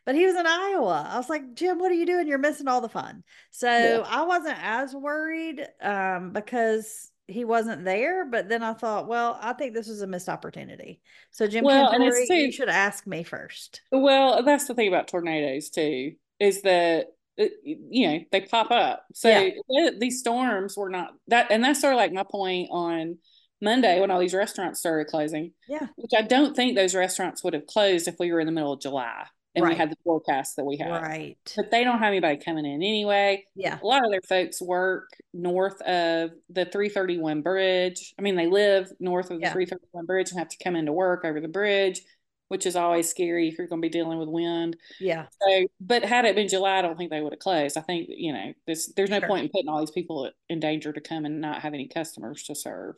But 0.07 0.15
he 0.15 0.27
was 0.27 0.35
in 0.35 0.47
Iowa. 0.47 1.09
I 1.11 1.17
was 1.17 1.29
like, 1.29 1.55
Jim, 1.55 1.79
what 1.79 1.91
are 1.91 1.95
you 1.95 2.07
doing? 2.07 2.27
You're 2.27 2.39
missing 2.39 2.69
all 2.69 2.81
the 2.81 2.89
fun. 2.89 3.23
So 3.51 3.69
yeah. 3.69 4.05
I 4.09 4.25
wasn't 4.25 4.59
as 4.61 4.95
worried 4.95 5.67
um, 5.83 6.33
because 6.33 7.11
he 7.27 7.45
wasn't 7.45 7.85
there. 7.85 8.25
But 8.25 8.49
then 8.49 8.63
I 8.63 8.73
thought, 8.73 9.07
well, 9.07 9.39
I 9.41 9.53
think 9.53 9.75
this 9.75 9.89
was 9.89 10.03
a 10.03 10.07
missed 10.07 10.29
opportunity. 10.29 11.01
So 11.31 11.47
Jim, 11.47 11.65
well, 11.65 11.93
Cantore, 11.93 12.27
you 12.29 12.53
should 12.53 12.69
ask 12.69 13.07
me 13.07 13.23
first. 13.23 13.83
Well, 13.93 14.43
that's 14.43 14.67
the 14.67 14.75
thing 14.75 14.89
about 14.89 15.09
tornadoes 15.09 15.71
too, 15.71 16.13
is 16.39 16.63
that 16.63 17.07
uh, 17.41 17.47
you 17.63 18.09
know 18.09 18.19
they 18.33 18.41
pop 18.43 18.71
up 18.71 19.07
so 19.15 19.29
yeah. 19.29 19.91
these 19.99 20.19
storms 20.19 20.77
were 20.77 20.91
not 20.91 21.13
that 21.29 21.47
and 21.51 21.63
that's 21.63 21.81
sort 21.81 21.93
of 21.93 21.97
like 21.97 22.13
my 22.13 22.25
point 22.25 22.69
on 22.71 23.17
monday 23.63 24.01
when 24.01 24.11
all 24.11 24.19
these 24.19 24.35
restaurants 24.35 24.81
started 24.81 25.07
closing 25.07 25.53
yeah 25.69 25.87
which 25.97 26.11
i 26.17 26.23
don't 26.23 26.55
think 26.55 26.75
those 26.75 26.95
restaurants 26.95 27.43
would 27.45 27.55
have 27.55 27.67
closed 27.67 28.09
if 28.09 28.17
we 28.19 28.33
were 28.33 28.41
in 28.41 28.47
the 28.47 28.53
middle 28.53 28.73
of 28.73 28.81
july 28.81 29.25
and 29.55 29.65
right. 29.65 29.73
we 29.73 29.77
had 29.77 29.91
the 29.91 29.97
forecast 30.05 30.57
that 30.57 30.65
we 30.65 30.77
had 30.77 30.91
right 30.91 31.37
but 31.57 31.71
they 31.71 31.85
don't 31.85 31.99
have 31.99 32.09
anybody 32.09 32.37
coming 32.37 32.65
in 32.65 32.83
anyway 32.83 33.45
yeah 33.55 33.79
a 33.83 33.87
lot 33.87 34.05
of 34.05 34.11
their 34.11 34.23
folks 34.23 34.61
work 34.63 35.11
north 35.33 35.81
of 35.83 36.31
the 36.49 36.65
331 36.65 37.43
bridge 37.43 38.15
i 38.19 38.23
mean 38.23 38.37
they 38.37 38.47
live 38.47 38.91
north 39.01 39.31
of 39.31 39.39
the 39.39 39.47
yeah. 39.47 39.53
331 39.53 40.07
bridge 40.07 40.31
and 40.31 40.39
have 40.39 40.49
to 40.49 40.63
come 40.63 40.77
into 40.77 40.93
work 40.93 41.25
over 41.25 41.41
the 41.41 41.49
bridge 41.49 42.03
which 42.51 42.67
is 42.67 42.75
always 42.75 43.09
scary 43.09 43.47
if 43.47 43.57
you're 43.57 43.69
going 43.69 43.81
to 43.81 43.87
be 43.87 43.93
dealing 43.93 44.19
with 44.19 44.29
wind. 44.29 44.77
Yeah. 44.99 45.27
So, 45.41 45.67
but 45.81 46.05
had 46.05 46.25
it 46.25 46.35
been 46.35 46.49
July, 46.49 46.79
I 46.79 46.83
don't 46.83 46.99
think 46.99 47.13
they 47.13 47.21
would 47.21 47.33
have 47.33 47.39
closed. 47.39 47.79
I 47.79 47.81
think 47.81 48.09
you 48.11 48.33
know, 48.33 48.53
there's 48.67 48.93
there's 48.97 49.09
no 49.09 49.21
sure. 49.21 49.29
point 49.29 49.45
in 49.45 49.51
putting 49.51 49.69
all 49.69 49.79
these 49.79 49.93
people 49.93 50.29
in 50.49 50.59
danger 50.59 50.93
to 50.93 51.01
come 51.01 51.25
and 51.25 51.41
not 51.41 51.61
have 51.61 51.75
any 51.75 51.87
customers 51.87 52.43
to 52.45 52.57
serve. 52.57 52.97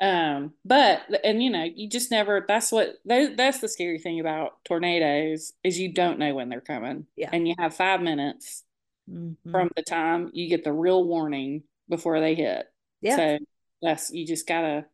Um, 0.00 0.52
but 0.64 1.02
and 1.24 1.42
you 1.42 1.50
know, 1.50 1.64
you 1.64 1.88
just 1.88 2.10
never. 2.10 2.44
That's 2.46 2.70
what 2.70 2.94
that, 3.06 3.36
that's 3.36 3.60
the 3.60 3.68
scary 3.68 3.98
thing 3.98 4.20
about 4.20 4.64
tornadoes 4.64 5.52
is 5.64 5.78
you 5.78 5.92
don't 5.92 6.18
know 6.18 6.34
when 6.34 6.48
they're 6.48 6.60
coming. 6.60 7.06
Yeah. 7.16 7.30
And 7.32 7.48
you 7.48 7.54
have 7.58 7.74
five 7.74 8.02
minutes 8.02 8.64
mm-hmm. 9.10 9.50
from 9.50 9.70
the 9.74 9.82
time 9.82 10.30
you 10.34 10.48
get 10.48 10.64
the 10.64 10.72
real 10.72 11.04
warning 11.04 11.62
before 11.88 12.20
they 12.20 12.34
hit. 12.34 12.66
Yeah. 13.00 13.16
So 13.16 13.38
that's 13.80 14.12
you 14.12 14.26
just 14.26 14.46
gotta 14.46 14.86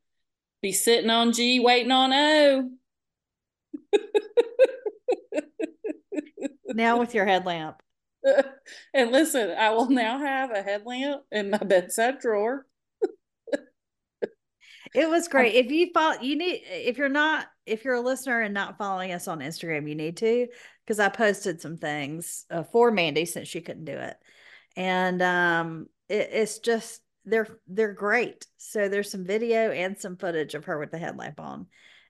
be 0.60 0.72
sitting 0.72 1.10
on 1.10 1.32
G 1.32 1.58
waiting 1.60 1.90
on 1.90 2.12
O. 2.12 2.70
now 6.68 6.98
with 6.98 7.14
your 7.14 7.26
headlamp. 7.26 7.82
and 8.94 9.10
listen, 9.10 9.50
I 9.50 9.70
will 9.70 9.90
now 9.90 10.18
have 10.18 10.52
a 10.52 10.62
headlamp 10.62 11.22
in 11.32 11.50
my 11.50 11.58
bedside 11.58 12.20
drawer. 12.20 12.66
It 14.94 15.08
was 15.08 15.28
great. 15.28 15.54
If 15.54 15.70
you 15.70 15.90
follow, 15.94 16.20
you 16.20 16.36
need, 16.36 16.62
if 16.66 16.98
you're 16.98 17.08
not, 17.08 17.46
if 17.64 17.84
you're 17.84 17.94
a 17.94 18.00
listener 18.00 18.42
and 18.42 18.52
not 18.52 18.76
following 18.76 19.12
us 19.12 19.26
on 19.26 19.40
Instagram, 19.40 19.88
you 19.88 19.94
need 19.94 20.18
to, 20.18 20.48
because 20.84 21.00
I 21.00 21.08
posted 21.08 21.60
some 21.60 21.78
things 21.78 22.44
uh, 22.50 22.64
for 22.64 22.92
Mandee 22.92 23.26
since 23.26 23.48
she 23.48 23.62
couldn't 23.62 23.86
do 23.86 23.96
it. 23.96 24.16
And 24.76 25.22
um, 25.22 25.86
it, 26.08 26.28
it's 26.32 26.58
just, 26.58 27.00
they're, 27.24 27.48
they're 27.68 27.94
great. 27.94 28.46
So 28.58 28.88
there's 28.88 29.10
some 29.10 29.24
video 29.24 29.70
and 29.70 29.98
some 29.98 30.16
footage 30.16 30.54
of 30.54 30.66
her 30.66 30.78
with 30.78 30.90
the 30.90 30.98
headlamp 30.98 31.40
on. 31.40 31.66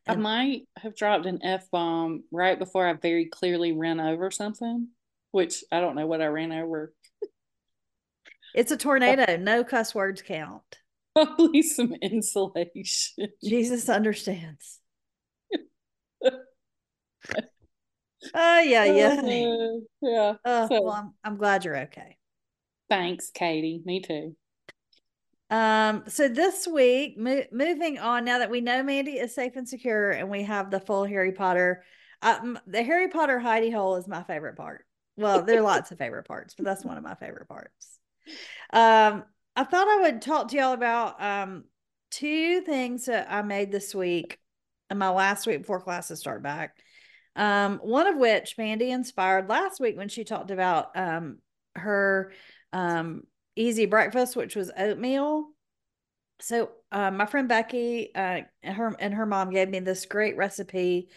I 0.09 0.17
might 0.17 0.63
have 0.79 0.97
dropped 0.97 1.27
an 1.27 1.45
F 1.45 1.71
bomb 1.71 2.25
right 2.33 2.59
before 2.59 2.89
I 2.89 2.95
very 2.95 3.27
clearly 3.27 3.71
ran 3.71 4.01
over 4.01 4.33
something, 4.33 4.89
which 5.31 5.63
I 5.71 5.81
don't 5.81 5.95
know 5.95 6.09
what 6.09 6.21
I 6.21 6.27
ran 6.27 6.51
over. 6.51 6.93
It's 8.55 8.73
a 8.73 8.77
tornado. 8.77 9.37
No 9.37 9.63
cuss 9.63 9.95
words 9.95 10.21
count. 10.21 10.63
Probably 11.27 11.63
some 11.63 11.95
insulation. 12.01 13.29
Jesus 13.43 13.89
understands. 13.89 14.81
Oh 18.35 18.61
yeah, 18.61 18.85
yeah. 18.85 19.21
Uh, 19.23 19.81
yeah. 20.01 20.35
Uh, 20.45 20.69
so, 20.69 20.83
well, 20.83 20.93
I'm, 20.93 21.15
I'm 21.25 21.37
glad 21.37 21.65
you're 21.65 21.77
okay. 21.83 22.17
Thanks, 22.89 23.31
Katie. 23.31 23.83
Me 23.85 24.01
too. 24.01 24.37
Um, 25.51 26.05
so 26.09 26.29
this 26.29 26.67
week, 26.67 27.19
mo- 27.19 27.45
moving 27.53 27.99
on, 27.99 28.25
now 28.25 28.39
that 28.39 28.51
we 28.51 28.63
know 28.63 28.83
Mandee 28.83 29.23
is 29.23 29.35
safe 29.35 29.55
and 29.57 29.69
secure 29.69 30.11
and 30.11 30.31
we 30.31 30.45
have 30.45 30.71
the 30.71 30.81
full 30.81 31.05
Harry 31.05 31.33
Potter, 31.33 31.85
uh, 32.23 32.55
the 32.67 32.83
Harry 32.83 33.09
Potter 33.09 33.39
hidey 33.39 33.73
hole 33.73 33.97
is 33.97 34.09
my 34.09 34.23
favorite 34.23 34.57
part. 34.57 34.87
Well, 35.19 35.43
there 35.43 35.59
are 35.59 35.63
lots 35.63 35.91
of 35.91 35.99
favorite 35.99 36.27
parts, 36.27 36.55
but 36.55 36.65
that's 36.65 36.85
one 36.87 36.97
of 36.97 37.05
my 37.05 37.15
favorite 37.17 37.49
parts. 37.49 37.99
Um, 38.73 39.25
I 39.57 39.65
thought 39.65 39.89
I 39.89 40.01
would 40.03 40.23
talk 40.23 40.49
to 40.49 40.57
y'all 40.57 40.73
about 40.73 41.23
um 41.23 41.65
two 42.11 42.61
things 42.63 43.07
that 43.07 43.29
I 43.31 43.43
made 43.43 43.73
this 43.73 43.95
week 43.95 44.39
and 44.91 44.99
my 44.99 45.11
last 45.11 45.47
week 45.47 45.61
before 45.61 45.81
classes 45.81 46.21
start 46.21 46.43
back. 46.43 46.77
Um, 47.35 47.79
one 47.79 48.07
of 48.07 48.17
which 48.17 48.57
Mandee 48.59 48.91
inspired 48.91 49.49
last 49.49 49.81
week 49.81 49.97
when 49.97 50.09
she 50.09 50.25
talked 50.25 50.51
about 50.51 50.97
um 50.97 51.39
her 51.75 52.33
um 52.73 53.23
easy 53.57 53.87
breakfast, 53.87 54.37
which 54.37 54.57
was 54.57 54.71
oatmeal. 54.77 55.49
So 56.41 56.71
uh, 56.91 57.11
my 57.11 57.27
friend 57.27 57.49
Becky 57.49 58.15
uh, 58.15 58.43
and 58.63 58.77
her 58.77 58.97
and 58.99 59.15
her 59.15 59.27
mom 59.27 59.51
gave 59.51 59.69
me 59.69 59.81
this 59.81 60.07
great 60.07 60.37
recipe 60.37 61.09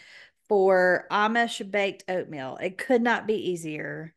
for 0.48 1.06
Amish 1.10 1.68
baked 1.68 2.04
oatmeal. 2.08 2.58
It 2.60 2.78
could 2.78 3.02
not 3.02 3.26
be 3.26 3.50
easier. 3.50 4.14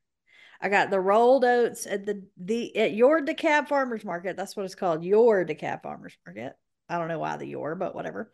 I 0.61 0.69
got 0.69 0.89
the 0.89 0.99
rolled 0.99 1.45
oats 1.45 1.85
at 1.87 2.05
the 2.05 2.23
the 2.37 2.75
at 2.75 2.93
your 2.93 3.21
DeKalb 3.21 3.67
Farmers 3.67 4.03
Market. 4.03 4.35
That's 4.35 4.55
what 4.55 4.65
it's 4.65 4.75
called, 4.75 5.03
your 5.03 5.45
DeKalb 5.45 5.83
Farmers 5.83 6.17
Market. 6.25 6.53
I 6.89 6.97
don't 6.97 7.07
know 7.07 7.19
why 7.19 7.37
the 7.37 7.45
your, 7.45 7.75
but 7.75 7.95
whatever. 7.95 8.31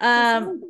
Um, 0.00 0.62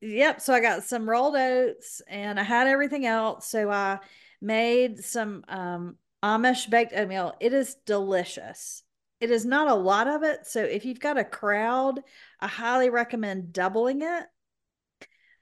yep. 0.00 0.40
So 0.40 0.54
I 0.54 0.60
got 0.60 0.84
some 0.84 1.08
rolled 1.08 1.36
oats, 1.36 2.02
and 2.08 2.40
I 2.40 2.42
had 2.42 2.66
everything 2.66 3.06
else. 3.06 3.48
So 3.48 3.70
I 3.70 3.98
made 4.40 5.04
some 5.04 5.44
um 5.48 5.96
Amish 6.22 6.68
baked 6.68 6.94
oatmeal. 6.94 7.34
It 7.40 7.52
is 7.52 7.76
delicious. 7.86 8.82
It 9.20 9.30
is 9.30 9.44
not 9.44 9.68
a 9.68 9.74
lot 9.74 10.08
of 10.08 10.22
it. 10.22 10.46
So 10.46 10.62
if 10.62 10.84
you've 10.84 11.00
got 11.00 11.18
a 11.18 11.24
crowd, 11.24 12.00
I 12.40 12.48
highly 12.48 12.88
recommend 12.90 13.52
doubling 13.52 14.02
it. 14.02 14.24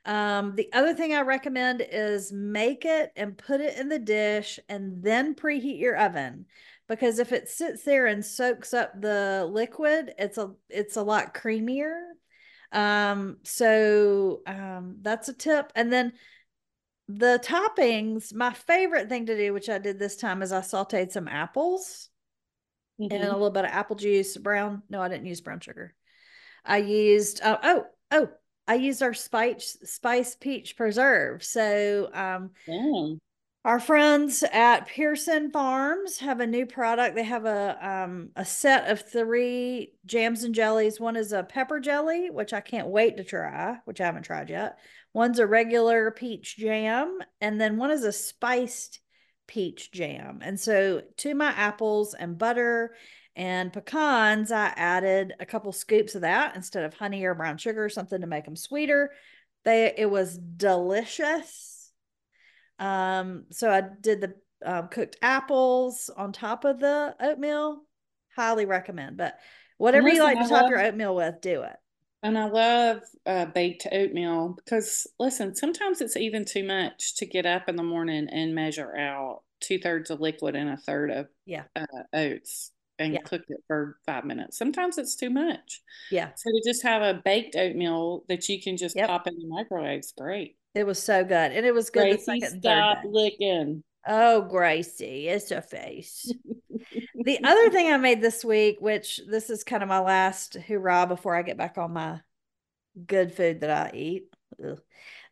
Um, 0.09 0.56
the 0.56 0.70
other 0.72 0.94
thing 0.94 1.12
I 1.12 1.20
recommend 1.20 1.86
is 1.86 2.32
make 2.32 2.86
it 2.86 3.12
and 3.14 3.36
put 3.36 3.60
it 3.60 3.78
in 3.78 3.90
the 3.90 3.98
dish 3.98 4.59
and 4.68 5.02
then 5.02 5.35
preheat 5.35 5.78
your 5.78 5.97
oven 5.98 6.47
because 6.89 7.18
if 7.18 7.30
it 7.30 7.48
sits 7.48 7.85
there 7.85 8.06
and 8.06 8.24
soaks 8.24 8.72
up 8.72 8.98
the 8.98 9.47
liquid, 9.51 10.14
it's 10.18 10.39
a 10.39 10.52
it's 10.70 10.97
a 10.97 11.02
lot 11.02 11.35
creamier. 11.35 12.01
Um, 12.72 13.36
so 13.44 14.40
um, 14.47 14.97
that's 15.02 15.28
a 15.28 15.35
tip. 15.35 15.70
And 15.74 15.93
then 15.93 16.14
the 17.09 17.40
toppings, 17.44 18.35
my 18.35 18.52
favorite 18.52 19.10
thing 19.10 19.26
to 19.26 19.36
do, 19.36 19.52
which 19.52 19.68
I 19.68 19.78
did 19.78 19.98
this 19.98 20.16
time, 20.16 20.40
is 20.40 20.52
I 20.52 20.60
sauteed 20.60 21.12
some 21.12 21.28
apples 21.28 22.09
mm-hmm. 22.98 23.14
and 23.14 23.24
a 23.24 23.32
little 23.32 23.51
bit 23.51 23.66
of 23.66 23.70
apple 23.70 23.97
juice, 23.97 24.36
brown. 24.39 24.82
No, 24.89 25.02
I 25.02 25.09
didn't 25.09 25.26
use 25.26 25.43
brown 25.43 25.60
sugar. 25.60 25.94
I 26.64 26.78
used, 26.78 27.43
uh, 27.43 27.59
oh, 27.62 27.85
oh, 28.10 28.28
I 28.69 28.74
use 28.74 29.03
our 29.03 29.15
spice 29.15 29.78
spice 29.85 30.36
peach 30.36 30.77
preserve. 30.77 31.43
So 31.43 32.11
um 32.12 32.51
yeah. 32.66 33.15
our 33.65 33.81
friends 33.81 34.45
at 34.53 34.86
Pearson 34.86 35.51
Farms 35.51 36.19
have 36.19 36.40
a 36.40 36.47
new 36.47 36.66
product. 36.66 37.16
They 37.16 37.24
have 37.24 37.47
a 37.47 37.78
um 37.81 38.31
a 38.36 38.45
set 38.45 38.90
of 38.90 39.01
three 39.03 39.95
jams 40.07 40.45
and 40.45 40.55
jellies. 40.55 41.01
One 41.01 41.16
is 41.16 41.32
a 41.32 41.43
pepper 41.43 41.81
jelly, 41.81 42.31
which 42.31 42.53
I 42.53 42.61
can't 42.61 42.89
wait 42.89 43.16
to 43.16 43.24
try, 43.24 43.78
which 43.86 44.01
I 44.01 44.07
haven't 44.07 44.23
tried 44.23 44.51
yet. 44.51 44.78
One's 45.15 45.39
a 45.39 45.47
regular 45.47 46.11
peach 46.11 46.57
jam, 46.59 47.19
and 47.40 47.61
then 47.61 47.78
one 47.78 47.90
is 47.90 48.05
a 48.05 48.12
spiced 48.12 49.01
peach 49.49 49.90
jam. 49.90 50.40
And 50.43 50.61
so 50.61 51.03
to 51.19 51.35
my 51.35 51.49
apples 51.49 52.15
and 52.15 52.39
butter 52.39 52.95
and 53.39 53.73
pecans, 53.73 54.51
I 54.51 54.73
added 54.74 55.32
a 55.39 55.47
couple 55.47 55.70
scoops 55.70 56.16
of 56.16 56.23
that 56.23 56.56
instead 56.56 56.85
of 56.85 56.93
honey 56.93 57.24
or 57.24 57.36
brown 57.36 57.56
sugar 57.56 57.85
or 57.85 57.89
something 57.89 58.20
to 58.20 58.27
make 58.27 58.44
them 58.44 58.56
sweeter. 58.56 59.12
They 59.65 59.94
it 59.97 60.10
was 60.10 60.36
delicious. 60.36 61.93
Um, 62.81 63.44
so 63.51 63.70
I 63.70 63.82
did 64.01 64.20
the 64.20 64.35
um, 64.66 64.89
cooked 64.89 65.16
apples 65.23 66.10
on 66.16 66.32
top 66.32 66.65
of 66.65 66.81
the 66.81 67.15
oatmeal. 67.20 67.85
Highly 68.36 68.66
recommend. 68.66 69.16
But 69.16 69.39
whatever 69.78 70.09
listen, 70.09 70.16
you 70.16 70.23
like 70.24 70.39
to 70.39 70.44
I 70.44 70.48
top 70.48 70.62
love, 70.62 70.70
your 70.70 70.81
oatmeal 70.81 71.15
with, 71.15 71.40
do 71.40 71.62
it. 71.62 71.77
And 72.24 72.36
I 72.36 72.48
love 72.48 73.02
uh, 73.24 73.47
baked 73.47 73.86
oatmeal 73.93 74.56
because 74.56 75.06
listen, 75.20 75.55
sometimes 75.55 76.01
it's 76.01 76.16
even 76.16 76.44
too 76.44 76.65
much 76.65 77.15
to 77.19 77.27
get 77.27 77.47
up 77.47 77.69
in 77.69 77.77
the 77.77 77.85
morning 77.85 78.28
and 78.32 78.52
measure 78.52 78.97
out 78.97 79.43
two 79.60 79.78
thirds 79.78 80.10
of 80.10 80.20
liquid 80.20 80.56
and 80.56 80.70
a 80.70 80.77
third 80.77 81.10
of 81.10 81.27
yeah 81.44 81.65
uh, 81.74 81.85
oats 82.12 82.73
and 82.98 83.14
yeah. 83.14 83.20
cook 83.22 83.42
it 83.48 83.62
for 83.66 83.98
five 84.06 84.24
minutes. 84.24 84.58
Sometimes 84.58 84.98
it's 84.98 85.16
too 85.16 85.30
much. 85.30 85.82
Yeah. 86.10 86.30
So 86.34 86.50
to 86.50 86.62
just 86.64 86.82
have 86.82 87.02
a 87.02 87.20
baked 87.24 87.56
oatmeal 87.56 88.24
that 88.28 88.48
you 88.48 88.60
can 88.60 88.76
just 88.76 88.96
yep. 88.96 89.08
pop 89.08 89.26
in 89.26 89.36
the 89.36 89.46
microwave 89.46 90.00
is 90.00 90.12
great. 90.16 90.56
It 90.74 90.86
was 90.86 91.02
so 91.02 91.24
good. 91.24 91.52
And 91.52 91.64
it 91.64 91.74
was 91.74 91.90
good 91.90 92.02
Gracie, 92.02 92.16
the 92.16 92.40
second 92.40 92.60
stop 92.60 92.98
licking. 93.04 93.82
Oh, 94.06 94.42
Gracie, 94.42 95.28
it's 95.28 95.50
a 95.50 95.62
face. 95.62 96.32
the 97.14 97.44
other 97.44 97.70
thing 97.70 97.92
I 97.92 97.96
made 97.96 98.20
this 98.20 98.44
week, 98.44 98.78
which 98.80 99.20
this 99.28 99.50
is 99.50 99.64
kind 99.64 99.82
of 99.82 99.88
my 99.88 100.00
last 100.00 100.54
hurrah 100.54 101.06
before 101.06 101.36
I 101.36 101.42
get 101.42 101.58
back 101.58 101.78
on 101.78 101.92
my 101.92 102.20
good 103.06 103.34
food 103.34 103.60
that 103.60 103.70
I 103.70 103.96
eat. 103.96 104.24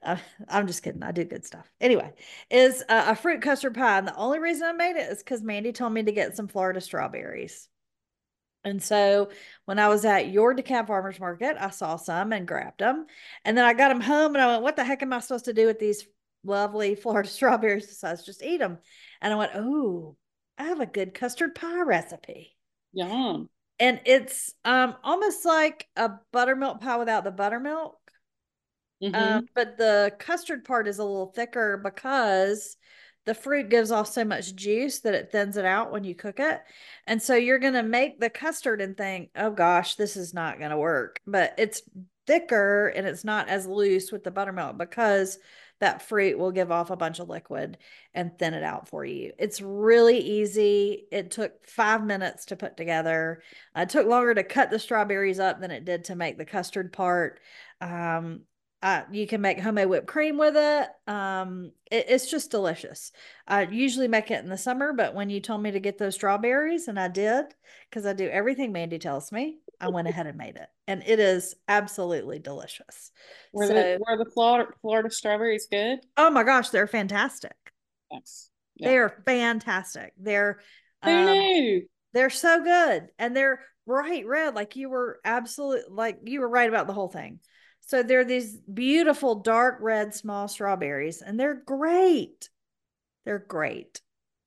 Uh, 0.02 0.16
I'm 0.48 0.66
just 0.66 0.82
kidding. 0.82 1.02
I 1.02 1.12
do 1.12 1.24
good 1.24 1.44
stuff. 1.44 1.70
Anyway, 1.80 2.12
is 2.50 2.82
uh, 2.88 3.06
a 3.08 3.16
fruit 3.16 3.42
custard 3.42 3.74
pie. 3.74 3.98
And 3.98 4.06
the 4.06 4.16
only 4.16 4.38
reason 4.38 4.66
I 4.66 4.72
made 4.72 4.96
it 4.96 5.10
is 5.10 5.18
because 5.18 5.42
Mandee 5.42 5.74
told 5.74 5.92
me 5.92 6.02
to 6.02 6.12
get 6.12 6.36
some 6.36 6.48
Florida 6.48 6.80
strawberries. 6.80 7.68
And 8.64 8.82
so 8.82 9.30
when 9.64 9.78
I 9.78 9.88
was 9.88 10.04
at 10.04 10.30
your 10.30 10.54
DeKalb 10.54 10.88
Farmers 10.88 11.20
Market, 11.20 11.56
I 11.58 11.70
saw 11.70 11.96
some 11.96 12.32
and 12.32 12.48
grabbed 12.48 12.80
them. 12.80 13.06
And 13.44 13.56
then 13.56 13.64
I 13.64 13.74
got 13.74 13.88
them 13.88 14.00
home 14.00 14.34
and 14.34 14.42
I 14.42 14.48
went, 14.48 14.62
what 14.62 14.74
the 14.76 14.84
heck 14.84 15.02
am 15.02 15.12
I 15.12 15.20
supposed 15.20 15.44
to 15.44 15.52
do 15.52 15.66
with 15.66 15.78
these 15.78 16.04
lovely 16.44 16.96
Florida 16.96 17.28
strawberries 17.28 17.86
besides 17.86 18.24
just 18.24 18.42
eat 18.42 18.58
them? 18.58 18.78
And 19.20 19.32
I 19.32 19.36
went, 19.36 19.52
oh, 19.54 20.16
I 20.58 20.64
have 20.64 20.80
a 20.80 20.86
good 20.86 21.14
custard 21.14 21.54
pie 21.54 21.82
recipe. 21.82 22.56
Yum. 22.92 23.48
And 23.78 24.00
it's 24.06 24.54
um 24.64 24.96
almost 25.04 25.44
like 25.44 25.86
a 25.96 26.12
buttermilk 26.32 26.80
pie 26.80 26.96
without 26.96 27.24
the 27.24 27.30
buttermilk. 27.30 27.98
Mm-hmm. 29.02 29.14
Um, 29.14 29.48
but 29.54 29.76
the 29.76 30.12
custard 30.18 30.64
part 30.64 30.88
is 30.88 30.98
a 30.98 31.04
little 31.04 31.32
thicker 31.32 31.80
because 31.82 32.76
the 33.26 33.34
fruit 33.34 33.68
gives 33.68 33.90
off 33.90 34.08
so 34.08 34.24
much 34.24 34.54
juice 34.54 35.00
that 35.00 35.14
it 35.14 35.30
thins 35.32 35.56
it 35.56 35.64
out 35.64 35.92
when 35.92 36.04
you 36.04 36.14
cook 36.14 36.38
it. 36.38 36.60
And 37.06 37.20
so 37.20 37.34
you're 37.34 37.58
going 37.58 37.74
to 37.74 37.82
make 37.82 38.20
the 38.20 38.30
custard 38.30 38.80
and 38.80 38.96
think, 38.96 39.30
oh 39.36 39.50
gosh, 39.50 39.96
this 39.96 40.16
is 40.16 40.32
not 40.32 40.58
going 40.58 40.70
to 40.70 40.78
work. 40.78 41.20
But 41.26 41.54
it's 41.58 41.82
thicker 42.26 42.88
and 42.88 43.06
it's 43.06 43.24
not 43.24 43.48
as 43.48 43.66
loose 43.66 44.12
with 44.12 44.24
the 44.24 44.30
buttermilk 44.30 44.78
because 44.78 45.38
that 45.80 46.02
fruit 46.02 46.38
will 46.38 46.52
give 46.52 46.70
off 46.72 46.90
a 46.90 46.96
bunch 46.96 47.18
of 47.18 47.28
liquid 47.28 47.76
and 48.14 48.38
thin 48.38 48.54
it 48.54 48.62
out 48.62 48.88
for 48.88 49.04
you. 49.04 49.32
It's 49.38 49.60
really 49.60 50.18
easy. 50.18 51.06
It 51.12 51.30
took 51.30 51.66
five 51.66 52.04
minutes 52.04 52.46
to 52.46 52.56
put 52.56 52.76
together. 52.76 53.42
It 53.74 53.90
took 53.90 54.06
longer 54.06 54.34
to 54.34 54.44
cut 54.44 54.70
the 54.70 54.78
strawberries 54.78 55.38
up 55.38 55.60
than 55.60 55.70
it 55.70 55.84
did 55.84 56.04
to 56.04 56.16
make 56.16 56.38
the 56.38 56.46
custard 56.46 56.92
part. 56.92 57.40
Um, 57.80 58.42
uh, 58.86 59.02
you 59.10 59.26
can 59.26 59.40
make 59.40 59.58
homemade 59.58 59.88
whipped 59.88 60.06
cream 60.06 60.38
with 60.38 60.54
it. 60.56 60.88
Um, 61.12 61.72
it, 61.90 62.06
it's 62.08 62.30
just 62.30 62.52
delicious. 62.52 63.10
I 63.48 63.62
usually 63.62 64.06
make 64.06 64.30
it 64.30 64.44
in 64.44 64.48
the 64.48 64.56
summer, 64.56 64.92
but 64.92 65.12
when 65.12 65.28
you 65.28 65.40
told 65.40 65.60
me 65.60 65.72
to 65.72 65.80
get 65.80 65.98
those 65.98 66.14
strawberries, 66.14 66.86
and 66.86 66.96
I 66.96 67.08
did, 67.08 67.46
because 67.90 68.06
I 68.06 68.12
do 68.12 68.28
everything 68.28 68.72
Mandee 68.72 69.00
tells 69.00 69.32
me, 69.32 69.58
I 69.80 69.88
went 69.88 70.06
ahead 70.06 70.28
and 70.28 70.38
made 70.38 70.54
it, 70.54 70.68
and 70.86 71.02
it 71.04 71.18
is 71.18 71.56
absolutely 71.66 72.38
delicious. 72.38 73.10
Were 73.52 73.66
so, 73.66 73.74
the 73.74 73.98
were 74.06 74.24
the 74.24 74.30
Florida 74.30 74.70
Florida 74.80 75.10
strawberries 75.10 75.66
good? 75.68 75.98
Oh 76.16 76.30
my 76.30 76.44
gosh, 76.44 76.70
they're 76.70 76.86
fantastic. 76.86 77.56
Yes, 78.12 78.50
yeah. 78.76 78.88
they're 78.88 79.22
fantastic. 79.26 80.12
They're 80.16 80.60
um, 81.02 81.82
they're 82.12 82.30
so 82.30 82.62
good, 82.62 83.08
and 83.18 83.36
they're 83.36 83.64
bright 83.84 84.28
red, 84.28 84.54
like 84.54 84.76
you 84.76 84.90
were 84.90 85.18
absolute, 85.24 85.90
like 85.90 86.20
you 86.24 86.40
were 86.40 86.48
right 86.48 86.68
about 86.68 86.86
the 86.86 86.92
whole 86.92 87.08
thing. 87.08 87.40
So 87.86 88.02
they're 88.02 88.24
these 88.24 88.56
beautiful 88.56 89.36
dark 89.36 89.78
red 89.80 90.12
small 90.12 90.48
strawberries, 90.48 91.22
and 91.22 91.38
they're 91.38 91.54
great. 91.54 92.50
They're 93.24 93.38
great. 93.38 94.00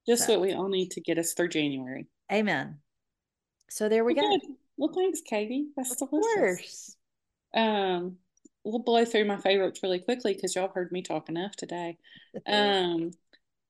Just 0.05 0.27
so. 0.27 0.33
what 0.33 0.41
we 0.41 0.53
all 0.53 0.67
need 0.67 0.91
to 0.91 1.01
get 1.01 1.17
us 1.17 1.33
through 1.33 1.49
January. 1.49 2.07
Amen. 2.31 2.79
So 3.69 3.87
there 3.87 4.03
we 4.03 4.13
go. 4.13 4.39
Well, 4.77 4.91
thanks, 4.93 5.21
Katie. 5.21 5.67
That's 5.75 6.01
of 6.01 6.09
delicious. 6.09 6.35
Course. 6.35 6.95
Um, 7.55 8.17
we'll 8.63 8.79
blow 8.79 9.05
through 9.05 9.25
my 9.25 9.37
favorites 9.37 9.79
really 9.83 9.99
quickly 9.99 10.33
because 10.33 10.55
y'all 10.55 10.71
heard 10.73 10.91
me 10.91 11.01
talk 11.01 11.29
enough 11.29 11.55
today. 11.55 11.97
um, 12.45 13.11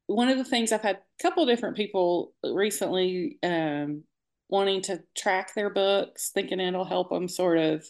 one 0.08 0.30
of 0.30 0.38
the 0.40 0.44
things 0.44 0.72
I've 0.72 0.82
had 0.82 0.98
a 0.98 1.22
couple 1.22 1.46
different 1.46 1.78
people 1.78 2.34
recently 2.44 3.38
um, 3.44 4.04
wanting 4.50 4.82
to 4.84 5.04
track 5.16 5.54
their 5.54 5.70
books, 5.70 6.32
thinking 6.34 6.60
it'll 6.60 6.86
help 6.86 7.12
them 7.12 7.28
sort 7.28 7.60
of 7.60 7.86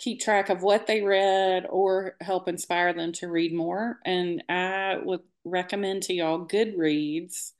keep 0.00 0.20
track 0.20 0.48
of 0.48 0.62
what 0.62 0.86
they 0.86 1.02
read 1.02 1.66
or 1.68 2.16
help 2.20 2.48
inspire 2.48 2.92
them 2.94 3.12
to 3.12 3.28
read 3.28 3.54
more. 3.54 3.98
And 4.04 4.42
I 4.48 4.98
would 5.02 5.20
recommend 5.44 6.04
to 6.04 6.14
y'all 6.14 6.48
Goodreads, 6.48 7.52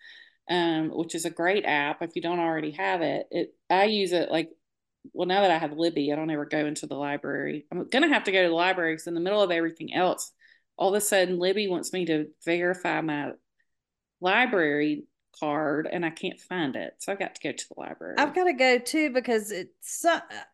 um, 0.48 0.88
which 0.88 1.14
is 1.14 1.26
a 1.26 1.30
great 1.30 1.64
app 1.66 2.02
if 2.02 2.16
you 2.16 2.22
don't 2.22 2.40
already 2.40 2.72
have 2.72 3.02
it. 3.02 3.26
It 3.30 3.54
I 3.68 3.84
use 3.84 4.12
it 4.12 4.30
like 4.30 4.50
well 5.12 5.28
now 5.28 5.42
that 5.42 5.50
I 5.50 5.58
have 5.58 5.72
Libby, 5.72 6.12
I 6.12 6.16
don't 6.16 6.30
ever 6.30 6.46
go 6.46 6.66
into 6.66 6.86
the 6.86 6.96
library. 6.96 7.66
I'm 7.70 7.88
gonna 7.88 8.08
have 8.08 8.24
to 8.24 8.32
go 8.32 8.42
to 8.42 8.48
the 8.48 8.54
library 8.54 8.94
because 8.94 9.06
in 9.06 9.14
the 9.14 9.20
middle 9.20 9.42
of 9.42 9.50
everything 9.50 9.94
else, 9.94 10.32
all 10.76 10.88
of 10.88 10.94
a 10.94 11.00
sudden 11.00 11.38
Libby 11.38 11.68
wants 11.68 11.92
me 11.92 12.06
to 12.06 12.28
verify 12.44 13.02
my 13.02 13.32
library 14.20 15.04
card 15.38 15.88
and 15.90 16.04
I 16.04 16.10
can't 16.10 16.40
find 16.40 16.76
it. 16.76 16.94
So 16.98 17.12
I 17.12 17.16
got 17.16 17.34
to 17.34 17.40
go 17.40 17.52
to 17.52 17.68
the 17.68 17.80
library. 17.80 18.16
I've 18.18 18.34
got 18.34 18.44
to 18.44 18.52
go 18.52 18.78
too 18.78 19.10
because 19.10 19.50
it's 19.50 20.04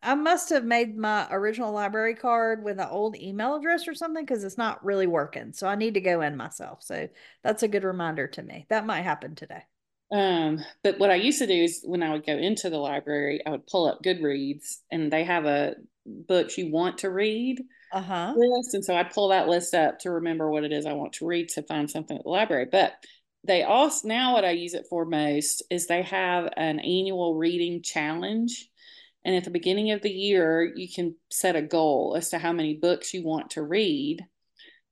I 0.03 0.15
must 0.15 0.51
have 0.51 0.65
made 0.65 0.97
my 0.97 1.27
original 1.31 1.73
library 1.73 2.15
card 2.15 2.65
with 2.65 2.79
an 2.79 2.89
old 2.91 3.17
email 3.17 3.57
address 3.57 3.89
or 3.89 3.95
something 3.95 4.25
because 4.25 4.45
it's 4.45 4.59
not 4.59 4.85
really 4.85 5.07
working. 5.07 5.53
So 5.53 5.67
I 5.67 5.75
need 5.75 5.95
to 5.95 6.01
go 6.01 6.21
in 6.21 6.37
myself. 6.37 6.83
So 6.83 7.09
that's 7.43 7.63
a 7.63 7.69
good 7.69 7.85
reminder 7.85 8.27
to 8.29 8.43
me. 8.43 8.67
That 8.69 8.87
might 8.87 9.03
happen 9.03 9.35
today. 9.35 9.63
Um, 10.13 10.61
but 10.85 10.99
what 10.99 11.11
I 11.11 11.17
used 11.17 11.41
to 11.41 11.47
do 11.47 11.53
is 11.53 11.83
when 11.85 12.03
I 12.03 12.13
would 12.13 12.27
go 12.27 12.37
into 12.37 12.71
the 12.71 12.79
library, 12.79 13.41
I 13.45 13.51
would 13.51 13.67
pull 13.67 13.87
up 13.87 14.03
Goodreads 14.05 14.77
and 14.91 15.13
they 15.13 15.25
have 15.25 15.47
a 15.47 15.75
books 16.07 16.57
you 16.57 16.71
want 16.71 16.99
to 16.99 17.11
read 17.11 17.61
uh-huh. 17.93 18.35
list. 18.37 18.75
And 18.75 18.85
so 18.85 18.95
I'd 18.95 19.11
pull 19.11 19.29
that 19.29 19.49
list 19.49 19.75
up 19.75 19.99
to 20.01 20.11
remember 20.13 20.51
what 20.51 20.65
it 20.65 20.73
is 20.73 20.87
I 20.87 20.93
want 20.93 21.15
to 21.15 21.27
read 21.27 21.49
to 21.51 21.63
find 21.63 21.91
something 21.91 22.17
at 22.17 22.25
the 22.25 22.31
library. 22.31 22.67
But 22.71 22.93
they 23.47 23.63
also 23.63 24.09
now 24.09 24.35
what 24.35 24.45
I 24.45 24.51
use 24.51 24.75
it 24.75 24.87
for 24.89 25.05
most 25.05 25.63
is 25.71 25.87
they 25.87 26.03
have 26.03 26.53
an 26.57 26.81
annual 26.81 27.37
reading 27.37 27.83
challenge. 27.83 28.69
And 29.25 29.35
at 29.35 29.45
the 29.45 29.51
beginning 29.51 29.91
of 29.91 30.03
the 30.03 30.11
year, 30.11 30.73
you 30.77 30.89
can 30.93 31.17
set 31.31 31.57
a 31.57 31.63
goal 31.63 32.15
as 32.17 32.31
to 32.31 32.39
how 32.39 32.53
many 32.53 32.75
books 32.75 33.13
you 33.13 33.25
want 33.25 33.51
to 33.51 33.63
read. 33.63 34.25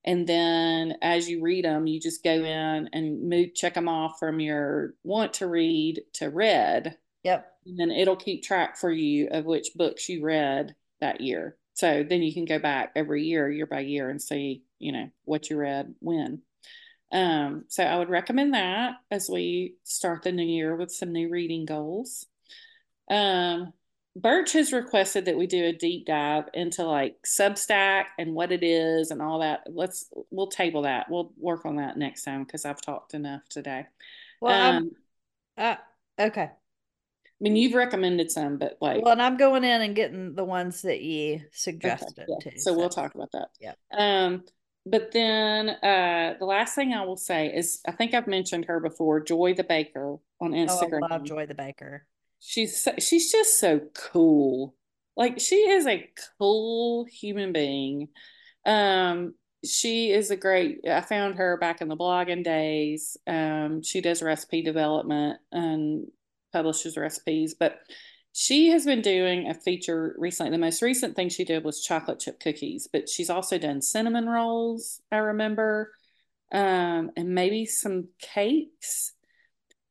And 0.04 0.26
then 0.26 0.96
as 1.02 1.28
you 1.28 1.40
read 1.40 1.64
them, 1.64 1.86
you 1.86 2.00
just 2.00 2.22
go 2.22 2.32
in 2.32 2.90
and 2.92 3.28
move, 3.28 3.54
check 3.54 3.74
them 3.74 3.88
off 3.88 4.18
from 4.18 4.40
your 4.40 4.94
want 5.02 5.34
to 5.34 5.46
read 5.46 6.02
to 6.14 6.30
read. 6.30 6.96
Yep. 7.22 7.50
And 7.66 7.78
then 7.78 7.90
it'll 7.90 8.16
keep 8.16 8.42
track 8.42 8.76
for 8.76 8.90
you 8.90 9.28
of 9.30 9.46
which 9.46 9.68
books 9.74 10.08
you 10.08 10.22
read 10.22 10.74
that 11.00 11.20
year. 11.20 11.56
So 11.72 12.04
then 12.08 12.22
you 12.22 12.32
can 12.32 12.44
go 12.44 12.58
back 12.58 12.92
every 12.94 13.24
year, 13.24 13.50
year 13.50 13.66
by 13.66 13.80
year, 13.80 14.10
and 14.10 14.20
see, 14.20 14.62
you 14.78 14.92
know, 14.92 15.10
what 15.24 15.48
you 15.48 15.56
read 15.56 15.94
when. 16.00 16.42
Um, 17.14 17.64
so 17.68 17.84
I 17.84 17.96
would 17.96 18.10
recommend 18.10 18.54
that 18.54 18.96
as 19.10 19.30
we 19.30 19.76
start 19.84 20.24
the 20.24 20.32
new 20.32 20.44
year 20.44 20.74
with 20.74 20.90
some 20.90 21.12
new 21.12 21.30
reading 21.30 21.64
goals. 21.64 22.26
Um, 23.08 23.72
Birch 24.16 24.52
has 24.52 24.72
requested 24.72 25.24
that 25.24 25.36
we 25.36 25.46
do 25.46 25.64
a 25.64 25.72
deep 25.72 26.06
dive 26.06 26.44
into 26.54 26.84
like 26.84 27.16
Substack 27.24 28.04
and 28.18 28.34
what 28.34 28.52
it 28.52 28.64
is 28.64 29.10
and 29.10 29.22
all 29.22 29.40
that. 29.40 29.62
Let's 29.68 30.08
we'll 30.30 30.48
table 30.48 30.82
that. 30.82 31.10
We'll 31.10 31.32
work 31.36 31.66
on 31.66 31.76
that 31.76 31.96
next 31.96 32.24
time 32.24 32.44
because 32.44 32.64
I've 32.64 32.82
talked 32.82 33.14
enough 33.14 33.42
today. 33.48 33.86
Well, 34.40 34.76
um, 34.76 34.90
uh, 35.56 35.76
okay. 36.20 36.50
I 36.50 36.50
mean, 37.40 37.56
you've 37.56 37.74
recommended 37.74 38.30
some, 38.30 38.56
but 38.58 38.78
like, 38.80 39.02
well, 39.02 39.12
and 39.12 39.22
I'm 39.22 39.36
going 39.36 39.64
in 39.64 39.82
and 39.82 39.96
getting 39.96 40.34
the 40.34 40.44
ones 40.44 40.82
that 40.82 41.00
you 41.00 41.42
suggested 41.52 42.26
okay, 42.28 42.50
yeah. 42.52 42.52
So, 42.56 42.70
so, 42.70 42.78
we'll 42.78 42.88
talk 42.88 43.14
about 43.14 43.32
that. 43.32 43.48
Yeah. 43.60 43.74
Um, 43.92 44.44
but 44.86 45.12
then 45.12 45.70
uh, 45.70 46.34
the 46.38 46.44
last 46.44 46.74
thing 46.74 46.92
I 46.92 47.04
will 47.04 47.16
say 47.16 47.46
is 47.54 47.80
I 47.86 47.92
think 47.92 48.14
I've 48.14 48.26
mentioned 48.26 48.66
her 48.66 48.80
before, 48.80 49.20
Joy 49.20 49.54
the 49.54 49.64
Baker 49.64 50.16
on 50.40 50.52
Instagram. 50.52 51.00
Oh, 51.02 51.06
I 51.06 51.16
love 51.16 51.24
Joy 51.24 51.46
the 51.46 51.54
Baker. 51.54 52.06
She's 52.40 52.86
she's 52.98 53.32
just 53.32 53.58
so 53.58 53.80
cool. 53.94 54.74
Like 55.16 55.40
she 55.40 55.56
is 55.56 55.86
a 55.86 56.08
cool 56.38 57.04
human 57.04 57.52
being. 57.52 58.08
Um, 58.66 59.34
she 59.64 60.10
is 60.10 60.30
a 60.30 60.36
great. 60.36 60.80
I 60.86 61.00
found 61.00 61.36
her 61.36 61.56
back 61.56 61.80
in 61.80 61.88
the 61.88 61.96
blogging 61.96 62.44
days. 62.44 63.16
Um, 63.26 63.82
she 63.82 64.00
does 64.00 64.22
recipe 64.22 64.62
development 64.62 65.38
and 65.50 66.06
publishes 66.52 66.96
recipes, 66.96 67.54
but 67.58 67.78
she 68.36 68.70
has 68.70 68.84
been 68.84 69.00
doing 69.00 69.48
a 69.48 69.54
feature 69.54 70.16
recently. 70.18 70.50
The 70.50 70.58
most 70.58 70.82
recent 70.82 71.14
thing 71.14 71.28
she 71.28 71.44
did 71.44 71.62
was 71.62 71.84
chocolate 71.84 72.18
chip 72.18 72.40
cookies, 72.40 72.88
but 72.92 73.08
she's 73.08 73.30
also 73.30 73.58
done 73.58 73.80
cinnamon 73.80 74.28
rolls, 74.28 75.00
I 75.12 75.18
remember, 75.18 75.92
um, 76.52 77.12
and 77.16 77.28
maybe 77.28 77.64
some 77.64 78.08
cakes. 78.20 79.12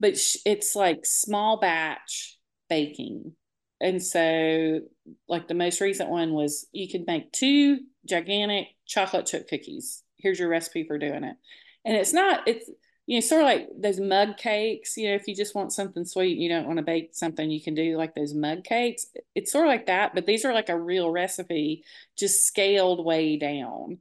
But 0.01 0.19
it's 0.45 0.75
like 0.75 1.05
small 1.05 1.57
batch 1.61 2.37
baking. 2.69 3.31
And 3.79 4.03
so, 4.03 4.81
like 5.29 5.47
the 5.47 5.53
most 5.53 5.79
recent 5.79 6.09
one 6.09 6.33
was 6.33 6.67
you 6.73 6.89
could 6.89 7.07
make 7.07 7.31
two 7.31 7.79
gigantic 8.05 8.67
chocolate 8.85 9.25
chip 9.25 9.47
cookies. 9.47 10.03
Here's 10.17 10.39
your 10.39 10.49
recipe 10.49 10.83
for 10.85 10.97
doing 10.97 11.23
it. 11.23 11.37
And 11.85 11.95
it's 11.95 12.11
not, 12.11 12.45
it's, 12.45 12.69
you 13.05 13.17
know, 13.17 13.21
sort 13.21 13.41
of 13.41 13.45
like 13.47 13.69
those 13.77 13.99
mug 13.99 14.37
cakes. 14.37 14.95
You 14.97 15.09
know, 15.09 15.15
if 15.15 15.27
you 15.27 15.35
just 15.35 15.55
want 15.55 15.73
something 15.73 16.05
sweet, 16.05 16.37
you 16.37 16.49
don't 16.49 16.67
want 16.67 16.77
to 16.77 16.83
bake 16.83 17.09
something, 17.13 17.49
you 17.49 17.61
can 17.61 17.75
do 17.75 17.97
like 17.97 18.15
those 18.15 18.33
mug 18.33 18.63
cakes. 18.63 19.07
It's 19.35 19.51
sort 19.51 19.65
of 19.65 19.69
like 19.71 19.87
that, 19.87 20.13
but 20.15 20.25
these 20.25 20.45
are 20.45 20.53
like 20.53 20.69
a 20.69 20.79
real 20.79 21.09
recipe, 21.09 21.83
just 22.17 22.45
scaled 22.45 23.03
way 23.05 23.37
down. 23.37 23.99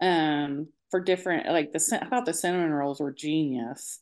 Um, 0.00 0.68
for 0.90 1.00
different, 1.00 1.46
like 1.48 1.72
the 1.72 1.98
I 2.00 2.06
thought 2.06 2.26
the 2.26 2.34
cinnamon 2.34 2.70
rolls 2.70 3.00
were 3.00 3.12
genius. 3.12 3.98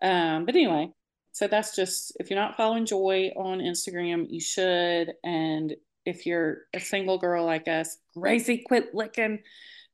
Um, 0.00 0.44
but 0.44 0.54
anyway, 0.54 0.90
so 1.32 1.48
that's 1.48 1.74
just 1.74 2.16
if 2.20 2.30
you're 2.30 2.38
not 2.38 2.56
following 2.56 2.86
Joy 2.86 3.32
on 3.36 3.58
Instagram, 3.58 4.26
you 4.30 4.40
should. 4.40 5.14
And 5.24 5.74
if 6.04 6.24
you're 6.24 6.58
a 6.72 6.78
single 6.78 7.18
girl 7.18 7.44
like 7.44 7.66
us, 7.66 7.98
Gracie, 8.14 8.62
quit 8.66 8.94
licking 8.94 9.40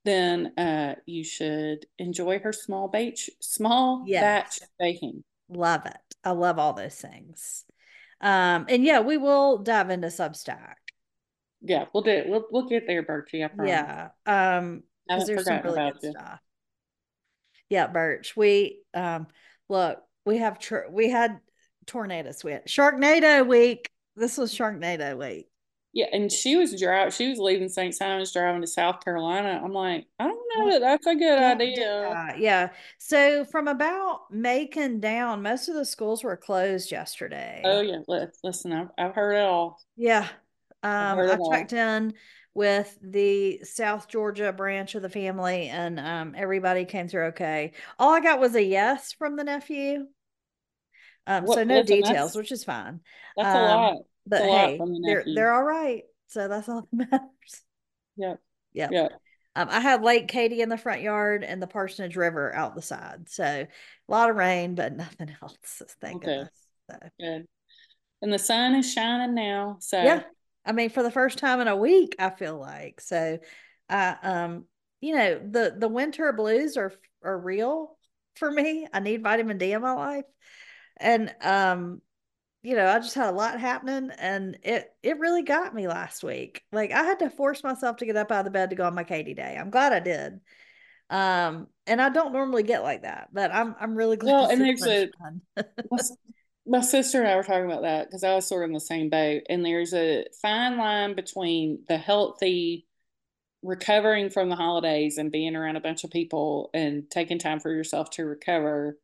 then 0.05 0.53
uh, 0.59 0.97
you 1.07 1.25
should 1.25 1.87
enjoy 1.99 2.39
her 2.41 2.53
small 2.53 2.89
batch, 2.89 3.31
small 3.41 4.05
yes. 4.07 4.23
batch 4.23 4.69
baking. 4.79 5.25
Love 5.49 5.87
it. 5.87 5.97
I 6.25 6.31
love 6.31 6.59
all 6.59 6.73
those 6.73 6.95
things. 6.95 7.65
Um, 8.21 8.67
and 8.69 8.85
yeah, 8.85 9.01
we 9.01 9.17
will 9.17 9.59
dive 9.59 9.91
into 9.91 10.09
Substack. 10.09 10.75
Yeah, 11.61 11.87
we'll 11.93 12.03
do 12.03 12.11
it. 12.11 12.29
We'll 12.29 12.47
we'll 12.51 12.69
get 12.69 12.87
there, 12.87 13.03
Birchie. 13.03 13.45
I 13.45 13.49
promise. 13.49 13.71
Yeah. 13.71 14.09
Um, 14.27 14.83
because 15.07 15.27
there's 15.27 15.45
some 15.45 15.61
really 15.63 15.93
good 15.93 16.01
you. 16.03 16.11
stuff. 16.13 16.41
Yeah, 17.69 17.87
Birch. 17.87 18.37
We 18.37 18.81
um 18.95 19.27
look, 19.69 19.99
we 20.25 20.39
have 20.39 20.59
tr- 20.59 20.89
we 20.91 21.11
had 21.11 21.41
tornadoes. 21.87 22.45
We 22.45 22.53
had 22.53 22.67
Sharknado 22.67 23.47
week. 23.47 23.91
This 24.17 24.39
was 24.39 24.55
Sharknado 24.55 25.19
week. 25.19 25.49
Yeah, 25.95 26.07
and 26.11 26.33
she 26.33 26.57
was 26.57 26.79
driving. 26.81 27.13
She 27.13 27.29
was 27.29 27.39
leaving 27.39 27.69
St. 27.69 27.95
Simon's, 27.95 28.33
driving 28.33 28.63
to 28.63 28.67
South 28.67 29.05
Carolina. 29.05 29.61
I'm 29.63 29.73
like, 29.73 30.07
I 30.19 30.25
don't 30.25 30.39
know 30.57 30.71
that 30.71 30.81
that's 30.81 31.07
a 31.07 31.15
good 31.15 31.39
idea. 31.39 32.35
Yeah. 32.39 32.71
So 32.97 33.45
from 33.45 33.69
about 33.69 34.21
Macon 34.31 35.01
down, 35.01 35.43
most 35.43 35.69
of 35.69 35.75
the 35.75 35.85
schools 35.85 36.25
were 36.25 36.37
closed 36.37 36.91
yesterday. 36.91 37.61
Oh 37.65 37.83
yeah, 37.83 37.99
listen, 38.43 38.73
I've 38.73 38.89
I've 38.97 39.15
heard 39.15 39.35
it 39.35 39.43
all. 39.43 39.83
Yeah, 39.97 40.27
um, 40.83 41.19
I 41.19 41.37
checked 41.51 41.75
all. 41.75 41.79
in 41.79 42.15
with 42.55 42.99
the 43.03 43.63
South 43.63 44.09
Georgia 44.09 44.51
branch 44.51 44.95
of 44.95 45.03
the 45.03 45.11
family, 45.11 45.69
and 45.69 46.01
um, 46.01 46.35
everybody 46.35 46.87
came 46.87 47.07
through 47.07 47.27
okay. 47.27 47.73
All 47.99 48.15
I 48.15 48.21
got 48.21 48.41
was 48.41 48.55
a 48.55 48.65
yes 48.65 49.13
from 49.13 49.37
the 49.37 49.45
nephew. 49.45 50.07
Um, 51.27 51.45
what, 51.45 51.57
so 51.57 51.65
no 51.65 51.83
details, 51.83 52.35
which 52.35 52.51
is 52.51 52.65
fine. 52.65 53.01
That's 53.37 53.57
um, 53.57 53.63
a 53.63 53.67
lot 53.67 53.97
but 54.27 54.43
hey, 54.43 54.81
they're 55.05 55.25
they're 55.35 55.53
all 55.53 55.65
right. 55.65 56.05
So 56.29 56.49
that's 56.49 56.69
all 56.69 56.89
that 56.93 57.11
matters. 57.11 57.63
Yeah. 58.17 58.35
Yeah. 58.73 59.09
Um, 59.55 59.69
I 59.71 59.81
had 59.81 60.03
Lake 60.03 60.29
Katie 60.29 60.63
in 60.63 60.71
the 60.71 60.79
front 60.79 61.03
yard 61.03 61.45
and 61.45 61.61
the 61.63 61.67
Parsonage 61.67 62.17
River 62.17 62.55
out 62.55 62.75
the 62.75 62.83
side. 62.83 63.29
So 63.29 63.45
a 63.45 63.69
lot 64.09 64.31
of 64.31 64.37
rain, 64.37 64.75
but 64.75 64.97
nothing 64.97 65.35
else. 65.43 65.83
Thank 66.01 66.25
okay. 66.25 66.27
goodness. 66.27 66.67
So. 66.91 66.99
Good. 67.21 67.47
And 68.23 68.33
the 68.33 68.39
sun 68.39 68.75
is 68.75 68.91
shining 68.91 69.35
now. 69.35 69.79
So 69.81 70.03
yeah. 70.03 70.23
I 70.65 70.73
mean, 70.73 70.91
for 70.91 71.03
the 71.03 71.11
first 71.11 71.39
time 71.39 71.61
in 71.61 71.69
a 71.69 71.77
week, 71.77 72.17
I 72.19 72.31
feel 72.31 72.59
like 72.59 73.01
so. 73.01 73.39
I 73.89 74.17
um, 74.23 74.65
you 75.01 75.17
know, 75.17 75.39
the 75.39 75.75
the 75.77 75.89
winter 75.89 76.33
blues 76.33 76.77
are 76.77 76.93
are 77.25 77.39
real 77.39 77.99
for 78.37 78.51
me. 78.51 78.87
I 78.93 79.01
need 79.01 79.25
vitamin 79.25 79.59
D 79.59 79.73
in 79.73 79.83
my 79.83 79.93
life, 79.93 80.25
and 80.99 81.35
um, 81.43 82.01
you 82.63 82.77
know, 82.77 82.87
I 82.87 82.99
just 83.01 83.15
had 83.15 83.29
a 83.29 83.37
lot 83.37 83.59
happening 83.59 84.11
and 84.19 84.57
it 84.63 84.89
it 85.03 85.19
really 85.19 85.43
got 85.43 85.75
me 85.75 85.89
last 85.89 86.23
week. 86.23 86.63
Like 86.71 86.93
I 86.93 87.03
had 87.03 87.19
to 87.19 87.31
force 87.31 87.65
myself 87.65 87.97
to 87.97 88.07
get 88.07 88.17
up 88.17 88.31
out 88.31 88.41
of 88.41 88.45
the 88.45 88.51
bed 88.51 88.71
to 88.71 88.77
go 88.77 88.85
on 88.85 88.95
my 88.95 89.05
Katie 89.05 89.35
day. 89.35 89.57
I'm 89.59 89.71
glad 89.71 89.93
I 89.93 90.01
did. 90.01 90.41
Um 91.11 91.67
and 91.87 92.01
I 92.01 92.09
don't 92.09 92.33
normally 92.33 92.63
get 92.63 92.85
like 92.85 93.03
that, 93.03 93.31
but 93.33 93.53
I'm 93.53 93.75
I'm 93.81 93.97
really 93.97 94.17
glad. 94.17 94.33
Well, 94.33 94.51
and 94.51 94.61
there's 94.61 94.87
a 94.87 95.11
my, 95.91 95.99
my 96.67 96.81
sister 96.81 97.19
and 97.19 97.29
I 97.29 97.35
were 97.35 97.43
talking 97.43 97.67
about 97.67 97.83
that 97.83 98.07
because 98.07 98.23
I 98.23 98.35
was 98.35 98.47
sort 98.47 98.63
of 98.63 98.69
in 98.69 98.75
the 98.75 98.81
same 98.81 99.11
boat. 99.11 99.43
And 99.49 99.65
there's 99.65 99.93
a 99.93 100.25
fine 100.41 100.79
line 100.79 101.17
between 101.17 101.85
the 101.89 101.99
healthy 101.99 102.87
recovering 103.65 104.31
from 104.31 104.49
the 104.49 104.57
holidays 104.57 105.19
and 105.19 105.33
being 105.33 105.57
around 105.57 105.77
a 105.77 105.81
bunch 105.81 106.05
of 106.05 106.11
people 106.11 106.71
and 106.75 107.11
taking 107.11 107.39
time 107.39 107.61
for 107.61 107.73
yourself 107.73 108.11
to 108.11 108.25
recover 108.25 108.99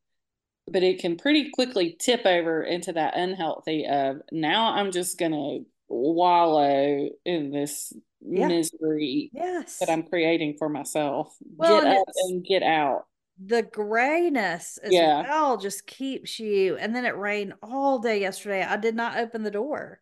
but 0.73 0.82
it 0.82 1.01
can 1.01 1.16
pretty 1.16 1.51
quickly 1.51 1.97
tip 1.99 2.27
over 2.27 2.62
into 2.62 2.93
that 2.93 3.16
unhealthy 3.16 3.86
of 3.86 4.20
now 4.32 4.74
I'm 4.74 4.93
just 4.93 5.19
gonna 5.19 5.61
wallow 5.89 7.09
in 7.24 7.51
this 7.51 7.93
yeah. 8.20 8.49
misery 8.49 9.31
yes. 9.32 9.78
that 9.78 9.90
I'm 9.90 10.03
creating 10.03 10.57
for 10.59 10.69
myself. 10.69 11.35
Well, 11.57 11.82
get 11.82 11.97
up 11.97 12.07
and 12.28 12.45
get 12.45 12.62
out. 12.62 13.07
The 13.45 13.62
grayness 13.62 14.78
as 14.82 14.93
yeah. 14.93 15.23
well 15.23 15.57
just 15.57 15.86
keeps 15.86 16.40
you. 16.40 16.77
And 16.77 16.95
then 16.95 17.05
it 17.05 17.16
rained 17.16 17.55
all 17.62 18.01
day 18.01 18.20
yesterday. 18.20 18.62
I 18.62 18.77
did 18.77 18.97
not 18.97 19.16
open 19.16 19.45
the 19.45 19.51
door. 19.51 20.01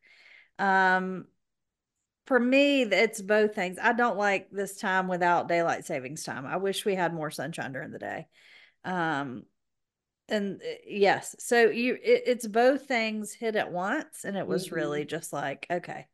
Um, 0.58 1.26
for 2.26 2.40
me, 2.40 2.82
it's 2.82 3.20
both 3.20 3.54
things. 3.54 3.78
I 3.80 3.92
don't 3.92 4.16
like 4.16 4.50
this 4.50 4.78
time 4.78 5.06
without 5.06 5.48
daylight 5.48 5.84
savings 5.84 6.24
time. 6.24 6.46
I 6.46 6.56
wish 6.56 6.84
we 6.84 6.94
had 6.94 7.14
more 7.14 7.30
sunshine 7.30 7.72
during 7.72 7.90
the 7.90 7.98
day. 7.98 8.26
Um, 8.84 9.44
and 10.28 10.60
uh, 10.60 10.74
yes 10.86 11.36
so 11.38 11.70
you 11.70 11.94
it, 11.94 12.22
it's 12.26 12.46
both 12.46 12.86
things 12.86 13.32
hit 13.32 13.56
at 13.56 13.72
once 13.72 14.24
and 14.24 14.36
it 14.36 14.46
was 14.46 14.66
mm-hmm. 14.66 14.76
really 14.76 15.04
just 15.04 15.32
like 15.32 15.66
okay. 15.70 16.06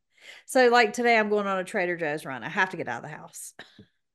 So 0.46 0.68
like 0.68 0.92
today 0.92 1.18
i'm 1.18 1.28
going 1.28 1.46
on 1.46 1.58
a 1.58 1.64
trader 1.64 1.96
joe's 1.96 2.24
run 2.24 2.44
i 2.44 2.48
have 2.48 2.70
to 2.70 2.76
get 2.76 2.88
out 2.88 3.04
of 3.04 3.10
the 3.10 3.16
house. 3.16 3.54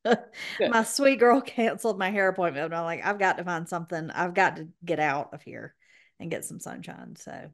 My 0.61 0.83
sweet 0.83 1.19
girl 1.19 1.41
canceled 1.45 1.99
my 1.99 2.11
hair 2.11 2.29
appointment 2.29 2.73
i'm 2.73 2.83
like 2.85 3.05
i've 3.05 3.19
got 3.19 3.37
to 3.37 3.43
find 3.43 3.67
something 3.67 4.09
i've 4.11 4.33
got 4.33 4.55
to 4.55 4.69
get 4.85 4.99
out 4.99 5.33
of 5.33 5.41
here 5.41 5.75
and 6.19 6.31
get 6.31 6.45
some 6.45 6.59
sunshine 6.59 7.15
so. 7.15 7.49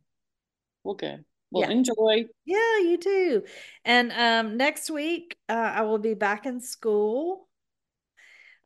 Well 0.83 0.95
good. 0.95 1.23
Well 1.51 1.69
yeah. 1.69 1.75
enjoy. 1.75 2.25
Yeah 2.45 2.77
you 2.79 2.97
too. 2.97 3.43
And 3.85 4.11
um 4.11 4.57
next 4.57 4.89
week 4.89 5.37
uh, 5.49 5.53
i 5.53 5.81
will 5.81 5.99
be 5.99 6.13
back 6.13 6.45
in 6.45 6.61
school. 6.61 7.47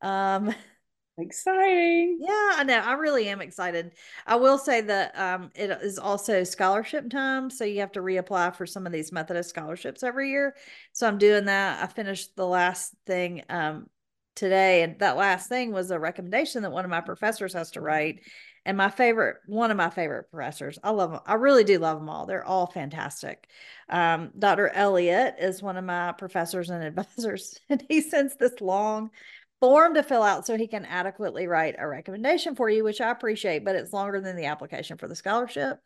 Um 0.01 0.53
Exciting. 1.19 2.19
Yeah, 2.21 2.51
I 2.57 2.63
know. 2.63 2.77
I 2.77 2.93
really 2.93 3.27
am 3.27 3.41
excited. 3.41 3.93
I 4.27 4.35
will 4.35 4.59
say 4.59 4.81
that 4.81 5.17
um, 5.17 5.49
it 5.55 5.71
is 5.81 5.97
also 5.97 6.43
scholarship 6.43 7.09
time. 7.09 7.49
So 7.49 7.65
you 7.65 7.79
have 7.79 7.91
to 7.93 8.01
reapply 8.01 8.55
for 8.55 8.67
some 8.67 8.85
of 8.85 8.91
these 8.91 9.11
Methodist 9.11 9.49
scholarships 9.49 10.03
every 10.03 10.29
year. 10.29 10.55
So 10.93 11.07
I'm 11.07 11.17
doing 11.17 11.45
that. 11.45 11.83
I 11.83 11.87
finished 11.87 12.35
the 12.35 12.45
last 12.45 12.93
thing 13.07 13.41
um, 13.49 13.87
today. 14.35 14.83
And 14.83 14.99
that 14.99 15.17
last 15.17 15.49
thing 15.49 15.71
was 15.71 15.89
a 15.89 15.99
recommendation 15.99 16.61
that 16.61 16.71
one 16.71 16.85
of 16.85 16.91
my 16.91 17.01
professors 17.01 17.53
has 17.53 17.71
to 17.71 17.81
write. 17.81 18.19
And 18.63 18.77
my 18.77 18.89
favorite, 18.91 19.37
one 19.47 19.71
of 19.71 19.77
my 19.77 19.89
favorite 19.89 20.29
professors, 20.29 20.77
I 20.83 20.91
love 20.91 21.11
them. 21.11 21.21
I 21.25 21.35
really 21.35 21.63
do 21.63 21.79
love 21.79 21.97
them 21.97 22.09
all. 22.09 22.27
They're 22.27 22.45
all 22.45 22.67
fantastic. 22.67 23.47
Um, 23.89 24.31
Dr. 24.37 24.67
Elliott 24.69 25.35
is 25.39 25.63
one 25.63 25.77
of 25.77 25.85
my 25.85 26.11
professors 26.11 26.69
and 26.69 26.83
advisors, 26.83 27.57
and 27.69 27.83
he 27.87 28.01
sends 28.01 28.35
this 28.35 28.59
long 28.61 29.09
form 29.59 29.95
to 29.95 30.03
fill 30.03 30.23
out 30.23 30.45
so 30.45 30.57
he 30.57 30.67
can 30.67 30.85
adequately 30.85 31.47
write 31.47 31.75
a 31.77 31.87
recommendation 31.87 32.55
for 32.55 32.69
you, 32.69 32.83
which 32.83 33.01
I 33.01 33.11
appreciate, 33.11 33.65
but 33.65 33.75
it's 33.75 33.93
longer 33.93 34.21
than 34.21 34.35
the 34.35 34.45
application 34.45 34.97
for 34.97 35.07
the 35.07 35.15
scholarship. 35.15 35.79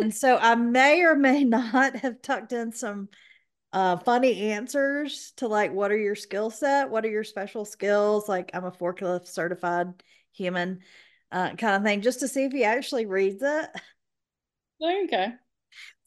and 0.00 0.14
so 0.14 0.36
I 0.36 0.54
may 0.54 1.02
or 1.02 1.14
may 1.14 1.44
not 1.44 1.96
have 1.96 2.22
tucked 2.22 2.52
in 2.52 2.72
some 2.72 3.08
uh, 3.72 3.96
funny 3.98 4.50
answers 4.52 5.32
to 5.36 5.48
like, 5.48 5.72
what 5.72 5.92
are 5.92 5.98
your 5.98 6.14
skill 6.14 6.50
set? 6.50 6.90
What 6.90 7.04
are 7.04 7.10
your 7.10 7.24
special 7.24 7.64
skills? 7.64 8.28
Like, 8.28 8.50
I'm 8.54 8.64
a 8.64 8.70
forklift 8.72 9.28
certified 9.28 10.02
human 10.32 10.80
uh, 11.30 11.54
kind 11.54 11.76
of 11.76 11.82
thing, 11.82 12.02
just 12.02 12.20
to 12.20 12.28
see 12.28 12.44
if 12.44 12.52
he 12.52 12.64
actually 12.64 13.06
reads 13.06 13.42
it. 13.42 13.68
There 14.80 15.02
you 15.02 15.08
go. 15.08 15.32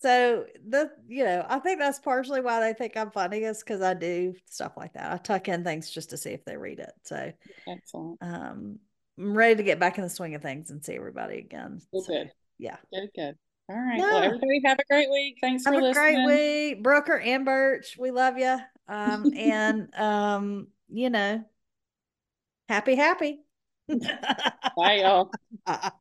So 0.01 0.45
the 0.67 0.89
you 1.07 1.23
know 1.23 1.45
i 1.49 1.59
think 1.59 1.79
that's 1.79 1.99
partially 1.99 2.41
why 2.41 2.59
they 2.59 2.73
think 2.73 2.95
i'm 2.95 3.11
funny 3.11 3.39
is 3.39 3.59
because 3.59 3.81
i 3.81 3.93
do 3.93 4.33
stuff 4.45 4.73
like 4.77 4.93
that. 4.93 5.11
I 5.11 5.17
tuck 5.17 5.47
in 5.47 5.63
things 5.63 5.89
just 5.89 6.09
to 6.11 6.17
see 6.17 6.31
if 6.31 6.45
they 6.45 6.57
read 6.57 6.79
it. 6.79 6.91
So 7.03 7.31
excellent. 7.67 8.17
um 8.21 8.79
i'm 9.17 9.33
ready 9.33 9.55
to 9.55 9.63
get 9.63 9.79
back 9.79 9.97
in 9.97 10.03
the 10.03 10.09
swing 10.09 10.35
of 10.35 10.41
things 10.41 10.69
and 10.69 10.83
see 10.83 10.95
everybody 10.95 11.39
again. 11.39 11.81
So, 11.93 12.01
good. 12.07 12.31
yeah. 12.57 12.77
Good 12.93 13.09
good. 13.15 13.35
All 13.69 13.75
right. 13.75 13.99
Yeah. 13.99 14.13
well 14.13 14.23
everybody 14.23 14.61
have 14.65 14.79
a 14.79 14.83
great 14.89 15.09
week. 15.11 15.37
Thanks 15.41 15.65
have 15.65 15.73
for 15.73 15.81
listening. 15.81 16.25
great 16.25 16.71
week. 16.71 16.83
Brooker 16.83 17.19
and 17.19 17.45
birch 17.45 17.97
we 17.99 18.11
love 18.11 18.37
you 18.37 18.57
um 18.87 19.31
and 19.37 19.93
um 19.95 20.67
you 20.89 21.09
know 21.09 21.43
happy 22.69 22.95
happy. 22.95 23.39
Bye 24.77 25.01
y'all 25.01 25.31